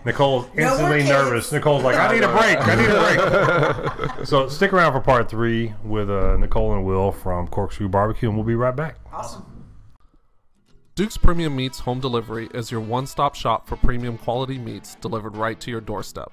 Nicole's 0.06 0.46
No 0.54 0.62
instantly 0.70 0.98
kids. 1.00 1.10
nervous. 1.10 1.52
Nicole's 1.52 1.82
like, 1.82 1.96
I 1.96 2.14
need 2.14 2.22
a 2.24 2.28
break. 2.38 2.56
I 2.58 2.74
need 2.74 2.88
a 2.88 4.06
break. 4.16 4.26
so 4.26 4.48
stick 4.48 4.72
around 4.72 4.94
for 4.94 5.00
part 5.00 5.28
three 5.28 5.74
with 5.84 6.08
uh, 6.08 6.38
Nicole 6.38 6.72
and 6.72 6.86
Will 6.86 7.12
from 7.12 7.46
Corkscrew 7.46 7.90
Barbecue, 7.90 8.30
and 8.30 8.38
we'll 8.38 8.46
be 8.46 8.54
right 8.54 8.74
back. 8.74 8.96
Awesome. 9.12 9.44
Duke's 10.94 11.18
Premium 11.18 11.54
Meats 11.54 11.80
Home 11.80 12.00
Delivery 12.00 12.48
is 12.54 12.70
your 12.70 12.80
one 12.80 13.06
stop 13.06 13.34
shop 13.34 13.68
for 13.68 13.76
premium 13.76 14.16
quality 14.16 14.56
meats 14.56 14.94
delivered 15.02 15.36
right 15.36 15.60
to 15.60 15.70
your 15.70 15.82
doorstep. 15.82 16.32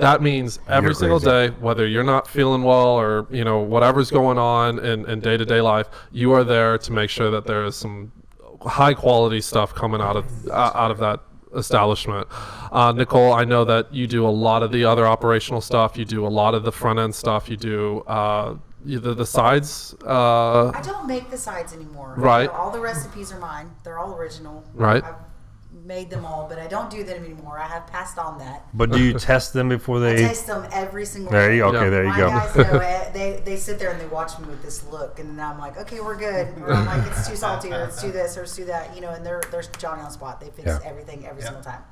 that 0.00 0.22
means 0.22 0.58
every 0.68 0.94
single 0.94 1.18
day, 1.18 1.48
whether 1.60 1.86
you're 1.86 2.04
not 2.04 2.26
feeling 2.26 2.62
well 2.62 2.98
or 2.98 3.26
you 3.30 3.44
know 3.44 3.60
whatever's 3.60 4.10
going 4.10 4.38
on 4.38 4.78
in, 4.78 5.08
in 5.08 5.20
day-to-day 5.20 5.60
life, 5.60 5.88
you 6.10 6.32
are 6.32 6.44
there 6.44 6.78
to 6.78 6.92
make 6.92 7.10
sure 7.10 7.30
that 7.30 7.46
there 7.46 7.64
is 7.64 7.76
some 7.76 8.12
high 8.62 8.94
quality 8.94 9.40
stuff 9.40 9.74
coming 9.74 10.00
out 10.00 10.16
of 10.16 10.48
uh, 10.48 10.72
out 10.74 10.90
of 10.90 10.98
that 10.98 11.20
establishment. 11.56 12.26
Uh, 12.72 12.92
Nicole, 12.92 13.32
I 13.32 13.44
know 13.44 13.64
that 13.64 13.92
you 13.92 14.06
do 14.06 14.26
a 14.26 14.30
lot 14.30 14.62
of 14.62 14.72
the 14.72 14.84
other 14.84 15.06
operational 15.06 15.60
stuff. 15.60 15.96
You 15.96 16.04
do 16.04 16.26
a 16.26 16.28
lot 16.28 16.54
of 16.54 16.62
the 16.62 16.72
front 16.72 16.98
end 16.98 17.14
stuff. 17.14 17.48
You 17.48 17.56
do 17.56 18.00
uh, 18.00 18.56
the 18.84 19.14
the 19.14 19.26
sides. 19.26 19.94
Uh, 20.04 20.70
I 20.70 20.80
don't 20.82 21.06
make 21.06 21.30
the 21.30 21.38
sides 21.38 21.72
anymore. 21.72 22.14
Right. 22.16 22.48
All 22.48 22.70
the 22.70 22.80
recipes 22.80 23.32
are 23.32 23.38
mine. 23.38 23.70
They're 23.84 23.98
all 23.98 24.14
original. 24.14 24.64
Right. 24.74 25.04
I've 25.04 25.29
made 25.90 26.08
them 26.08 26.24
all, 26.24 26.46
but 26.48 26.56
I 26.60 26.68
don't 26.68 26.88
do 26.88 27.02
them 27.02 27.24
anymore. 27.24 27.58
I 27.58 27.66
have 27.66 27.84
passed 27.88 28.16
on 28.16 28.38
that. 28.38 28.58
But 28.72 28.92
do 28.92 29.02
you 29.02 29.12
test 29.18 29.52
them 29.52 29.68
before 29.68 29.96
I 29.98 30.00
they? 30.12 30.16
taste 30.28 30.46
them 30.46 30.64
every 30.72 31.04
single 31.04 31.32
There 31.32 31.52
you 31.52 31.62
day. 31.62 31.78
okay. 31.78 31.90
There 31.90 32.04
you 32.04 32.10
My 32.10 32.16
go. 32.16 32.28
guys 32.30 32.54
know 32.56 32.62
it. 32.62 32.82
Eh, 32.90 33.10
they, 33.12 33.42
they 33.44 33.56
sit 33.56 33.78
there 33.80 33.90
and 33.90 34.00
they 34.00 34.06
watch 34.06 34.38
me 34.38 34.46
with 34.46 34.62
this 34.62 34.86
look, 34.86 35.18
and 35.18 35.36
then 35.36 35.44
I'm 35.44 35.58
like, 35.58 35.76
okay, 35.78 35.98
we're 36.00 36.16
good. 36.16 36.46
Or 36.62 36.72
I'm 36.72 36.86
like, 36.86 37.04
it's 37.10 37.28
too 37.28 37.34
salty, 37.34 37.68
or 37.72 37.78
let's 37.78 38.00
do 38.00 38.12
this, 38.12 38.36
or 38.36 38.42
let's 38.42 38.54
do 38.54 38.64
that. 38.66 38.94
You 38.94 39.00
know, 39.00 39.10
and 39.10 39.26
they're 39.26 39.42
they're 39.50 39.64
Johnny 39.78 40.02
on 40.02 40.10
spot. 40.12 40.40
They 40.40 40.50
fix 40.50 40.66
Yeah. 40.68 40.78
everything 40.84 41.26
every 41.26 41.40
Yeah. 41.42 41.46
single 41.48 41.64
time. 41.64 41.82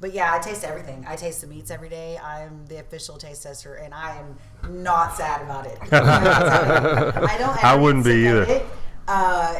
But 0.00 0.12
yeah, 0.12 0.32
I 0.32 0.38
taste 0.38 0.62
everything. 0.62 1.04
I 1.08 1.16
taste 1.16 1.40
the 1.40 1.46
meats 1.48 1.70
every 1.72 1.88
day. 1.88 2.18
I'm 2.22 2.66
the 2.66 2.78
official 2.80 3.16
taste 3.16 3.42
tester, 3.44 3.74
and 3.74 3.92
I 3.94 4.10
am 4.22 4.36
not 4.84 5.16
sad 5.16 5.40
about 5.42 5.64
it. 5.66 5.78
I 5.90 7.36
don't. 7.38 7.64
I 7.64 7.74
wouldn't 7.74 8.04
be 8.04 8.24
sick 8.24 8.32
of 8.34 8.48
either. 8.48 8.66
Uh, 9.08 9.54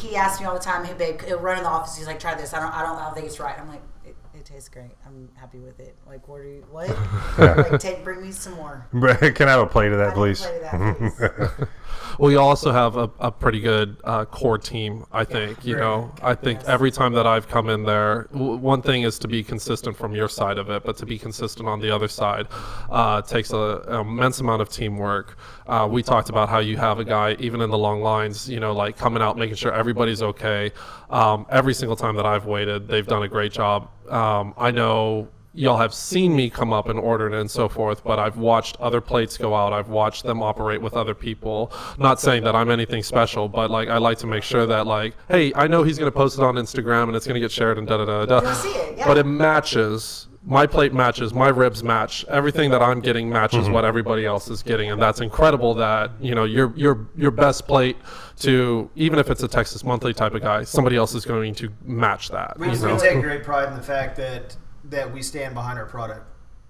he 0.00 0.16
asks 0.16 0.40
me 0.40 0.46
all 0.46 0.54
the 0.54 0.60
time, 0.60 0.84
"Hey 0.84 0.94
babe, 0.94 1.20
he'll 1.22 1.38
run 1.38 1.58
in 1.58 1.64
the 1.64 1.68
office. 1.68 1.96
He's 1.96 2.06
like, 2.06 2.18
try 2.18 2.34
this. 2.34 2.54
I 2.54 2.60
don't, 2.60 2.72
I 2.74 2.82
don't, 2.82 2.96
I 2.96 3.04
don't 3.04 3.14
think 3.14 3.26
it's 3.26 3.38
right." 3.38 3.54
I'm 3.58 3.68
like, 3.68 3.82
it, 4.04 4.16
it 4.34 4.46
tastes 4.46 4.70
great. 4.70 4.92
I'm 5.06 5.28
happy 5.34 5.58
with 5.58 5.78
it. 5.78 5.94
Like, 6.06 6.26
what 6.26 6.40
do 6.42 6.48
you, 6.48 6.66
what? 6.70 6.88
like, 7.38 7.78
take, 7.78 8.02
bring 8.02 8.22
me 8.22 8.32
some 8.32 8.54
more. 8.54 8.86
Can 8.92 9.48
I 9.48 9.52
have 9.52 9.60
a 9.60 9.66
plate 9.66 9.92
of 9.92 10.00
I 10.00 10.04
that, 10.04 10.12
a 10.12 10.14
please? 10.14 10.46
plate 11.94 12.02
of 12.02 12.10
that, 12.10 12.16
please. 12.16 12.18
Well, 12.18 12.30
you 12.30 12.40
also 12.40 12.72
have 12.72 12.96
a, 12.96 13.10
a 13.18 13.30
pretty 13.30 13.60
good 13.60 13.96
uh, 14.04 14.24
core 14.24 14.58
team, 14.58 15.04
I 15.12 15.24
think. 15.24 15.64
You 15.64 15.76
know, 15.76 16.12
I 16.22 16.34
think 16.34 16.62
every 16.64 16.90
time 16.90 17.12
that 17.14 17.26
I've 17.26 17.48
come 17.48 17.68
in 17.68 17.84
there, 17.84 18.28
w- 18.32 18.56
one 18.56 18.82
thing 18.82 19.02
is 19.02 19.18
to 19.20 19.28
be 19.28 19.42
consistent 19.42 19.96
from 19.96 20.14
your 20.14 20.28
side 20.28 20.58
of 20.58 20.70
it, 20.70 20.84
but 20.84 20.96
to 20.98 21.06
be 21.06 21.18
consistent 21.18 21.68
on 21.68 21.80
the 21.80 21.90
other 21.90 22.08
side 22.08 22.46
uh, 22.90 23.22
takes 23.22 23.52
a, 23.52 23.82
an 23.88 24.00
immense 24.00 24.40
amount 24.40 24.62
of 24.62 24.68
teamwork. 24.68 25.36
Uh, 25.66 25.88
we 25.90 26.02
talked 26.02 26.28
about 26.28 26.48
how 26.48 26.58
you 26.58 26.76
have 26.76 26.98
a 26.98 27.04
guy, 27.04 27.36
even 27.38 27.60
in 27.60 27.70
the 27.70 27.78
long 27.78 28.02
lines, 28.02 28.48
you 28.48 28.60
know, 28.60 28.72
like 28.72 28.96
coming 28.96 29.22
out, 29.22 29.36
making 29.38 29.56
sure 29.56 29.72
everybody's 29.72 30.22
okay. 30.22 30.72
Um, 31.10 31.46
every 31.50 31.74
single 31.74 31.96
time 31.96 32.16
that 32.16 32.26
I've 32.26 32.46
waited, 32.46 32.88
they've 32.88 33.06
done 33.06 33.22
a 33.22 33.28
great 33.28 33.52
job. 33.52 33.88
Um, 34.10 34.54
I 34.58 34.70
know 34.70 35.28
y'all 35.54 35.76
have 35.76 35.94
seen 35.94 36.34
me 36.34 36.50
come 36.50 36.72
up 36.72 36.88
and 36.88 36.98
order 36.98 37.28
it 37.28 37.40
and 37.40 37.50
so 37.50 37.68
forth, 37.68 38.02
but 38.02 38.18
I've 38.18 38.36
watched 38.36 38.76
other 38.80 39.00
plates 39.00 39.36
go 39.38 39.54
out. 39.54 39.72
I've 39.72 39.88
watched 39.88 40.24
them 40.24 40.42
operate 40.42 40.82
with 40.82 40.94
other 40.94 41.14
people. 41.14 41.72
Not 41.96 42.20
saying 42.20 42.42
that 42.44 42.56
I'm 42.56 42.70
anything 42.70 43.02
special, 43.02 43.48
but 43.48 43.70
like 43.70 43.88
I 43.88 43.98
like 43.98 44.18
to 44.18 44.26
make 44.26 44.42
sure 44.42 44.66
that 44.66 44.86
like, 44.86 45.14
hey, 45.28 45.52
I 45.54 45.66
know 45.68 45.82
he's 45.84 45.98
gonna 45.98 46.10
post 46.10 46.38
it 46.38 46.42
on 46.44 46.56
Instagram 46.56 47.04
and 47.04 47.16
it's 47.16 47.26
gonna 47.26 47.40
get 47.40 47.52
shared 47.52 47.78
and 47.78 47.86
da 47.86 47.98
da 47.98 48.04
da 48.04 48.26
da. 48.26 48.40
You'll 48.42 48.54
see 48.54 48.68
it, 48.70 48.98
yeah. 48.98 49.06
But 49.06 49.16
it 49.18 49.26
matches 49.26 50.26
my 50.46 50.66
plate 50.66 50.92
matches, 50.92 51.32
my 51.32 51.48
ribs 51.48 51.82
match, 51.82 52.22
everything 52.28 52.70
that 52.70 52.82
I'm 52.82 53.00
getting 53.00 53.30
matches 53.30 53.64
Mm-hmm. 53.64 53.72
what 53.72 53.84
everybody 53.86 54.26
else 54.26 54.48
is 54.50 54.62
getting, 54.62 54.90
and 54.90 55.00
that's 55.00 55.20
incredible. 55.20 55.72
That 55.74 56.10
you 56.20 56.34
know 56.34 56.44
your 56.44 56.72
your 56.76 57.08
your 57.16 57.30
best 57.30 57.66
plate 57.66 57.96
to 58.40 58.90
even 58.96 59.18
if 59.18 59.30
it's 59.30 59.42
a 59.42 59.48
Texas 59.48 59.84
Monthly 59.84 60.12
type 60.12 60.34
of 60.34 60.42
guy, 60.42 60.64
somebody 60.64 60.96
else 60.96 61.14
is 61.14 61.24
going 61.24 61.54
to 61.54 61.70
match 61.84 62.28
that. 62.30 62.58
We, 62.58 62.66
you 62.66 62.72
we 62.72 62.78
know? 62.78 62.98
take 62.98 63.22
great 63.22 63.44
pride 63.44 63.68
in 63.68 63.76
the 63.76 63.82
fact 63.82 64.16
that 64.16 64.56
that 64.84 65.12
we 65.12 65.22
stand 65.22 65.54
behind 65.54 65.78
our 65.78 65.86
product. 65.86 66.26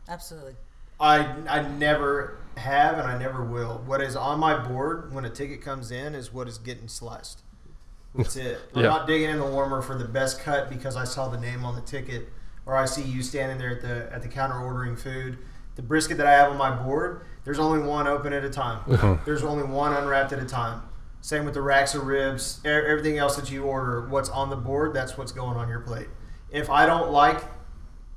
Absolutely. 0.08 0.54
I 1.00 1.18
I 1.48 1.62
never 1.68 2.38
have 2.56 2.98
and 2.98 3.06
I 3.06 3.18
never 3.18 3.42
will. 3.44 3.82
What 3.86 4.00
is 4.00 4.14
on 4.16 4.38
my 4.38 4.56
board 4.56 5.12
when 5.12 5.24
a 5.24 5.30
ticket 5.30 5.60
comes 5.60 5.90
in 5.90 6.14
is 6.14 6.32
what 6.32 6.46
is 6.48 6.58
getting 6.58 6.88
sliced. 6.88 7.42
That's 8.14 8.36
it. 8.36 8.60
I'm 8.74 8.82
Yeah. 8.82 8.88
not 8.90 9.06
digging 9.06 9.30
in 9.30 9.38
the 9.38 9.46
warmer 9.46 9.82
for 9.82 9.96
the 9.98 10.04
best 10.04 10.40
cut 10.40 10.70
because 10.70 10.94
I 10.96 11.04
saw 11.04 11.28
the 11.28 11.38
name 11.40 11.64
on 11.64 11.74
the 11.74 11.80
ticket 11.80 12.28
or 12.66 12.76
I 12.76 12.84
see 12.84 13.02
you 13.02 13.22
standing 13.22 13.58
there 13.58 13.70
at 13.70 13.80
the 13.82 14.12
at 14.12 14.22
the 14.22 14.28
counter 14.28 14.58
ordering 14.58 14.96
food. 14.96 15.38
The 15.74 15.82
brisket 15.82 16.16
that 16.18 16.26
I 16.28 16.32
have 16.32 16.52
on 16.52 16.56
my 16.56 16.70
board, 16.70 17.22
there's 17.42 17.58
only 17.58 17.80
one 17.84 18.06
open 18.06 18.32
at 18.32 18.44
a 18.44 18.50
time. 18.50 18.80
Uh-huh. 18.92 19.16
there's 19.24 19.42
only 19.42 19.64
one 19.64 19.92
unwrapped 19.92 20.32
at 20.32 20.38
a 20.38 20.44
time. 20.44 20.82
Same 21.20 21.44
with 21.46 21.54
the 21.54 21.62
racks 21.62 21.94
of 21.94 22.06
ribs, 22.06 22.60
everything 22.66 23.16
else 23.18 23.34
that 23.36 23.50
you 23.50 23.64
order, 23.64 24.06
what's 24.08 24.28
on 24.28 24.50
the 24.50 24.56
board, 24.56 24.92
that's 24.94 25.16
what's 25.16 25.32
going 25.32 25.56
on 25.56 25.68
your 25.70 25.80
plate. 25.80 26.06
If 26.50 26.68
I 26.68 26.84
don't 26.84 27.10
like 27.10 27.42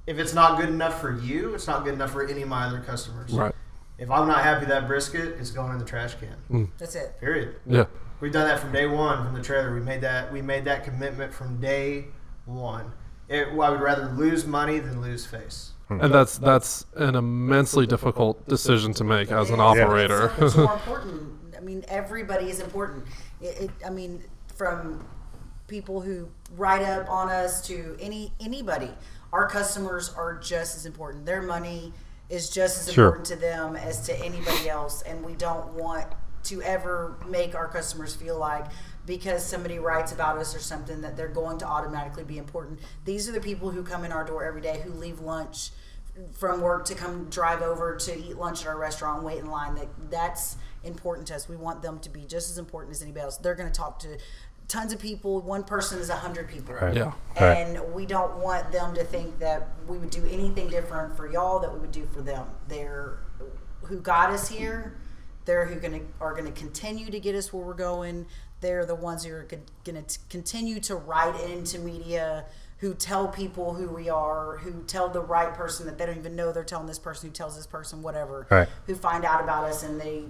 if 0.08 0.18
it's 0.18 0.34
not 0.34 0.58
good 0.58 0.70
enough 0.70 1.00
for 1.00 1.16
you, 1.20 1.54
it's 1.54 1.68
not 1.68 1.84
good 1.84 1.94
enough 1.94 2.12
for 2.12 2.26
any 2.26 2.42
of 2.42 2.48
my 2.48 2.66
other 2.66 2.80
customers. 2.80 3.32
Right. 3.34 3.54
If 3.98 4.10
I'm 4.10 4.28
not 4.28 4.44
happy 4.44 4.62
with 4.62 4.70
that 4.70 4.88
brisket, 4.88 5.38
it's 5.40 5.52
going 5.52 5.74
in 5.74 5.80
the 5.80 5.86
trash 5.86 6.16
can. 6.16 6.36
Mm. 6.50 6.70
That's 6.78 6.96
it. 6.96 7.20
Period. 7.20 7.56
Yeah. 7.66 7.86
We've 8.22 8.32
done 8.32 8.48
that 8.48 8.60
from 8.60 8.72
day 8.72 8.86
one 8.88 9.24
from 9.26 9.36
the 9.36 9.42
trailer. 9.42 9.74
We 9.74 9.82
made 9.82 10.02
that 10.02 10.32
we 10.32 10.42
made 10.42 10.66
that 10.66 10.84
commitment 10.84 11.34
from 11.34 11.60
day 11.60 12.06
one. 12.46 12.92
It, 13.28 13.50
I 13.50 13.70
would 13.70 13.82
rather 13.82 14.08
lose 14.10 14.48
money 14.48 14.80
than 14.80 15.02
lose 15.02 15.26
face. 15.26 15.72
And 15.90 16.14
that's 16.14 16.38
that's 16.38 16.86
an 16.96 17.16
immensely 17.16 17.86
difficult 17.86 18.46
decision 18.48 18.94
to 18.96 19.04
make 19.04 19.32
as 19.32 19.50
an 19.50 19.60
operator. 19.60 20.34
It's, 20.38 20.54
so 20.54 20.64
more 20.64 20.74
important. 20.86 21.34
I 21.56 21.60
mean, 21.60 21.84
everybody 21.88 22.50
is 22.50 22.60
important. 22.60 23.06
It, 23.42 23.62
it, 23.62 23.72
I 23.86 23.90
mean, 23.90 24.24
from 24.54 25.06
people 25.68 26.02
who 26.02 26.28
write 26.56 26.82
up 26.82 27.10
on 27.10 27.30
us 27.30 27.66
to 27.68 27.98
any 28.00 28.34
anybody, 28.40 28.90
our 29.34 29.48
customers 29.48 30.14
are 30.16 30.36
just 30.36 30.76
as 30.78 30.86
important. 30.86 31.26
Their 31.26 31.42
money 31.42 31.94
is 32.30 32.50
just 32.50 32.88
as 32.88 32.94
Sure. 32.94 33.06
important 33.08 33.26
to 33.28 33.36
them 33.36 33.76
as 33.76 34.02
to 34.08 34.16
anybody 34.18 34.70
else, 34.70 35.02
and 35.04 35.24
we 35.26 35.34
don't 35.34 35.74
want 35.74 36.08
to 36.44 36.62
ever 36.62 37.16
make 37.28 37.56
our 37.56 37.68
customers 37.68 38.16
feel 38.16 38.38
like 38.38 38.66
because 39.06 39.46
somebody 39.46 39.80
writes 39.80 40.12
about 40.12 40.38
us 40.38 40.56
or 40.56 40.60
something 40.60 41.02
that 41.02 41.16
they're 41.18 41.28
going 41.28 41.58
to 41.58 41.66
automatically 41.66 42.24
be 42.24 42.38
important. 42.38 42.80
These 43.06 43.28
are 43.28 43.32
the 43.32 43.40
people 43.42 43.72
who 43.72 43.84
come 43.84 44.04
in 44.06 44.12
our 44.12 44.24
door 44.24 44.44
every 44.46 44.62
day 44.62 44.82
who 44.84 44.92
leave 44.92 45.20
lunch 45.20 45.72
from 46.34 46.62
work 46.62 46.84
to 46.86 46.96
come 46.96 47.30
drive 47.30 47.62
over 47.62 47.96
to 47.96 48.18
eat 48.18 48.38
lunch 48.38 48.62
at 48.62 48.68
our 48.68 48.78
restaurant 48.78 49.22
wait 49.24 49.38
in 49.38 49.52
line 49.52 49.76
that 49.76 49.88
that's 50.10 50.58
important 50.84 51.28
to 51.28 51.36
us 51.36 51.48
we 51.48 51.56
want 51.56 51.84
them 51.84 52.00
to 52.00 52.10
be 52.10 52.22
just 52.22 52.50
as 52.50 52.58
important 52.58 52.92
as 52.96 53.04
anybody 53.04 53.22
else 53.24 53.38
they're 53.38 53.54
going 53.54 53.72
to 53.72 53.78
talk 53.78 54.00
to 54.00 54.18
tons 54.68 54.92
of 54.92 55.00
people 55.00 55.40
one 55.42 55.64
person 55.64 55.98
is 56.00 56.10
a 56.10 56.16
hundred 56.16 56.48
people 56.50 56.76
Right. 56.76 56.94
Yeah. 56.96 57.14
Right. 57.40 57.58
and 57.58 57.94
we 57.94 58.06
don't 58.06 58.38
want 58.38 58.72
them 58.72 58.94
to 58.96 59.04
think 59.04 59.40
that 59.40 59.70
we 59.88 59.98
would 59.98 60.10
do 60.10 60.26
anything 60.26 60.68
different 60.70 61.16
for 61.16 61.32
y'all 61.32 61.60
that 61.60 61.74
we 61.74 61.80
would 61.80 61.92
do 61.92 62.06
for 62.14 62.22
them 62.22 62.46
they're 62.68 63.20
who 63.84 64.00
got 64.00 64.30
us 64.32 64.50
here 64.50 64.98
they're 65.46 65.66
who 65.66 65.76
gonna 65.80 66.02
are 66.20 66.34
going 66.34 66.46
to 66.46 66.52
continue 66.52 67.10
to 67.10 67.20
get 67.20 67.34
us 67.36 67.54
where 67.54 67.66
we're 67.66 67.74
going 67.74 68.26
they're 68.60 68.86
the 68.86 68.96
ones 68.96 69.24
who 69.24 69.34
are 69.34 69.44
going 69.44 70.04
to 70.04 70.20
continue 70.30 70.80
to 70.82 70.96
write 70.96 71.40
into 71.50 71.80
media 71.80 72.44
who 72.80 72.94
tell 72.94 73.28
people 73.30 73.74
who 73.74 73.88
we 73.88 74.10
are 74.10 74.58
who 74.58 74.84
tell 74.84 75.08
the 75.08 75.22
right 75.22 75.54
person 75.54 75.86
that 75.86 75.98
they 75.98 76.06
don't 76.06 76.18
even 76.18 76.36
know 76.36 76.52
they're 76.52 76.64
telling 76.66 76.88
this 76.88 77.00
person 77.00 77.30
who 77.30 77.34
tells 77.34 77.56
this 77.56 77.68
person 77.68 78.02
whatever 78.02 78.46
Right. 78.50 78.68
who 78.86 78.96
find 78.96 79.24
out 79.24 79.42
about 79.42 79.64
us 79.64 79.84
and 79.84 80.02
they 80.02 80.26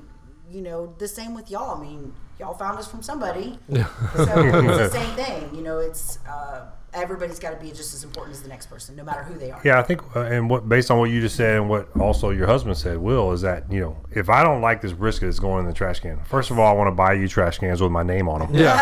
you 0.51 0.61
know 0.61 0.93
the 0.97 1.07
same 1.07 1.33
with 1.33 1.49
y'all 1.51 1.77
i 1.77 1.81
mean 1.81 2.13
y'all 2.39 2.53
found 2.53 2.77
us 2.79 2.87
from 2.87 3.01
somebody 3.01 3.57
Yeah. 3.69 3.87
so 4.15 4.23
it's 4.23 4.77
the 4.77 4.89
same 4.99 5.15
thing 5.15 5.55
you 5.55 5.61
know 5.61 5.79
it's 5.79 6.19
uh, 6.27 6.65
everybody's 6.97 7.39
got 7.39 7.51
to 7.51 7.57
be 7.63 7.69
just 7.71 7.93
as 7.93 8.03
important 8.03 8.35
as 8.35 8.41
the 8.41 8.49
next 8.49 8.65
person 8.67 8.95
no 8.95 9.03
matter 9.03 9.23
who 9.23 9.37
they 9.37 9.51
are 9.51 9.61
Yeah, 9.63 9.79
I 9.79 9.83
think, 9.83 10.01
uh, 10.15 10.21
and 10.21 10.49
what 10.49 10.67
based 10.67 10.91
on 10.91 10.99
what 10.99 11.09
you 11.09 11.21
just 11.21 11.35
said 11.35 11.57
and 11.57 11.69
what 11.69 11.87
also 11.99 12.31
your 12.31 12.47
husband 12.47 12.77
said, 12.77 12.97
Will, 12.97 13.31
is 13.31 13.41
that 13.41 13.71
you 13.71 13.79
know 13.79 13.97
if 14.11 14.29
I 14.29 14.43
don't 14.43 14.61
like 14.61 14.81
this 14.81 14.93
brisket, 14.93 15.29
it's 15.29 15.39
going 15.39 15.61
in 15.61 15.67
the 15.67 15.73
trash 15.73 15.99
can. 15.99 16.19
First 16.25 16.49
of 16.51 16.57
all, 16.59 16.67
I 16.67 16.71
want 16.73 16.87
to 16.87 16.91
buy 16.95 17.13
you 17.13 17.27
trash 17.27 17.59
cans 17.59 17.81
with 17.81 17.91
my 17.91 18.03
name 18.03 18.27
on 18.27 18.39
them. 18.39 18.49
Yeah. 18.55 18.77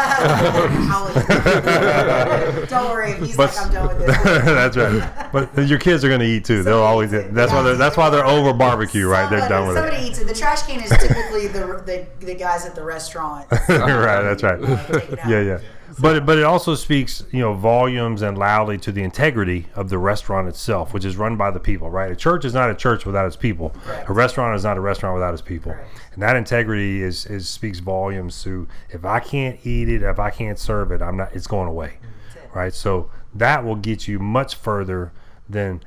Don't 2.70 2.90
worry 2.90 3.14
he's 3.16 3.36
But- 3.38 3.54
like 3.56 3.66
i'm 3.66 3.74
done 3.74 3.88
with 3.88 4.08
this 4.08 4.18
that's 4.46 4.78
right. 4.78 5.32
But 5.32 5.68
your 5.68 5.80
kids 5.80 6.04
are 6.04 6.08
going 6.08 6.22
to 6.22 6.26
eat 6.26 6.46
too. 6.46 6.64
They'll 6.64 6.80
always. 6.80 7.12
That's 7.12 7.52
why 7.52 7.62
they're. 7.62 7.76
That's 7.76 7.98
why 7.98 8.10
they're 8.10 8.26
over 8.26 8.54
barbecue, 8.54 9.08
right? 9.08 9.30
They're 9.30 9.48
done 9.50 9.68
with 9.68 9.78
somebody 9.78 9.98
it. 9.98 10.10
eats 10.10 10.20
it. 10.20 10.28
The 10.28 10.34
trash 10.34 10.64
can 10.64 10.82
is 10.82 10.90
typically 10.90 11.48
the, 11.48 11.84
the 11.86 12.26
the 12.26 12.36
guys 12.36 12.66
at 12.66 12.76
the 12.76 12.84
restaurant. 12.84 13.48
right. 13.70 14.22
That's 14.22 14.44
right. 14.44 14.60
Take 14.62 15.12
it 15.12 15.20
out. 15.20 15.30
Yeah, 15.30 15.42
yeah. 15.42 15.60
But 16.00 16.18
it- 16.18 16.26
but 16.26 16.38
it 16.38 16.44
also 16.44 16.76
speaks, 16.76 17.24
you 17.32 17.40
know, 17.40 17.54
volumes 17.54 18.22
and 18.22 18.38
loudly 18.38 18.78
to 18.80 18.92
the 18.92 19.02
integrity 19.04 19.68
of 19.76 19.90
the 19.90 19.98
restaurant 19.98 20.48
itself, 20.48 20.94
which 20.94 21.06
is 21.06 21.16
run 21.16 21.38
by 21.38 21.52
the 21.52 21.60
people, 21.60 21.90
right? 21.90 22.12
A 22.12 22.16
church 22.16 22.44
is 22.44 22.54
not 22.54 22.70
a 22.70 22.76
church 22.76 23.06
without 23.06 23.26
its 23.26 23.36
people. 23.38 23.70
Correct. 23.86 24.10
A 24.10 24.14
restaurant 24.14 24.56
is 24.56 24.64
not 24.64 24.78
a 24.78 24.82
restaurant 24.82 25.14
without 25.16 25.34
its 25.34 25.42
people. 25.42 25.72
Correct. 25.72 25.90
And 26.14 26.22
that 26.24 26.36
integrity 26.36 27.02
is, 27.02 27.26
is 27.28 27.48
speaks 27.48 27.80
volumes 27.80 28.44
to 28.44 28.68
if 28.90 29.06
I 29.06 29.20
can't 29.20 29.58
eat 29.66 29.88
it, 29.90 30.02
if 30.04 30.20
I 30.20 30.32
can't 30.32 30.60
serve 30.60 30.92
it, 30.92 31.02
I'm 31.02 31.18
not. 31.18 31.34
It's 31.34 31.48
going 31.48 31.68
away, 31.68 31.94
it. 32.36 32.50
right? 32.54 32.74
So 32.74 33.10
that 33.34 33.64
will 33.64 33.76
get 33.76 34.08
you 34.08 34.20
much 34.20 34.56
further 34.56 35.12
than 35.50 35.82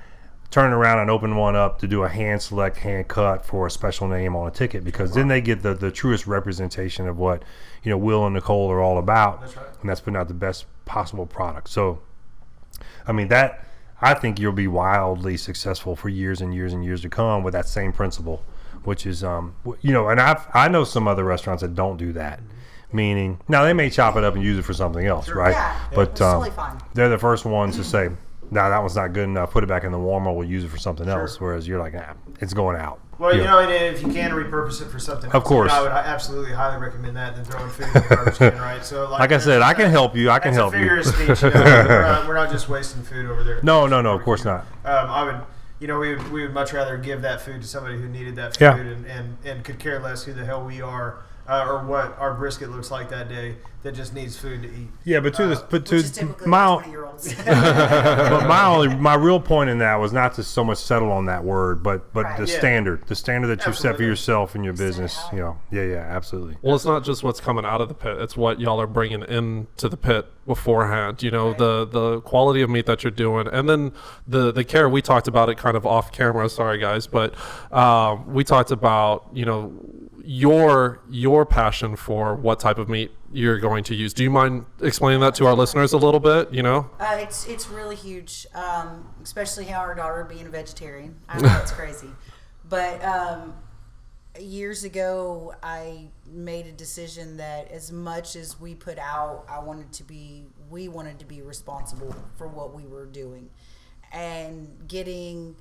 turning 0.51 0.73
around 0.73 0.99
and 1.01 1.11
open 1.11 1.37
one 1.37 1.55
up 1.55 1.79
to 1.79 1.87
do 1.87 2.03
a 2.05 2.09
hand 2.09 2.41
select, 2.41 2.79
hand 2.79 3.07
cut 3.09 3.45
for 3.45 3.67
a 3.67 3.71
special 3.71 4.09
name 4.09 4.35
on 4.35 4.49
a 4.49 4.51
ticket 4.51 4.83
because 4.85 5.13
then 5.13 5.29
they 5.29 5.41
get 5.41 5.63
the, 5.63 5.75
the 5.75 5.91
truest 5.91 6.27
representation 6.27 7.07
of 7.07 7.19
what 7.19 7.43
you 7.83 7.91
know 7.91 7.99
Will 7.99 8.25
and 8.25 8.35
Nicole 8.35 8.71
are 8.71 8.81
all 8.81 8.99
about, 8.99 9.41
That's 9.43 9.57
right. 9.57 9.67
and 9.81 9.91
that's 9.91 10.01
putting 10.01 10.17
out 10.17 10.29
the 10.29 10.35
best 10.35 10.67
possible 10.85 11.27
product. 11.27 11.69
So, 11.69 12.01
I 13.07 13.13
mean 13.13 13.29
that 13.29 13.65
I 14.01 14.15
think 14.15 14.39
you'll 14.39 14.53
be 14.53 14.69
wildly 14.69 15.37
successful 15.37 15.97
for 15.97 16.09
years 16.09 16.41
and 16.41 16.55
years 16.55 16.73
and 16.73 16.85
years 16.85 17.03
to 17.03 17.09
come 17.11 17.43
with 17.43 17.53
that 17.53 17.69
same 17.69 17.93
principle, 17.93 18.43
which 18.85 19.07
is 19.07 19.23
um 19.23 19.55
you 19.83 19.93
know, 19.93 20.09
and 20.09 20.21
I've 20.21 20.47
I 20.55 20.69
know 20.69 20.85
some 20.85 21.07
other 21.07 21.25
restaurants 21.25 21.63
that 21.63 21.75
don't 21.75 21.97
do 21.97 22.13
that. 22.15 22.41
Meaning, 22.91 23.39
now 23.49 23.65
they 23.65 23.75
may 23.75 23.91
chop 23.91 24.17
it 24.17 24.25
up 24.25 24.35
and 24.35 24.43
use 24.43 24.57
it 24.57 24.63
for 24.63 24.73
something 24.73 25.05
else, 25.05 25.29
right? 25.29 25.51
Yeah, 25.51 25.79
but 25.95 26.19
um, 26.23 26.37
totally 26.41 26.51
fine. 26.53 26.81
they're 26.95 27.11
the 27.11 27.19
first 27.19 27.45
ones 27.45 27.77
to 27.77 27.85
say, 27.85 28.09
"No, 28.51 28.69
that 28.69 28.79
one's 28.79 28.97
not 28.97 29.13
good 29.13 29.25
enough. 29.25 29.51
Put 29.51 29.65
it 29.65 29.67
back 29.69 29.85
in 29.85 29.93
the 29.93 29.99
warmer. 29.99 30.33
We'll 30.33 30.49
use 30.49 30.65
it 30.65 30.69
for 30.69 30.79
something 30.79 31.09
else." 31.09 31.41
Whereas 31.41 31.67
you're 31.69 31.79
like, 31.81 31.95
nah, 31.95 32.15
"It's 32.41 32.55
going 32.55 32.77
out." 32.77 33.01
Well, 33.19 33.35
you 33.35 33.43
Yeah. 33.43 33.51
know, 33.51 33.59
and 33.59 33.71
if 33.73 34.01
you 34.01 34.13
can 34.13 34.31
repurpose 34.31 34.81
it 34.81 34.89
for 34.91 35.01
something, 35.01 35.29
Of 35.31 35.35
else, 35.37 35.45
course. 35.45 35.73
I 35.73 35.83
would 35.83 35.91
absolutely 35.91 36.53
highly 36.53 36.81
recommend 36.81 37.17
that 37.17 37.35
than 37.35 37.45
throwing 37.45 37.69
food 37.69 37.87
in 37.89 37.93
the 37.95 38.01
garbage 38.15 38.37
can, 38.39 38.57
right? 38.61 38.85
So, 38.85 39.11
Like 39.11 39.33
I 39.33 39.39
said, 39.39 39.61
I 39.61 39.75
can 39.75 39.91
help 39.91 40.15
you. 40.15 40.31
I 40.31 40.39
can 40.39 40.53
help 40.55 40.73
you. 40.75 41.03
speech. 41.03 41.43
You 41.43 41.51
know, 41.51 41.63
we're, 41.65 42.03
not, 42.03 42.29
we're 42.29 42.35
not 42.35 42.51
just 42.53 42.69
wasting 42.69 43.03
food 43.03 43.29
over 43.29 43.43
there. 43.43 43.59
No, 43.65 43.89
no, 43.89 44.01
no. 44.01 44.15
Of 44.15 44.23
course 44.23 44.45
not. 44.45 44.61
Um, 44.85 45.11
I 45.11 45.25
would, 45.25 45.41
you 45.81 45.89
know, 45.89 45.99
we 45.99 46.15
would, 46.15 46.31
we 46.31 46.43
would 46.43 46.55
much 46.55 46.73
rather 46.73 46.97
give 46.97 47.23
that 47.23 47.41
food 47.41 47.61
to 47.63 47.67
somebody 47.67 47.99
who 47.99 48.07
needed 48.09 48.37
that 48.37 48.57
food 48.57 48.65
Yeah. 48.65 48.77
and, 48.77 49.05
and, 49.07 49.37
and 49.45 49.65
could 49.65 49.81
care 49.81 49.99
less 49.99 50.23
who 50.23 50.33
the 50.33 50.45
hell 50.45 50.65
we 50.65 50.81
are 50.81 51.17
uh, 51.49 51.65
or 51.67 51.85
what 51.87 52.17
our 52.19 52.35
brisket 52.35 52.71
looks 52.71 52.91
like 52.91 53.09
that 53.11 53.29
day 53.29 53.57
that 53.83 53.95
just 53.95 54.13
needs 54.13 54.37
food 54.37 54.63
to 54.63 54.69
eat. 54.69 54.89
Yeah, 55.05 55.21
but 55.21 55.35
to 55.35 55.47
this, 55.47 55.61
but 55.61 55.89
Which 55.91 56.11
to 56.15 56.27
my, 56.47 56.75
twenty 56.75 56.91
year 56.91 57.05
olds. 57.07 57.33
but 57.45 58.47
my 58.49 58.67
only, 58.67 58.95
my 58.97 59.15
real 59.15 59.41
point 59.41 59.71
in 59.71 59.79
that 59.79 59.97
was 59.97 60.13
not 60.13 60.35
to 60.35 60.43
so 60.43 60.65
much 60.65 60.79
settle 60.79 61.11
on 61.13 61.27
that 61.27 61.45
word, 61.45 61.83
but 61.83 62.13
but 62.13 62.25
Right. 62.25 62.39
the 62.41 62.47
Yeah. 62.53 62.59
standard, 62.59 63.07
the 63.07 63.15
standard 63.15 63.47
that 63.49 63.65
you've 63.67 63.79
set 63.79 63.97
for 63.97 64.03
yourself 64.03 64.55
and 64.57 64.65
your 64.65 64.75
Set 64.77 64.85
business. 64.87 65.19
out. 65.19 65.33
You 65.33 65.39
know, 65.39 65.59
yeah, 65.71 65.83
yeah, 65.85 65.97
absolutely. 66.11 66.57
Well, 66.61 66.75
it's 66.75 66.85
not 66.85 67.05
just 67.05 67.23
what's 67.23 67.41
coming 67.41 67.65
out 67.65 67.81
of 67.81 67.89
the 67.89 67.95
pit; 67.95 68.19
it's 68.19 68.37
what 68.37 68.61
y'all 68.61 68.81
are 68.81 68.87
bringing 68.89 69.23
into 69.23 69.89
the 69.89 69.97
pit 69.97 70.27
beforehand. 70.47 71.23
You 71.23 71.31
know, 71.31 71.55
the 71.55 71.87
the 71.87 72.21
quality 72.23 72.63
of 72.63 72.71
meat 72.71 72.87
that 72.87 73.05
you're 73.05 73.11
doing, 73.13 73.47
and 73.47 73.69
then 73.69 73.93
the 74.27 74.53
the 74.53 74.65
care. 74.65 74.89
We 74.89 75.03
talked 75.03 75.29
about 75.29 75.49
it 75.49 75.57
kind 75.57 75.77
of 75.77 75.87
off 75.87 76.11
camera. 76.13 76.49
Sorry, 76.49 76.79
guys, 76.79 77.07
but 77.07 77.35
um, 77.73 78.35
we 78.35 78.43
talked 78.45 78.73
about 78.73 79.29
you 79.33 79.45
know 79.45 79.73
your 80.31 81.01
your 81.09 81.47
passion 81.47 81.97
for 81.97 82.35
what 82.35 82.61
type 82.61 82.76
of 82.76 82.87
meat 82.87 83.11
you're 83.33 83.59
going 83.59 83.83
to 83.83 83.95
use. 83.95 84.12
Do 84.12 84.22
you 84.22 84.29
mind 84.29 84.66
explaining 84.83 85.20
that 85.20 85.35
to 85.37 85.47
our 85.47 85.55
listeners 85.55 85.95
a 85.95 85.97
little 85.97 86.20
bit? 86.20 86.53
You 86.53 86.62
know, 86.62 86.91
Uh, 87.01 87.16
it's 87.18 87.47
it's 87.47 87.70
really 87.70 87.97
huge, 87.97 88.47
um, 88.55 89.09
especially 89.22 89.64
how 89.64 89.81
our 89.81 89.95
daughter 89.95 90.24
being 90.24 90.47
a 90.47 90.51
vegetarian. 90.51 91.16
I 91.31 91.41
know 91.41 91.59
it's 91.62 91.72
crazy, 91.81 92.11
but 92.68 93.03
um, 93.03 93.55
years 94.39 94.85
ago 94.85 95.55
I 95.62 96.09
made 96.31 96.66
a 96.66 96.72
decision 96.72 97.39
that 97.39 97.70
as 97.70 97.91
much 97.91 98.37
as 98.37 98.61
we 98.61 98.74
put 98.74 98.99
out, 98.99 99.47
I 99.49 99.61
wanted 99.61 99.95
to 99.95 100.05
be 100.05 100.45
we 100.68 100.89
wanted 100.89 101.18
to 101.20 101.24
be 101.24 101.41
responsible 101.41 102.14
for 102.37 102.49
what 102.49 102.74
we 102.74 102.85
were 102.85 103.07
doing, 103.07 103.49
and 104.12 104.87
getting 104.87 105.57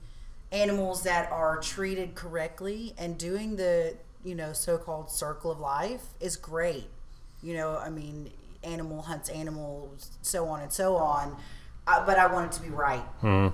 animals 0.52 1.04
that 1.04 1.32
are 1.32 1.58
treated 1.60 2.16
correctly 2.16 2.94
and 2.98 3.18
doing 3.18 3.56
the 3.56 3.96
you 4.28 4.36
know 4.36 4.52
so-called 4.54 5.10
circle 5.10 5.52
of 5.52 5.60
life 5.60 6.04
is 6.20 6.36
great 6.36 6.90
you 7.42 7.54
know 7.54 7.78
i 7.78 7.90
mean 7.90 8.30
animal 8.64 9.02
hunts 9.02 9.30
animals 9.30 10.12
so 10.22 10.48
on 10.48 10.60
and 10.62 10.72
so 10.72 10.98
on 10.98 11.36
uh, 11.90 12.06
but 12.06 12.20
I 12.20 12.28
want 12.28 12.52
it 12.52 12.58
to 12.58 12.62
be 12.62 12.70
right. 12.70 13.02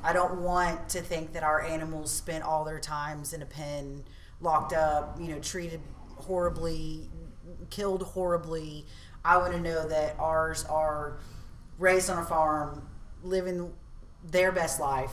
I 0.03 0.11
don't 0.11 0.41
want 0.41 0.89
to 0.89 1.01
think 1.01 1.33
that 1.33 1.43
our 1.43 1.61
animals 1.61 2.09
spent 2.09 2.43
all 2.43 2.63
their 2.65 2.79
times 2.79 3.31
in 3.31 3.43
a 3.43 3.45
pen, 3.45 4.03
locked 4.41 4.73
up, 4.73 5.19
you 5.21 5.27
know, 5.27 5.37
treated 5.39 5.79
horribly, 6.15 7.07
killed 7.69 8.01
horribly. 8.01 8.87
I 9.23 9.37
want 9.37 9.53
to 9.53 9.59
know 9.59 9.87
that 9.87 10.15
ours 10.17 10.65
are 10.65 11.19
raised 11.77 12.09
on 12.09 12.17
a 12.17 12.25
farm, 12.25 12.89
living 13.21 13.71
their 14.23 14.51
best 14.51 14.79
life, 14.79 15.11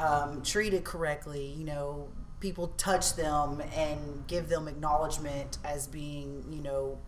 um, 0.00 0.42
treated 0.42 0.82
correctly. 0.82 1.46
You 1.56 1.64
know, 1.64 2.08
people 2.42 2.68
touch 2.76 3.14
them 3.14 3.62
and 3.74 4.26
give 4.26 4.48
them 4.48 4.66
acknowledgement 4.66 5.58
as 5.64 5.86
being, 5.86 6.44
you 6.50 6.60
know, 6.60 6.98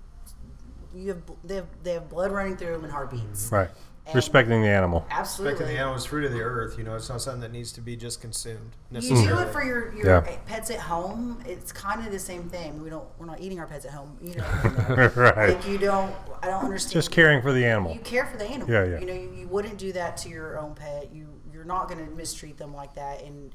you 0.95 1.09
have 1.09 1.23
they 1.43 1.57
have, 1.57 1.67
they 1.83 1.93
have 1.95 2.09
blood 2.09 2.31
running 2.31 2.57
through 2.57 2.73
them 2.73 2.85
and 2.85 2.93
heartbeats. 2.93 3.51
Right. 3.51 3.69
And- 4.07 4.15
Respecting 4.15 4.63
the 4.63 4.69
animal. 4.69 5.05
Absolutely. 5.11 5.55
Respecting 5.55 5.75
the 5.75 5.81
animal 5.81 5.97
is 5.97 6.05
fruit 6.05 6.25
of 6.25 6.33
the 6.33 6.41
earth. 6.41 6.79
You 6.79 6.85
know, 6.85 6.95
it's 6.95 7.09
not 7.09 7.21
something 7.21 7.41
that 7.41 7.51
needs 7.51 7.73
to 7.73 7.81
be 7.81 7.97
just 7.97 8.21
consumed. 8.21 8.77
You 8.93 9.01
do 9.01 9.39
it 9.41 9.49
for 9.49 9.65
your, 9.65 9.93
your 9.95 10.07
Yeah. 10.07 10.37
pets 10.47 10.71
at 10.71 10.79
home. 10.79 11.43
It's 11.47 11.73
kind 11.73 12.07
of 12.07 12.13
the 12.13 12.19
same 12.19 12.49
thing. 12.49 12.81
We 12.81 12.91
don't. 12.91 13.09
We're 13.19 13.27
not 13.27 13.41
eating 13.41 13.59
our 13.59 13.67
pets 13.67 13.87
at 13.87 13.91
home. 13.93 14.17
You 14.23 14.37
know. 14.37 15.11
right. 15.17 15.57
like 15.57 15.67
you 15.67 15.79
don't. 15.79 16.15
I 16.43 16.47
don't 16.49 16.65
understand. 16.65 16.93
Just 16.93 17.11
caring 17.11 17.43
for 17.43 17.53
the 17.53 17.65
animal. 17.65 17.93
You 17.93 18.01
care 18.01 18.27
for 18.27 18.37
the 18.37 18.45
animal. 18.45 18.71
Yeah, 18.71 18.85
yeah. 18.85 19.01
You 19.01 19.07
know, 19.07 19.15
you, 19.15 19.33
you 19.37 19.49
wouldn't 19.49 19.79
do 19.79 19.91
that 19.93 20.17
to 20.19 20.29
your 20.29 20.59
own 20.61 20.75
pet. 20.75 21.11
You 21.13 21.27
you're 21.53 21.65
not 21.65 21.89
going 21.89 22.07
to 22.07 22.15
mistreat 22.15 22.57
them 22.59 22.75
like 22.75 22.95
that. 22.95 23.23
And 23.23 23.53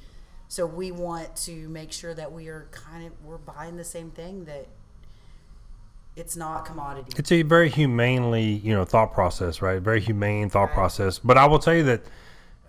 so 0.50 0.66
we 0.66 0.92
want 0.92 1.34
to 1.38 1.70
make 1.70 1.92
sure 1.94 2.14
that 2.14 2.32
we 2.32 2.48
are 2.50 2.68
kind 2.72 3.06
of 3.08 3.14
we're 3.24 3.38
buying 3.38 3.78
the 3.78 3.84
same 3.84 4.12
thing 4.12 4.44
that 4.46 4.68
it's 6.16 6.36
not 6.36 6.66
commodity. 6.66 7.14
It's 7.18 7.32
a 7.32 7.44
very 7.44 7.70
humanely, 7.70 8.44
you 8.44 8.74
know, 8.74 8.84
thought 8.84 9.14
process, 9.14 9.62
right? 9.62 9.82
Very 9.82 10.02
humane 10.02 10.50
thought 10.50 10.66
Right. 10.66 10.74
process. 10.74 11.18
But 11.20 11.38
I 11.38 11.46
will 11.46 11.60
tell 11.60 11.76
you 11.76 11.84
that 11.84 12.02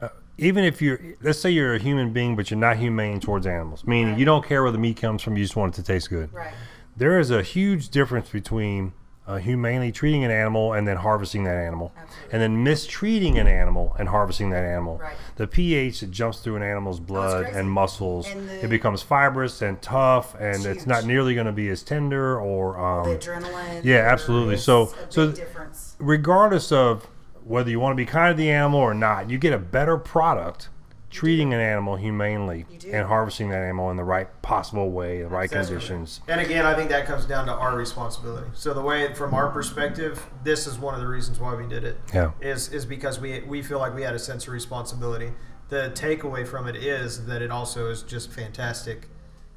uh, 0.01 0.09
even 0.39 0.63
if 0.63 0.81
you're, 0.81 1.01
let's 1.23 1.41
say 1.41 1.51
you're 1.51 1.75
a 1.75 1.79
human 1.79 2.13
being, 2.13 2.37
but 2.37 2.51
you're 2.51 2.61
not 2.61 2.77
humane 2.77 3.19
towards 3.19 3.47
animals, 3.47 3.85
meaning 3.87 4.19
you 4.19 4.25
don't 4.25 4.45
care 4.45 4.63
where 4.63 4.71
the 4.71 4.79
meat 4.79 4.99
comes 4.99 5.23
from, 5.23 5.37
you 5.37 5.43
just 5.43 5.57
want 5.57 5.75
it 5.75 5.77
to 5.77 5.83
taste 5.83 6.11
good. 6.11 6.33
right. 6.33 6.53
There 6.97 7.19
is 7.19 7.31
a 7.31 7.43
huge 7.43 7.89
difference 7.89 8.29
between 8.29 8.93
uh, 9.31 9.37
humanely 9.37 9.93
treating 9.93 10.25
an 10.25 10.31
animal 10.31 10.73
and 10.73 10.89
then 10.89 10.97
harvesting 10.97 11.45
that 11.45 11.57
animal, 11.57 11.93
Absolutely. 11.97 12.33
and 12.33 12.43
then 12.43 12.65
mistreating 12.65 13.39
an 13.39 13.47
animal 13.47 13.95
and 13.99 14.09
harvesting 14.09 14.51
that 14.51 14.65
animal. 14.65 14.99
Right. 14.99 15.15
The 15.37 15.47
pH 15.47 16.01
that 16.01 16.11
jumps 16.11 16.41
through 16.41 16.57
an 16.57 16.63
animal's 16.63 16.99
blood 16.99 17.45
crazy. 17.45 17.59
and 17.59 17.71
muscles, 17.71 18.29
And 18.29 18.49
the- 18.49 18.65
it 18.65 18.69
becomes 18.69 19.03
fibrous 19.03 19.63
and 19.63 19.81
tough, 19.81 20.35
and 20.35 20.57
It's 20.57 20.67
it's, 20.67 20.87
not 20.87 21.05
nearly 21.05 21.35
going 21.35 21.47
to 21.47 21.53
be 21.53 21.69
as 21.69 21.83
tender 21.83 22.41
or. 22.41 22.79
Um, 22.79 23.09
The 23.09 23.17
adrenaline. 23.19 23.85
yeah, 23.85 23.99
absolutely. 23.99 24.57
So- 24.57 24.93
so- 25.09 25.31
difference. 25.31 25.95
regardless 25.99 26.73
of 26.73 27.07
whether 27.45 27.71
you 27.71 27.79
want 27.81 27.93
to 27.93 27.97
be 27.97 28.07
kind 28.07 28.37
to 28.37 28.37
the 28.37 28.51
animal 28.51 28.81
or 28.81 28.95
not, 28.95 29.31
you 29.31 29.39
get 29.39 29.53
a 29.53 29.59
better 29.59 29.97
product 29.97 30.69
treating 31.11 31.53
an 31.53 31.61
animal 31.61 31.97
humanely 31.97 32.65
and 32.93 33.07
harvesting 33.07 33.51
that 33.51 33.63
animal 33.63 33.91
in 33.91 33.97
the 33.97 34.05
right 34.05 34.29
possible 34.43 34.91
way, 34.91 35.23
the 35.23 35.29
right 35.29 35.51
Definitely. 35.51 35.75
conditions. 35.75 36.21
And 36.29 36.41
again, 36.41 36.65
I 36.65 36.75
think 36.75 36.89
that 36.91 37.05
comes 37.07 37.27
down 37.27 37.47
to 37.47 37.53
our 37.53 37.77
responsibility. 37.77 38.47
So 38.55 38.73
the 38.73 38.81
way, 38.81 39.13
from 39.15 39.35
our 39.35 39.49
perspective, 39.51 40.25
this 40.45 40.67
is 40.67 40.79
one 40.79 40.95
of 40.95 41.01
the 41.01 41.09
reasons 41.09 41.41
why 41.41 41.55
we 41.55 41.67
did 41.67 41.85
it. 41.85 41.99
Yeah. 42.15 42.31
Is 42.41 42.69
is 42.73 42.87
because 42.87 43.19
we 43.21 43.41
we 43.41 43.61
feel 43.63 43.79
like 43.81 43.95
we 43.95 44.03
had 44.03 44.15
a 44.15 44.19
sense 44.19 44.47
of 44.47 44.53
responsibility. 44.53 45.33
The 45.69 45.91
takeaway 45.95 46.47
from 46.47 46.67
it 46.69 46.77
is 46.77 47.27
that 47.27 47.43
it 47.43 47.51
also 47.51 47.91
is 47.91 48.03
just 48.03 48.31
fantastic, 48.33 49.09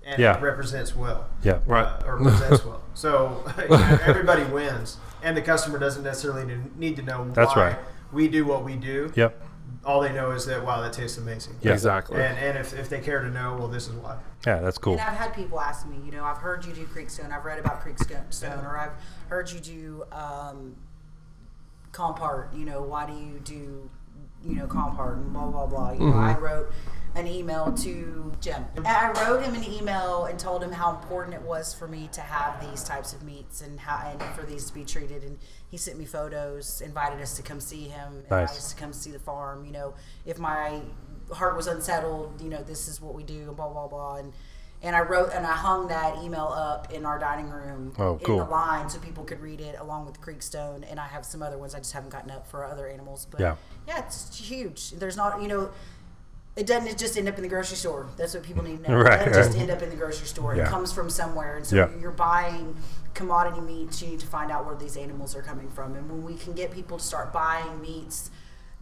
and 0.06 0.20
Yeah. 0.20 0.38
it 0.38 0.42
represents 0.42 0.96
well. 0.96 1.28
Yeah. 1.44 1.60
Right. 1.66 1.86
Uh, 1.86 2.06
or 2.08 2.18
presents 2.18 2.66
well. 2.66 2.82
So 2.94 3.44
you 3.58 3.70
know, 3.70 3.98
everybody 4.06 4.44
wins, 4.46 4.98
and 5.22 5.38
the 5.38 5.42
customer 5.42 5.78
doesn't 5.80 6.04
necessarily 6.04 6.52
need 6.76 6.96
to 6.98 7.02
know 7.04 7.30
That's 7.34 7.56
why 7.56 7.68
right. 7.70 7.80
we 8.12 8.28
do 8.28 8.44
what 8.46 8.64
we 8.64 8.76
do. 8.76 9.12
Yep. 9.16 9.40
All 9.86 10.00
they 10.02 10.14
know 10.14 10.32
is 10.32 10.46
that 10.46 10.64
wow, 10.64 10.82
that 10.82 10.94
tastes 10.94 11.18
amazing. 11.18 11.56
Yeah. 11.62 11.74
Exactly. 11.74 12.22
And 12.22 12.38
and 12.38 12.58
if, 12.58 12.78
if 12.78 12.90
they 12.90 13.00
care 13.00 13.22
to 13.22 13.30
know, 13.30 13.56
well, 13.58 13.68
this 13.68 13.88
is 13.88 13.94
why. 13.94 14.18
Yeah, 14.46 14.60
that's 14.60 14.78
cool. 14.78 14.94
And 14.94 15.02
I've 15.02 15.18
had 15.18 15.34
people 15.34 15.60
ask 15.60 15.88
me, 15.88 15.98
you 16.06 16.12
know, 16.12 16.24
I've 16.24 16.38
heard 16.38 16.66
you 16.66 16.74
do 16.74 16.86
Creekstone, 16.86 17.32
I've 17.32 17.46
read 17.46 17.60
about 17.60 17.84
Creekstone, 17.84 18.64
or 18.64 18.78
I've 18.78 18.94
heard 19.30 19.52
you 19.52 19.60
do 19.60 20.04
um, 20.12 20.76
Compart. 21.92 22.58
You 22.58 22.66
know, 22.66 22.82
why 22.82 23.06
do 23.06 23.14
you 23.14 23.40
do, 23.44 23.90
you 24.44 24.56
know, 24.56 24.68
Compart 24.68 25.16
and 25.18 25.34
blah 25.34 25.48
blah 25.48 25.66
blah. 25.66 25.92
You 25.92 26.00
know, 26.00 26.18
I 26.18 26.38
wrote 26.38 26.72
an 27.16 27.28
email 27.28 27.72
to 27.72 28.32
Jim. 28.42 28.66
And 28.76 28.88
I 28.88 29.12
wrote 29.12 29.44
him 29.44 29.54
an 29.54 29.64
email 29.64 30.26
and 30.26 30.40
told 30.40 30.64
him 30.64 30.72
how 30.72 30.92
important 30.96 31.36
it 31.36 31.42
was 31.44 31.74
for 31.74 31.88
me 31.88 32.10
to 32.14 32.22
have 32.22 32.60
these 32.70 32.84
types 32.84 33.14
of 33.14 33.24
meats 33.24 33.62
and 33.62 33.80
how 33.80 34.08
and 34.10 34.22
for 34.36 34.44
these 34.44 34.66
to 34.66 34.74
be 34.74 34.84
treated. 34.84 35.24
And 35.24 35.38
he 35.70 35.78
sent 35.78 35.98
me 36.00 36.06
photos, 36.06 36.82
invited 36.82 37.22
us 37.22 37.36
to 37.38 37.44
come 37.44 37.60
see 37.60 37.84
him, 37.88 38.14
invited 38.24 38.30
Nice. 38.48 38.58
us 38.58 38.74
to 38.74 38.80
come 38.80 38.94
see 38.94 39.12
the 39.12 39.20
farm. 39.20 39.64
You 39.66 39.72
know, 39.72 39.94
if 40.26 40.40
my 40.40 40.82
heart 41.32 41.56
was 41.56 41.68
unsettled, 41.68 42.42
you 42.42 42.50
know, 42.50 42.64
this 42.64 42.88
is 42.88 43.00
what 43.00 43.14
we 43.14 43.24
do, 43.24 43.48
and 43.48 43.56
blah 43.56 43.70
blah 43.70 43.88
blah. 43.88 44.16
And 44.18 44.34
and 44.82 44.98
I 44.98 45.00
wrote 45.02 45.32
and 45.34 45.46
I 45.46 45.54
hung 45.54 45.88
that 45.88 46.22
email 46.24 46.48
up 46.54 46.92
in 46.92 47.06
our 47.06 47.18
dining 47.18 47.50
room 47.50 47.94
Oh, 47.98 48.14
in 48.16 48.20
cool. 48.26 48.38
the 48.40 48.44
line 48.46 48.90
so 48.90 49.00
people 49.00 49.24
could 49.24 49.40
read 49.40 49.62
it 49.62 49.80
along 49.80 50.06
with 50.08 50.20
Creekstone. 50.20 50.84
And 50.90 51.00
I 51.00 51.08
have 51.08 51.26
some 51.26 51.42
other 51.42 51.58
ones 51.58 51.74
I 51.74 51.78
just 51.78 51.94
haven't 51.94 52.10
gotten 52.10 52.32
up 52.32 52.46
for 52.48 52.66
other 52.66 52.90
animals. 52.90 53.26
But 53.32 53.40
Yeah. 53.40 53.56
yeah, 53.88 54.00
it's 54.06 54.38
huge. 54.38 54.92
There's 54.92 55.16
not, 55.16 55.42
you 55.42 55.48
know, 55.48 55.70
it 56.56 56.68
doesn't 56.68 56.98
just 57.00 57.18
end 57.18 57.28
up 57.28 57.36
in 57.38 57.42
the 57.44 57.48
grocery 57.50 57.78
store. 57.78 58.08
That's 58.18 58.34
what 58.34 58.44
people 58.44 58.64
need 58.64 58.84
to 58.84 58.92
know. 58.92 58.98
Right, 59.02 59.28
It 59.28 59.34
doesn't 59.34 59.54
just 59.54 59.58
end 59.58 59.72
up 59.72 59.82
in 59.82 59.90
the 59.90 59.96
grocery 59.96 60.28
store. 60.28 60.56
Yeah. 60.56 60.64
It 60.64 60.70
comes 60.70 60.92
from 60.94 61.10
somewhere. 61.10 61.58
And 61.58 61.66
so 61.66 61.76
Yeah. 61.76 61.90
you're 62.00 62.12
buying 62.12 62.76
commodity 63.14 63.62
meats. 63.62 64.02
You 64.02 64.10
need 64.10 64.20
to 64.20 64.28
find 64.28 64.52
out 64.52 64.66
where 64.66 64.76
these 64.76 64.96
animals 64.98 65.36
are 65.36 65.42
coming 65.42 65.70
from. 65.70 65.96
And 65.96 66.10
when 66.10 66.24
we 66.24 66.36
can 66.36 66.54
get 66.54 66.72
people 66.72 66.98
to 67.00 67.04
start 67.04 67.34
buying 67.34 67.82
meats 67.82 68.30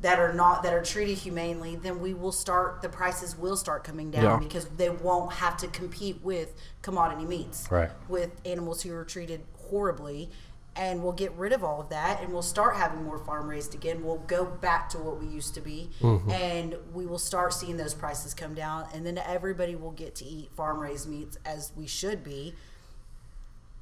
that 0.02 0.18
are 0.20 0.34
not 0.34 0.64
that 0.64 0.74
are 0.74 0.82
treated 0.84 1.18
humanely, 1.20 1.76
then 1.76 2.02
we 2.02 2.14
will 2.14 2.32
start 2.32 2.82
the 2.82 2.90
prices 2.90 3.38
will 3.38 3.56
start 3.56 3.84
coming 3.84 4.10
down 4.12 4.24
Yeah. 4.24 4.38
because 4.38 4.66
they 4.66 4.90
won't 4.90 5.32
have 5.34 5.56
to 5.58 5.68
compete 5.68 6.20
with 6.24 6.54
commodity 6.82 7.24
meats 7.26 7.68
Right. 7.72 7.92
with 8.10 8.32
animals 8.44 8.82
who 8.82 8.94
are 8.96 9.06
treated 9.06 9.44
horribly 9.70 10.30
and 10.76 11.04
we'll 11.04 11.12
get 11.12 11.32
rid 11.34 11.52
of 11.52 11.64
all 11.64 11.82
of 11.82 11.90
that 11.90 12.22
and 12.22 12.32
we'll 12.32 12.42
start 12.42 12.76
having 12.76 13.04
more 13.04 13.18
farm 13.18 13.48
raised 13.50 13.74
again. 13.74 14.04
We'll 14.04 14.20
go 14.20 14.46
back 14.46 14.90
to 14.90 15.00
what 15.00 15.20
we 15.20 15.28
used 15.28 15.54
to 15.56 15.62
be 15.62 15.90
mm-hmm. 16.00 16.32
and 16.32 16.76
we 16.94 17.06
will 17.06 17.20
start 17.20 17.54
seeing 17.54 17.78
those 17.78 17.94
prices 17.94 18.34
come 18.34 18.54
down 18.54 18.88
and 18.94 19.06
then 19.06 19.18
everybody 19.18 19.76
will 19.76 19.92
get 19.92 20.16
to 20.16 20.26
eat 20.26 20.52
farm 20.56 20.80
raised 20.80 21.10
meats 21.10 21.38
as 21.46 21.72
we 21.76 21.88
should 21.88 22.24
be 22.24 22.56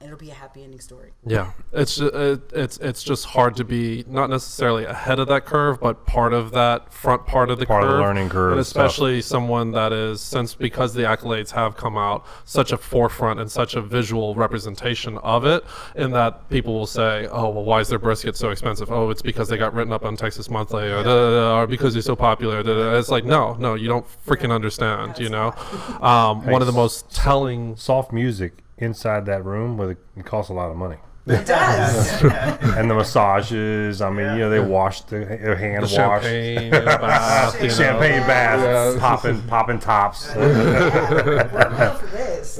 it'll 0.02 0.18
be 0.18 0.30
a 0.32 0.34
happy 0.34 0.64
ending 0.64 0.80
story 0.80 1.12
Yeah, 1.26 1.52
it's 1.74 1.98
ju- 1.98 2.08
it, 2.08 2.42
it's 2.54 2.78
it's 2.78 3.04
just 3.04 3.26
hard 3.26 3.56
to 3.58 3.64
be 3.64 4.06
not 4.08 4.30
necessarily 4.30 4.86
ahead 4.86 5.20
of 5.20 5.28
that 5.28 5.46
curve, 5.46 5.80
but 5.80 6.06
part 6.06 6.34
of 6.34 6.52
that 6.52 6.94
front 6.94 7.26
part 7.26 7.50
of 7.50 7.60
the 7.60 7.66
Part 7.66 7.84
of 7.84 7.90
the 7.92 7.98
learning 7.98 8.30
curve 8.30 8.58
and 8.58 8.66
stuff. 8.66 8.86
especially 8.86 9.22
someone 9.22 9.72
that 9.72 9.92
is 9.94 10.22
since 10.22 10.56
because 10.56 10.94
the 10.94 11.02
accolades 11.04 11.52
have 11.52 11.76
come 11.76 11.98
out 11.98 12.26
such 12.46 12.72
a 12.72 12.78
forefront 12.78 13.40
and 13.40 13.52
such 13.52 13.76
a 13.76 13.82
visual 13.82 14.36
representation 14.36 15.18
of 15.20 15.46
it, 15.46 15.64
in 15.96 16.12
that 16.12 16.50
people 16.50 16.74
will 16.74 16.88
say, 16.88 17.28
"Oh, 17.32 17.50
well, 17.50 17.64
why 17.66 17.80
is 17.82 17.90
their 17.90 18.00
brisket 18.00 18.36
so 18.38 18.50
expensive? 18.52 18.92
Oh, 18.92 19.10
it's 19.10 19.22
because 19.22 19.50
they 19.50 19.58
got 19.58 19.74
written 19.74 19.92
up 19.94 20.06
on 20.06 20.16
Texas 20.16 20.50
Monthly, 20.50 20.84
or, 20.86 21.04
da, 21.04 21.04
da, 21.04 21.32
da, 21.32 21.60
or 21.60 21.68
because 21.68 21.94
they're 21.94 22.02
so 22.02 22.16
popular." 22.16 22.64
Da, 22.64 22.74
da, 22.74 22.92
da." 22.92 22.98
It's 22.98 23.10
like, 23.10 23.26
no, 23.26 23.56
no, 23.56 23.74
you 23.76 23.88
don't 23.88 24.06
freaking 24.26 24.52
understand. 24.52 25.20
You 25.20 25.30
know, 25.30 25.54
um, 26.02 26.46
one 26.46 26.62
of 26.62 26.68
the 26.68 26.74
most 26.74 27.10
telling 27.14 27.76
Soft 27.76 28.12
music 28.14 28.54
inside 28.80 29.26
that 29.28 29.44
room, 29.46 29.78
where 29.78 29.92
it 29.92 30.26
costs 30.26 30.50
a 30.50 30.54
lot 30.54 30.72
of 30.72 30.78
money. 30.78 30.98
it 31.28 31.46
does 31.46 32.22
And 32.78 32.90
the 32.90 32.96
massages, 32.96 34.02
I 34.02 34.10
mean, 34.10 34.34
you 34.34 34.40
know, 34.40 34.50
they 34.50 34.60
wash 34.60 35.02
the 35.02 35.20
their 35.20 35.56
hand 35.56 35.84
the 35.84 35.88
wash. 35.88 35.92
champagne, 36.24 36.72
the 36.72 36.80
bath, 36.82 37.54
The 37.60 37.64
you 37.64 37.68
know. 37.70 37.74
champagne 37.76 38.22
bath, 38.28 38.96
Yeah. 38.96 39.00
popping, 39.00 39.42
popping 39.44 39.80
tops. 39.80 40.34
we're 40.36 41.50
built 41.78 42.00
for 42.00 42.08
this 42.08 42.58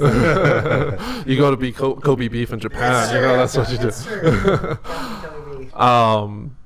you 1.26 1.36
go 1.36 1.50
to 1.50 1.56
be 1.56 1.72
Kobe 1.72 2.28
beef 2.28 2.52
in 2.52 2.60
Japan. 2.60 3.14
You 3.14 3.20
know, 3.22 3.36
that's 3.36 3.56
what 3.56 3.70
you 3.70 3.76
do. 3.78 3.84
That's 3.84 4.04
true. 4.04 4.20
Kobe 4.82 5.64
beef. 5.64 5.76
Um, 5.76 6.56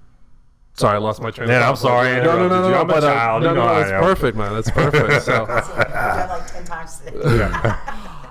sorry, 0.75 0.97
I 0.97 0.99
lost 0.99 1.23
my 1.23 1.31
train. 1.31 1.45
of 1.45 1.49
Man, 1.49 1.63
I'm 1.63 1.69
thought. 1.71 1.79
sorry 1.79 2.17
No, 2.17 2.37
no, 2.37 2.49
no, 2.49 2.61
no, 2.63 2.69
no. 2.71 2.75
I'm 2.81 2.91
a 2.91 2.93
but, 2.93 3.05
uh, 3.05 3.15
child. 3.15 3.43
no, 3.45 3.49
You 3.51 3.55
no, 3.55 3.61
know 3.63 3.67
no, 3.69 3.75
I 3.75 3.81
it's 3.83 3.91
perfect, 3.91 4.37
man. 4.37 4.57
It's 4.57 4.71
perfect. 4.71 5.23
so, 5.23 5.45
like 5.45 6.53
10 6.53 6.65
times 6.65 6.99
today. 7.01 7.75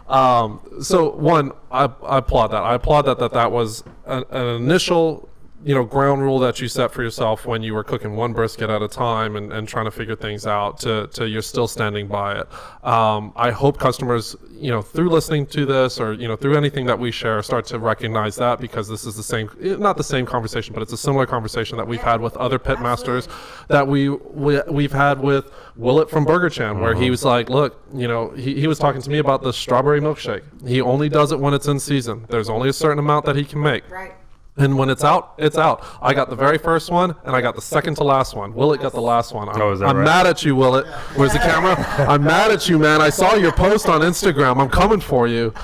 Um, 0.07 0.59
so 0.81 1.11
one, 1.11 1.51
I, 1.71 1.85
I 2.03 2.17
applaud 2.17 2.47
that. 2.47 2.63
I 2.63 2.75
applaud 2.75 3.03
that 3.03 3.19
that 3.19 3.34
that 3.34 3.51
was 3.51 3.84
an, 4.05 4.23
an 4.30 4.47
initial, 4.47 5.30
you 5.64 5.73
know, 5.73 5.84
ground 5.84 6.22
rule 6.22 6.40
that 6.40 6.60
you 6.60 6.68
set 6.68 6.91
for 6.91 7.03
yourself 7.03 7.45
when 7.45 7.64
you 7.64 7.73
were 7.73 7.84
cooking 7.84 8.15
one 8.15 8.34
brisket 8.34 8.69
at 8.69 8.81
a 8.81 8.88
time 8.88 9.35
and, 9.35 9.53
and 9.53 9.68
trying 9.68 9.85
to 9.85 9.91
figure 9.91 10.15
things 10.15 10.45
out. 10.45 10.80
To, 10.81 11.07
to 11.14 11.27
you're 11.27 11.41
still 11.41 11.68
standing 11.68 12.07
by 12.07 12.40
it. 12.40 12.85
Um, 12.85 13.31
I 13.35 13.52
hope 13.52 13.80
customers, 13.80 14.35
you 14.52 14.72
know, 14.72 14.81
through 14.81 15.10
listening 15.10 15.45
to 15.48 15.65
this 15.65 15.99
or 15.99 16.14
you 16.14 16.27
know 16.27 16.35
through 16.35 16.57
anything 16.57 16.85
that 16.88 16.99
we 16.99 17.11
share, 17.11 17.41
start 17.44 17.65
to 17.68 17.80
recognize 17.80 18.35
that 18.38 18.60
because 18.60 18.88
this 18.88 19.06
is 19.06 19.15
the 19.15 19.23
same, 19.23 19.49
not 19.61 19.98
the 19.98 20.03
same 20.03 20.26
conversation, 20.26 20.73
but 20.73 20.81
it's 20.81 20.94
a 20.94 20.98
similar 20.98 21.26
conversation 21.26 21.77
that 21.77 21.88
we've 21.88 22.02
had 22.02 22.19
with 22.19 22.35
other 22.38 22.60
pit 22.60 22.80
masters 22.81 23.27
that 23.69 23.88
we, 23.88 24.10
we 24.10 24.60
we've 24.69 24.91
had 24.91 25.22
with 25.22 25.52
Willet 25.76 26.10
from 26.10 26.26
Burger 26.26 26.49
Chan, 26.49 26.80
where 26.80 26.94
he 26.94 27.10
was 27.10 27.23
like, 27.23 27.49
look, 27.49 27.81
you 27.94 28.07
know, 28.07 28.31
he, 28.31 28.60
he 28.60 28.68
was 28.68 28.80
talking 28.80 29.02
to 29.02 29.10
me 29.10 29.19
about 29.19 29.41
the 29.41 29.53
strawberry 29.53 30.02
milkshake. 30.02 30.44
He 30.68 30.81
only 30.81 31.10
does 31.10 31.31
it 31.31 31.40
when 31.40 31.53
it's 31.53 31.68
in 31.68 31.80
season. 31.80 32.26
There's 32.30 32.49
only 32.49 32.69
a 32.69 32.73
certain 32.73 32.99
amount 32.99 33.26
that 33.26 33.35
he 33.35 33.45
can 33.45 33.61
make. 33.61 33.90
Right. 33.90 34.14
And 34.55 34.77
when 34.77 34.89
it's 34.89 35.03
out, 35.03 35.34
it's 35.39 35.57
out. 35.57 35.84
I 36.01 36.13
got 36.13 36.30
the 36.30 36.35
very 36.35 36.59
first 36.59 36.91
one, 36.91 37.15
and 37.25 37.35
I 37.35 37.41
got 37.41 37.55
the 37.55 37.61
second 37.61 37.95
to 37.95 38.03
last 38.03 38.35
one. 38.35 38.53
Willet 38.53 38.81
got 38.81 38.91
the 38.91 39.01
last 39.01 39.34
one. 39.34 39.49
I'm, 39.49 39.59
Oh, 39.59 39.71
is 39.71 39.80
that 39.80 39.88
I'm 39.88 39.97
right? 39.97 40.05
mad 40.05 40.27
at 40.27 40.45
you, 40.45 40.55
Willet. 40.55 40.85
Where's 41.15 41.34
the 41.34 41.39
camera? 41.39 41.73
I'm 42.07 42.23
mad 42.23 42.51
at 42.51 42.69
you, 42.69 42.77
man. 42.77 43.01
I 43.01 43.09
saw 43.09 43.34
your 43.34 43.51
post 43.51 43.89
on 43.89 44.01
Instagram. 44.01 44.61
I'm 44.61 44.69
coming 44.69 44.99
for 44.99 45.27
you. 45.27 45.55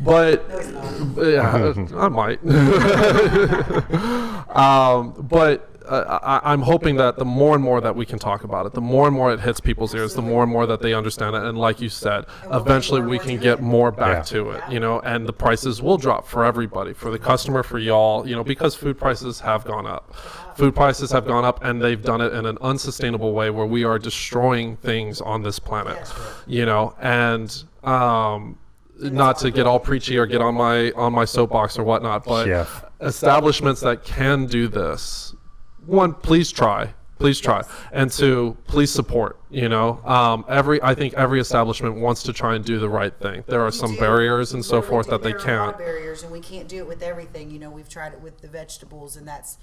But 0.00 0.46
yeah, 1.18 1.74
I 1.94 2.08
might. 2.08 2.42
um, 4.56 5.12
but 5.28 5.68
uh, 5.86 6.18
I, 6.22 6.52
I'm 6.52 6.62
hoping 6.62 6.96
that 6.96 7.16
the 7.16 7.24
more 7.24 7.54
and 7.54 7.62
more 7.62 7.80
that 7.80 7.94
we 7.96 8.04
can 8.06 8.18
talk 8.18 8.44
about 8.44 8.66
it, 8.66 8.72
the 8.72 8.80
more 8.80 9.06
and 9.06 9.16
more 9.16 9.32
it 9.32 9.40
hits 9.40 9.60
people's 9.60 9.94
ears, 9.94 10.14
the 10.14 10.22
more 10.22 10.42
and 10.42 10.50
more 10.52 10.66
that 10.66 10.80
they 10.80 10.94
understand 10.94 11.36
it. 11.36 11.42
And 11.42 11.56
like 11.58 11.80
you 11.80 11.88
said, 11.88 12.24
eventually 12.50 13.00
we 13.02 13.18
can 13.18 13.38
get 13.38 13.60
more 13.60 13.90
back 13.92 14.18
Yeah. 14.18 14.22
to 14.40 14.50
it, 14.50 14.62
you 14.70 14.80
know, 14.80 15.00
and 15.00 15.26
the 15.26 15.32
prices 15.32 15.80
will 15.82 15.98
drop 15.98 16.26
for 16.26 16.44
everybody, 16.44 16.92
for 16.92 17.10
the 17.10 17.18
customer, 17.18 17.62
for 17.62 17.78
y'all, 17.78 18.26
you 18.26 18.34
know, 18.36 18.44
because 18.44 18.74
food 18.74 18.98
prices 18.98 19.40
have 19.40 19.64
gone 19.64 19.86
up. 19.86 20.14
Food 20.56 20.74
prices 20.74 21.10
have 21.12 21.26
gone 21.26 21.44
up, 21.46 21.64
and 21.64 21.80
they've 21.80 22.02
done 22.02 22.20
it 22.20 22.32
in 22.34 22.44
an 22.44 22.58
unsustainable 22.60 23.32
way 23.32 23.48
where 23.50 23.64
we 23.66 23.84
are 23.84 23.98
destroying 23.98 24.76
things 24.76 25.20
on 25.22 25.42
this 25.42 25.58
planet, 25.58 25.96
you 26.46 26.66
know, 26.66 26.94
and 27.00 27.64
um, 27.84 28.58
not 29.00 29.38
to 29.38 29.50
get 29.50 29.66
all 29.66 29.80
preachy 29.80 30.18
or 30.18 30.26
get 30.26 30.42
on 30.42 30.54
my 30.54 30.92
on 30.92 31.12
my 31.14 31.24
soapbox 31.24 31.78
or 31.78 31.84
whatnot, 31.84 32.24
but 32.24 32.44
Chef. 32.44 32.84
establishments 33.00 33.80
that 33.80 34.04
can 34.04 34.44
do 34.46 34.68
this, 34.68 35.31
one, 35.86 36.14
please 36.14 36.50
try. 36.52 36.94
Please 37.18 37.38
try, 37.38 37.62
and 37.92 38.10
two, 38.10 38.56
please 38.66 38.90
support. 38.90 39.38
You 39.48 39.68
know, 39.68 40.00
um, 40.04 40.44
every 40.48 40.82
I 40.82 40.92
think 40.96 41.14
every 41.14 41.38
establishment 41.38 41.94
wants 41.94 42.24
to 42.24 42.32
try 42.32 42.56
and 42.56 42.64
do 42.64 42.80
the 42.80 42.88
right 42.88 43.14
thing. 43.14 43.44
There 43.46 43.60
are 43.62 43.70
some 43.70 43.94
barriers 43.96 44.54
and 44.54 44.64
so 44.64 44.82
forth 44.82 45.06
that 45.06 45.22
they 45.22 45.30
there 45.30 45.38
Are 45.38 45.54
a 45.54 45.58
lot 45.58 45.66
can't. 45.66 45.78
barriers, 45.78 46.24
and 46.24 46.32
we 46.32 46.40
can't 46.40 46.66
do 46.66 46.78
it 46.78 46.88
with 46.88 47.00
everything. 47.00 47.48
You 47.52 47.60
know, 47.60 47.70
we've 47.70 47.88
tried 47.88 48.12
it 48.12 48.20
with 48.20 48.40
the 48.40 48.48
vegetables, 48.48 49.14
and 49.16 49.28
that's 49.28 49.58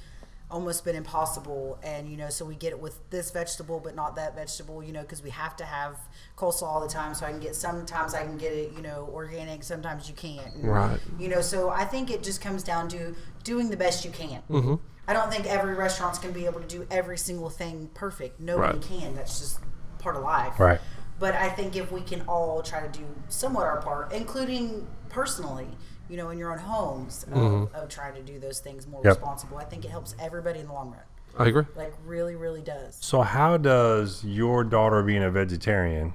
almost 0.50 0.86
been 0.86 0.96
impossible. 0.96 1.78
And 1.84 2.10
you 2.10 2.16
know, 2.16 2.30
so 2.30 2.46
we 2.46 2.56
get 2.56 2.72
it 2.72 2.80
with 2.80 2.98
this 3.10 3.30
vegetable, 3.30 3.82
but 3.82 3.94
not 3.94 4.16
that 4.16 4.36
vegetable. 4.38 4.82
You 4.82 4.94
know, 4.94 5.02
because 5.02 5.22
we 5.22 5.32
have 5.32 5.58
to 5.58 5.66
have 5.66 5.98
coleslaw 6.38 6.64
all 6.64 6.80
the 6.80 6.88
time. 6.88 7.14
So 7.14 7.26
I 7.26 7.32
can 7.32 7.41
get 7.41 7.56
sometimes 7.56 8.14
I 8.14 8.24
can 8.24 8.38
get 8.38 8.54
it, 8.54 8.72
you 8.74 8.82
know, 8.82 9.10
organic. 9.12 9.64
Sometimes 9.64 10.08
you 10.08 10.16
can't. 10.16 10.56
And, 10.56 10.64
Right. 10.72 11.00
You 11.20 11.28
know, 11.28 11.41
so 11.41 11.72
I 11.72 11.84
think 11.84 12.10
it 12.10 12.24
just 12.24 12.40
comes 12.40 12.64
down 12.64 12.88
to 12.90 13.16
doing 13.44 13.70
the 13.70 13.76
best 13.78 14.06
you 14.06 14.12
can. 14.12 14.41
Mm-hmm. 14.50 14.76
I 15.10 15.14
don't 15.14 15.31
think 15.31 15.48
every 15.48 15.73
restaurant's 15.73 16.19
going 16.19 16.31
to 16.36 16.40
be 16.40 16.45
able 16.45 16.60
to 16.61 16.68
do 16.68 16.86
every 16.91 17.18
single 17.18 17.49
thing 17.49 17.90
perfect. 17.95 18.40
Nobody 18.40 18.77
Right. 18.77 18.81
can. 18.88 19.15
That's 19.15 19.40
just 19.40 19.60
part 19.98 20.15
of 20.15 20.22
life. 20.22 20.60
Right. 20.60 20.80
But 21.18 21.34
I 21.34 21.49
think 21.49 21.76
if 21.76 21.91
we 21.91 22.02
can 22.02 22.22
all 22.27 22.61
try 22.61 22.80
to 22.80 22.88
do 22.88 23.03
somewhat 23.27 23.65
our 23.65 23.81
part, 23.81 24.14
including 24.14 24.86
personally, 25.10 25.68
you 26.10 26.15
know, 26.15 26.30
in 26.30 26.38
your 26.38 26.52
own 26.52 26.60
homes, 26.60 27.23
of, 27.23 27.30
Mm-hmm. 27.34 27.76
of 27.76 27.90
trying 27.90 28.14
to 28.14 28.22
do 28.22 28.38
those 28.38 28.60
things 28.60 28.86
more 28.86 29.02
Yep. 29.03 29.15
responsible, 29.15 29.57
I 29.57 29.64
think 29.64 29.84
it 29.84 29.90
helps 29.90 30.14
everybody 30.19 30.60
in 30.60 30.68
the 30.68 30.73
long 30.73 30.91
run. 30.91 30.99
I 31.40 31.48
agree. 31.48 31.65
Like, 31.76 31.94
really, 32.06 32.36
really 32.36 32.61
does. 32.61 32.95
So 33.02 33.22
how 33.23 33.57
does 33.57 34.23
your 34.23 34.64
daughter 34.64 35.02
being 35.02 35.23
a 35.23 35.31
vegetarian 35.31 36.14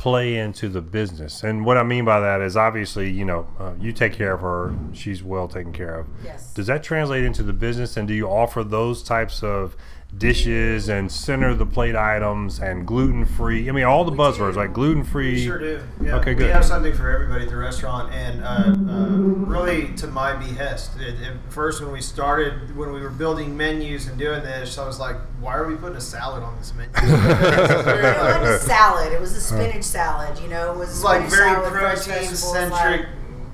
play 0.00 0.38
into 0.38 0.70
the 0.70 0.80
business? 0.80 1.44
And 1.44 1.66
what 1.66 1.76
I 1.76 1.82
mean 1.82 2.06
by 2.06 2.20
that 2.20 2.40
is 2.40 2.56
obviously, 2.56 3.10
you 3.10 3.26
know, 3.26 3.46
uh, 3.58 3.74
you 3.78 3.92
take 3.92 4.14
care 4.14 4.32
of 4.32 4.40
her; 4.40 4.74
she's 4.94 5.22
well 5.22 5.46
taken 5.46 5.74
care 5.74 6.00
of. 6.00 6.06
Yes. 6.24 6.54
Does 6.54 6.66
that 6.68 6.82
translate 6.82 7.22
into 7.22 7.42
the 7.42 7.52
business? 7.52 7.98
And 7.98 8.08
do 8.08 8.14
you 8.14 8.26
offer 8.26 8.64
those 8.64 9.02
types 9.02 9.42
of 9.42 9.76
dishes 10.16 10.88
and 10.88 11.10
center 11.10 11.48
of 11.48 11.58
the 11.58 11.66
plate 11.66 11.94
items 11.96 12.58
and 12.60 12.86
gluten 12.86 13.24
free? 13.24 13.68
I 13.68 13.72
mean, 13.72 13.84
all 13.84 14.04
the 14.04 14.10
We 14.10 14.18
buzzwords 14.18 14.54
do. 14.54 14.58
like 14.60 14.72
gluten 14.72 15.04
free. 15.04 15.34
We 15.34 15.44
sure 15.44 15.58
do. 15.58 15.80
Yeah. 16.02 16.16
Okay, 16.16 16.34
We 16.34 16.44
have 16.44 16.64
something 16.64 16.92
for 16.94 17.10
everybody 17.10 17.44
at 17.44 17.50
the 17.50 17.56
restaurant, 17.56 18.12
and 18.12 18.42
uh, 18.42 18.92
uh, 18.92 19.08
really 19.08 19.92
to 19.94 20.06
my 20.08 20.34
behest. 20.34 20.92
At, 21.00 21.14
at 21.22 21.36
first, 21.48 21.80
when 21.82 21.92
we 21.92 22.00
started, 22.00 22.76
when 22.76 22.92
we 22.92 23.00
were 23.00 23.10
building 23.10 23.56
menus 23.56 24.06
and 24.08 24.18
doing 24.18 24.42
this, 24.42 24.78
I 24.78 24.86
was 24.86 24.98
like, 24.98 25.16
"Why 25.40 25.54
are 25.56 25.66
we 25.66 25.76
putting 25.76 25.96
a 25.96 26.00
salad 26.00 26.42
on 26.42 26.56
this 26.58 26.72
menu?" 26.74 26.90
It 26.96 28.18
wasn't 28.18 28.44
a 28.44 28.58
salad. 28.60 29.12
It 29.12 29.20
was 29.20 29.32
a 29.34 29.40
spinach 29.40 29.84
salad. 29.84 30.38
You 30.40 30.48
know, 30.48 30.72
it 30.72 30.78
was 30.78 31.02
like 31.04 31.28
very 31.30 31.54
protein 31.70 32.24
centric 32.34 33.00
like- 33.00 33.06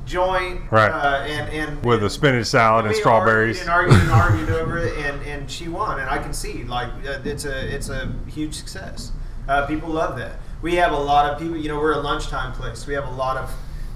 joint, 0.06 0.60
Right. 0.70 0.90
Uh, 0.90 1.24
and 1.26 1.50
and 1.50 1.84
With 1.84 2.02
a 2.04 2.08
spinach 2.10 2.46
salad 2.46 2.86
and 2.86 2.94
we 2.94 3.00
strawberries. 3.00 3.66
Argued 3.68 3.94
and 4.00 4.10
argued 4.10 4.38
and 4.38 4.48
argued 4.48 4.50
over 4.50 4.78
it, 4.78 4.96
and, 5.04 5.22
and 5.26 5.50
she 5.50 5.68
won. 5.68 6.00
And 6.00 6.08
I 6.08 6.18
can 6.18 6.32
see 6.32 6.64
like 6.64 6.88
uh, 7.06 7.18
it's 7.24 7.44
a 7.44 7.74
it's 7.74 7.88
a 7.90 8.12
huge 8.28 8.54
success. 8.54 9.12
Uh, 9.48 9.66
people 9.66 9.90
love 9.90 10.16
that. 10.18 10.36
We 10.62 10.76
have 10.76 10.92
a 10.92 10.98
lot 10.98 11.30
of 11.32 11.38
people. 11.38 11.56
You 11.56 11.68
know, 11.68 11.76
we're 11.78 11.92
a 11.92 11.98
lunchtime 12.00 12.52
place. 12.52 12.86
We 12.86 12.94
have 12.94 13.06
a 13.06 13.10
lot 13.10 13.36
of 13.36 13.52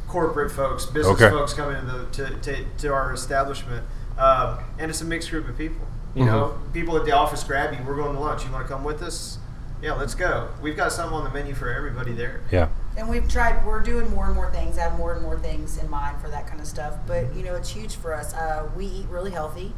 corporate 0.08 0.50
folks, 0.52 0.86
business 0.86 1.14
Okay. 1.20 1.30
folks 1.30 1.54
coming 1.54 1.80
to, 1.80 1.86
the, 1.92 2.06
to, 2.06 2.36
to 2.40 2.64
to 2.78 2.88
our 2.92 3.12
establishment, 3.12 3.84
um, 4.18 4.58
and 4.78 4.90
it's 4.90 5.00
a 5.00 5.04
mixed 5.04 5.30
group 5.30 5.48
of 5.48 5.56
people. 5.56 5.86
You 6.14 6.24
know, 6.24 6.58
people 6.72 6.96
at 6.96 7.04
the 7.04 7.12
office 7.12 7.44
grab 7.44 7.72
you. 7.72 7.78
We're 7.86 7.94
going 7.94 8.14
to 8.14 8.20
lunch. 8.20 8.44
You 8.44 8.50
want 8.50 8.66
to 8.66 8.72
come 8.72 8.82
with 8.82 9.00
us? 9.00 9.38
Yeah, 9.80 9.92
let's 9.92 10.14
go. 10.16 10.48
We've 10.60 10.76
got 10.76 10.90
something 10.92 11.16
on 11.16 11.22
the 11.24 11.30
menu 11.30 11.54
for 11.54 11.70
everybody 11.72 12.12
there. 12.12 12.40
Yeah. 12.50 12.68
And 13.00 13.08
we've 13.08 13.26
tried. 13.26 13.64
We're 13.64 13.80
doing 13.80 14.10
more 14.10 14.26
and 14.26 14.34
more 14.34 14.50
things. 14.50 14.76
I 14.76 14.82
have 14.82 14.98
more 14.98 15.14
and 15.14 15.22
more 15.22 15.38
things 15.38 15.78
in 15.78 15.88
mind 15.88 16.20
for 16.20 16.28
that 16.28 16.46
kind 16.46 16.60
of 16.60 16.66
stuff. 16.66 16.98
But 17.06 17.34
you 17.34 17.42
know, 17.42 17.54
it's 17.54 17.70
huge 17.70 17.96
for 17.96 18.12
us. 18.14 18.34
Uh, 18.34 18.68
we 18.76 18.84
eat 18.84 19.06
really 19.08 19.30
healthy. 19.30 19.72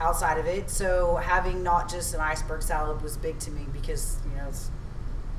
Outside 0.00 0.36
of 0.38 0.46
it, 0.46 0.68
so 0.68 1.16
having 1.16 1.62
not 1.62 1.88
just 1.88 2.12
an 2.12 2.20
iceberg 2.20 2.62
salad 2.62 3.00
was 3.02 3.16
big 3.16 3.38
to 3.38 3.50
me 3.52 3.66
because 3.72 4.18
you 4.28 4.36
know 4.36 4.48
it's 4.48 4.70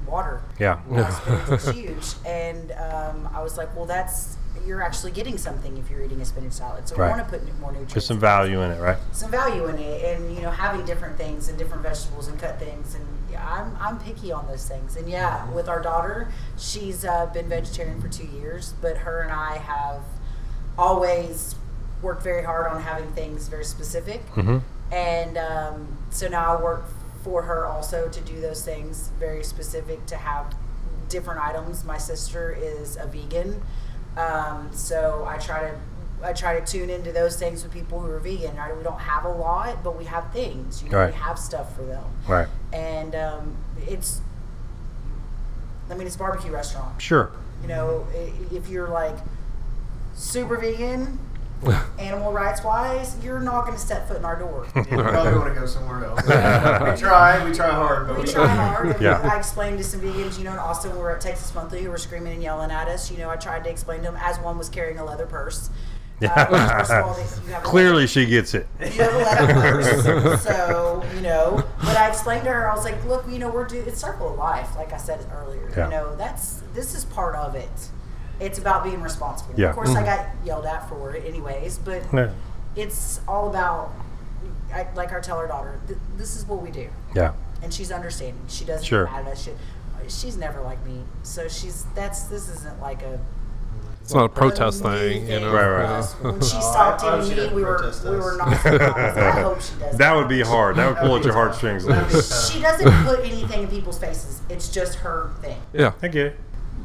water. 0.08 0.42
Yeah. 0.58 0.80
Spinach 1.10 1.50
is 1.50 1.70
huge, 1.76 2.06
and 2.26 2.72
um, 2.72 3.30
I 3.34 3.44
was 3.44 3.58
like, 3.58 3.76
well, 3.76 3.86
that's 3.86 4.38
you're 4.66 4.82
actually 4.82 5.12
getting 5.12 5.38
something 5.38 5.78
if 5.78 5.90
you're 5.90 6.02
eating 6.04 6.22
a 6.22 6.26
spinach 6.26 6.54
salad. 6.54 6.88
So 6.88 6.96
Right. 6.96 7.08
we 7.12 7.20
want 7.20 7.30
to 7.30 7.38
put 7.40 7.60
more 7.60 7.72
nutrients. 7.72 7.94
There's 7.94 8.06
some 8.06 8.20
value 8.20 8.62
in 8.62 8.72
it, 8.72 8.80
right? 8.80 8.98
some 9.12 9.30
value 9.30 9.68
in 9.68 9.78
it 9.78 10.16
and 10.16 10.34
you 10.36 10.42
know 10.42 10.52
having 10.52 10.86
different 10.86 11.18
things 11.18 11.50
and 11.50 11.58
different 11.58 11.84
vegetables 11.84 12.28
and 12.28 12.40
cut 12.40 12.58
things 12.60 12.96
and 12.96 13.06
yeah, 13.06 13.23
I'm, 13.36 13.76
I'm 13.80 14.00
picky 14.00 14.32
on 14.32 14.48
those 14.48 14.68
things 14.68 14.96
and 14.96 15.10
yeah 15.10 15.50
with 15.52 15.68
our 15.70 15.82
daughter 15.82 16.30
she's 16.58 17.04
uh, 17.06 17.26
been 17.28 17.48
vegetarian 17.50 18.02
for 18.02 18.08
two 18.10 18.26
years 18.28 18.74
but 18.82 18.98
her 18.98 19.22
and 19.22 19.32
I 19.32 19.58
have 19.58 20.02
always 20.78 21.56
worked 22.02 22.24
very 22.24 22.44
hard 22.44 22.68
on 22.68 22.82
having 22.82 23.12
things 23.14 23.48
very 23.48 23.66
specific 23.66 24.26
Mm-hmm. 24.36 24.58
and 24.94 25.38
um, 25.38 25.98
so 26.10 26.28
now 26.28 26.58
I 26.58 26.62
work 26.62 26.86
for 27.24 27.44
her 27.44 27.66
also 27.66 28.10
to 28.10 28.22
do 28.22 28.42
those 28.42 28.64
things 28.66 29.10
very 29.20 29.44
specific 29.44 30.06
to 30.08 30.18
have 30.18 30.54
different 31.08 31.40
items. 31.42 31.86
My 31.86 31.98
sister 31.98 32.52
is 32.52 32.98
a 32.98 33.06
vegan, 33.08 33.62
um, 34.18 34.70
so 34.74 35.26
I 35.28 35.38
try 35.38 35.70
to 35.70 35.76
I 36.24 36.34
try 36.34 36.60
to 36.60 36.66
tune 36.66 36.90
into 36.90 37.12
those 37.12 37.36
things 37.38 37.64
with 37.64 37.72
people 37.74 38.00
who 38.00 38.10
are 38.10 38.20
vegan. 38.20 38.56
Right? 38.58 38.76
We 38.76 38.84
don't 38.84 39.00
have 39.00 39.24
a 39.26 39.30
lot, 39.30 39.84
but 39.84 39.98
we 39.98 40.06
have 40.06 40.32
things. 40.34 40.82
You 40.84 40.90
know, 40.90 40.98
Right. 41.00 41.14
we 41.14 41.20
have 41.20 41.38
stuff 41.40 41.76
for 41.76 41.84
them, 41.84 42.04
Right. 42.28 42.48
And 42.74 43.16
um, 43.16 43.56
it's. 43.88 44.22
I 45.90 45.96
mean, 45.96 46.08
it's 46.08 46.16
a 46.16 46.20
barbecue 46.20 46.52
restaurant. 46.52 47.02
Sure. 47.02 47.32
You 47.62 47.68
know, 47.68 48.08
if 48.52 48.68
you're 48.68 48.90
like 48.90 49.16
super 50.16 50.58
vegan, 50.58 51.20
animal 52.00 52.32
rights 52.32 52.64
wise, 52.64 53.16
you're 53.24 53.40
not 53.40 53.66
going 53.66 53.74
to 53.74 53.80
step 53.80 54.08
foot 54.08 54.18
in 54.18 54.26
our 54.26 54.38
door. 54.38 54.68
Yeah, 54.76 54.98
we 54.98 55.04
probably 55.04 55.34
want 55.34 55.54
to 55.54 55.60
go 55.60 55.66
somewhere 55.66 56.06
else. 56.06 56.22
we 56.24 57.02
try, 57.02 57.46
we 57.46 57.54
try 57.54 57.70
hard, 57.70 58.08
but 58.08 58.18
we 58.18 58.24
we, 58.24 58.32
try 58.32 58.48
hard. 58.48 59.02
Yeah. 59.02 59.20
I 59.22 59.38
explained 59.38 59.78
to 59.78 59.84
some 59.84 60.02
vegans, 60.02 60.38
you 60.38 60.44
know, 60.44 60.54
in 60.54 60.60
Austin, 60.60 60.94
we 60.94 61.00
were 61.00 61.12
at 61.12 61.22
Texas 61.22 61.54
Monthly, 61.56 61.84
who 61.84 61.90
were 61.90 61.98
screaming 61.98 62.34
and 62.34 62.44
yelling 62.44 62.72
at 62.72 62.88
us. 62.88 63.12
You 63.12 63.18
know, 63.18 63.30
I 63.30 63.38
tried 63.38 63.64
to 63.64 63.70
explain 63.70 64.00
to 64.00 64.06
them 64.06 64.18
as 64.20 64.40
one 64.40 64.58
was 64.58 64.70
carrying 64.70 65.00
a 65.00 65.06
leather 65.06 65.26
purse. 65.26 65.70
Uh, 66.28 66.46
which, 66.48 66.62
first 66.62 66.92
of 66.92 67.06
all, 67.06 67.14
they- 67.14 67.22
you 67.22 67.54
have 67.54 67.64
a 67.64 67.66
Clearly, 67.66 68.08
she 68.08 68.26
gets 68.26 68.54
it. 68.54 68.68
you 68.80 68.86
have 68.88 69.14
a 69.14 69.18
leather 69.18 69.54
purse. 69.54 70.42
so, 70.44 71.04
you 71.16 71.22
know, 71.22 71.64
but 71.80 71.98
I 71.98 72.08
explained 72.10 72.44
to 72.46 72.52
her, 72.52 72.70
I 72.72 72.76
was 72.76 72.86
like, 72.86 73.04
look, 73.06 73.26
you 73.30 73.40
know, 73.40 73.50
we're 73.50 73.66
do 73.68 73.80
it's 73.80 74.00
circle 74.00 74.30
of 74.30 74.38
life, 74.38 74.76
like 74.76 74.94
I 74.94 74.98
said 74.98 75.26
earlier. 75.34 75.70
Yeah. 75.76 75.86
You 75.86 75.92
know, 75.92 76.16
that's 76.16 76.62
this 76.74 76.96
is 76.96 77.06
part 77.06 77.36
of 77.36 77.56
it. 77.56 77.90
It's 78.40 78.58
about 78.60 78.84
being 78.84 79.02
responsible. 79.02 79.54
Yeah. 79.58 79.70
Of 79.70 79.76
course, 79.76 79.90
I 79.96 80.04
got 80.04 80.26
yelled 80.44 80.66
at 80.66 80.88
for 80.90 81.14
it, 81.16 81.24
anyways, 81.26 81.78
but 81.78 82.02
Yeah. 82.14 82.32
it's 82.76 83.22
all 83.28 83.50
about. 83.50 83.92
I, 84.74 84.88
like 84.96 85.14
I 85.14 85.20
tell 85.20 85.38
our 85.38 85.48
daughter, 85.48 85.80
th- 85.88 86.00
this 86.18 86.36
is 86.36 86.46
what 86.48 86.62
we 86.64 86.72
do 86.72 86.90
Yeah. 87.16 87.34
and 87.62 87.72
she's 87.72 87.92
understanding. 87.92 88.44
She 88.48 88.66
doesn't 88.66 88.86
Sure. 88.86 89.06
get 89.06 89.14
mad 89.14 89.26
at 89.28 89.34
us. 89.34 89.44
She, 89.44 89.52
she's 90.08 90.36
never 90.36 90.62
like 90.62 90.84
me, 90.84 91.04
so 91.22 91.48
she's 91.48 91.86
that's 91.94 92.24
this 92.24 92.50
isn't 92.50 92.82
like 92.82 93.04
a 93.04 93.20
It's 94.04 94.14
not 94.14 94.26
a 94.26 94.30
protest 94.30 94.82
a 94.82 94.90
thing, 94.90 95.28
you 95.30 95.40
know. 95.40 95.54
Right, 95.54 95.68
right. 95.68 95.84
yeah. 96.24 96.32
When 96.32 96.42
she 96.42 96.48
stopped 96.48 97.04
I- 97.04 97.08
I 97.08 97.12
hope 97.18 97.26
hitting 97.30 97.30
she 97.30 97.30
me, 97.30 97.36
doesn't 97.36 97.56
we 97.56 97.64
were 97.64 97.92
we 98.12 98.18
were 98.24 98.38
not. 98.38 98.48
I 98.66 99.32
hope 99.42 99.62
she 99.62 99.74
does. 99.80 99.98
That 99.98 100.16
would 100.16 100.28
be 100.28 100.42
hard. 100.42 100.76
That 100.76 100.88
would 100.90 100.98
pull 100.98 101.16
at 101.16 101.24
your 101.24 101.34
heartstrings. 101.42 101.86
a 101.86 101.88
tough. 101.88 102.14
little 102.14 102.20
bit. 102.22 102.52
She 102.52 102.62
doesn't 102.62 103.06
put 103.06 103.20
anything 103.22 103.64
in 103.64 103.68
people's 103.70 103.98
faces. 103.98 104.42
It's 104.50 104.68
just 104.70 104.96
her 105.00 105.32
thing. 105.42 105.58
Yeah. 105.74 105.94
I 106.02 106.10
get 106.10 106.26
it. 106.28 106.40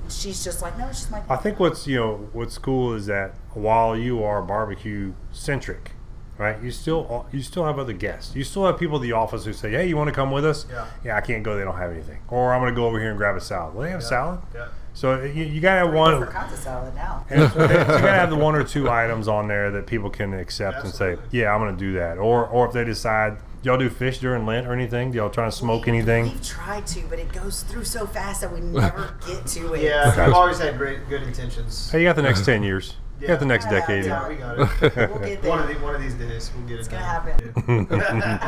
She's 0.08 0.42
just 0.44 0.62
like, 0.62 0.78
no, 0.78 0.86
she's 0.88 1.10
my. 1.10 1.22
I 1.28 1.36
think 1.36 1.58
what's 1.60 1.86
you 1.86 1.96
know 1.96 2.28
what's 2.32 2.56
cool 2.56 2.94
is 2.94 3.06
that 3.06 3.34
while 3.52 3.94
you 3.96 4.22
are 4.22 4.40
barbecue 4.40 5.12
centric, 5.32 5.90
right? 6.38 6.62
You 6.62 6.70
still 6.70 7.26
you 7.32 7.42
still 7.42 7.64
have 7.66 7.78
other 7.78 7.92
guests. 7.92 8.34
You 8.34 8.42
still 8.44 8.64
have 8.64 8.78
people 8.78 8.96
at 8.96 9.02
the 9.02 9.12
office 9.12 9.44
who 9.44 9.52
say, 9.52 9.70
"Hey, 9.72 9.86
you 9.86 9.96
want 9.98 10.08
to 10.08 10.14
come 10.14 10.30
with 10.30 10.46
us?" 10.46 10.64
Yeah. 10.70 10.86
Yeah, 11.04 11.16
I 11.16 11.20
can't 11.20 11.42
go. 11.42 11.56
They 11.58 11.64
don't 11.64 11.76
have 11.76 11.90
anything. 11.90 12.20
Or 12.28 12.54
I'm 12.54 12.60
going 12.62 12.72
to 12.72 12.76
go 12.80 12.86
over 12.86 12.98
here 12.98 13.10
and 13.10 13.18
grab 13.18 13.36
a 13.36 13.40
salad. 13.40 13.74
Well, 13.74 13.82
they 13.84 13.90
have 13.90 14.00
Yeah. 14.00 14.06
salad. 14.08 14.40
Yeah. 14.54 14.68
So 14.94 15.22
you, 15.22 15.44
you 15.44 15.60
got 15.60 15.74
to 15.74 15.86
have 15.86 15.94
one. 15.94 16.12
Different 16.14 16.32
kinds 16.32 16.58
salad 16.58 16.94
now. 16.94 17.24
And 17.30 17.52
so 17.52 17.62
you 17.62 17.68
got 17.68 17.86
to 18.00 18.08
have 18.08 18.30
the 18.30 18.36
one 18.36 18.54
or 18.56 18.64
two 18.64 18.90
items 18.90 19.28
on 19.28 19.46
there 19.48 19.70
that 19.70 19.86
people 19.86 20.10
can 20.10 20.34
accept 20.34 20.82
and 20.84 20.92
say, 20.92 21.16
"Yeah, 21.30 21.54
I'm 21.54 21.60
going 21.60 21.72
to 21.74 21.78
do 21.78 21.92
that." 21.94 22.18
Or, 22.18 22.46
or 22.46 22.66
if 22.66 22.72
they 22.72 22.84
decide, 22.84 23.36
y'all 23.62 23.78
do 23.78 23.88
fish 23.90 24.18
during 24.18 24.44
Lent 24.44 24.66
or 24.66 24.72
anything? 24.72 25.12
Do 25.12 25.18
y'all 25.18 25.30
try 25.30 25.44
to 25.44 25.52
smoke 25.52 25.86
We- 25.86 25.92
anything? 25.92 26.24
We've 26.24 26.42
tried 26.42 26.86
to, 26.88 27.00
but 27.08 27.18
it 27.20 27.32
goes 27.32 27.62
through 27.62 27.84
so 27.84 28.06
fast 28.06 28.40
that 28.40 28.52
we 28.52 28.60
never 28.60 29.14
get 29.26 29.46
to 29.46 29.74
it. 29.74 29.82
Yeah, 29.82 30.10
Okay. 30.12 30.26
we've 30.26 30.34
always 30.34 30.58
had 30.58 30.76
great, 30.78 31.08
good 31.08 31.22
intentions. 31.22 31.90
Hey, 31.92 32.00
you 32.00 32.08
got 32.08 32.16
the 32.16 32.22
next 32.22 32.44
ten 32.44 32.62
years. 32.64 32.96
You 33.20 33.26
got 33.26 33.40
the 33.40 33.46
next 33.46 33.64
Yeah. 33.66 33.70
decade. 33.80 34.04
Yeah, 34.06 34.28
we 34.28 34.34
got 34.36 34.58
it. 34.58 34.68
We'll 35.10 35.18
get 35.20 35.42
there. 35.42 35.50
one 35.50 35.58
of 35.60 35.68
the, 35.68 35.74
one 35.74 35.94
of 35.94 36.00
these 36.00 36.14
days, 36.14 36.50
we'll 36.56 36.66
get 36.68 36.78
It's 36.78 36.88
it 36.88 36.94
It's 36.94 37.66
gonna 37.66 37.84
done. 37.84 38.00
happen. 38.20 38.38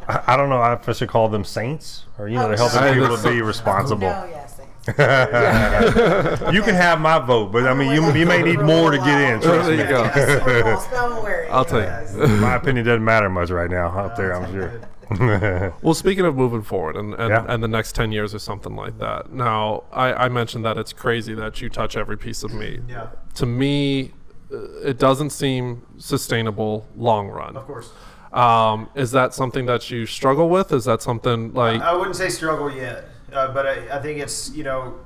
I, 0.08 0.22
I 0.26 0.36
don't 0.36 0.48
know 0.48 0.60
I 0.60 0.92
should 0.92 1.08
call 1.08 1.28
them 1.28 1.44
saints 1.44 2.04
or 2.18 2.28
you 2.28 2.34
know 2.36 2.44
Oh, 2.46 2.48
they're 2.48 2.56
helping 2.56 3.00
people 3.00 3.16
to 3.16 3.22
be 3.30 3.40
responsible. 3.42 4.08
Oh, 4.08 4.24
no, 4.24 4.26
yes. 4.30 4.59
Thanks. 4.82 6.40
you 6.52 6.62
can 6.62 6.74
have 6.74 7.00
my 7.00 7.18
vote, 7.18 7.52
but 7.52 7.64
I 7.66 7.74
mean 7.74 7.92
you, 7.92 8.12
you 8.12 8.26
may 8.26 8.42
need 8.42 8.60
more 8.60 8.90
to 8.90 8.98
get 8.98 9.20
in. 9.20 9.40
Trust 9.40 9.66
There 9.68 9.76
me. 9.76 9.82
you 9.82 9.88
go. 9.88 10.02
Yes, 10.04 10.44
we're 10.46 10.72
all 10.74 10.80
spell 10.80 11.12
aware. 11.18 11.48
I'll 11.52 11.64
take 11.64 11.84
Yes. 11.84 12.14
My 12.40 12.54
opinion 12.56 12.84
doesn't 12.86 13.04
matter 13.04 13.28
much 13.28 13.50
right 13.50 13.70
now 13.70 13.88
up 13.98 14.16
there. 14.16 14.34
I'm 14.34 14.50
sure. 14.52 14.80
Well, 15.82 15.94
speaking 15.94 16.24
of 16.24 16.36
moving 16.36 16.62
forward 16.62 16.94
and, 16.96 17.14
and, 17.14 17.30
Yeah. 17.30 17.44
and 17.48 17.60
the 17.64 17.66
next 17.68 17.96
10 17.96 18.12
years 18.12 18.32
or 18.32 18.38
something 18.38 18.76
like 18.76 18.98
that. 18.98 19.32
Now, 19.32 19.82
I, 19.92 20.12
I 20.12 20.28
mentioned 20.28 20.64
that 20.64 20.78
it's 20.78 20.92
crazy 20.92 21.34
that 21.34 21.60
you 21.60 21.68
touch 21.68 21.96
every 21.96 22.16
piece 22.16 22.44
of 22.44 22.54
meat. 22.54 22.78
Yeah, 22.88 23.08
To 23.34 23.44
me, 23.46 24.12
uh, 24.52 24.58
it 24.84 24.98
doesn't 25.00 25.30
seem 25.30 25.82
sustainable 25.98 26.86
long 26.96 27.26
run. 27.28 27.56
of 27.56 27.66
course. 27.66 27.90
Um, 28.32 28.88
is 28.94 29.10
that 29.10 29.34
something 29.34 29.66
that 29.66 29.90
you 29.90 30.06
struggle 30.06 30.48
with? 30.48 30.72
Is 30.72 30.84
that 30.84 31.02
something 31.02 31.52
like. 31.54 31.80
I 31.82 31.92
wouldn't 31.96 32.14
say 32.14 32.28
struggle 32.28 32.70
yet, 32.72 33.06
uh, 33.32 33.52
but 33.52 33.66
I, 33.66 33.98
I 33.98 34.02
think 34.02 34.20
it's 34.20 34.50
you 34.54 34.64
know, 34.64 34.98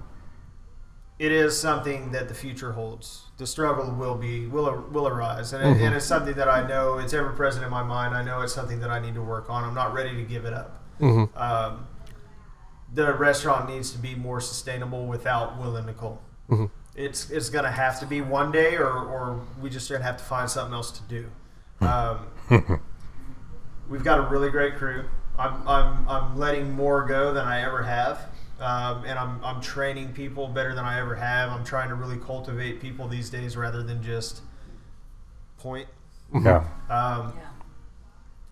it 1.18 1.32
is 1.32 1.58
something 1.58 2.12
that 2.12 2.28
the 2.28 2.34
future 2.34 2.72
holds. 2.72 3.22
The 3.36 3.46
struggle 3.46 3.90
will 3.92 4.16
be 4.16 4.46
will 4.46 4.84
will 4.90 5.08
arise, 5.08 5.52
and, 5.52 5.62
it, 5.76 5.82
and 5.82 5.94
it's 5.94 6.06
something 6.06 6.34
that 6.34 6.48
I 6.48 6.66
know 6.66 6.98
it's 6.98 7.12
ever 7.12 7.30
present 7.30 7.64
in 7.64 7.70
my 7.70 7.82
mind. 7.82 8.14
I 8.14 8.22
know 8.22 8.42
it's 8.42 8.54
something 8.54 8.80
that 8.80 8.90
I 8.90 8.98
need 8.98 9.14
to 9.14 9.22
work 9.22 9.50
on. 9.50 9.64
I'm 9.64 9.74
not 9.74 9.92
ready 9.94 10.14
to 10.16 10.22
give 10.22 10.44
it 10.44 10.52
up. 10.52 10.80
Mhm. 11.00 11.36
Um, 11.36 11.86
the 12.92 13.12
restaurant 13.14 13.68
needs 13.68 13.90
to 13.90 13.98
be 13.98 14.14
more 14.14 14.40
sustainable 14.40 15.06
without 15.06 15.58
Will 15.60 15.76
and 15.76 15.86
Nicole. 15.86 16.20
Mhm. 16.48 16.70
It's 16.94 17.30
it's 17.30 17.50
gonna 17.50 17.72
have 17.72 17.98
to 18.00 18.06
be 18.06 18.20
one 18.20 18.52
day, 18.52 18.76
or 18.76 18.86
or 18.88 19.40
we 19.60 19.68
just 19.70 19.90
gonna 19.90 20.04
have 20.04 20.16
to 20.18 20.24
find 20.24 20.48
something 20.48 20.74
else 20.74 20.90
to 20.92 21.02
do. 21.04 21.26
Um, 21.80 22.80
we've 23.88 24.04
got 24.04 24.18
a 24.18 24.22
really 24.22 24.48
great 24.50 24.76
crew. 24.76 25.04
I'm, 25.38 25.66
I'm, 25.68 26.08
I'm 26.08 26.36
letting 26.38 26.72
more 26.72 27.04
go 27.06 27.32
than 27.32 27.46
I 27.46 27.62
ever 27.62 27.82
have. 27.82 28.28
Um, 28.60 29.04
and 29.04 29.18
I'm, 29.18 29.44
I'm 29.44 29.60
training 29.60 30.12
people 30.12 30.46
better 30.48 30.74
than 30.74 30.84
I 30.84 31.00
ever 31.00 31.16
have. 31.16 31.50
I'm 31.50 31.64
trying 31.64 31.88
to 31.88 31.96
really 31.96 32.18
cultivate 32.18 32.80
people 32.80 33.08
these 33.08 33.28
days 33.28 33.56
rather 33.56 33.82
than 33.82 34.02
just 34.02 34.42
point. 35.58 35.88
yeah. 36.32 36.58
Um, 36.88 37.32
Yeah. 37.36 37.48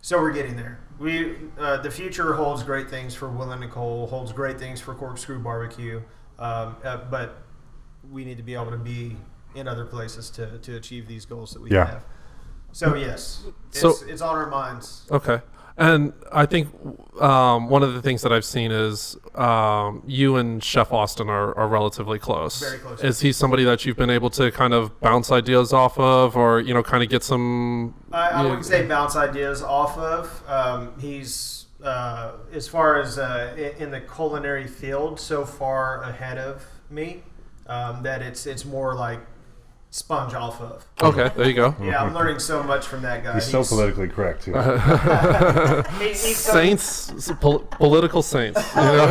so 0.01 0.21
we're 0.21 0.33
getting 0.33 0.57
there. 0.57 0.81
We 0.99 1.37
uh, 1.59 1.79
the 1.79 1.91
future 1.91 2.35
holds 2.35 2.63
great 2.63 2.91
things 2.91 3.15
for 3.15 3.29
Will 3.29 3.51
and 3.53 3.61
Nicole, 3.61 4.07
holds 4.09 4.33
great 4.33 4.59
things 4.59 4.81
for 4.81 4.95
Corkscrew 4.95 5.39
Barbecue, 5.39 6.01
um, 6.39 6.77
uh, 6.85 6.99
but 7.11 7.43
we 8.11 8.25
need 8.25 8.37
to 8.37 8.43
be 8.43 8.55
able 8.55 8.71
to 8.71 8.77
be 8.77 9.17
in 9.55 9.69
other 9.69 9.85
places 9.85 10.31
to, 10.31 10.59
to 10.59 10.77
achieve 10.77 11.07
these 11.07 11.25
goals 11.25 11.53
that 11.53 11.63
we 11.63 11.71
Yeah. 11.71 11.87
have. 11.87 12.05
So 12.73 12.95
yes, 12.95 13.45
it's, 13.71 13.81
So- 13.81 13.95
it's 14.07 14.21
on 14.23 14.37
our 14.37 14.49
minds. 14.49 15.07
Okay. 15.11 15.41
And 15.77 16.13
I 16.31 16.47
think 16.47 16.69
um, 17.21 17.69
one 17.69 17.83
of 17.83 17.95
the 17.95 18.03
things 18.03 18.23
that 18.23 18.33
I've 18.33 18.45
seen 18.45 18.71
is 18.71 19.17
um, 19.35 20.03
you 20.07 20.37
and 20.37 20.63
Chef 20.63 20.93
Austin 20.93 21.29
are, 21.29 21.57
are 21.57 21.69
relatively 21.69 22.19
close. 22.19 22.61
Very 22.61 22.79
close. 22.79 23.03
Is 23.03 23.21
he 23.21 23.33
somebody 23.33 23.65
that 23.65 23.85
you've 23.85 23.97
been 23.97 24.11
able 24.11 24.31
to 24.31 24.51
kind 24.51 24.75
of 24.75 24.99
bounce 25.01 25.33
ideas 25.33 25.73
off 25.73 25.99
of, 25.99 26.37
or 26.37 26.61
you 26.61 26.75
know, 26.75 26.83
kind 26.83 27.03
of 27.03 27.09
get 27.09 27.23
some? 27.23 27.95
I, 28.13 28.29
I 28.29 28.43
wouldn't 28.43 28.67
say 28.67 28.87
bounce 28.87 29.17
ideas 29.17 29.63
off 29.63 29.97
of. 29.97 30.43
Um, 30.47 30.93
he's 31.01 31.67
uh, 31.83 32.33
as 32.53 32.69
far 32.69 33.01
as 33.01 33.19
uh, 33.19 33.73
in 33.79 33.91
the 33.91 34.01
culinary 34.01 34.67
field 34.67 35.19
so 35.19 35.45
far 35.45 36.03
ahead 36.03 36.39
of 36.39 36.65
me 36.91 37.23
um, 37.67 38.03
that 38.03 38.23
it's 38.23 38.47
it's 38.47 38.65
more 38.65 38.95
like 38.95 39.21
sponge 39.97 40.33
off 40.35 40.61
of. 40.61 40.85
Okay, 41.01 41.31
there 41.37 41.47
you 41.47 41.55
go. 41.55 41.77
Yeah, 41.81 42.03
I'm 42.03 42.13
learning 42.15 42.39
so 42.41 42.63
much 42.63 42.87
from 42.87 43.03
that 43.03 43.23
guy. 43.23 43.35
He's 43.35 43.45
so 43.45 43.63
politically 43.63 44.09
correct 44.09 44.43
too. 44.43 44.53
he- 45.99 46.09
he's 46.09 46.37
Saints, 46.39 47.31
pol- 47.41 47.61
political 47.71 48.23
saints. 48.23 48.59
You 48.75 48.81
know? 48.83 49.07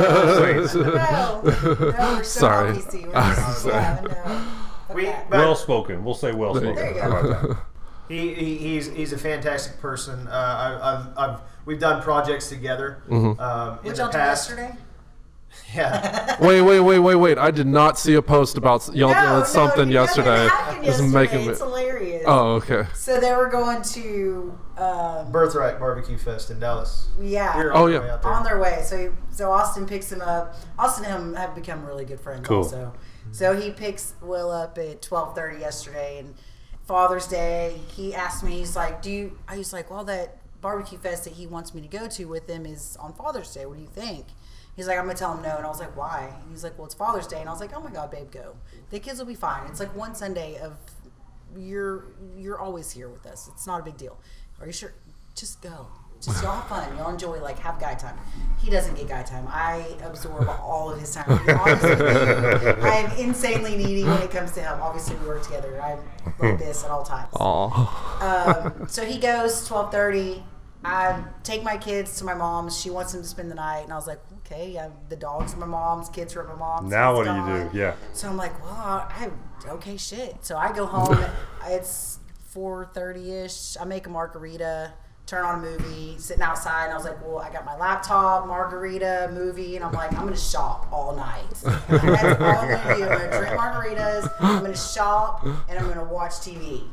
No, 0.76 1.42
no, 1.44 2.22
so 2.24 2.24
Sorry. 2.24 2.74
PC. 2.74 3.66
Yeah, 3.66 4.02
no. 4.04 4.96
We- 4.96 5.08
Okay. 5.08 5.24
but- 5.30 5.38
well 5.40 5.56
spoken. 5.56 6.04
We'll 6.04 6.16
say 6.16 6.34
well 6.34 6.54
There 6.54 6.66
you 6.66 6.76
spoken. 6.76 6.94
go. 6.96 7.02
How 7.02 7.08
about 7.18 7.48
that? 7.50 7.58
He, 8.10 8.34
he, 8.34 8.58
he's 8.58 8.92
he's 8.92 9.14
a 9.14 9.18
fantastic 9.18 9.80
person. 9.80 10.28
Uh, 10.28 10.32
I, 10.32 10.92
I've, 10.92 11.06
I've 11.36 11.40
we've 11.64 11.80
done 11.80 12.02
projects 12.02 12.50
together 12.50 13.02
Mm-hmm. 13.08 13.40
um, 13.40 13.80
in 13.86 13.86
What 13.86 13.96
the 13.96 14.10
past. 14.10 14.50
yesterday? 14.50 14.76
Yeah, 15.74 16.36
wait, 16.42 16.62
wait, 16.62 16.82
wait, 16.82 17.00
wait, 17.00 17.16
wait! 17.16 17.38
I 17.38 17.50
did 17.50 17.66
not 17.68 17.98
see 17.98 18.16
a 18.16 18.22
post 18.22 18.58
about 18.58 18.94
y'all 18.94 19.14
No, 19.14 19.36
doing 19.36 19.46
something 19.46 19.88
no, 19.90 20.02
yesterday. 20.02 20.46
It 20.46 20.50
happened 20.50 20.78
It's 20.80 20.88
yesterday. 21.00 21.12
making 21.14 21.48
me. 21.48 21.54
Hilarious. 21.56 22.24
Oh, 22.28 22.54
okay. 22.56 22.84
So 22.94 23.20
they 23.22 23.34
were 23.34 23.48
going 23.48 23.82
to, 23.82 24.58
um, 24.78 25.32
Birthright 25.32 25.80
Barbecue 25.80 26.18
Fest 26.18 26.52
in 26.52 26.60
Dallas. 26.60 27.08
yeah, 27.22 27.58
You're 27.58 27.76
Oh, 27.78 27.88
yeah. 27.88 28.00
there. 28.00 28.28
on 28.28 28.44
their 28.44 28.60
way. 28.60 28.82
So 28.84 28.98
he, 28.98 29.08
so 29.30 29.50
Austin 29.52 29.86
picks 29.86 30.12
him 30.12 30.22
up. 30.22 30.56
Austin 30.78 31.06
and 31.06 31.14
him 31.30 31.34
have 31.36 31.56
become 31.56 31.86
really 31.86 32.04
good 32.04 32.20
friends 32.20 32.46
Cool. 32.46 32.64
also. 32.64 32.92
So 33.32 33.56
he 33.56 33.72
picks 33.72 34.14
Will 34.22 34.52
up 34.52 34.78
at 34.78 35.02
twelve 35.02 35.36
thirty 35.36 35.60
yesterday, 35.60 36.20
and 36.20 36.36
Father's 36.86 37.28
Day. 37.28 37.80
He 37.96 38.14
asked 38.14 38.44
me, 38.44 38.52
he's 38.60 38.76
like, 38.76 39.02
"Do 39.02 39.10
you?" 39.10 39.38
I 39.48 39.58
was 39.58 39.72
like, 39.72 39.90
"Well, 39.90 40.04
that 40.04 40.38
barbecue 40.60 40.98
fest 40.98 41.24
that 41.24 41.34
he 41.34 41.48
wants 41.48 41.74
me 41.74 41.80
to 41.82 41.88
go 41.88 42.08
to 42.08 42.26
with 42.26 42.50
him 42.50 42.66
is 42.66 42.98
on 43.00 43.14
Father's 43.14 43.54
Day. 43.54 43.66
What 43.66 43.78
do 43.78 43.82
you 43.82 43.88
think?" 43.88 44.26
He's 44.82 44.88
like, 44.88 44.98
"I'm 44.98 45.06
gonna 45.06 45.16
tell 45.16 45.36
him 45.36 45.44
no," 45.44 45.58
and 45.58 45.64
I 45.64 45.70
was 45.70 45.80
like, 45.80 45.96
"Why?" 45.96 46.34
And 46.42 46.50
he's 46.50 46.64
like, 46.64 46.76
"Well, 46.76 46.88
it's 46.88 46.96
Father's 46.96 47.28
Day," 47.28 47.40
and 47.40 47.48
I 47.48 47.52
was 47.52 47.62
like, 47.62 47.70
"Oh 47.76 47.82
my 47.82 47.92
God, 47.92 48.10
babe, 48.10 48.32
go. 48.32 48.56
The 48.90 49.00
kids 49.00 49.20
will 49.20 49.28
be 49.28 49.36
fine. 49.36 49.70
It's 49.70 49.80
like 49.80 49.96
one 49.96 50.16
Sunday 50.16 50.58
of 50.58 50.76
you're 51.56 52.06
you're 52.36 52.58
always 52.58 52.90
here 52.90 53.08
with 53.08 53.28
us. 53.28 53.48
It's 53.54 53.68
not 53.68 53.80
a 53.80 53.84
big 53.84 53.96
deal. 53.96 54.18
Are 54.60 54.66
you 54.66 54.74
sure? 54.74 54.92
Just 55.36 55.62
go. 55.62 55.86
Just 56.20 56.42
y'all 56.42 56.56
have 56.56 56.68
fun. 56.68 56.98
Y'all 56.98 57.12
enjoy. 57.12 57.40
Like 57.42 57.60
have 57.60 57.80
guy 57.80 57.94
time. 57.94 58.18
He 58.60 58.72
doesn't 58.72 58.96
get 58.96 59.08
guy 59.08 59.22
time. 59.22 59.46
I 59.48 59.86
absorb 60.04 60.50
all 60.50 60.92
of 60.92 61.00
his 61.00 61.14
time. 61.14 61.26
I 61.48 63.06
am 63.06 63.18
insanely 63.20 63.78
needy 63.78 64.04
when 64.04 64.20
it 64.24 64.32
comes 64.32 64.50
to 64.54 64.62
him. 64.62 64.80
Obviously, 64.82 65.16
we 65.18 65.28
work 65.28 65.44
together. 65.44 65.80
I'm 65.80 66.00
like 66.40 66.58
this 66.58 66.84
at 66.84 66.90
all 66.90 67.04
times. 67.04 67.30
Aw. 67.34 68.66
Um, 68.80 68.88
so 68.88 69.06
he 69.06 69.20
goes 69.20 69.68
twelve 69.68 69.92
thirty. 69.92 70.44
I 70.84 71.24
take 71.44 71.64
my 71.64 71.78
kids 71.78 72.18
to 72.20 72.26
my 72.26 72.34
mom's. 72.34 72.80
She 72.80 72.90
wants 72.90 73.14
them 73.14 73.22
to 73.22 73.28
spend 73.28 73.52
the 73.52 73.56
night, 73.56 73.82
and 73.82 73.94
I 73.94 73.96
was 73.96 74.08
like, 74.08 74.20
okay. 74.40 74.78
I, 74.78 74.90
the 75.10 75.16
dogs 75.16 75.54
are 75.54 75.58
my 75.58 75.66
mom's. 75.66 76.10
Kids 76.10 76.36
are 76.36 76.42
at 76.42 76.48
my 76.48 76.56
mom's. 76.56 76.92
Now 76.92 77.16
what 77.16 77.26
do 77.26 77.34
you 77.34 77.70
do? 77.70 77.78
Yeah. 77.78 77.96
So 78.14 78.28
I'm 78.30 78.38
like, 78.38 78.60
well, 78.64 78.74
I 78.74 79.30
okay, 79.68 79.98
shit. 79.98 80.38
So 80.42 80.58
I 80.58 80.72
go 80.72 80.86
home. 80.86 81.24
it's 81.68 82.20
four 82.48 82.90
thirty 82.94 83.32
ish. 83.32 83.78
I 83.80 83.86
make 83.86 84.08
a 84.08 84.10
margarita, 84.10 84.94
turn 85.26 85.46
on 85.46 85.60
a 85.60 85.62
movie, 85.62 86.18
sitting 86.18 86.44
outside. 86.44 86.86
And 86.86 86.94
I 86.94 86.96
was 86.96 87.06
like, 87.06 87.24
well, 87.26 87.40
I 87.40 87.52
got 87.52 87.64
my 87.64 87.78
laptop, 87.78 88.48
margarita, 88.48 89.30
movie, 89.34 89.76
and 89.76 89.86
I'm 89.86 89.94
like, 89.94 90.12
I'm 90.14 90.26
gonna 90.26 90.36
shop 90.36 90.88
all 90.92 91.16
night. 91.16 91.44
That's 91.88 92.42
all 92.42 92.48
I'm 92.48 92.70
gonna 92.70 92.96
do. 92.98 93.04
I'm 93.04 93.20
gonna 93.20 93.38
drink 93.38 93.60
margaritas. 93.60 94.34
I'm 94.40 94.62
gonna 94.64 94.76
shop, 94.76 95.46
and 95.46 95.80
I'm 95.80 95.88
gonna 95.88 96.04
watch 96.04 96.34
TV. 96.34 96.84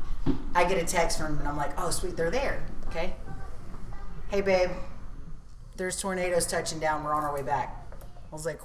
I 0.53 0.63
get 0.63 0.81
a 0.81 0.85
text 0.85 1.17
from 1.17 1.39
and 1.39 1.47
I'm 1.47 1.57
like, 1.57 1.71
oh, 1.79 1.89
sweet, 1.89 2.15
they're 2.15 2.31
there. 2.31 2.63
Okay. 2.87 3.13
Hey, 4.29 4.41
babe. 4.41 4.69
There's 5.75 5.99
tornadoes 5.99 6.45
touching 6.45 6.79
down. 6.79 7.03
We're 7.03 7.13
on 7.13 7.23
our 7.23 7.33
way 7.33 7.41
back. 7.41 7.75
I 8.31 8.35
was 8.35 8.45
like, 8.45 8.59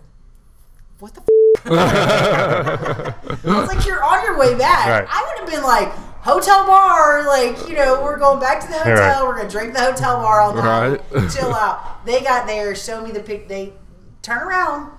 what 0.99 1.15
the 1.15 1.23
I 1.67 3.15
was 3.45 3.69
like, 3.69 3.87
you're 3.87 4.05
on 4.05 4.23
your 4.25 4.39
way 4.39 4.55
back. 4.59 4.87
Right. 4.87 5.09
I 5.11 5.25
would 5.27 5.39
have 5.41 5.49
been 5.49 5.65
like, 5.65 5.89
hotel 6.21 6.67
bar, 6.67 7.27
like, 7.27 7.67
you 7.67 7.77
know, 7.77 8.03
we're 8.03 8.19
going 8.19 8.41
back 8.41 8.61
to 8.61 8.67
the 8.67 8.79
hotel. 8.79 8.95
Right. 8.97 9.27
We're 9.27 9.37
going 9.37 9.49
to 9.49 9.53
drink 9.53 9.73
the 9.73 9.81
hotel 9.81 10.21
bar 10.21 10.41
all 10.41 10.55
night. 10.55 11.01
Right. 11.11 11.31
Chill 11.31 11.55
out. 11.55 12.05
They 12.05 12.21
got 12.21 12.47
there, 12.47 12.75
show 12.75 13.03
me 13.03 13.13
the 13.13 13.21
pic. 13.21 13.49
They 13.49 13.73
turn 14.21 14.43
around. 14.43 14.93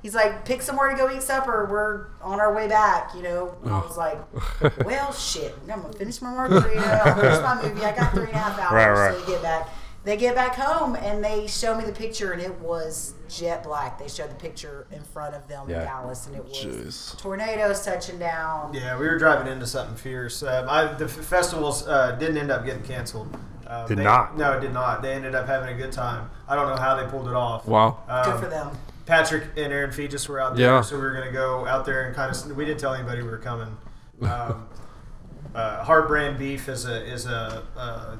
He's 0.00 0.14
like, 0.14 0.46
pick 0.46 0.62
somewhere 0.62 0.88
to 0.88 0.96
go 0.96 1.10
eat 1.10 1.22
supper. 1.22 1.66
We're 1.70 2.06
on 2.22 2.40
our 2.40 2.54
way 2.54 2.68
back, 2.68 3.14
you 3.14 3.22
know. 3.22 3.54
I 3.66 3.80
was 3.80 3.98
like, 3.98 4.18
well, 4.86 5.12
shit. 5.12 5.54
I'm 5.70 5.80
going 5.82 5.92
to 5.92 5.98
finish 5.98 6.22
my 6.22 6.30
margarita. 6.30 7.02
I'll 7.04 7.14
finish 7.14 7.42
my 7.42 7.60
movie. 7.62 7.84
I 7.84 7.94
got 7.94 8.12
three 8.12 8.28
and 8.28 8.32
a 8.32 8.38
half 8.38 8.58
hours 8.58 8.98
Right, 8.98 9.20
you 9.20 9.26
get 9.26 9.42
back. 9.42 9.68
They 10.06 10.16
get 10.16 10.36
back 10.36 10.54
home 10.54 10.94
and 10.94 11.22
they 11.22 11.48
show 11.48 11.76
me 11.76 11.84
the 11.84 11.90
picture, 11.92 12.30
and 12.30 12.40
it 12.40 12.54
was 12.60 13.14
jet 13.28 13.64
black. 13.64 13.98
They 13.98 14.06
showed 14.06 14.30
the 14.30 14.36
picture 14.36 14.86
in 14.92 15.02
front 15.02 15.34
of 15.34 15.48
them 15.48 15.68
Yeah. 15.68 15.80
in 15.80 15.84
Dallas, 15.86 16.26
and 16.28 16.36
it 16.36 16.44
was 16.44 16.56
Jeez. 16.56 17.18
tornadoes 17.18 17.84
touching 17.84 18.16
down. 18.20 18.72
Yeah, 18.72 18.96
we 18.96 19.08
were 19.08 19.18
driving 19.18 19.52
into 19.52 19.66
something 19.66 19.96
fierce. 19.96 20.44
Um, 20.44 20.68
I, 20.68 20.92
the 20.92 21.08
festivals 21.08 21.88
uh, 21.88 22.12
didn't 22.12 22.36
end 22.38 22.52
up 22.52 22.64
getting 22.64 22.84
canceled. 22.84 23.36
Um, 23.66 23.88
Did 23.88 23.98
they- 23.98 24.04
not? 24.04 24.38
No, 24.38 24.52
it 24.52 24.60
did 24.60 24.72
not. 24.72 25.02
They 25.02 25.12
ended 25.12 25.34
up 25.34 25.48
having 25.48 25.74
a 25.74 25.76
good 25.76 25.90
time. 25.90 26.30
I 26.46 26.54
don't 26.54 26.68
know 26.68 26.80
how 26.80 26.94
they 26.94 27.10
pulled 27.10 27.26
it 27.26 27.34
off. 27.34 27.66
Wow. 27.66 27.98
Good 28.06 28.32
Um, 28.34 28.40
for 28.40 28.46
them. 28.48 28.70
Patrick 29.06 29.42
and 29.56 29.72
Erin 29.72 29.90
Feges 29.90 30.28
were 30.28 30.38
out 30.40 30.54
there, 30.54 30.66
Yeah. 30.74 30.80
so 30.82 30.94
we 30.94 31.02
were 31.02 31.10
going 31.12 31.26
to 31.26 31.32
go 31.32 31.66
out 31.66 31.84
there 31.84 32.06
and 32.06 32.14
kind 32.14 32.30
of. 32.30 32.56
We 32.56 32.64
didn't 32.64 32.78
tell 32.78 32.94
anybody 32.94 33.22
we 33.22 33.28
were 33.28 33.38
coming. 33.38 33.76
Um, 34.22 34.68
uh, 35.54 35.82
Heart 35.84 36.06
Brand 36.08 36.38
Beef 36.38 36.68
is 36.68 36.86
a 36.86 37.04
is 37.04 37.26
a 37.26 37.64
uh, 37.76 37.80
Au- 37.80 38.18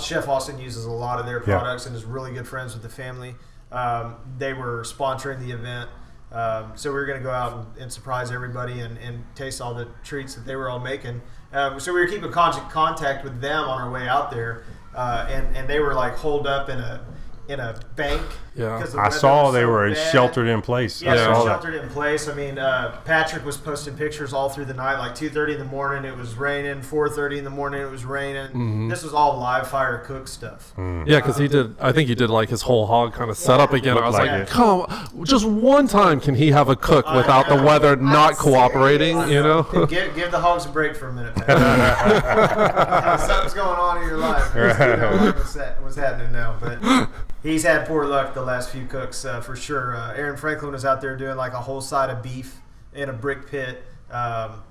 Chef 0.00 0.28
Austin 0.28 0.58
uses 0.58 0.84
a 0.84 0.90
lot 0.90 1.18
of 1.18 1.26
their 1.26 1.38
Yeah. 1.38 1.58
products 1.58 1.86
and 1.86 1.94
is 1.96 2.04
really 2.04 2.32
good 2.32 2.46
friends 2.46 2.74
with 2.74 2.82
the 2.82 2.88
family. 2.88 3.34
Um, 3.70 4.16
they 4.38 4.52
were 4.52 4.82
sponsoring 4.84 5.38
the 5.40 5.52
event. 5.52 5.88
Um, 6.30 6.72
so 6.76 6.90
we 6.90 6.94
were 6.98 7.04
going 7.06 7.18
to 7.18 7.24
go 7.24 7.30
out 7.30 7.52
and, 7.52 7.66
and 7.82 7.92
surprise 7.92 8.30
everybody 8.30 8.80
and, 8.80 8.96
and 8.98 9.22
taste 9.34 9.60
all 9.60 9.74
the 9.74 9.86
treats 10.02 10.34
that 10.34 10.46
they 10.46 10.56
were 10.56 10.68
all 10.70 10.78
making. 10.78 11.20
Um, 11.52 11.78
so 11.78 11.92
we 11.92 12.00
were 12.00 12.06
keeping 12.06 12.30
con- 12.32 12.70
contact 12.70 13.22
with 13.24 13.40
them 13.42 13.64
on 13.68 13.80
our 13.82 13.90
way 13.90 14.08
out 14.08 14.30
there, 14.30 14.64
uh, 14.94 15.26
and 15.28 15.54
and 15.54 15.68
they 15.68 15.78
were 15.80 15.92
like 15.92 16.14
holed 16.16 16.46
up 16.46 16.70
in 16.70 16.78
a 16.78 17.04
in 17.48 17.60
a 17.60 17.78
bank. 17.96 18.22
Yeah. 18.54 18.78
'cause 18.78 18.92
the 18.92 19.00
I 19.00 19.08
saw 19.08 19.50
they 19.50 19.62
so 19.62 19.68
were 19.70 19.88
bad. 19.88 20.12
sheltered 20.12 20.46
in 20.46 20.60
place. 20.60 21.00
Yeah, 21.00 21.12
I 21.12 21.16
they 21.16 21.22
saw 21.24 21.28
were 21.30 21.34
that. 21.36 21.44
sheltered 21.62 21.74
in 21.82 21.88
place. 21.88 22.28
I 22.28 22.34
mean, 22.34 22.58
uh, 22.58 22.96
Patrick 23.04 23.44
was 23.46 23.56
posting 23.56 23.94
pictures 23.94 24.32
all 24.34 24.48
through 24.50 24.66
the 24.66 24.74
night, 24.74 24.98
like 24.98 25.14
2:30 25.14 25.54
in 25.54 25.58
the 25.58 25.64
morning. 25.64 26.04
It 26.04 26.16
was 26.16 26.34
raining. 26.36 26.82
4:30 26.82 27.38
in 27.38 27.44
the 27.44 27.50
morning. 27.50 27.80
It 27.80 27.90
was 27.90 28.04
raining. 28.04 28.48
Mm-hmm. 28.48 28.88
This 28.88 29.02
was 29.02 29.14
all 29.14 29.38
live 29.38 29.68
fire 29.68 29.98
cook 29.98 30.28
stuff. 30.28 30.72
Yeah, 30.76 31.02
because 31.20 31.38
he 31.38 31.48
did. 31.48 31.74
I 31.80 31.92
think 31.92 32.08
he 32.08 32.14
did 32.14 32.28
like 32.30 32.48
his 32.50 32.62
whole 32.62 32.86
hog 32.86 33.14
kind 33.14 33.30
of 33.30 33.38
setup 33.38 33.72
again. 33.72 33.96
I 33.96 34.06
was 34.06 34.14
like, 34.16 34.30
like 34.30 34.48
come, 34.48 34.86
just 35.24 35.46
one 35.46 35.86
time 35.88 36.20
can 36.20 36.34
he 36.34 36.50
have 36.50 36.68
a 36.68 36.76
cook 36.76 37.06
without 37.14 37.48
the 37.48 37.56
weather 37.56 37.96
not 37.96 38.34
cooperating? 38.36 39.16
You 39.28 39.42
know? 39.42 39.62
give, 39.88 40.14
give 40.14 40.30
the 40.30 40.40
hogs 40.40 40.66
a 40.66 40.68
break 40.68 40.94
for 40.96 41.08
a 41.08 41.12
minute. 41.12 41.34
Something's 43.20 43.54
going 43.54 43.78
on 43.78 44.02
in 44.02 44.08
your 44.08 44.18
life. 44.18 44.54
You 44.54 44.60
know 44.62 45.32
what's, 45.36 45.54
that, 45.54 45.80
what's 45.82 45.96
happening 45.96 46.32
now? 46.32 46.56
But 46.60 47.08
he's 47.42 47.62
had 47.62 47.86
poor 47.86 48.04
luck 48.06 48.34
the 48.42 48.46
last 48.50 48.70
few 48.70 48.86
cooks 48.86 49.24
uh, 49.24 49.40
for 49.40 49.54
sure. 49.56 49.96
Uh, 49.96 50.14
Aaron 50.14 50.36
Franklin 50.36 50.72
was 50.72 50.84
out 50.84 51.00
there 51.00 51.16
doing 51.16 51.36
like 51.36 51.52
a 51.52 51.60
whole 51.60 51.80
side 51.80 52.10
of 52.10 52.22
beef 52.22 52.56
in 52.92 53.08
a 53.08 53.12
brick 53.12 53.46
pit. 53.48 53.82
Um, 54.10 54.62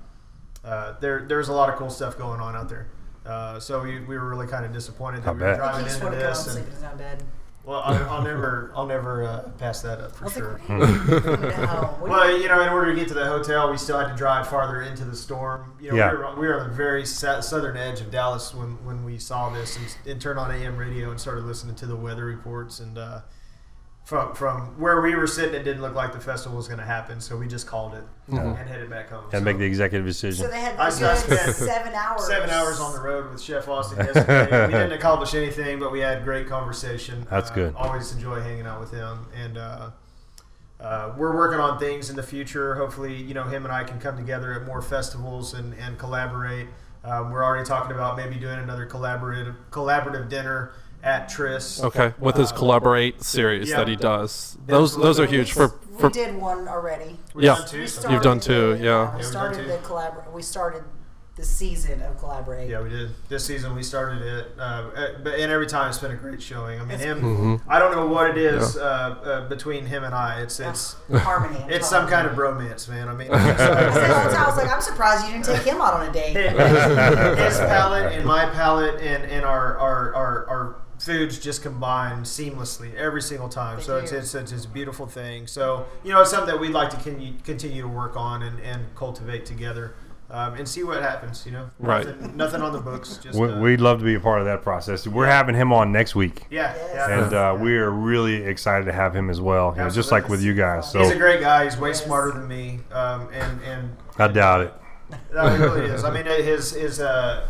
uh, 0.64 0.94
there, 1.00 1.24
there's 1.26 1.48
a 1.48 1.52
lot 1.52 1.68
of 1.70 1.76
cool 1.76 1.90
stuff 1.90 2.16
going 2.18 2.40
on 2.40 2.54
out 2.54 2.68
there. 2.68 2.88
Uh, 3.26 3.58
so 3.58 3.82
we, 3.82 4.00
we 4.00 4.16
were 4.18 4.28
really 4.28 4.46
kind 4.46 4.64
of 4.64 4.72
disappointed 4.72 5.22
that 5.24 5.30
I 5.30 5.32
we 5.32 5.38
were 5.40 5.46
bet. 5.46 5.54
He 5.54 5.58
driving 5.58 5.84
just 5.84 5.96
into 5.96 6.06
want 6.06 6.14
to 6.18 6.20
go 6.20 6.26
home 6.26 6.34
this. 6.34 6.52
sleep 6.52 6.64
And, 6.64 6.66
in 6.68 6.74
his 6.74 6.84
own 6.84 6.96
bed. 6.98 7.22
well, 7.64 7.82
I'll, 7.84 8.10
I'll 8.10 8.22
never, 8.22 8.72
I'll 8.74 8.86
never 8.86 9.24
uh, 9.24 9.48
pass 9.58 9.80
that 9.82 10.00
up 10.00 10.14
for 10.14 10.28
sure. 10.30 10.60
like, 10.68 10.68
what 10.68 10.88
are 10.88 11.14
you 11.14 11.20
doing 11.20 11.44
at 11.52 11.68
home? 11.68 12.00
What 12.00 12.10
are 12.10 12.10
Well, 12.10 12.38
you 12.38 12.48
know, 12.48 12.60
in 12.62 12.68
order 12.68 12.92
to 12.92 12.98
get 12.98 13.08
to 13.08 13.14
the 13.14 13.24
hotel, 13.26 13.70
we 13.70 13.76
still 13.76 13.98
had 13.98 14.08
to 14.08 14.16
drive 14.16 14.48
farther 14.48 14.82
into 14.82 15.04
the 15.04 15.16
storm. 15.16 15.72
You 15.80 15.90
know, 15.92 15.96
Yeah. 15.96 16.10
we, 16.12 16.16
were, 16.18 16.34
we 16.40 16.46
were 16.48 16.60
on 16.60 16.68
the 16.68 16.74
very 16.74 17.04
southern 17.06 17.76
edge 17.76 18.00
of 18.00 18.10
Dallas 18.10 18.52
when, 18.54 18.84
when 18.84 19.04
we 19.04 19.18
saw 19.18 19.50
this 19.50 19.76
and, 19.76 19.86
and 20.12 20.20
turned 20.20 20.38
on 20.40 20.50
AM 20.52 20.76
radio 20.76 21.10
and 21.10 21.20
started 21.20 21.44
listening 21.44 21.74
to 21.76 21.86
the 21.86 21.96
weather 21.96 22.24
reports. 22.24 22.78
And 22.80 22.98
uh, 22.98 23.20
from 24.04 24.34
from 24.34 24.78
where 24.80 25.00
we 25.00 25.14
were 25.14 25.26
sitting, 25.28 25.54
it 25.54 25.62
didn't 25.62 25.80
look 25.80 25.94
like 25.94 26.12
the 26.12 26.18
festival 26.20 26.56
was 26.56 26.66
going 26.66 26.80
to 26.80 26.84
happen, 26.84 27.20
so 27.20 27.36
we 27.36 27.46
just 27.46 27.66
called 27.68 27.94
it 27.94 28.02
and 28.28 28.56
headed 28.56 28.90
back 28.90 29.08
home. 29.10 29.22
and 29.24 29.32
So 29.32 29.40
make 29.40 29.58
the 29.58 29.64
executive 29.64 30.04
decision. 30.06 30.44
So 30.44 30.50
decision. 30.50 30.64
they 30.64 30.70
had 30.70 30.80
I 30.80 30.88
a 30.88 30.90
saw- 31.16 31.28
good 31.28 31.54
seven 31.54 31.94
hours. 31.94 32.26
Seven 32.26 32.50
hours 32.50 32.80
on 32.80 32.92
the 32.94 33.00
road 33.00 33.30
with 33.30 33.40
Chef 33.40 33.68
Austin 33.68 33.98
yesterday. 34.04 34.66
we 34.66 34.72
didn't 34.72 34.92
accomplish 34.98 35.34
anything, 35.34 35.78
but 35.78 35.92
we 35.92 36.00
had 36.00 36.24
great 36.24 36.48
conversation. 36.48 37.26
That's 37.30 37.50
Uh, 37.50 37.54
good. 37.54 37.74
Always 37.76 38.12
enjoy 38.12 38.40
hanging 38.40 38.66
out 38.66 38.80
with 38.80 38.90
him, 38.90 39.26
and 39.40 39.56
uh, 39.56 39.90
uh, 40.80 41.14
we're 41.16 41.36
working 41.36 41.60
on 41.60 41.78
things 41.78 42.10
in 42.10 42.16
the 42.16 42.22
future. 42.24 42.74
Hopefully, 42.74 43.14
you 43.14 43.34
know, 43.34 43.44
him 43.44 43.64
and 43.64 43.72
I 43.72 43.84
can 43.84 44.00
come 44.00 44.16
together 44.16 44.52
at 44.52 44.66
more 44.66 44.82
festivals 44.82 45.54
and, 45.54 45.74
and 45.74 45.96
collaborate. 45.96 46.66
Um, 47.04 47.30
we're 47.30 47.44
already 47.44 47.64
talking 47.64 47.92
about 47.92 48.16
maybe 48.16 48.34
doing 48.34 48.58
another 48.58 48.86
collaborative 48.86 49.54
collaborative 49.70 50.28
dinner 50.28 50.72
at 51.02 51.28
Tris. 51.28 51.82
Okay, 51.82 52.14
with 52.18 52.36
his 52.36 52.52
Uh, 52.52 52.56
collaborate 52.56 53.22
series 53.22 53.70
yeah. 53.70 53.76
that 53.78 53.88
he 53.88 53.96
does. 53.96 54.56
Those 54.66 54.96
those 54.96 55.18
are 55.20 55.26
huge 55.26 55.52
for 55.52 55.72
We 56.00 56.08
did 56.10 56.40
one 56.40 56.68
already. 56.68 57.18
We've 57.34 57.44
Yeah. 57.44 57.56
done 57.56 57.66
two, 57.68 57.80
We 57.80 57.86
so- 57.86 58.00
started 58.00 58.22
done 58.22 58.40
two, 58.40 58.76
the, 58.76 58.84
yeah. 58.84 58.92
uh, 59.12 59.16
we 59.16 59.22
started 59.22 59.58
done 59.58 59.68
the 59.68 59.76
two. 59.78 59.82
collabor- 59.84 60.32
We 60.32 60.42
started 60.42 60.84
the 61.34 61.44
season 61.44 62.02
of 62.02 62.18
collaborate. 62.18 62.68
Yeah, 62.68 62.82
we 62.82 62.90
did. 62.90 63.10
This 63.30 63.44
season 63.46 63.74
we 63.74 63.82
started 63.82 64.20
it, 64.22 64.52
uh, 64.58 64.62
uh, 64.62 65.06
but 65.24 65.34
and 65.38 65.50
every 65.50 65.66
time 65.66 65.88
it's 65.88 65.96
been 65.98 66.10
a 66.10 66.14
great 66.16 66.42
showing. 66.42 66.78
I 66.78 66.82
mean, 66.84 66.92
It's 66.92 67.02
him. 67.02 67.22
Mm-hmm. 67.22 67.70
I 67.70 67.78
don't 67.78 67.92
know 67.96 68.06
what 68.06 68.28
it 68.30 68.36
is 68.36 68.76
uh, 68.76 68.80
uh, 68.82 69.48
between 69.48 69.86
him 69.86 70.04
and 70.04 70.14
I. 70.14 70.40
It's 70.40 70.60
it's 70.60 70.96
Harmony. 71.10 71.64
It's 71.68 71.88
some 71.88 72.06
kind 72.06 72.26
of 72.26 72.34
bromance, 72.36 72.86
man. 72.88 73.08
I 73.08 73.14
mean, 73.14 73.30
I 73.32 73.56
said 73.56 73.70
all 73.70 74.36
I 74.36 74.46
was 74.46 74.56
like, 74.58 74.70
I'm 74.70 74.82
surprised 74.82 75.26
you 75.26 75.32
didn't 75.32 75.46
take 75.46 75.62
him 75.62 75.80
out 75.80 75.94
on 75.94 76.06
a 76.08 76.12
date. 76.12 76.36
his 77.38 77.58
palate 77.58 78.12
and 78.12 78.26
my 78.26 78.46
palate 78.46 79.00
and, 79.00 79.24
and 79.24 79.44
our, 79.46 79.78
our, 79.78 80.14
our, 80.14 80.46
our 80.48 80.76
foods 81.04 81.38
just 81.38 81.62
combine 81.62 82.22
seamlessly 82.22 82.94
every 82.94 83.22
single 83.22 83.48
time. 83.48 83.78
They 83.78 83.82
so 83.84 83.98
it's, 83.98 84.10
do. 84.10 84.16
it's, 84.18 84.34
it's, 84.34 84.52
it's 84.52 84.64
a 84.64 84.68
beautiful 84.68 85.06
thing. 85.06 85.46
So, 85.46 85.86
you 86.04 86.12
know, 86.12 86.20
it's 86.20 86.30
something 86.30 86.52
that 86.54 86.60
we'd 86.60 86.70
like 86.72 86.90
to 86.90 86.96
continue, 86.96 87.34
continue 87.44 87.82
to 87.82 87.88
work 87.88 88.16
on 88.16 88.42
and, 88.42 88.60
and 88.60 88.94
cultivate 88.94 89.44
together 89.44 89.94
um, 90.30 90.54
and 90.54 90.66
see 90.66 90.82
what 90.82 91.02
happens, 91.02 91.44
you 91.44 91.52
know. 91.52 91.70
Right. 91.78 92.06
Nothing, 92.06 92.36
nothing 92.36 92.62
on 92.62 92.72
the 92.72 92.80
books. 92.80 93.16
Just, 93.22 93.38
We- 93.38 93.48
uh, 93.48 93.58
We'd 93.60 93.80
love 93.80 93.98
to 93.98 94.04
be 94.04 94.14
a 94.14 94.20
part 94.20 94.38
of 94.40 94.46
that 94.46 94.62
process. 94.62 95.06
We're 95.06 95.26
having 95.26 95.54
him 95.54 95.72
on 95.72 95.92
next 95.92 96.14
week. 96.14 96.46
yeah, 96.50 96.74
yeah. 96.94 97.24
And 97.24 97.34
uh, 97.34 97.56
we 97.60 97.76
are 97.76 97.90
really 97.90 98.36
excited 98.36 98.84
to 98.86 98.92
have 98.92 99.14
him 99.14 99.28
as 99.28 99.40
well, 99.40 99.74
you 99.76 99.82
know, 99.82 99.90
just 99.90 100.10
like 100.12 100.28
with 100.28 100.42
you 100.42 100.54
guys. 100.54 100.92
He's 100.92 101.10
a 101.10 101.16
great 101.16 101.40
guy. 101.40 101.64
He's 101.64 101.76
way 101.76 101.90
Yes. 101.90 102.04
smarter 102.04 102.30
than 102.32 102.46
me. 102.48 102.78
Um, 102.92 103.28
and, 103.32 103.60
and 103.62 103.96
I 104.18 104.28
doubt 104.28 104.60
it. 104.62 104.74
No, 105.34 105.48
he 105.48 105.62
really 105.62 105.86
is. 105.90 106.04
I 106.04 106.10
mean, 106.14 106.24
his, 106.24 106.70
his, 106.72 107.00
uh, 107.00 107.46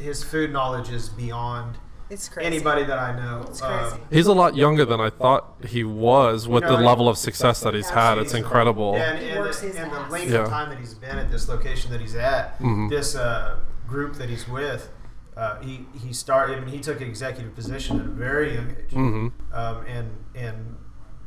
his 0.00 0.24
food 0.24 0.52
knowledge 0.52 0.90
is 0.90 1.08
beyond 1.08 1.76
It's 2.12 2.28
crazy. 2.28 2.46
anybody 2.46 2.84
that 2.84 2.98
I 2.98 3.16
know. 3.16 3.44
It's 3.48 3.62
Uh. 3.62 3.96
He's 4.10 4.26
a 4.26 4.34
lot 4.34 4.54
younger 4.54 4.84
than 4.84 5.00
I 5.00 5.08
thought 5.08 5.54
he 5.66 5.82
was 5.82 6.46
with 6.46 6.62
You 6.64 6.68
know, 6.70 6.76
the 6.76 6.82
level 6.82 7.08
of 7.08 7.16
success 7.16 7.60
that 7.60 7.72
he's 7.72 7.88
had. 7.88 8.18
It's 8.18 8.26
Absolutely. 8.34 8.40
incredible. 8.40 8.94
and, 8.96 9.18
He 9.18 9.30
and, 9.30 9.40
works 9.40 9.60
the, 9.60 9.68
and 9.80 9.90
the 9.90 10.00
length 10.10 10.30
Yeah. 10.30 10.40
of 10.40 10.48
time 10.50 10.68
that 10.68 10.78
he's 10.78 10.92
been 10.94 11.18
at 11.18 11.30
this 11.30 11.48
location 11.48 11.90
that 11.90 12.00
he's 12.02 12.14
at, 12.14 12.58
Mhm. 12.60 12.90
this 12.90 13.16
uh, 13.16 13.56
group 13.88 14.16
that 14.16 14.28
he's 14.28 14.46
with, 14.46 14.90
uh, 15.38 15.56
he 15.60 15.86
he 15.94 16.12
started. 16.12 16.58
I 16.58 16.60
mean, 16.60 16.68
he 16.74 16.80
took 16.80 17.00
an 17.00 17.08
executive 17.08 17.54
position 17.54 17.98
at 18.00 18.04
a 18.06 18.10
very 18.10 18.54
young 18.56 18.70
age, 18.78 18.92
hmm 18.92 19.28
um, 19.54 19.76
and 19.88 20.10
and 20.34 20.76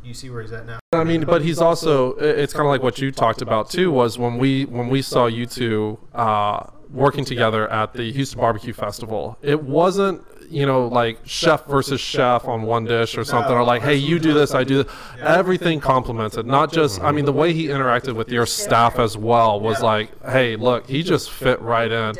you 0.03 0.13
see 0.13 0.29
where 0.29 0.43
he's 0.43 0.51
at 0.51 0.67
now. 0.67 0.77
I 0.93 1.03
mean, 1.03 1.25
but 1.25 1.41
he's 1.41 1.57
also. 1.59 2.13
It's 2.17 2.53
kind 2.53 2.67
of 2.67 2.69
like 2.69 2.83
what 2.83 2.99
you 2.99 3.11
talked 3.11 3.41
about 3.41 3.71
too. 3.71 3.91
Was 3.91 4.19
when 4.19 4.37
we 4.37 4.65
when 4.65 4.89
we 4.89 5.01
saw 5.01 5.25
you 5.25 5.47
two 5.47 5.97
uh, 6.13 6.67
working 6.93 7.25
together 7.25 7.67
at 7.71 7.93
the 7.93 8.11
Houston 8.11 8.39
Barbecue 8.39 8.71
Festival. 8.73 9.37
It 9.41 9.63
wasn't 9.63 10.21
you 10.49 10.65
know 10.65 10.87
like 10.87 11.19
chef 11.25 11.65
versus 11.65 11.99
chef 12.01 12.45
on 12.45 12.63
one 12.63 12.85
dish 12.85 13.17
or 13.17 13.23
something, 13.23 13.53
or 13.53 13.63
like, 13.63 13.81
hey, 13.81 13.95
you 13.95 14.19
do 14.19 14.33
this, 14.33 14.53
I 14.53 14.63
do. 14.63 14.83
This. 14.83 14.93
Everything 15.21 15.79
complemented, 15.79 16.45
not 16.45 16.71
just. 16.71 17.01
I 17.01 17.11
mean, 17.11 17.25
the 17.25 17.33
way 17.33 17.53
he 17.53 17.67
interacted 17.67 18.15
with 18.15 18.29
your 18.29 18.45
staff 18.45 18.99
as 18.99 19.17
well 19.17 19.59
was 19.59 19.81
like, 19.81 20.09
hey, 20.29 20.55
look, 20.55 20.87
he 20.87 21.03
just 21.03 21.31
fit 21.31 21.61
right 21.61 21.91
in. 21.91 22.15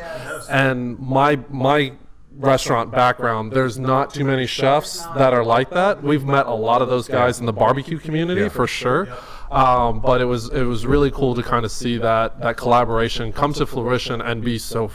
And 0.50 0.98
my 0.98 1.38
my 1.50 1.92
restaurant 2.38 2.90
background, 2.92 3.50
there's 3.52 3.78
not 3.78 4.12
too 4.12 4.24
many 4.24 4.46
chefs 4.46 5.06
that 5.16 5.32
are 5.32 5.44
like 5.44 5.70
that. 5.70 6.02
We've 6.02 6.24
met 6.24 6.46
a 6.46 6.54
lot 6.54 6.82
of 6.82 6.88
those 6.88 7.08
guys 7.08 7.40
in 7.40 7.46
the 7.46 7.52
barbecue 7.52 7.98
community 7.98 8.42
Yeah. 8.42 8.48
for 8.48 8.66
sure. 8.66 9.08
Um, 9.50 10.00
but 10.00 10.20
it 10.20 10.24
was 10.24 10.48
it 10.50 10.64
was 10.64 10.84
really 10.84 11.10
cool 11.10 11.34
to 11.36 11.42
kind 11.42 11.64
of 11.64 11.70
see 11.70 11.98
that 11.98 12.40
that 12.40 12.56
collaboration 12.56 13.32
come 13.32 13.52
to 13.54 13.64
fruition 13.64 14.20
and 14.20 14.42
be 14.44 14.58
so 14.58 14.88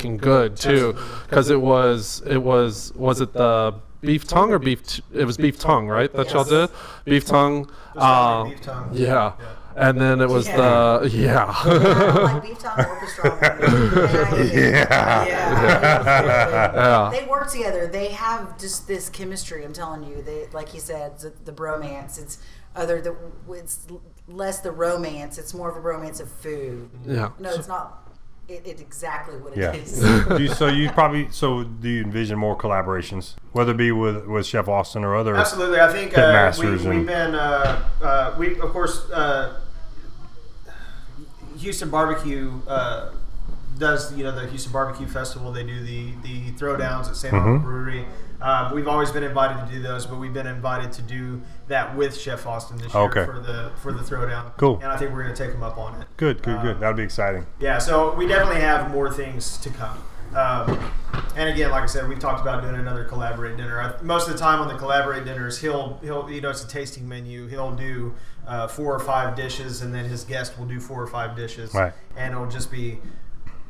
fucking 0.00 0.16
good 0.16 0.56
too, 0.56 0.96
because 1.28 1.50
it 1.50 1.60
was 1.60 2.22
it 2.26 2.38
was 2.38 2.92
was 2.94 3.20
it 3.20 3.32
the 3.32 3.74
beef 4.00 4.26
tongue 4.26 4.50
or 4.52 4.58
beef 4.58 4.82
t- 4.86 5.02
it 5.12 5.24
was 5.24 5.36
beef 5.36 5.58
tongue 5.58 5.86
right 5.86 6.12
that 6.14 6.32
y'all 6.32 6.44
did 6.44 6.70
beef 7.04 7.24
tongue. 7.26 7.70
Uh, 7.96 8.44
beef 8.44 8.58
yeah. 8.92 9.32
And 9.76 10.00
then 10.00 10.20
it 10.20 10.28
was 10.28 10.48
Yeah. 10.48 10.56
the 10.56 11.10
yeah. 11.10 11.44
like 12.34 12.42
beef 12.42 12.58
tongue 12.58 12.80
or 12.80 13.00
pastrami. 13.00 14.52
Yeah. 14.52 15.26
Yeah. 15.26 16.74
Yeah. 16.74 17.10
They 17.12 17.26
work 17.26 17.50
together. 17.50 17.86
They 17.86 18.08
have 18.08 18.58
just 18.58 18.88
this 18.88 19.08
chemistry. 19.08 19.64
I'm 19.64 19.72
telling 19.72 20.02
you. 20.02 20.22
They, 20.22 20.48
like 20.52 20.74
you 20.74 20.80
said, 20.80 21.18
the, 21.20 21.32
the 21.44 21.52
bromance. 21.52 22.20
It's 22.20 22.38
other. 22.74 23.00
The, 23.00 23.16
it's 23.50 23.86
less 24.26 24.60
the 24.60 24.72
romance. 24.72 25.38
It's 25.38 25.54
more 25.54 25.70
of 25.70 25.76
a 25.76 25.80
romance 25.80 26.18
of 26.20 26.30
food. 26.30 26.90
Yeah. 27.06 27.30
No, 27.38 27.50
it's 27.50 27.68
not. 27.68 27.99
It, 28.50 28.62
it's 28.66 28.80
exactly 28.82 29.36
what 29.38 29.52
it 29.52 29.60
Yeah. 29.60 29.72
is. 29.72 30.02
you, 30.40 30.48
so 30.48 30.66
you 30.66 30.90
probably 30.90 31.28
so 31.30 31.62
do 31.62 31.88
you 31.88 32.02
envision 32.02 32.36
more 32.36 32.56
collaborations, 32.58 33.34
whether 33.52 33.70
it 33.70 33.76
be 33.76 33.92
with 33.92 34.26
with 34.26 34.44
Chef 34.44 34.66
Austin 34.66 35.04
or 35.04 35.14
other? 35.14 35.36
Absolutely, 35.36 35.80
I 35.80 35.92
think 35.92 36.18
uh, 36.18 36.52
we, 36.58 36.70
we've 36.70 37.06
been 37.06 37.36
uh, 37.36 37.88
uh, 38.02 38.34
we 38.38 38.58
of 38.60 38.70
course 38.72 39.08
uh, 39.12 39.60
Houston 41.58 41.90
Barbecue 41.90 42.60
uh, 42.66 43.12
does 43.78 44.12
you 44.16 44.24
know 44.24 44.32
the 44.32 44.48
Houston 44.48 44.72
Barbecue 44.72 45.06
Festival. 45.06 45.52
They 45.52 45.62
do 45.62 45.80
the 45.84 46.12
the 46.24 46.50
throwdowns 46.52 47.08
at 47.08 47.14
St. 47.14 47.32
Arnold 47.32 47.60
Mhm. 47.60 47.64
Brewery. 47.64 48.04
Um, 48.42 48.72
we've 48.74 48.88
always 48.88 49.10
been 49.10 49.22
invited 49.22 49.66
to 49.66 49.72
do 49.72 49.82
those, 49.82 50.06
but 50.06 50.18
we've 50.18 50.32
been 50.32 50.46
invited 50.46 50.92
to 50.92 51.02
do 51.02 51.42
that 51.68 51.94
with 51.94 52.16
Chef 52.16 52.46
Austin 52.46 52.78
this 52.78 52.92
year 52.94 53.02
Okay. 53.04 53.24
for 53.26 53.38
the 53.38 53.70
for 53.76 53.92
the 53.92 54.00
throwdown. 54.02 54.52
Cool. 54.56 54.76
And 54.82 54.86
I 54.86 54.96
think 54.96 55.12
we're 55.12 55.22
going 55.24 55.34
to 55.34 55.44
take 55.46 55.54
him 55.54 55.62
up 55.62 55.76
on 55.76 56.00
it. 56.00 56.08
Good, 56.16 56.42
good, 56.42 56.56
Uh, 56.56 56.62
good. 56.62 56.80
That'll 56.80 56.96
be 56.96 57.02
exciting. 57.02 57.46
Yeah, 57.58 57.78
so 57.78 58.14
we 58.14 58.26
definitely 58.26 58.60
have 58.62 58.90
more 58.90 59.12
things 59.12 59.58
to 59.58 59.70
come. 59.70 59.98
Um, 60.34 60.90
and 61.36 61.48
again, 61.50 61.70
like 61.72 61.82
I 61.82 61.86
said, 61.86 62.08
we've 62.08 62.18
talked 62.20 62.40
about 62.40 62.62
doing 62.62 62.76
another 62.76 63.04
collaborate 63.04 63.56
dinner. 63.56 63.80
I, 63.80 64.00
most 64.02 64.28
of 64.28 64.32
the 64.32 64.38
time 64.38 64.60
on 64.60 64.68
the 64.68 64.76
collaborate 64.76 65.24
dinners, 65.24 65.58
he'll 65.58 65.98
he'll 66.02 66.30
you 66.30 66.40
know 66.40 66.50
it's 66.50 66.64
a 66.64 66.68
tasting 66.68 67.08
menu. 67.08 67.46
He'll 67.48 67.72
do 67.72 68.14
uh, 68.46 68.68
four 68.68 68.94
or 68.94 69.00
five 69.00 69.36
dishes, 69.36 69.82
and 69.82 69.92
then 69.94 70.04
his 70.06 70.24
guest 70.24 70.58
will 70.58 70.66
do 70.66 70.80
four 70.80 71.02
or 71.02 71.06
five 71.08 71.34
dishes, 71.36 71.74
Right. 71.74 71.92
and 72.16 72.32
it'll 72.32 72.48
just 72.48 72.70
be 72.70 73.00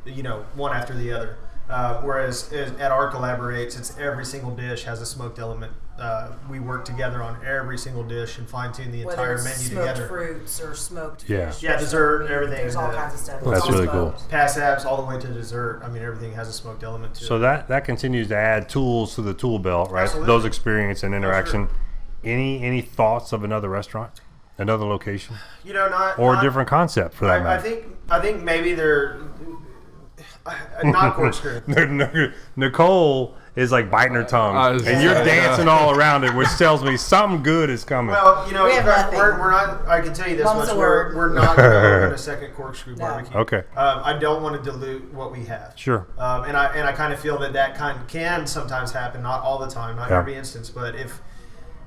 you 0.05 0.23
know 0.23 0.45
one 0.55 0.71
after 0.73 0.93
the 0.93 1.11
other. 1.11 1.35
Uh, 1.71 2.01
whereas 2.01 2.51
is- 2.51 2.71
at 2.79 2.91
our 2.91 3.09
collaborates, 3.11 3.77
it's 3.79 3.97
every 3.97 4.25
single 4.25 4.51
dish 4.51 4.83
has 4.83 5.01
a 5.01 5.05
smoked 5.05 5.39
element. 5.39 5.71
Uh, 5.97 6.29
we 6.49 6.59
work 6.59 6.83
together 6.83 7.21
on 7.21 7.37
every 7.45 7.77
single 7.77 8.03
dish 8.03 8.37
and 8.39 8.49
fine 8.49 8.71
tune 8.73 8.91
the 8.91 9.05
Whether 9.05 9.21
entire 9.21 9.33
it's 9.35 9.43
menu 9.43 9.57
smoked 9.69 9.87
together. 9.87 10.07
fruits 10.07 10.61
or 10.61 10.73
smoked 10.75 11.29
Yeah. 11.29 11.51
fish. 11.51 11.63
Yeah, 11.63 11.77
dessert, 11.77 12.17
smoked 12.17 12.29
meat, 12.29 12.35
everything 12.35 12.57
There's 12.57 12.75
all 12.75 12.89
a- 12.91 12.93
kinds 12.95 13.13
of 13.13 13.19
stuff. 13.19 13.41
That's 13.43 13.57
It's 13.59 13.65
all 13.67 13.71
really 13.73 13.87
cool. 13.87 14.15
Pass 14.29 14.57
apps 14.57 14.83
all 14.85 14.97
the 14.97 15.03
way 15.07 15.19
to 15.21 15.27
dessert. 15.27 15.81
I 15.83 15.87
mean, 15.89 16.03
everything 16.03 16.33
has 16.33 16.49
a 16.49 16.53
smoked 16.53 16.83
element 16.83 17.13
to 17.15 17.23
So 17.23 17.35
it. 17.37 17.39
that 17.39 17.67
that 17.69 17.85
continues 17.85 18.27
to 18.29 18.35
add 18.35 18.67
tools 18.67 19.15
to 19.15 19.21
the 19.21 19.33
tool 19.33 19.59
belt, 19.59 19.91
right? 19.91 20.03
Absolutely. 20.03 20.27
Those 20.27 20.43
experience 20.45 21.03
and 21.03 21.13
interaction. 21.15 21.69
Any 22.23 22.63
any 22.63 22.81
thoughts 22.81 23.31
of 23.31 23.43
another 23.43 23.69
restaurant, 23.69 24.21
another 24.57 24.85
location, 24.85 25.35
You 25.63 25.73
know, 25.73 25.87
not 25.87 26.17
or 26.19 26.33
not, 26.33 26.43
a 26.43 26.47
different 26.47 26.67
concept 26.67 27.13
for 27.15 27.25
that 27.25 27.33
I, 27.33 27.37
I 27.37 27.43
matter? 27.43 27.61
think 27.61 27.85
I 28.09 28.19
think 28.19 28.43
maybe 28.43 28.73
they're 28.73 29.17
not 30.83 31.15
corkscrew. 31.15 31.61
Nicole 32.55 33.35
is 33.55 33.71
like 33.71 33.91
biting 33.91 34.13
her 34.13 34.23
tongue, 34.23 34.55
I 34.55 34.71
was 34.71 34.87
and 34.87 35.01
you're 35.03 35.13
saying, 35.13 35.25
dancing 35.25 35.67
all 35.67 35.91
around 35.97 36.23
it, 36.23 36.33
which 36.33 36.47
tells 36.57 36.83
me 36.83 36.95
something 36.95 37.43
good 37.43 37.69
is 37.69 37.83
coming. 37.83 38.11
Well, 38.13 38.47
you 38.47 38.53
know, 38.53 38.63
We 38.65 38.71
have 38.73 38.85
we're, 39.11 39.17
we're, 39.33 39.39
we're 39.39 39.51
not. 39.51 39.87
I 39.87 39.99
can 40.01 40.13
tell 40.13 40.29
you 40.29 40.37
this 40.37 40.45
Mum's 40.45 40.67
much: 40.69 40.77
we're, 40.77 41.15
we're 41.15 41.33
not 41.33 41.57
going 41.57 41.69
to 41.69 41.77
open 42.05 42.13
a 42.13 42.17
second 42.17 42.53
corkscrew 42.53 42.95
No. 42.95 43.05
barbecue. 43.05 43.37
okay, 43.39 43.63
Um, 43.75 44.01
I 44.05 44.17
don't 44.17 44.41
want 44.41 44.63
to 44.63 44.71
dilute 44.71 45.13
what 45.13 45.31
we 45.33 45.43
have. 45.45 45.73
sure. 45.75 46.07
Um, 46.17 46.45
and 46.45 46.55
I 46.55 46.67
and 46.75 46.87
I 46.87 46.93
kind 46.93 47.11
of 47.13 47.19
feel 47.19 47.37
that 47.39 47.51
that 47.53 47.75
kind 47.75 47.99
can 48.07 48.47
sometimes 48.47 48.91
happen, 48.93 49.21
not 49.21 49.41
all 49.41 49.57
the 49.59 49.67
time, 49.67 49.97
not 49.97 50.09
Yeah. 50.09 50.19
every 50.19 50.35
instance, 50.35 50.69
but 50.69 50.95
if 50.95 51.19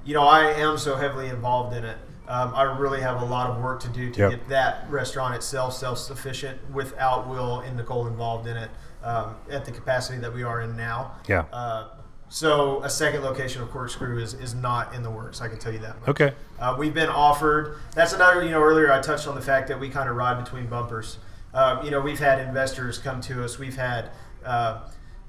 you 0.05 0.12
know 0.12 0.22
I 0.28 0.51
am 0.52 0.76
so 0.76 0.97
heavily 0.97 1.28
involved 1.28 1.74
in 1.74 1.85
it, 1.85 1.97
um, 2.29 2.53
I 2.55 2.63
really 2.63 3.01
have 3.01 3.21
a 3.21 3.25
lot 3.25 3.51
of 3.51 3.63
work 3.63 3.81
to 3.81 3.89
do 3.89 4.11
to 4.13 4.21
Yep. 4.21 4.31
get 4.31 4.49
that 4.49 4.87
restaurant 4.91 5.35
itself 5.35 5.75
self 5.75 5.99
sufficient 5.99 6.59
without 6.73 7.29
Will 7.29 7.61
and 7.61 7.77
Nicole 7.77 8.07
involved 8.07 8.47
in 8.47 8.57
it 8.57 8.71
um, 9.03 9.35
at 9.51 9.65
the 9.65 9.71
capacity 9.73 10.19
that 10.19 10.33
we 10.33 10.43
are 10.43 10.63
in 10.63 10.77
now. 10.77 11.13
Yeah. 11.29 11.45
Uh, 11.53 11.89
so 12.31 12.83
a 12.83 12.91
second 12.91 13.23
location 13.23 13.63
of 13.63 13.71
Corkscrew 13.71 14.19
is, 14.19 14.35
is 14.35 14.55
not 14.55 14.95
in 14.95 15.03
the 15.03 15.11
works. 15.11 15.41
I 15.41 15.49
can 15.49 15.59
tell 15.59 15.73
you 15.73 15.79
that. 15.81 16.01
Much. 16.01 16.09
Okay. 16.09 16.33
Uh, 16.59 16.75
we've 16.79 16.95
been 16.95 17.11
offered. 17.11 17.77
That's 17.95 18.13
another. 18.15 18.43
You 18.43 18.51
know, 18.51 18.63
earlier 18.63 18.91
I 18.91 19.01
touched 19.01 19.29
on 19.29 19.35
the 19.35 19.43
fact 19.43 19.69
that 19.69 19.79
we 19.79 19.89
kind 19.91 20.09
of 20.09 20.17
ride 20.17 20.43
between 20.43 20.67
bumpers. 20.67 21.19
Uh, 21.53 21.81
you 21.85 21.91
know, 21.91 22.01
we've 22.01 22.19
had 22.19 22.41
investors 22.41 22.99
come 22.99 23.21
to 23.21 23.45
us. 23.45 23.59
We've 23.59 23.77
had 23.77 24.11
uh, 24.45 24.81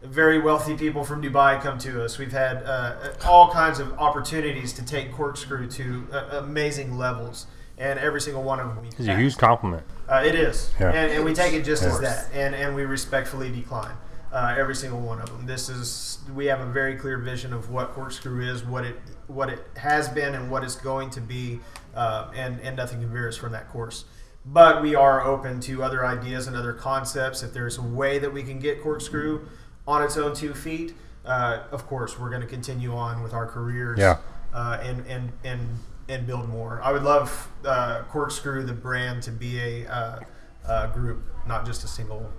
very 0.06 0.40
wealthy 0.40 0.76
people 0.76 1.04
from 1.04 1.22
Dubai 1.22 1.62
come 1.62 1.78
to 1.80 2.04
us. 2.04 2.18
We've 2.18 2.32
had 2.32 2.64
uh, 2.64 3.14
all 3.26 3.52
kinds 3.52 3.80
of 3.80 3.94
opportunities 4.00 4.74
to 4.74 4.86
take 4.86 5.12
Corkscrew 5.12 5.68
to 5.72 6.08
uh, 6.12 6.40
amazing 6.44 6.98
levels, 6.98 7.48
and 7.78 8.00
every 8.00 8.22
single 8.22 8.44
one 8.44 8.60
of 8.60 8.68
them. 8.68 8.82
we 8.82 8.88
It's 8.90 9.00
a 9.08 9.16
huge 9.16 9.38
compliment. 9.38 9.84
Uh, 10.08 10.24
it 10.26 10.36
is, 10.36 10.72
Yeah. 10.80 10.92
and, 10.92 11.12
and 11.12 11.26
we 11.26 11.34
take 11.34 11.54
it 11.54 11.64
just 11.66 11.84
as 11.84 12.00
that, 12.00 12.30
and, 12.34 12.54
and 12.56 12.76
we 12.76 12.86
respectfully 12.86 13.52
decline 13.52 13.96
uh, 14.32 14.56
every 14.58 14.76
single 14.76 15.00
one 15.00 15.20
of 15.20 15.28
them. 15.30 15.46
This 15.46 15.70
is 15.70 16.20
we 16.34 16.46
have 16.46 16.60
a 16.60 16.66
very 16.66 16.96
clear 16.96 17.18
vision 17.18 17.54
of 17.54 17.70
what 17.72 17.94
corkscrew 17.94 18.48
is, 18.48 18.64
what 18.64 18.86
it 18.86 19.00
what 19.28 19.50
it 19.50 19.66
has 19.78 20.10
been, 20.10 20.36
and 20.36 20.52
what 20.52 20.64
it's 20.64 20.76
going 20.76 21.10
to 21.12 21.22
be, 21.22 21.60
uh, 21.96 22.32
and 22.36 22.60
and 22.62 22.76
nothing 22.76 23.00
can 23.00 23.12
veer 23.12 23.28
us 23.30 23.38
from 23.38 23.52
that 23.54 23.70
course. 23.72 24.06
But 24.46 24.84
we 24.84 24.94
are 24.94 25.26
open 25.26 25.60
to 25.62 25.82
other 25.82 26.06
ideas 26.06 26.46
and 26.48 26.56
other 26.56 26.74
concepts. 26.74 27.42
If 27.42 27.52
there's 27.52 27.80
a 27.80 27.82
way 27.82 28.20
that 28.20 28.32
we 28.32 28.44
can 28.44 28.60
get 28.60 28.84
corkscrew 28.84 29.48
on 29.88 30.02
its 30.04 30.18
own 30.18 30.34
two 30.36 30.54
feet, 30.54 30.94
uh, 31.26 31.64
of 31.72 31.86
course 31.88 32.20
we're 32.20 32.30
going 32.30 32.42
to 32.42 32.48
continue 32.48 32.94
on 32.96 33.22
with 33.24 33.34
our 33.34 33.46
careers 33.46 34.00
Yeah. 34.00 34.18
uh, 34.54 34.80
and 34.82 35.06
and 35.08 35.32
and 35.44 35.68
and 36.08 36.28
build 36.28 36.48
more. 36.50 36.82
I 36.84 36.92
would 36.92 37.04
love 37.04 37.50
uh, 37.66 38.04
Corkscrew, 38.10 38.64
the 38.66 38.74
brand, 38.74 39.24
to 39.24 39.32
be 39.32 39.60
a 39.60 39.88
uh, 39.92 40.20
uh, 40.68 40.88
group, 40.94 41.24
not 41.48 41.66
just 41.66 41.84
a 41.84 41.88
single. 41.88 42.32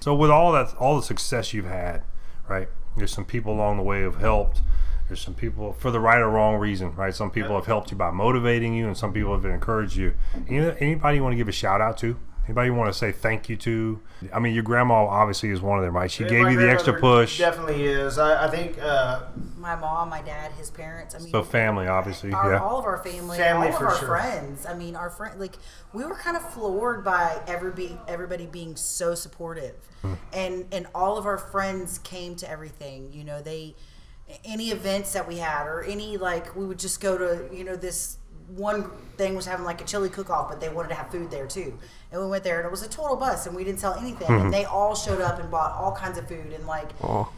So 0.00 0.14
with 0.14 0.30
all 0.30 0.52
that, 0.52 0.74
all 0.76 0.96
the 0.96 1.02
success 1.02 1.54
you've 1.54 1.64
had, 1.64 2.02
right? 2.46 2.68
There's 2.94 3.10
some 3.10 3.24
people 3.24 3.54
along 3.54 3.78
the 3.78 3.82
way 3.82 4.02
who've 4.02 4.14
helped. 4.20 4.60
There's 5.08 5.20
some 5.22 5.32
people 5.34 5.72
for 5.72 5.90
the 5.90 5.98
right 6.00 6.18
or 6.18 6.28
wrong 6.30 6.56
reason, 6.56 6.94
right? 6.94 7.14
Some 7.14 7.30
people 7.30 7.54
have 7.56 7.64
helped 7.66 7.90
you 7.90 7.96
by 7.96 8.10
motivating 8.10 8.74
you, 8.74 8.86
and 8.86 8.96
some 8.96 9.12
people 9.14 9.32
have 9.32 9.44
encouraged 9.46 9.96
you. 9.96 10.14
Any- 10.46 10.76
Anybody 10.78 11.16
you 11.16 11.22
want 11.22 11.32
to 11.32 11.36
give 11.38 11.48
a 11.48 11.52
shout 11.52 11.80
out 11.80 11.96
to? 11.98 12.18
Anybody 12.46 12.68
you 12.68 12.74
want 12.74 12.92
to 12.92 12.98
say 12.98 13.10
thank 13.10 13.48
you 13.48 13.56
to? 13.56 14.00
I 14.32 14.38
mean, 14.38 14.52
your 14.52 14.62
grandma 14.62 15.06
obviously 15.06 15.48
is 15.48 15.62
one 15.62 15.78
of 15.78 15.84
them, 15.84 15.96
right? 15.96 16.10
She 16.10 16.24
gave 16.24 16.50
you 16.50 16.58
the 16.58 16.70
extra 16.70 16.92
push. 16.92 17.38
Definitely 17.38 17.84
is. 17.84 18.18
I, 18.18 18.46
I 18.46 18.50
think 18.50 18.78
uh, 18.78 19.22
My 19.58 19.74
mom, 19.76 20.10
my 20.10 20.20
dad, 20.20 20.52
his 20.52 20.70
parents. 20.70 21.14
I 21.14 21.20
mean, 21.20 21.30
So 21.30 21.42
family, 21.42 21.86
obviously, 21.86 22.32
our, 22.34 22.52
yeah. 22.52 22.58
all 22.62 22.78
of 22.78 22.84
our 22.84 22.98
family, 22.98 23.38
Family 23.38 23.68
all 23.68 23.76
of 23.76 23.82
our 23.82 23.96
sure. 23.96 24.08
friends. 24.08 24.66
I 24.66 24.74
mean, 24.74 24.94
our 24.94 25.08
friend, 25.08 25.40
like 25.40 25.54
we 25.94 26.04
were 26.04 26.14
kind 26.16 26.36
of 26.36 26.46
floored 26.52 27.02
by 27.02 27.40
everybody, 27.46 27.96
everybody 28.08 28.44
being 28.46 28.76
so 28.76 29.14
supportive, 29.14 29.74
Hmm. 30.02 30.14
and 30.34 30.66
and 30.70 30.86
all 30.94 31.16
of 31.16 31.24
our 31.24 31.38
friends 31.38 31.96
came 31.98 32.36
to 32.36 32.50
everything. 32.50 33.10
You 33.10 33.24
know, 33.24 33.40
they 33.40 33.74
any 34.44 34.70
events 34.70 35.14
that 35.14 35.26
we 35.26 35.38
had, 35.38 35.66
or 35.66 35.82
any 35.82 36.18
like 36.18 36.54
we 36.54 36.66
would 36.66 36.78
just 36.78 37.00
go 37.00 37.16
to. 37.16 37.48
You 37.56 37.64
know, 37.64 37.74
this 37.76 38.18
one 38.48 38.90
thing 39.16 39.34
was 39.34 39.46
having 39.46 39.64
like 39.64 39.80
a 39.80 39.84
chili 39.84 40.10
cook 40.10 40.28
off, 40.28 40.50
but 40.50 40.60
they 40.60 40.68
wanted 40.68 40.88
to 40.88 40.94
have 40.94 41.10
food 41.10 41.30
there 41.30 41.46
too. 41.46 41.78
And 42.14 42.22
we 42.22 42.28
went 42.30 42.44
there, 42.44 42.58
and 42.60 42.64
it 42.66 42.70
was 42.70 42.84
a 42.84 42.88
total 42.88 43.16
bust, 43.16 43.48
and 43.48 43.56
we 43.56 43.64
didn't 43.64 43.80
sell 43.80 43.94
anything. 43.94 44.28
Hmm. 44.28 44.44
And 44.44 44.54
they 44.54 44.64
all 44.64 44.94
showed 44.94 45.20
up 45.20 45.40
and 45.40 45.50
bought 45.50 45.72
all 45.72 45.90
kinds 45.92 46.16
of 46.16 46.28
food, 46.28 46.52
and 46.52 46.64
like 46.64 46.90
Oh. 47.02 47.28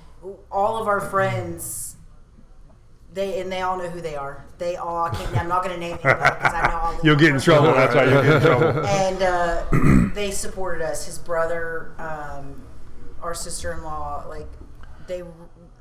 all 0.53 0.77
of 0.81 0.87
our 0.87 1.01
friends 1.01 1.97
they 3.15 3.41
and 3.41 3.51
they 3.51 3.63
all 3.63 3.79
know 3.79 3.89
who 3.89 4.03
they 4.03 4.15
are. 4.15 4.45
They 4.59 4.77
all. 4.77 5.09
Can't, 5.09 5.35
I'm 5.39 5.49
not 5.49 5.65
going 5.65 5.75
to 5.75 5.81
name 5.81 5.99
anybody 6.05 6.35
because 6.37 6.53
I 6.53 6.69
know 6.69 6.77
all. 6.77 6.93
the 6.93 7.01
You'll 7.03 7.17
get 7.17 7.35
in 7.35 7.41
trouble. 7.41 7.73
That's 7.73 7.95
why 7.95 8.05
you'll 8.05 8.23
get 8.23 8.35
in 8.37 8.43
trouble. 8.43 8.87
And 8.87 9.23
uh, 9.23 10.11
they 10.15 10.31
supported 10.31 10.85
us. 10.85 11.07
His 11.07 11.17
brother, 11.17 11.93
um, 11.99 12.63
our 13.23 13.33
sister-in-law, 13.35 14.27
like 14.29 14.47
they. 15.07 15.23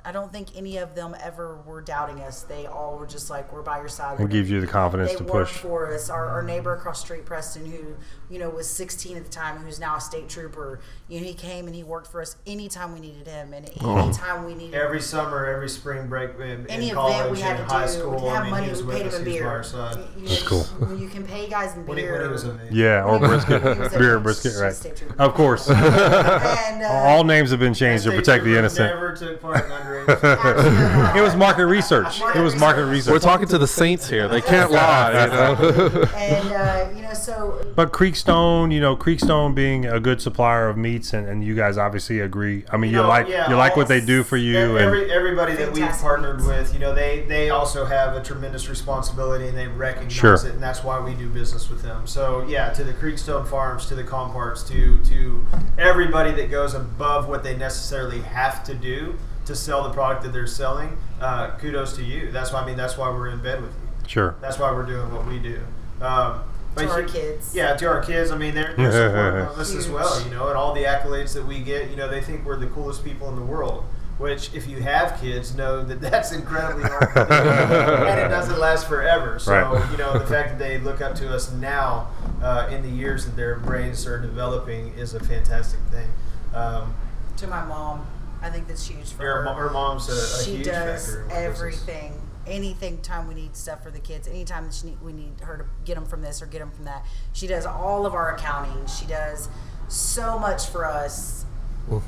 I 0.05 0.11
don't 0.11 0.31
think 0.31 0.55
any 0.55 0.77
of 0.77 0.93
them 0.93 1.15
ever 1.21 1.57
were 1.65 1.81
doubting 1.81 2.19
us. 2.21 2.43
They 2.43 2.67
all 2.67 2.97
were 2.97 3.07
just 3.07 3.29
like, 3.29 3.51
"We're 3.51 3.63
by 3.63 3.79
your 3.79 3.87
side." 3.87 4.19
It 4.19 4.23
We're 4.23 4.29
gives 4.29 4.49
you 4.51 4.61
the 4.61 4.67
confidence 4.67 5.11
they 5.11 5.17
to 5.17 5.23
worked 5.23 5.51
push. 5.51 5.57
for 5.61 5.91
us. 5.93 6.09
Our, 6.11 6.27
our 6.27 6.43
neighbor 6.43 6.73
across 6.75 6.99
the 7.01 7.05
street, 7.07 7.25
Preston, 7.25 7.65
who 7.65 7.95
you 8.29 8.39
know 8.39 8.49
was 8.49 8.69
16 8.69 9.17
at 9.17 9.23
the 9.23 9.31
time, 9.31 9.57
who's 9.57 9.79
now 9.79 9.95
a 9.97 10.01
state 10.01 10.29
trooper. 10.29 10.79
You 11.07 11.21
know, 11.21 11.25
he 11.27 11.33
came 11.33 11.65
and 11.65 11.75
he 11.75 11.83
worked 11.83 12.07
for 12.07 12.21
us 12.21 12.35
anytime 12.45 12.93
we 12.93 12.99
needed 12.99 13.25
him, 13.27 13.53
and 13.53 13.69
Oh. 13.81 13.97
anytime 13.97 14.45
we 14.45 14.53
needed 14.53 14.75
every 14.75 15.01
summer, 15.01 15.45
every 15.47 15.69
spring 15.69 16.07
break 16.07 16.31
in, 16.39 16.67
any 16.67 16.89
in 16.91 16.97
event 16.97 17.31
we 17.31 17.39
had 17.39 17.59
and 17.59 17.67
to 17.67 17.73
high 17.75 17.85
do, 17.87 17.91
school. 17.91 18.11
we 18.11 18.17
didn't 18.17 18.29
have 18.29 18.39
I 18.39 18.43
mean, 18.43 18.51
money, 18.51 18.65
he 18.65 18.71
was 18.71 18.81
we 18.83 18.87
with 18.87 18.97
paid 18.97 19.07
us. 19.07 19.15
him 19.17 19.21
a 19.21 19.25
He 19.25 19.31
was 19.31 19.39
by 19.39 19.43
beer. 19.43 19.49
our 19.49 19.63
side. 19.63 19.97
You 20.19 20.27
That's 20.27 20.43
cool. 20.47 20.63
when 20.63 20.99
You 20.99 21.09
can 21.09 21.25
pay 21.25 21.47
guys 21.49 21.75
in 21.75 21.85
When 21.87 21.97
he, 21.97 22.03
beer. 22.03 22.21
when 22.21 22.31
was. 22.31 22.45
Yeah, 22.71 23.03
or 23.05 23.17
brisket, 23.19 23.61
He 23.61 23.79
was 23.79 23.93
a- 23.93 23.97
beer, 23.99 24.19
brisket, 24.19 24.53
right? 24.61 24.73
state. 24.73 25.03
Of 25.17 25.33
course. 25.33 25.67
and, 25.69 26.83
uh, 26.83 26.87
All 26.87 27.23
names 27.23 27.49
have 27.51 27.59
been 27.59 27.73
changed 27.73 28.03
to 28.05 28.11
protect 28.11 28.43
the 28.43 28.57
innocent. 28.57 28.93
Never 28.93 29.15
took 29.15 29.41
part 29.41 29.65
in 29.65 29.71
underage. 30.03 31.15
It 31.15 31.21
was 31.21 31.35
market 31.35 31.65
research. 31.67 32.21
It 32.35 32.41
was 32.41 32.55
market 32.55 32.85
research. 32.85 33.11
We're 33.13 33.19
talking 33.19 33.47
to 33.47 33.57
the 33.57 33.67
Saints 33.67 34.09
here. 34.09 34.27
They 34.27 34.41
can't 34.41 34.71
lie. 34.71 35.11
You 35.23 35.29
know? 35.29 36.03
and 36.15 36.51
uh, 36.51 36.89
you 36.95 37.01
know, 37.01 37.13
so 37.13 37.65
But 37.75 37.91
Creekstone, 37.91 38.73
you 38.73 38.79
know, 38.81 38.95
Creekstone 38.95 39.55
being 39.55 39.85
a 39.85 39.99
good 39.99 40.21
supplier 40.21 40.67
of 40.67 40.77
meats, 40.77 41.13
and, 41.13 41.27
and 41.27 41.43
you 41.43 41.55
guys 41.55 41.77
obviously 41.77 42.19
agree. 42.19 42.65
I 42.71 42.77
mean, 42.77 42.91
you, 42.91 42.97
know, 42.97 43.07
like 43.07 43.27
yeah, 43.27 43.49
you 43.49 43.55
like 43.55 43.75
what 43.77 43.87
they 43.87 44.01
do 44.01 44.23
for 44.23 44.37
you, 44.37 44.77
and 44.77 44.85
Every, 44.85 45.11
everybody 45.11 45.55
that 45.55 45.71
we've 45.71 45.87
partnered 45.87 46.37
meats. 46.37 46.47
with, 46.47 46.73
you 46.73 46.79
know, 46.79 46.93
they 46.93 47.21
they 47.27 47.49
also 47.49 47.85
have 47.85 48.15
a 48.15 48.21
tremendous 48.23 48.69
responsibility 48.69 49.47
and 49.47 49.57
they 49.57 49.67
recognize 49.67 50.13
Sure. 50.13 50.35
it, 50.35 50.45
and 50.45 50.61
that's 50.61 50.83
why 50.83 50.99
we 50.99 51.13
do 51.13 51.29
business 51.29 51.69
with 51.69 51.81
them. 51.81 52.05
So 52.07 52.45
yeah, 52.47 52.71
to 52.73 52.83
the 52.83 52.93
Creekstone 52.93 53.47
Farms, 53.47 53.85
to 53.87 53.95
the 53.95 54.03
Comparts, 54.03 54.63
to 54.69 55.03
to 55.05 55.45
everybody 55.77 56.31
that 56.31 56.49
goes 56.51 56.73
above 56.73 57.27
what 57.27 57.43
they 57.43 57.55
necessarily 57.55 58.21
have 58.21 58.63
to 58.65 58.73
do 58.73 59.17
to 59.45 59.55
sell 59.55 59.83
the 59.83 59.89
product 59.91 60.23
that 60.23 60.33
they're 60.33 60.47
selling. 60.47 60.97
Uh, 61.21 61.51
kudos 61.57 61.95
to 61.95 62.03
you. 62.03 62.31
That's 62.31 62.51
why 62.51 62.61
I 62.61 62.65
mean 62.65 62.77
that's 62.77 62.97
why 62.97 63.09
we're 63.09 63.29
in 63.29 63.41
bed 63.41 63.61
with 63.61 63.71
you. 63.71 64.07
sure. 64.09 64.35
That's 64.41 64.59
why 64.59 64.71
we're 64.71 64.85
doing 64.85 65.13
what 65.13 65.25
we 65.25 65.39
do. 65.39 65.61
Um, 66.01 66.41
but 66.73 66.83
to 66.83 66.89
our 66.89 67.01
you- 67.01 67.07
kids. 67.07 67.55
yeah, 67.55 67.75
to 67.77 67.87
our 67.87 68.01
kids. 68.03 68.31
I 68.31 68.37
mean, 68.37 68.53
they're, 68.53 68.73
they're 68.75 68.91
supportive 68.91 69.49
of 69.51 69.59
us 69.59 69.73
as 69.73 69.87
well, 69.87 70.21
you 70.23 70.29
know, 70.31 70.49
and 70.49 70.57
all 70.57 70.73
the 70.73 70.83
accolades 70.83 71.33
that 71.33 71.45
we 71.45 71.59
get. 71.59 71.89
You 71.89 71.95
know, 71.95 72.09
they 72.09 72.21
think 72.21 72.45
we're 72.45 72.57
the 72.57 72.67
coolest 72.67 73.03
people 73.05 73.29
in 73.29 73.35
the 73.37 73.45
world. 73.45 73.85
Which, 74.17 74.53
if 74.53 74.65
you 74.69 74.81
have 74.81 75.19
kids, 75.19 75.55
know 75.55 75.83
that 75.83 75.99
that's 75.99 76.31
incredibly 76.31 76.83
hard 76.83 77.13
do, 77.13 77.19
and 77.33 78.17
it 78.19 78.29
doesn't 78.29 78.57
last 78.59 78.87
forever. 78.87 79.39
So, 79.39 79.51
Right. 79.51 79.91
you 79.91 79.97
know, 79.97 80.13
the 80.17 80.25
fact 80.25 80.51
that 80.51 80.59
they 80.59 80.77
look 80.77 81.01
up 81.01 81.15
to 81.15 81.33
us 81.35 81.51
now, 81.51 82.07
uh, 82.41 82.69
in 82.71 82.81
the 82.81 82.87
years 82.89 83.25
that 83.25 83.35
their 83.35 83.55
brains 83.57 84.07
are 84.07 84.17
developing, 84.17 84.93
is 84.97 85.15
a 85.15 85.19
fantastic 85.19 85.81
thing. 85.91 86.07
Um, 86.53 86.95
to 87.37 87.47
my 87.47 87.65
mom. 87.65 88.05
I 88.45 88.49
think 88.51 88.67
that's 88.67 88.85
huge 88.87 89.11
for 89.11 89.23
Her, 89.23 89.35
her. 89.41 89.43
mo- 89.43 89.53
her 89.55 89.69
mom's 89.71 90.07
a, 90.09 90.11
a 90.13 90.43
she 90.43 90.55
huge 90.57 90.65
does 90.67 91.05
factor. 91.07 91.21
in 91.23 91.27
my 91.27 91.33
business. 91.33 91.59
everything. 91.59 92.21
Anything 92.47 93.01
time 93.01 93.27
we 93.27 93.33
need 93.33 93.55
stuff 93.55 93.81
for 93.83 93.89
the 93.89 93.99
kids, 93.99 94.27
anytime 94.27 94.65
that 94.65 94.73
she 94.75 94.87
need, 94.87 95.01
we 95.01 95.13
need 95.13 95.31
her 95.41 95.57
to 95.57 95.65
get 95.83 95.95
them 95.95 96.05
from 96.05 96.21
this 96.21 96.43
or 96.43 96.45
get 96.45 96.59
them 96.59 96.69
from 96.69 96.85
that, 96.85 97.03
she 97.33 97.47
does 97.47 97.65
all 97.65 98.05
of 98.05 98.13
our 98.13 98.35
accounting. 98.35 98.85
She 98.85 99.07
does 99.07 99.49
so 99.87 100.37
much 100.37 100.67
for 100.67 100.85
us. 100.85 101.44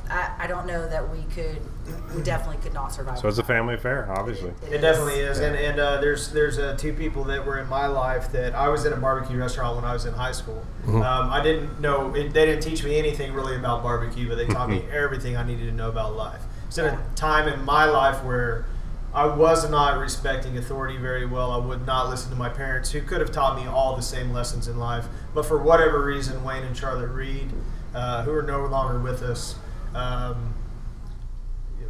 I, 0.10 0.32
I 0.40 0.48
don't 0.48 0.66
know 0.66 0.88
that 0.90 1.10
we 1.12 1.22
could. 1.34 1.60
We 2.16 2.24
definitely 2.24 2.62
could 2.64 2.74
not 2.74 2.92
survive. 2.92 3.20
So 3.20 3.28
it's 3.28 3.38
a 3.38 3.44
family 3.44 3.76
affair, 3.76 4.08
obviously. 4.12 4.52
It 4.72 4.80
definitely 4.80 5.20
is, 5.20 5.40
and 5.40 5.56
and 5.56 5.80
uh, 5.80 6.02
there's 6.02 6.32
there's 6.32 6.58
uh, 6.58 6.76
two 6.78 6.94
people 6.94 7.24
that 7.26 7.46
were 7.46 7.60
in 7.60 7.70
my 7.70 7.86
life 7.86 8.32
that 8.32 8.56
I 8.56 8.70
was 8.70 8.86
in 8.86 8.94
a 8.94 8.98
barbecue 8.98 9.38
restaurant 9.38 9.76
when 9.76 9.86
I 9.86 9.94
was 9.94 10.06
in 10.06 10.14
high 10.14 10.32
school. 10.32 10.66
Um, 11.04 11.30
I 11.32 11.44
didn't 11.44 11.80
know 11.80 12.14
it, 12.16 12.34
they 12.34 12.46
didn't 12.46 12.64
teach 12.64 12.84
me 12.84 12.98
anything 12.98 13.34
really 13.34 13.56
about 13.56 13.84
barbecue, 13.84 14.28
but 14.28 14.36
they 14.36 14.48
taught 14.48 14.70
me 14.70 14.84
everything 14.92 15.38
I 15.38 15.46
needed 15.46 15.66
to 15.66 15.72
know 15.72 15.90
about 15.90 16.16
life. 16.16 16.42
It's 16.68 16.78
at 16.80 16.94
a 16.94 17.00
time 17.16 17.48
in 17.48 17.64
my 17.64 17.86
life 17.86 18.24
where 18.24 18.66
I 19.14 19.26
was 19.26 19.70
not 19.70 19.98
respecting 20.00 20.58
authority 20.58 20.98
very 20.98 21.26
well. 21.26 21.52
I 21.52 21.58
would 21.58 21.86
not 21.86 22.10
listen 22.10 22.30
to 22.32 22.36
my 22.36 22.50
parents, 22.50 22.92
who 22.92 23.02
could 23.02 23.22
have 23.22 23.32
taught 23.32 23.58
me 23.58 23.66
all 23.68 23.96
the 23.96 24.02
same 24.02 24.32
lessons 24.34 24.68
in 24.68 24.78
life, 24.78 25.06
but 25.34 25.46
for 25.46 25.58
whatever 25.58 26.04
reason, 26.04 26.44
Wayne 26.44 26.64
and 26.64 26.76
Charlotte 26.76 27.10
Reed, 27.10 27.52
uh, 27.96 28.24
who 28.24 28.34
are 28.34 28.44
no 28.44 28.66
longer 28.66 29.00
with 29.00 29.22
us. 29.22 29.56
Um, 29.98 30.54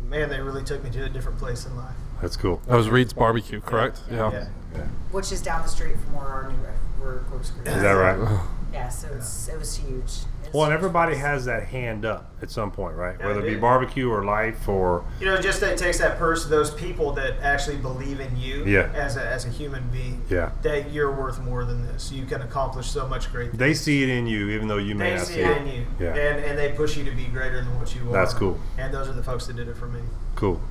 Man, 0.09 0.29
they 0.29 0.39
really 0.39 0.63
took 0.63 0.83
me 0.83 0.89
to 0.91 1.03
a 1.03 1.09
different 1.09 1.37
place 1.37 1.65
in 1.65 1.75
life. 1.75 1.95
That's 2.21 2.37
cool. 2.37 2.61
That 2.67 2.77
was 2.77 2.89
Reed's 2.89 3.11
Barbecue, 3.11 3.59
correct? 3.59 4.01
Yeah. 4.09 4.47
Yeah. 4.73 4.85
which 5.11 5.31
is 5.31 5.41
down 5.41 5.63
the 5.63 5.67
street 5.67 5.95
from 5.99 6.15
where 6.15 6.25
our 6.25 6.49
new 6.49 6.55
where 7.03 7.17
corkscrew. 7.29 7.63
Is 7.63 7.81
that 7.81 7.91
right? 7.91 8.39
Yeah, 8.73 8.89
so 8.89 9.07
it's, 9.13 9.47
it 9.47 9.57
was 9.57 9.77
huge. 9.77 10.11
It's 10.47 10.53
Well, 10.53 10.65
and 10.65 10.73
everybody 10.73 11.15
has 11.15 11.45
that 11.45 11.63
hand 11.67 12.05
up 12.05 12.31
at 12.41 12.49
some 12.51 12.71
point, 12.71 12.95
right? 12.95 13.15
Yeah, 13.19 13.27
Whether 13.27 13.39
it 13.45 13.49
be 13.53 13.55
barbecue 13.55 14.09
or 14.09 14.23
life 14.25 14.67
or 14.67 15.03
You 15.19 15.25
know, 15.27 15.39
just 15.39 15.59
that 15.61 15.73
it 15.73 15.77
takes 15.77 15.97
that 15.99 16.17
person, 16.17 16.49
those 16.51 16.71
people 16.71 17.11
that 17.13 17.35
actually 17.41 17.77
believe 17.77 18.19
in 18.19 18.35
you 18.37 18.63
Yeah. 18.65 18.89
as, 18.93 19.17
a, 19.17 19.25
as 19.25 19.45
a 19.45 19.49
human 19.49 19.87
being. 19.89 20.23
Yeah. 20.29 20.51
That 20.63 20.91
you're 20.91 21.11
worth 21.11 21.39
more 21.41 21.65
than 21.65 21.85
this. 21.87 22.11
You 22.11 22.25
can 22.25 22.41
accomplish 22.41 22.87
so 22.89 23.07
much 23.07 23.31
great 23.31 23.47
things. 23.51 23.59
they 23.59 23.73
see 23.73 24.03
it 24.03 24.09
in 24.09 24.27
you, 24.27 24.49
even 24.49 24.67
though 24.67 24.77
you 24.77 24.95
may 24.95 25.11
They 25.11 25.15
not 25.17 25.25
see 25.27 25.33
see 25.35 25.39
it 25.41 25.49
it. 25.51 25.61
in 25.61 25.67
you. 25.67 25.87
Yeah. 25.99 26.15
And, 26.15 26.43
and 26.45 26.57
they 26.57 26.71
push 26.73 26.97
you 26.97 27.03
to 27.05 27.11
be 27.11 27.25
greater 27.25 27.63
than 27.63 27.77
what 27.79 27.93
you 27.95 28.01
are. 28.09 28.13
That's 28.13 28.33
cool. 28.33 28.59
And 28.77 28.93
those 28.93 29.07
are 29.07 29.13
the 29.13 29.23
folks 29.23 29.47
that 29.47 29.55
did 29.55 29.67
it 29.67 29.77
for 29.77 29.87
me. 29.87 30.01
Cool. 30.35 30.61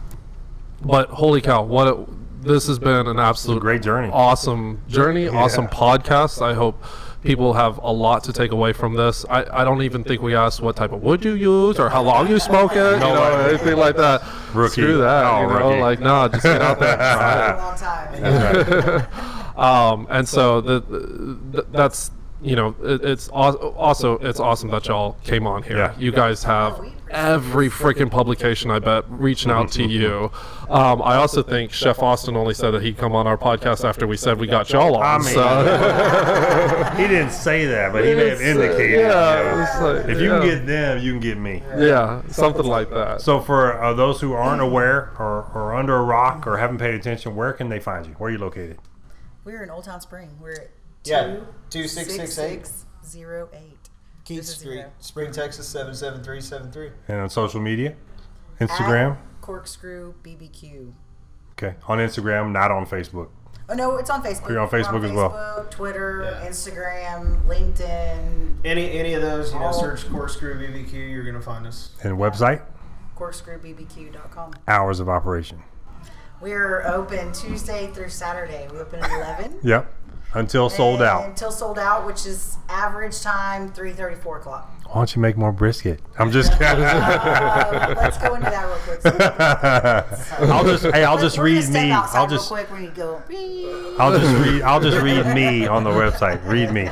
But 0.83 1.09
holy 1.11 1.41
cow, 1.41 1.63
what 1.63 1.87
a, 1.89 2.05
this 2.43 2.67
has 2.69 2.79
been 2.79 3.07
an 3.07 3.19
absolute 3.19 3.61
great 3.61 3.83
journey. 3.83 4.11
awesome 4.13 4.83
journey, 4.89 5.27
awesome 5.43 5.67
podcast. 5.69 6.43
I 6.43 6.55
hope 6.55 6.83
people 7.27 7.53
have 7.53 7.79
a 7.83 7.93
lot 7.93 8.25
to 8.25 8.33
take 8.33 8.53
away 8.53 8.73
from 8.73 8.95
this. 8.95 9.25
I, 9.29 9.45
I 9.61 9.65
don't 9.65 9.83
even 9.83 10.05
think 10.05 10.23
we 10.23 10.35
asked 10.35 10.61
what 10.63 10.77
type 10.77 10.93
of 10.93 11.03
wood 11.03 11.25
you 11.25 11.33
use 11.33 11.79
or 11.79 11.89
how 11.91 12.03
long 12.03 12.29
you 12.29 12.39
smoke 12.39 12.73
it, 12.73 12.95
you 12.95 13.01
know, 13.01 13.13
way. 13.21 13.49
anything 13.51 13.77
like 13.77 13.97
that. 13.97 14.23
Rookie. 14.55 14.73
Screw 14.83 14.99
that, 14.99 15.25
Oh, 15.25 15.41
you 15.43 15.47
know, 15.49 15.69
rookie. 15.69 15.81
like 15.81 16.01
no, 16.01 16.29
just 16.29 16.43
get 16.45 16.63
out 16.63 16.79
there. 16.81 16.93
It's 16.95 17.81
try 17.81 18.05
it. 18.05 18.13
been 18.13 18.25
a 18.25 18.97
long 18.97 19.07
time. 19.07 19.57
um, 19.59 20.07
and 20.11 20.29
so 20.29 20.61
the, 20.61 20.81
the, 20.81 21.67
that's 21.73 22.11
you 22.43 22.55
know 22.55 22.75
it, 22.83 23.03
it's 23.05 23.29
al- 23.31 23.57
also 23.77 24.19
it's 24.19 24.39
awesome 24.41 24.71
that 24.71 24.87
y'all 24.87 25.17
came 25.25 25.47
on 25.47 25.63
here. 25.63 25.77
Yeah. 25.79 25.95
You 25.99 26.13
guys 26.13 26.43
have 26.45 26.73
we 26.79 26.87
appreciate 26.89 26.96
every 27.17 27.69
freaking 27.71 28.11
publication 28.11 28.71
I 28.71 28.79
bet 28.79 29.05
reaching 29.09 29.51
out 29.51 29.73
to 29.73 29.83
you. 29.85 30.31
Um, 30.69 31.01
I 31.03 31.17
also 31.17 31.43
think 31.43 31.73
Chef 31.73 32.01
Austin 32.03 32.37
only 32.37 32.53
said 32.55 32.73
that 32.73 32.83
he'd 32.83 32.99
come 32.99 33.15
on 33.17 33.27
our 33.27 33.39
podcast 33.39 33.89
after 33.89 34.07
we 34.07 34.17
said 34.19 34.39
we 34.39 34.47
got 34.47 34.71
y'all 34.71 34.97
on. 34.97 35.03
I 35.03 35.19
mean, 35.25 35.35
so 35.35 36.93
he 36.97 37.09
didn't 37.09 37.31
say 37.33 37.65
that, 37.67 37.93
but 37.93 38.05
he 38.05 38.15
may 38.15 38.29
have 38.29 38.41
It's, 38.41 38.57
uh, 38.59 38.63
indicated. 38.63 39.01
yeah, 39.01 39.41
you 39.41 39.81
know. 39.81 39.93
like- 39.95 40.07
if 40.09 40.21
you 40.21 40.31
yeah. 40.31 40.39
can 40.41 40.47
get 40.49 40.67
them, 40.67 40.99
you 41.03 41.13
can 41.13 41.21
get 41.21 41.39
me. 41.39 41.63
yeah, 41.79 42.23
something 42.29 42.67
like 42.67 42.91
that. 42.91 43.21
So 43.23 43.41
for 43.41 43.83
uh, 43.83 43.95
those 43.95 44.21
who 44.21 44.35
aren't 44.35 44.61
aware 44.61 45.13
or, 45.19 45.51
or 45.55 45.75
under 45.75 45.97
a 45.97 46.03
rock 46.05 46.47
or 46.47 46.59
haven't 46.59 46.79
paid 46.79 46.95
attention, 46.95 47.35
where 47.35 47.53
can 47.55 47.69
they 47.71 47.81
find 47.81 48.07
you? 48.07 48.13
Where 48.15 48.29
are 48.29 48.33
you 48.33 48.39
located? 48.39 48.79
We're 49.45 49.63
in 49.63 49.71
Old 49.71 49.85
Town 49.85 50.01
Spring. 50.01 50.31
We're 50.41 50.53
at 50.53 50.71
Yeah, 51.05 51.37
two 51.71 51.83
2668. 51.85 52.67
six 52.67 52.85
zero 53.07 53.49
eight. 53.55 53.76
Keith 54.27 54.39
This 54.41 54.49
is 54.51 54.55
Street, 54.57 54.75
zero. 54.75 54.91
Spring, 54.99 55.31
Texas, 55.33 55.69
77373. 55.69 56.91
And 57.09 57.21
on 57.23 57.31
social 57.31 57.61
media? 57.61 57.95
Instagram? 58.61 59.13
At 59.13 59.41
Corkscrew 59.41 60.15
BBQ. 60.25 60.93
Okay. 61.53 61.77
On 61.87 61.99
Instagram, 61.99 62.51
not 62.53 62.71
on 62.73 62.85
Facebook. 62.87 63.29
Oh 63.69 63.75
no, 63.75 63.97
it's 63.97 64.11
on 64.11 64.23
Facebook. 64.23 64.49
You're 64.51 64.59
on 64.61 64.69
We're 64.73 64.83
Facebook 64.83 65.05
as 65.05 65.13
well. 65.13 65.31
Facebook, 65.31 65.71
Twitter, 65.71 66.23
Yeah. 66.43 66.49
Instagram, 66.49 67.45
LinkedIn, 67.47 68.57
Any 68.65 68.99
any 68.99 69.15
of 69.15 69.23
those, 69.23 69.53
you 69.53 69.59
know, 69.61 69.67
All- 69.67 69.73
search 69.73 70.09
Corkscrew 70.11 70.55
BBQ, 70.59 70.93
you're 70.95 71.23
going 71.25 71.35
to 71.37 71.41
find 71.41 71.67
us. 71.67 71.91
And 72.03 72.17
website? 72.19 72.63
corkscrewbbq.com. 73.17 74.53
Hours 74.69 75.01
of 75.01 75.09
operation. 75.09 75.63
We're 76.41 76.83
open 76.87 77.33
Tuesday 77.33 77.87
through 77.93 78.11
Saturday. 78.11 78.69
We 78.73 78.79
open 78.79 79.01
at 79.01 79.11
11. 79.11 79.59
Yep. 79.63 79.93
Until 80.37 80.69
sold 80.69 81.01
out. 81.01 81.25
Until 81.27 81.51
sold 81.51 81.79
out, 81.79 82.07
which 82.07 82.27
is 82.27 82.59
average 82.69 83.21
time 83.23 83.73
three 83.73 83.93
thirty, 83.93 84.17
four 84.17 84.39
o'clock. 84.39 84.71
Why 84.87 84.95
don't 84.97 85.17
you 85.17 85.23
make 85.23 85.37
more 85.37 85.51
brisket? 85.51 86.01
I'm 86.19 86.31
just 86.31 86.53
kidding. 86.59 86.85
Uh, 86.97 87.95
let's 87.97 88.19
go 88.19 88.35
into 88.35 88.51
that 88.51 88.67
real 88.67 88.77
quick. 88.77 89.01
So, 89.01 89.17
I'll 90.53 90.65
just 90.65 90.85
hey, 90.85 91.05
I'll 91.05 91.19
just 91.19 91.39
read 91.39 91.69
me. 91.69 91.91
I'll 91.91 92.27
real 92.27 92.37
just 92.37 92.49
quick 92.49 92.71
when 92.71 92.85
you 92.85 92.91
go. 92.91 93.23
I'll 93.99 94.17
just 94.19 94.47
read 94.47 94.63
I'll 94.63 94.81
just 94.81 94.99
read 94.99 95.27
me 95.35 95.67
on 95.67 95.85
the 95.85 95.91
website. 95.91 96.45
Read 96.47 96.73
me. 96.73 96.89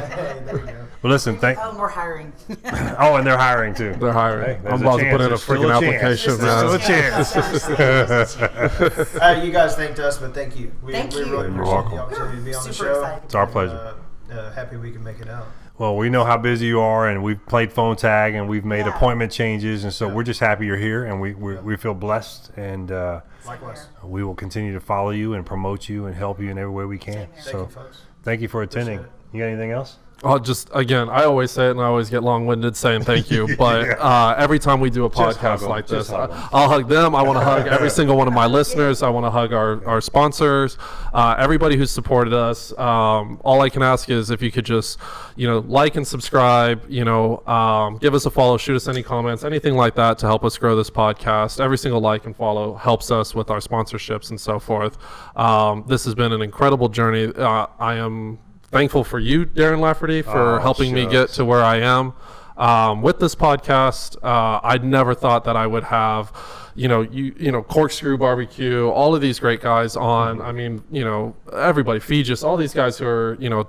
Hey, 1.05 1.11
there 1.11 1.29
we 1.29 1.29
go. 1.35 1.35
Well, 1.35 1.35
listen, 1.35 1.37
thank. 1.39 1.59
Oh, 1.61 1.77
we're 1.79 1.89
hiring. 1.89 2.33
Oh, 2.99 3.17
and 3.17 3.27
they're 3.27 3.37
hiring 3.39 3.75
too. 3.75 3.95
They're 4.01 4.13
hiring. 4.13 4.61
Hey, 4.63 4.69
I'm 4.69 4.81
about 4.81 4.99
to 5.01 5.11
put 5.11 5.21
in 5.21 5.33
a 5.33 5.37
chance. 5.37 5.39
There's 5.39 5.43
still 5.43 5.57
freaking 5.57 5.77
a 5.77 5.81
chance. 5.81 6.17
application, 6.17 6.39
There's 6.39 7.69
man. 7.69 8.27
still 8.27 8.45
a 8.45 8.87
chance. 8.87 9.15
Uh, 9.21 9.41
you 9.45 9.53
guys 9.53 9.77
thanked 9.77 9.99
us, 9.99 10.19
but 10.19 10.35
thank 10.35 10.59
you. 10.59 10.73
We, 10.83 10.93
Thank 10.93 11.13
we 11.13 11.21
you. 11.21 11.31
really 11.31 11.53
You're 11.55 11.65
welcome. 11.65 11.97
the 11.97 12.03
opportunity 12.03 12.39
to 12.39 12.45
be 12.45 12.55
on 12.55 12.67
the 12.67 12.73
Super 12.73 12.89
show. 12.95 13.01
excited. 13.01 13.25
It's 13.25 13.35
our 13.35 13.47
pleasure. 13.47 13.97
Uh, 14.31 14.33
uh, 14.35 14.53
happy 14.55 14.77
we 14.77 14.91
can 14.93 15.05
make 15.05 15.21
it 15.21 15.29
out. 15.29 15.47
Well, 15.77 15.97
we 15.97 16.09
know 16.09 16.25
how 16.25 16.39
busy 16.39 16.67
you 16.67 16.81
are, 16.81 17.09
and 17.09 17.23
we've 17.23 17.45
played 17.47 17.73
phone 17.73 17.97
tag, 17.97 18.35
and 18.35 18.49
we've 18.49 18.65
made 18.65 18.87
Yeah. 18.87 18.95
appointment 18.97 19.33
changes, 19.33 19.85
and 19.85 19.93
so 19.93 20.09
we're 20.09 20.23
just 20.23 20.41
happy 20.41 20.67
you're 20.67 20.77
here, 20.77 21.05
and 21.05 21.21
we 21.21 21.35
we, 21.35 21.57
we 21.57 21.77
feel 21.77 21.95
blessed, 21.95 22.51
and 22.57 22.91
uh, 22.93 23.21
Likewise. 23.47 23.89
we 24.05 24.23
will 24.25 24.35
continue 24.37 24.73
to 24.73 24.81
follow 24.81 25.11
you 25.11 25.35
and 25.35 25.45
promote 25.45 25.89
you 25.89 26.07
and 26.07 26.15
help 26.17 26.41
you 26.41 26.49
in 26.51 26.59
every 26.59 26.73
way 26.73 26.85
we 26.85 26.97
can. 26.99 27.13
Same 27.13 27.21
here. 27.27 27.29
Thank 27.35 27.45
So 27.49 27.59
you, 27.63 27.67
folks. 27.69 28.01
thank 28.23 28.41
you 28.41 28.49
for 28.49 28.63
attending. 28.63 29.05
You 29.33 29.41
got 29.41 29.47
anything 29.47 29.73
else? 29.73 29.99
Oh, 30.23 30.39
just 30.39 30.71
again, 30.73 31.09
I 31.11 31.25
always 31.25 31.51
say 31.51 31.69
it, 31.69 31.73
and 31.73 31.81
I 31.81 31.85
always 31.85 32.09
get 32.09 32.23
long-winded 32.23 32.77
saying 32.77 33.03
thank 33.05 33.31
you. 33.31 33.49
But 33.59 33.99
uh, 33.99 34.35
every 34.39 34.59
time 34.59 34.81
we 34.81 34.91
do 34.91 35.05
a 35.05 35.11
podcast 35.11 35.67
like 35.69 35.87
this, 35.87 36.09
hug 36.09 36.31
I, 36.31 36.35
'em. 36.35 36.49
I'll 36.53 36.69
hug 36.69 36.89
them. 36.89 37.15
I 37.15 37.23
want 37.23 37.39
to 37.39 37.45
hug 37.53 37.67
every 37.67 37.91
single 37.91 38.17
one 38.17 38.27
of 38.29 38.35
my 38.35 38.47
listeners. 38.47 39.03
I 39.03 39.09
want 39.11 39.27
to 39.27 39.31
hug 39.31 39.53
our, 39.53 39.85
our 39.87 40.01
sponsors, 40.01 40.77
uh, 41.13 41.35
everybody 41.39 41.77
who's 41.77 41.91
supported 41.91 42.33
us. 42.33 42.77
Um, 42.79 43.41
all 43.45 43.61
I 43.61 43.69
can 43.69 43.83
ask 43.83 44.09
is 44.11 44.31
if 44.31 44.41
you 44.43 44.51
could 44.51 44.65
just, 44.65 44.99
you 45.37 45.47
know, 45.47 45.59
like 45.61 45.97
and 45.97 46.07
subscribe. 46.07 46.85
You 46.89 47.05
know, 47.05 47.47
um, 47.47 47.99
give 47.99 48.15
us 48.15 48.27
a 48.27 48.31
follow, 48.31 48.57
shoot 48.57 48.77
us 48.77 48.89
any 48.89 49.03
comments, 49.03 49.45
anything 49.45 49.75
like 49.75 49.95
that 49.97 50.19
to 50.19 50.27
help 50.27 50.45
us 50.45 50.57
grow 50.59 50.75
this 50.77 50.91
podcast. 50.91 51.61
Every 51.61 51.79
single 51.79 52.01
like 52.01 52.25
and 52.27 52.35
follow 52.37 52.75
helps 52.75 53.11
us 53.11 53.35
with 53.35 53.51
our 53.51 53.61
sponsorships 53.61 54.31
and 54.31 54.41
so 54.41 54.59
forth. 54.59 54.97
Um, 55.37 55.85
this 55.87 56.05
has 56.05 56.15
been 56.15 56.33
an 56.33 56.43
incredible 56.43 56.89
journey. 56.89 57.33
Uh, 57.35 57.67
I 57.79 57.95
am 57.97 58.39
thankful 58.75 59.05
for 59.05 59.19
you, 59.19 59.47
Darren 59.47 59.81
Lafferty, 59.81 60.21
for 60.23 60.57
Oh, 60.59 60.61
helping 60.61 60.93
me 60.93 61.07
get 61.07 61.29
to 61.31 61.45
where 61.45 61.63
I 61.63 61.77
am. 61.79 62.13
Um, 62.57 63.03
with 63.03 63.19
this 63.19 63.35
podcast, 63.35 64.17
uh, 64.23 64.61
I'd 64.63 64.85
never 64.85 65.15
thought 65.15 65.45
that 65.45 65.57
I 65.57 65.67
would 65.67 65.85
have, 65.85 66.33
you 66.75 66.87
know, 66.89 67.01
you 67.03 67.35
you 67.39 67.51
know, 67.51 67.63
corkscrew 67.63 68.17
barbecue, 68.19 68.89
all 68.89 69.15
of 69.15 69.21
these 69.21 69.39
great 69.41 69.61
guys 69.61 69.97
on. 69.97 70.41
I 70.41 70.53
mean, 70.53 70.83
you 70.91 71.05
know, 71.05 71.35
everybody, 71.53 71.99
Feges, 72.01 72.45
all 72.45 72.57
these 72.57 72.75
guys 72.75 72.99
who 72.99 73.07
are, 73.07 73.37
you 73.41 73.49
know, 73.49 73.67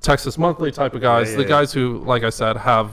Texas 0.00 0.36
Monthly 0.38 0.70
type 0.70 0.94
of 0.94 1.00
guys, 1.00 1.30
Yeah, 1.30 1.36
the 1.38 1.42
yeah, 1.42 1.48
guys 1.48 1.72
who, 1.72 1.98
like 2.04 2.22
I 2.22 2.30
said, 2.30 2.56
have 2.56 2.92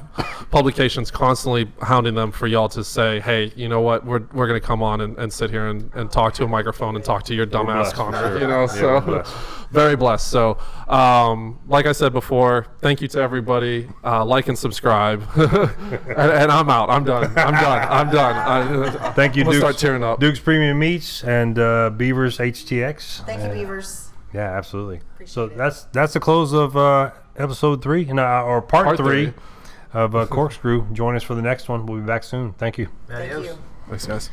publications 0.49 1.11
constantly 1.11 1.69
hounding 1.81 2.15
them 2.15 2.31
for 2.31 2.47
y'all 2.47 2.69
to 2.69 2.83
say, 2.83 3.19
hey, 3.19 3.51
you 3.55 3.67
know 3.69 3.81
what, 3.81 4.05
we're, 4.05 4.21
we're 4.33 4.47
going 4.47 4.59
to 4.59 4.65
come 4.65 4.81
on 4.81 5.01
and, 5.01 5.17
and 5.17 5.31
sit 5.31 5.49
here 5.49 5.67
and, 5.67 5.91
and 5.93 6.09
talk 6.11 6.33
to 6.35 6.43
a 6.45 6.47
microphone 6.47 6.95
and 6.95 7.03
talk 7.03 7.23
to 7.25 7.35
your 7.35 7.45
dumbass 7.45 7.93
Connor, 7.93 8.17
sure. 8.17 8.39
you 8.39 8.47
know, 8.47 8.65
so 8.67 8.93
we're 8.95 9.01
blessed. 9.01 9.35
very 9.71 9.95
blessed. 9.95 10.29
So, 10.29 10.57
um, 10.87 11.59
like 11.67 11.85
I 11.85 11.91
said 11.91 12.13
before, 12.13 12.67
thank 12.81 13.01
you 13.01 13.07
to 13.09 13.19
everybody. 13.19 13.89
Uh, 14.03 14.23
like 14.25 14.47
and 14.47 14.57
subscribe. 14.57 15.23
and, 15.35 16.17
and 16.17 16.51
I'm 16.51 16.69
out. 16.69 16.89
I'm 16.89 17.03
done. 17.03 17.25
I'm 17.37 17.53
done. 17.53 17.87
I'm 17.91 18.09
done. 18.09 18.35
I, 18.35 19.11
Thank 19.13 19.35
you, 19.35 19.41
I'm 19.43 19.47
gonna 19.47 19.59
Dukes. 19.59 19.59
start 19.59 19.77
tearing 19.77 20.03
up. 20.03 20.19
Duke's 20.19 20.39
Premium 20.39 20.79
Meats 20.79 21.23
and 21.23 21.59
uh, 21.59 21.89
Beavers 21.91 22.37
HTX. 22.37 23.25
Thank 23.25 23.41
you, 23.41 23.47
Uh, 23.49 23.53
Beavers. 23.53 24.04
Yeah, 24.35 24.51
absolutely. 24.57 24.99
so 25.25 25.45
it. 25.45 25.55
that's 25.55 25.83
that's 25.85 26.11
the 26.13 26.19
close 26.19 26.51
of 26.51 26.75
uh, 26.75 27.11
episode 27.37 27.81
three, 27.81 28.07
and 28.09 28.19
uh, 28.19 28.43
or 28.43 28.61
part, 28.61 28.85
Part 28.85 28.97
three, 28.97 29.31
three. 29.31 29.33
of 29.93 30.13
uh, 30.13 30.25
Corkscrew. 30.25 30.91
Join 30.91 31.15
us 31.15 31.23
for 31.23 31.35
the 31.35 31.41
next 31.41 31.69
one. 31.69 31.85
We'll 31.85 32.01
be 32.01 32.05
back 32.05 32.23
soon. 32.23 32.51
Thank 32.53 32.77
you. 32.77 32.89
Thank 33.07 33.31
Adios. 33.31 33.45
you. 33.45 33.57
Thanks, 33.87 34.05
guys. 34.05 34.29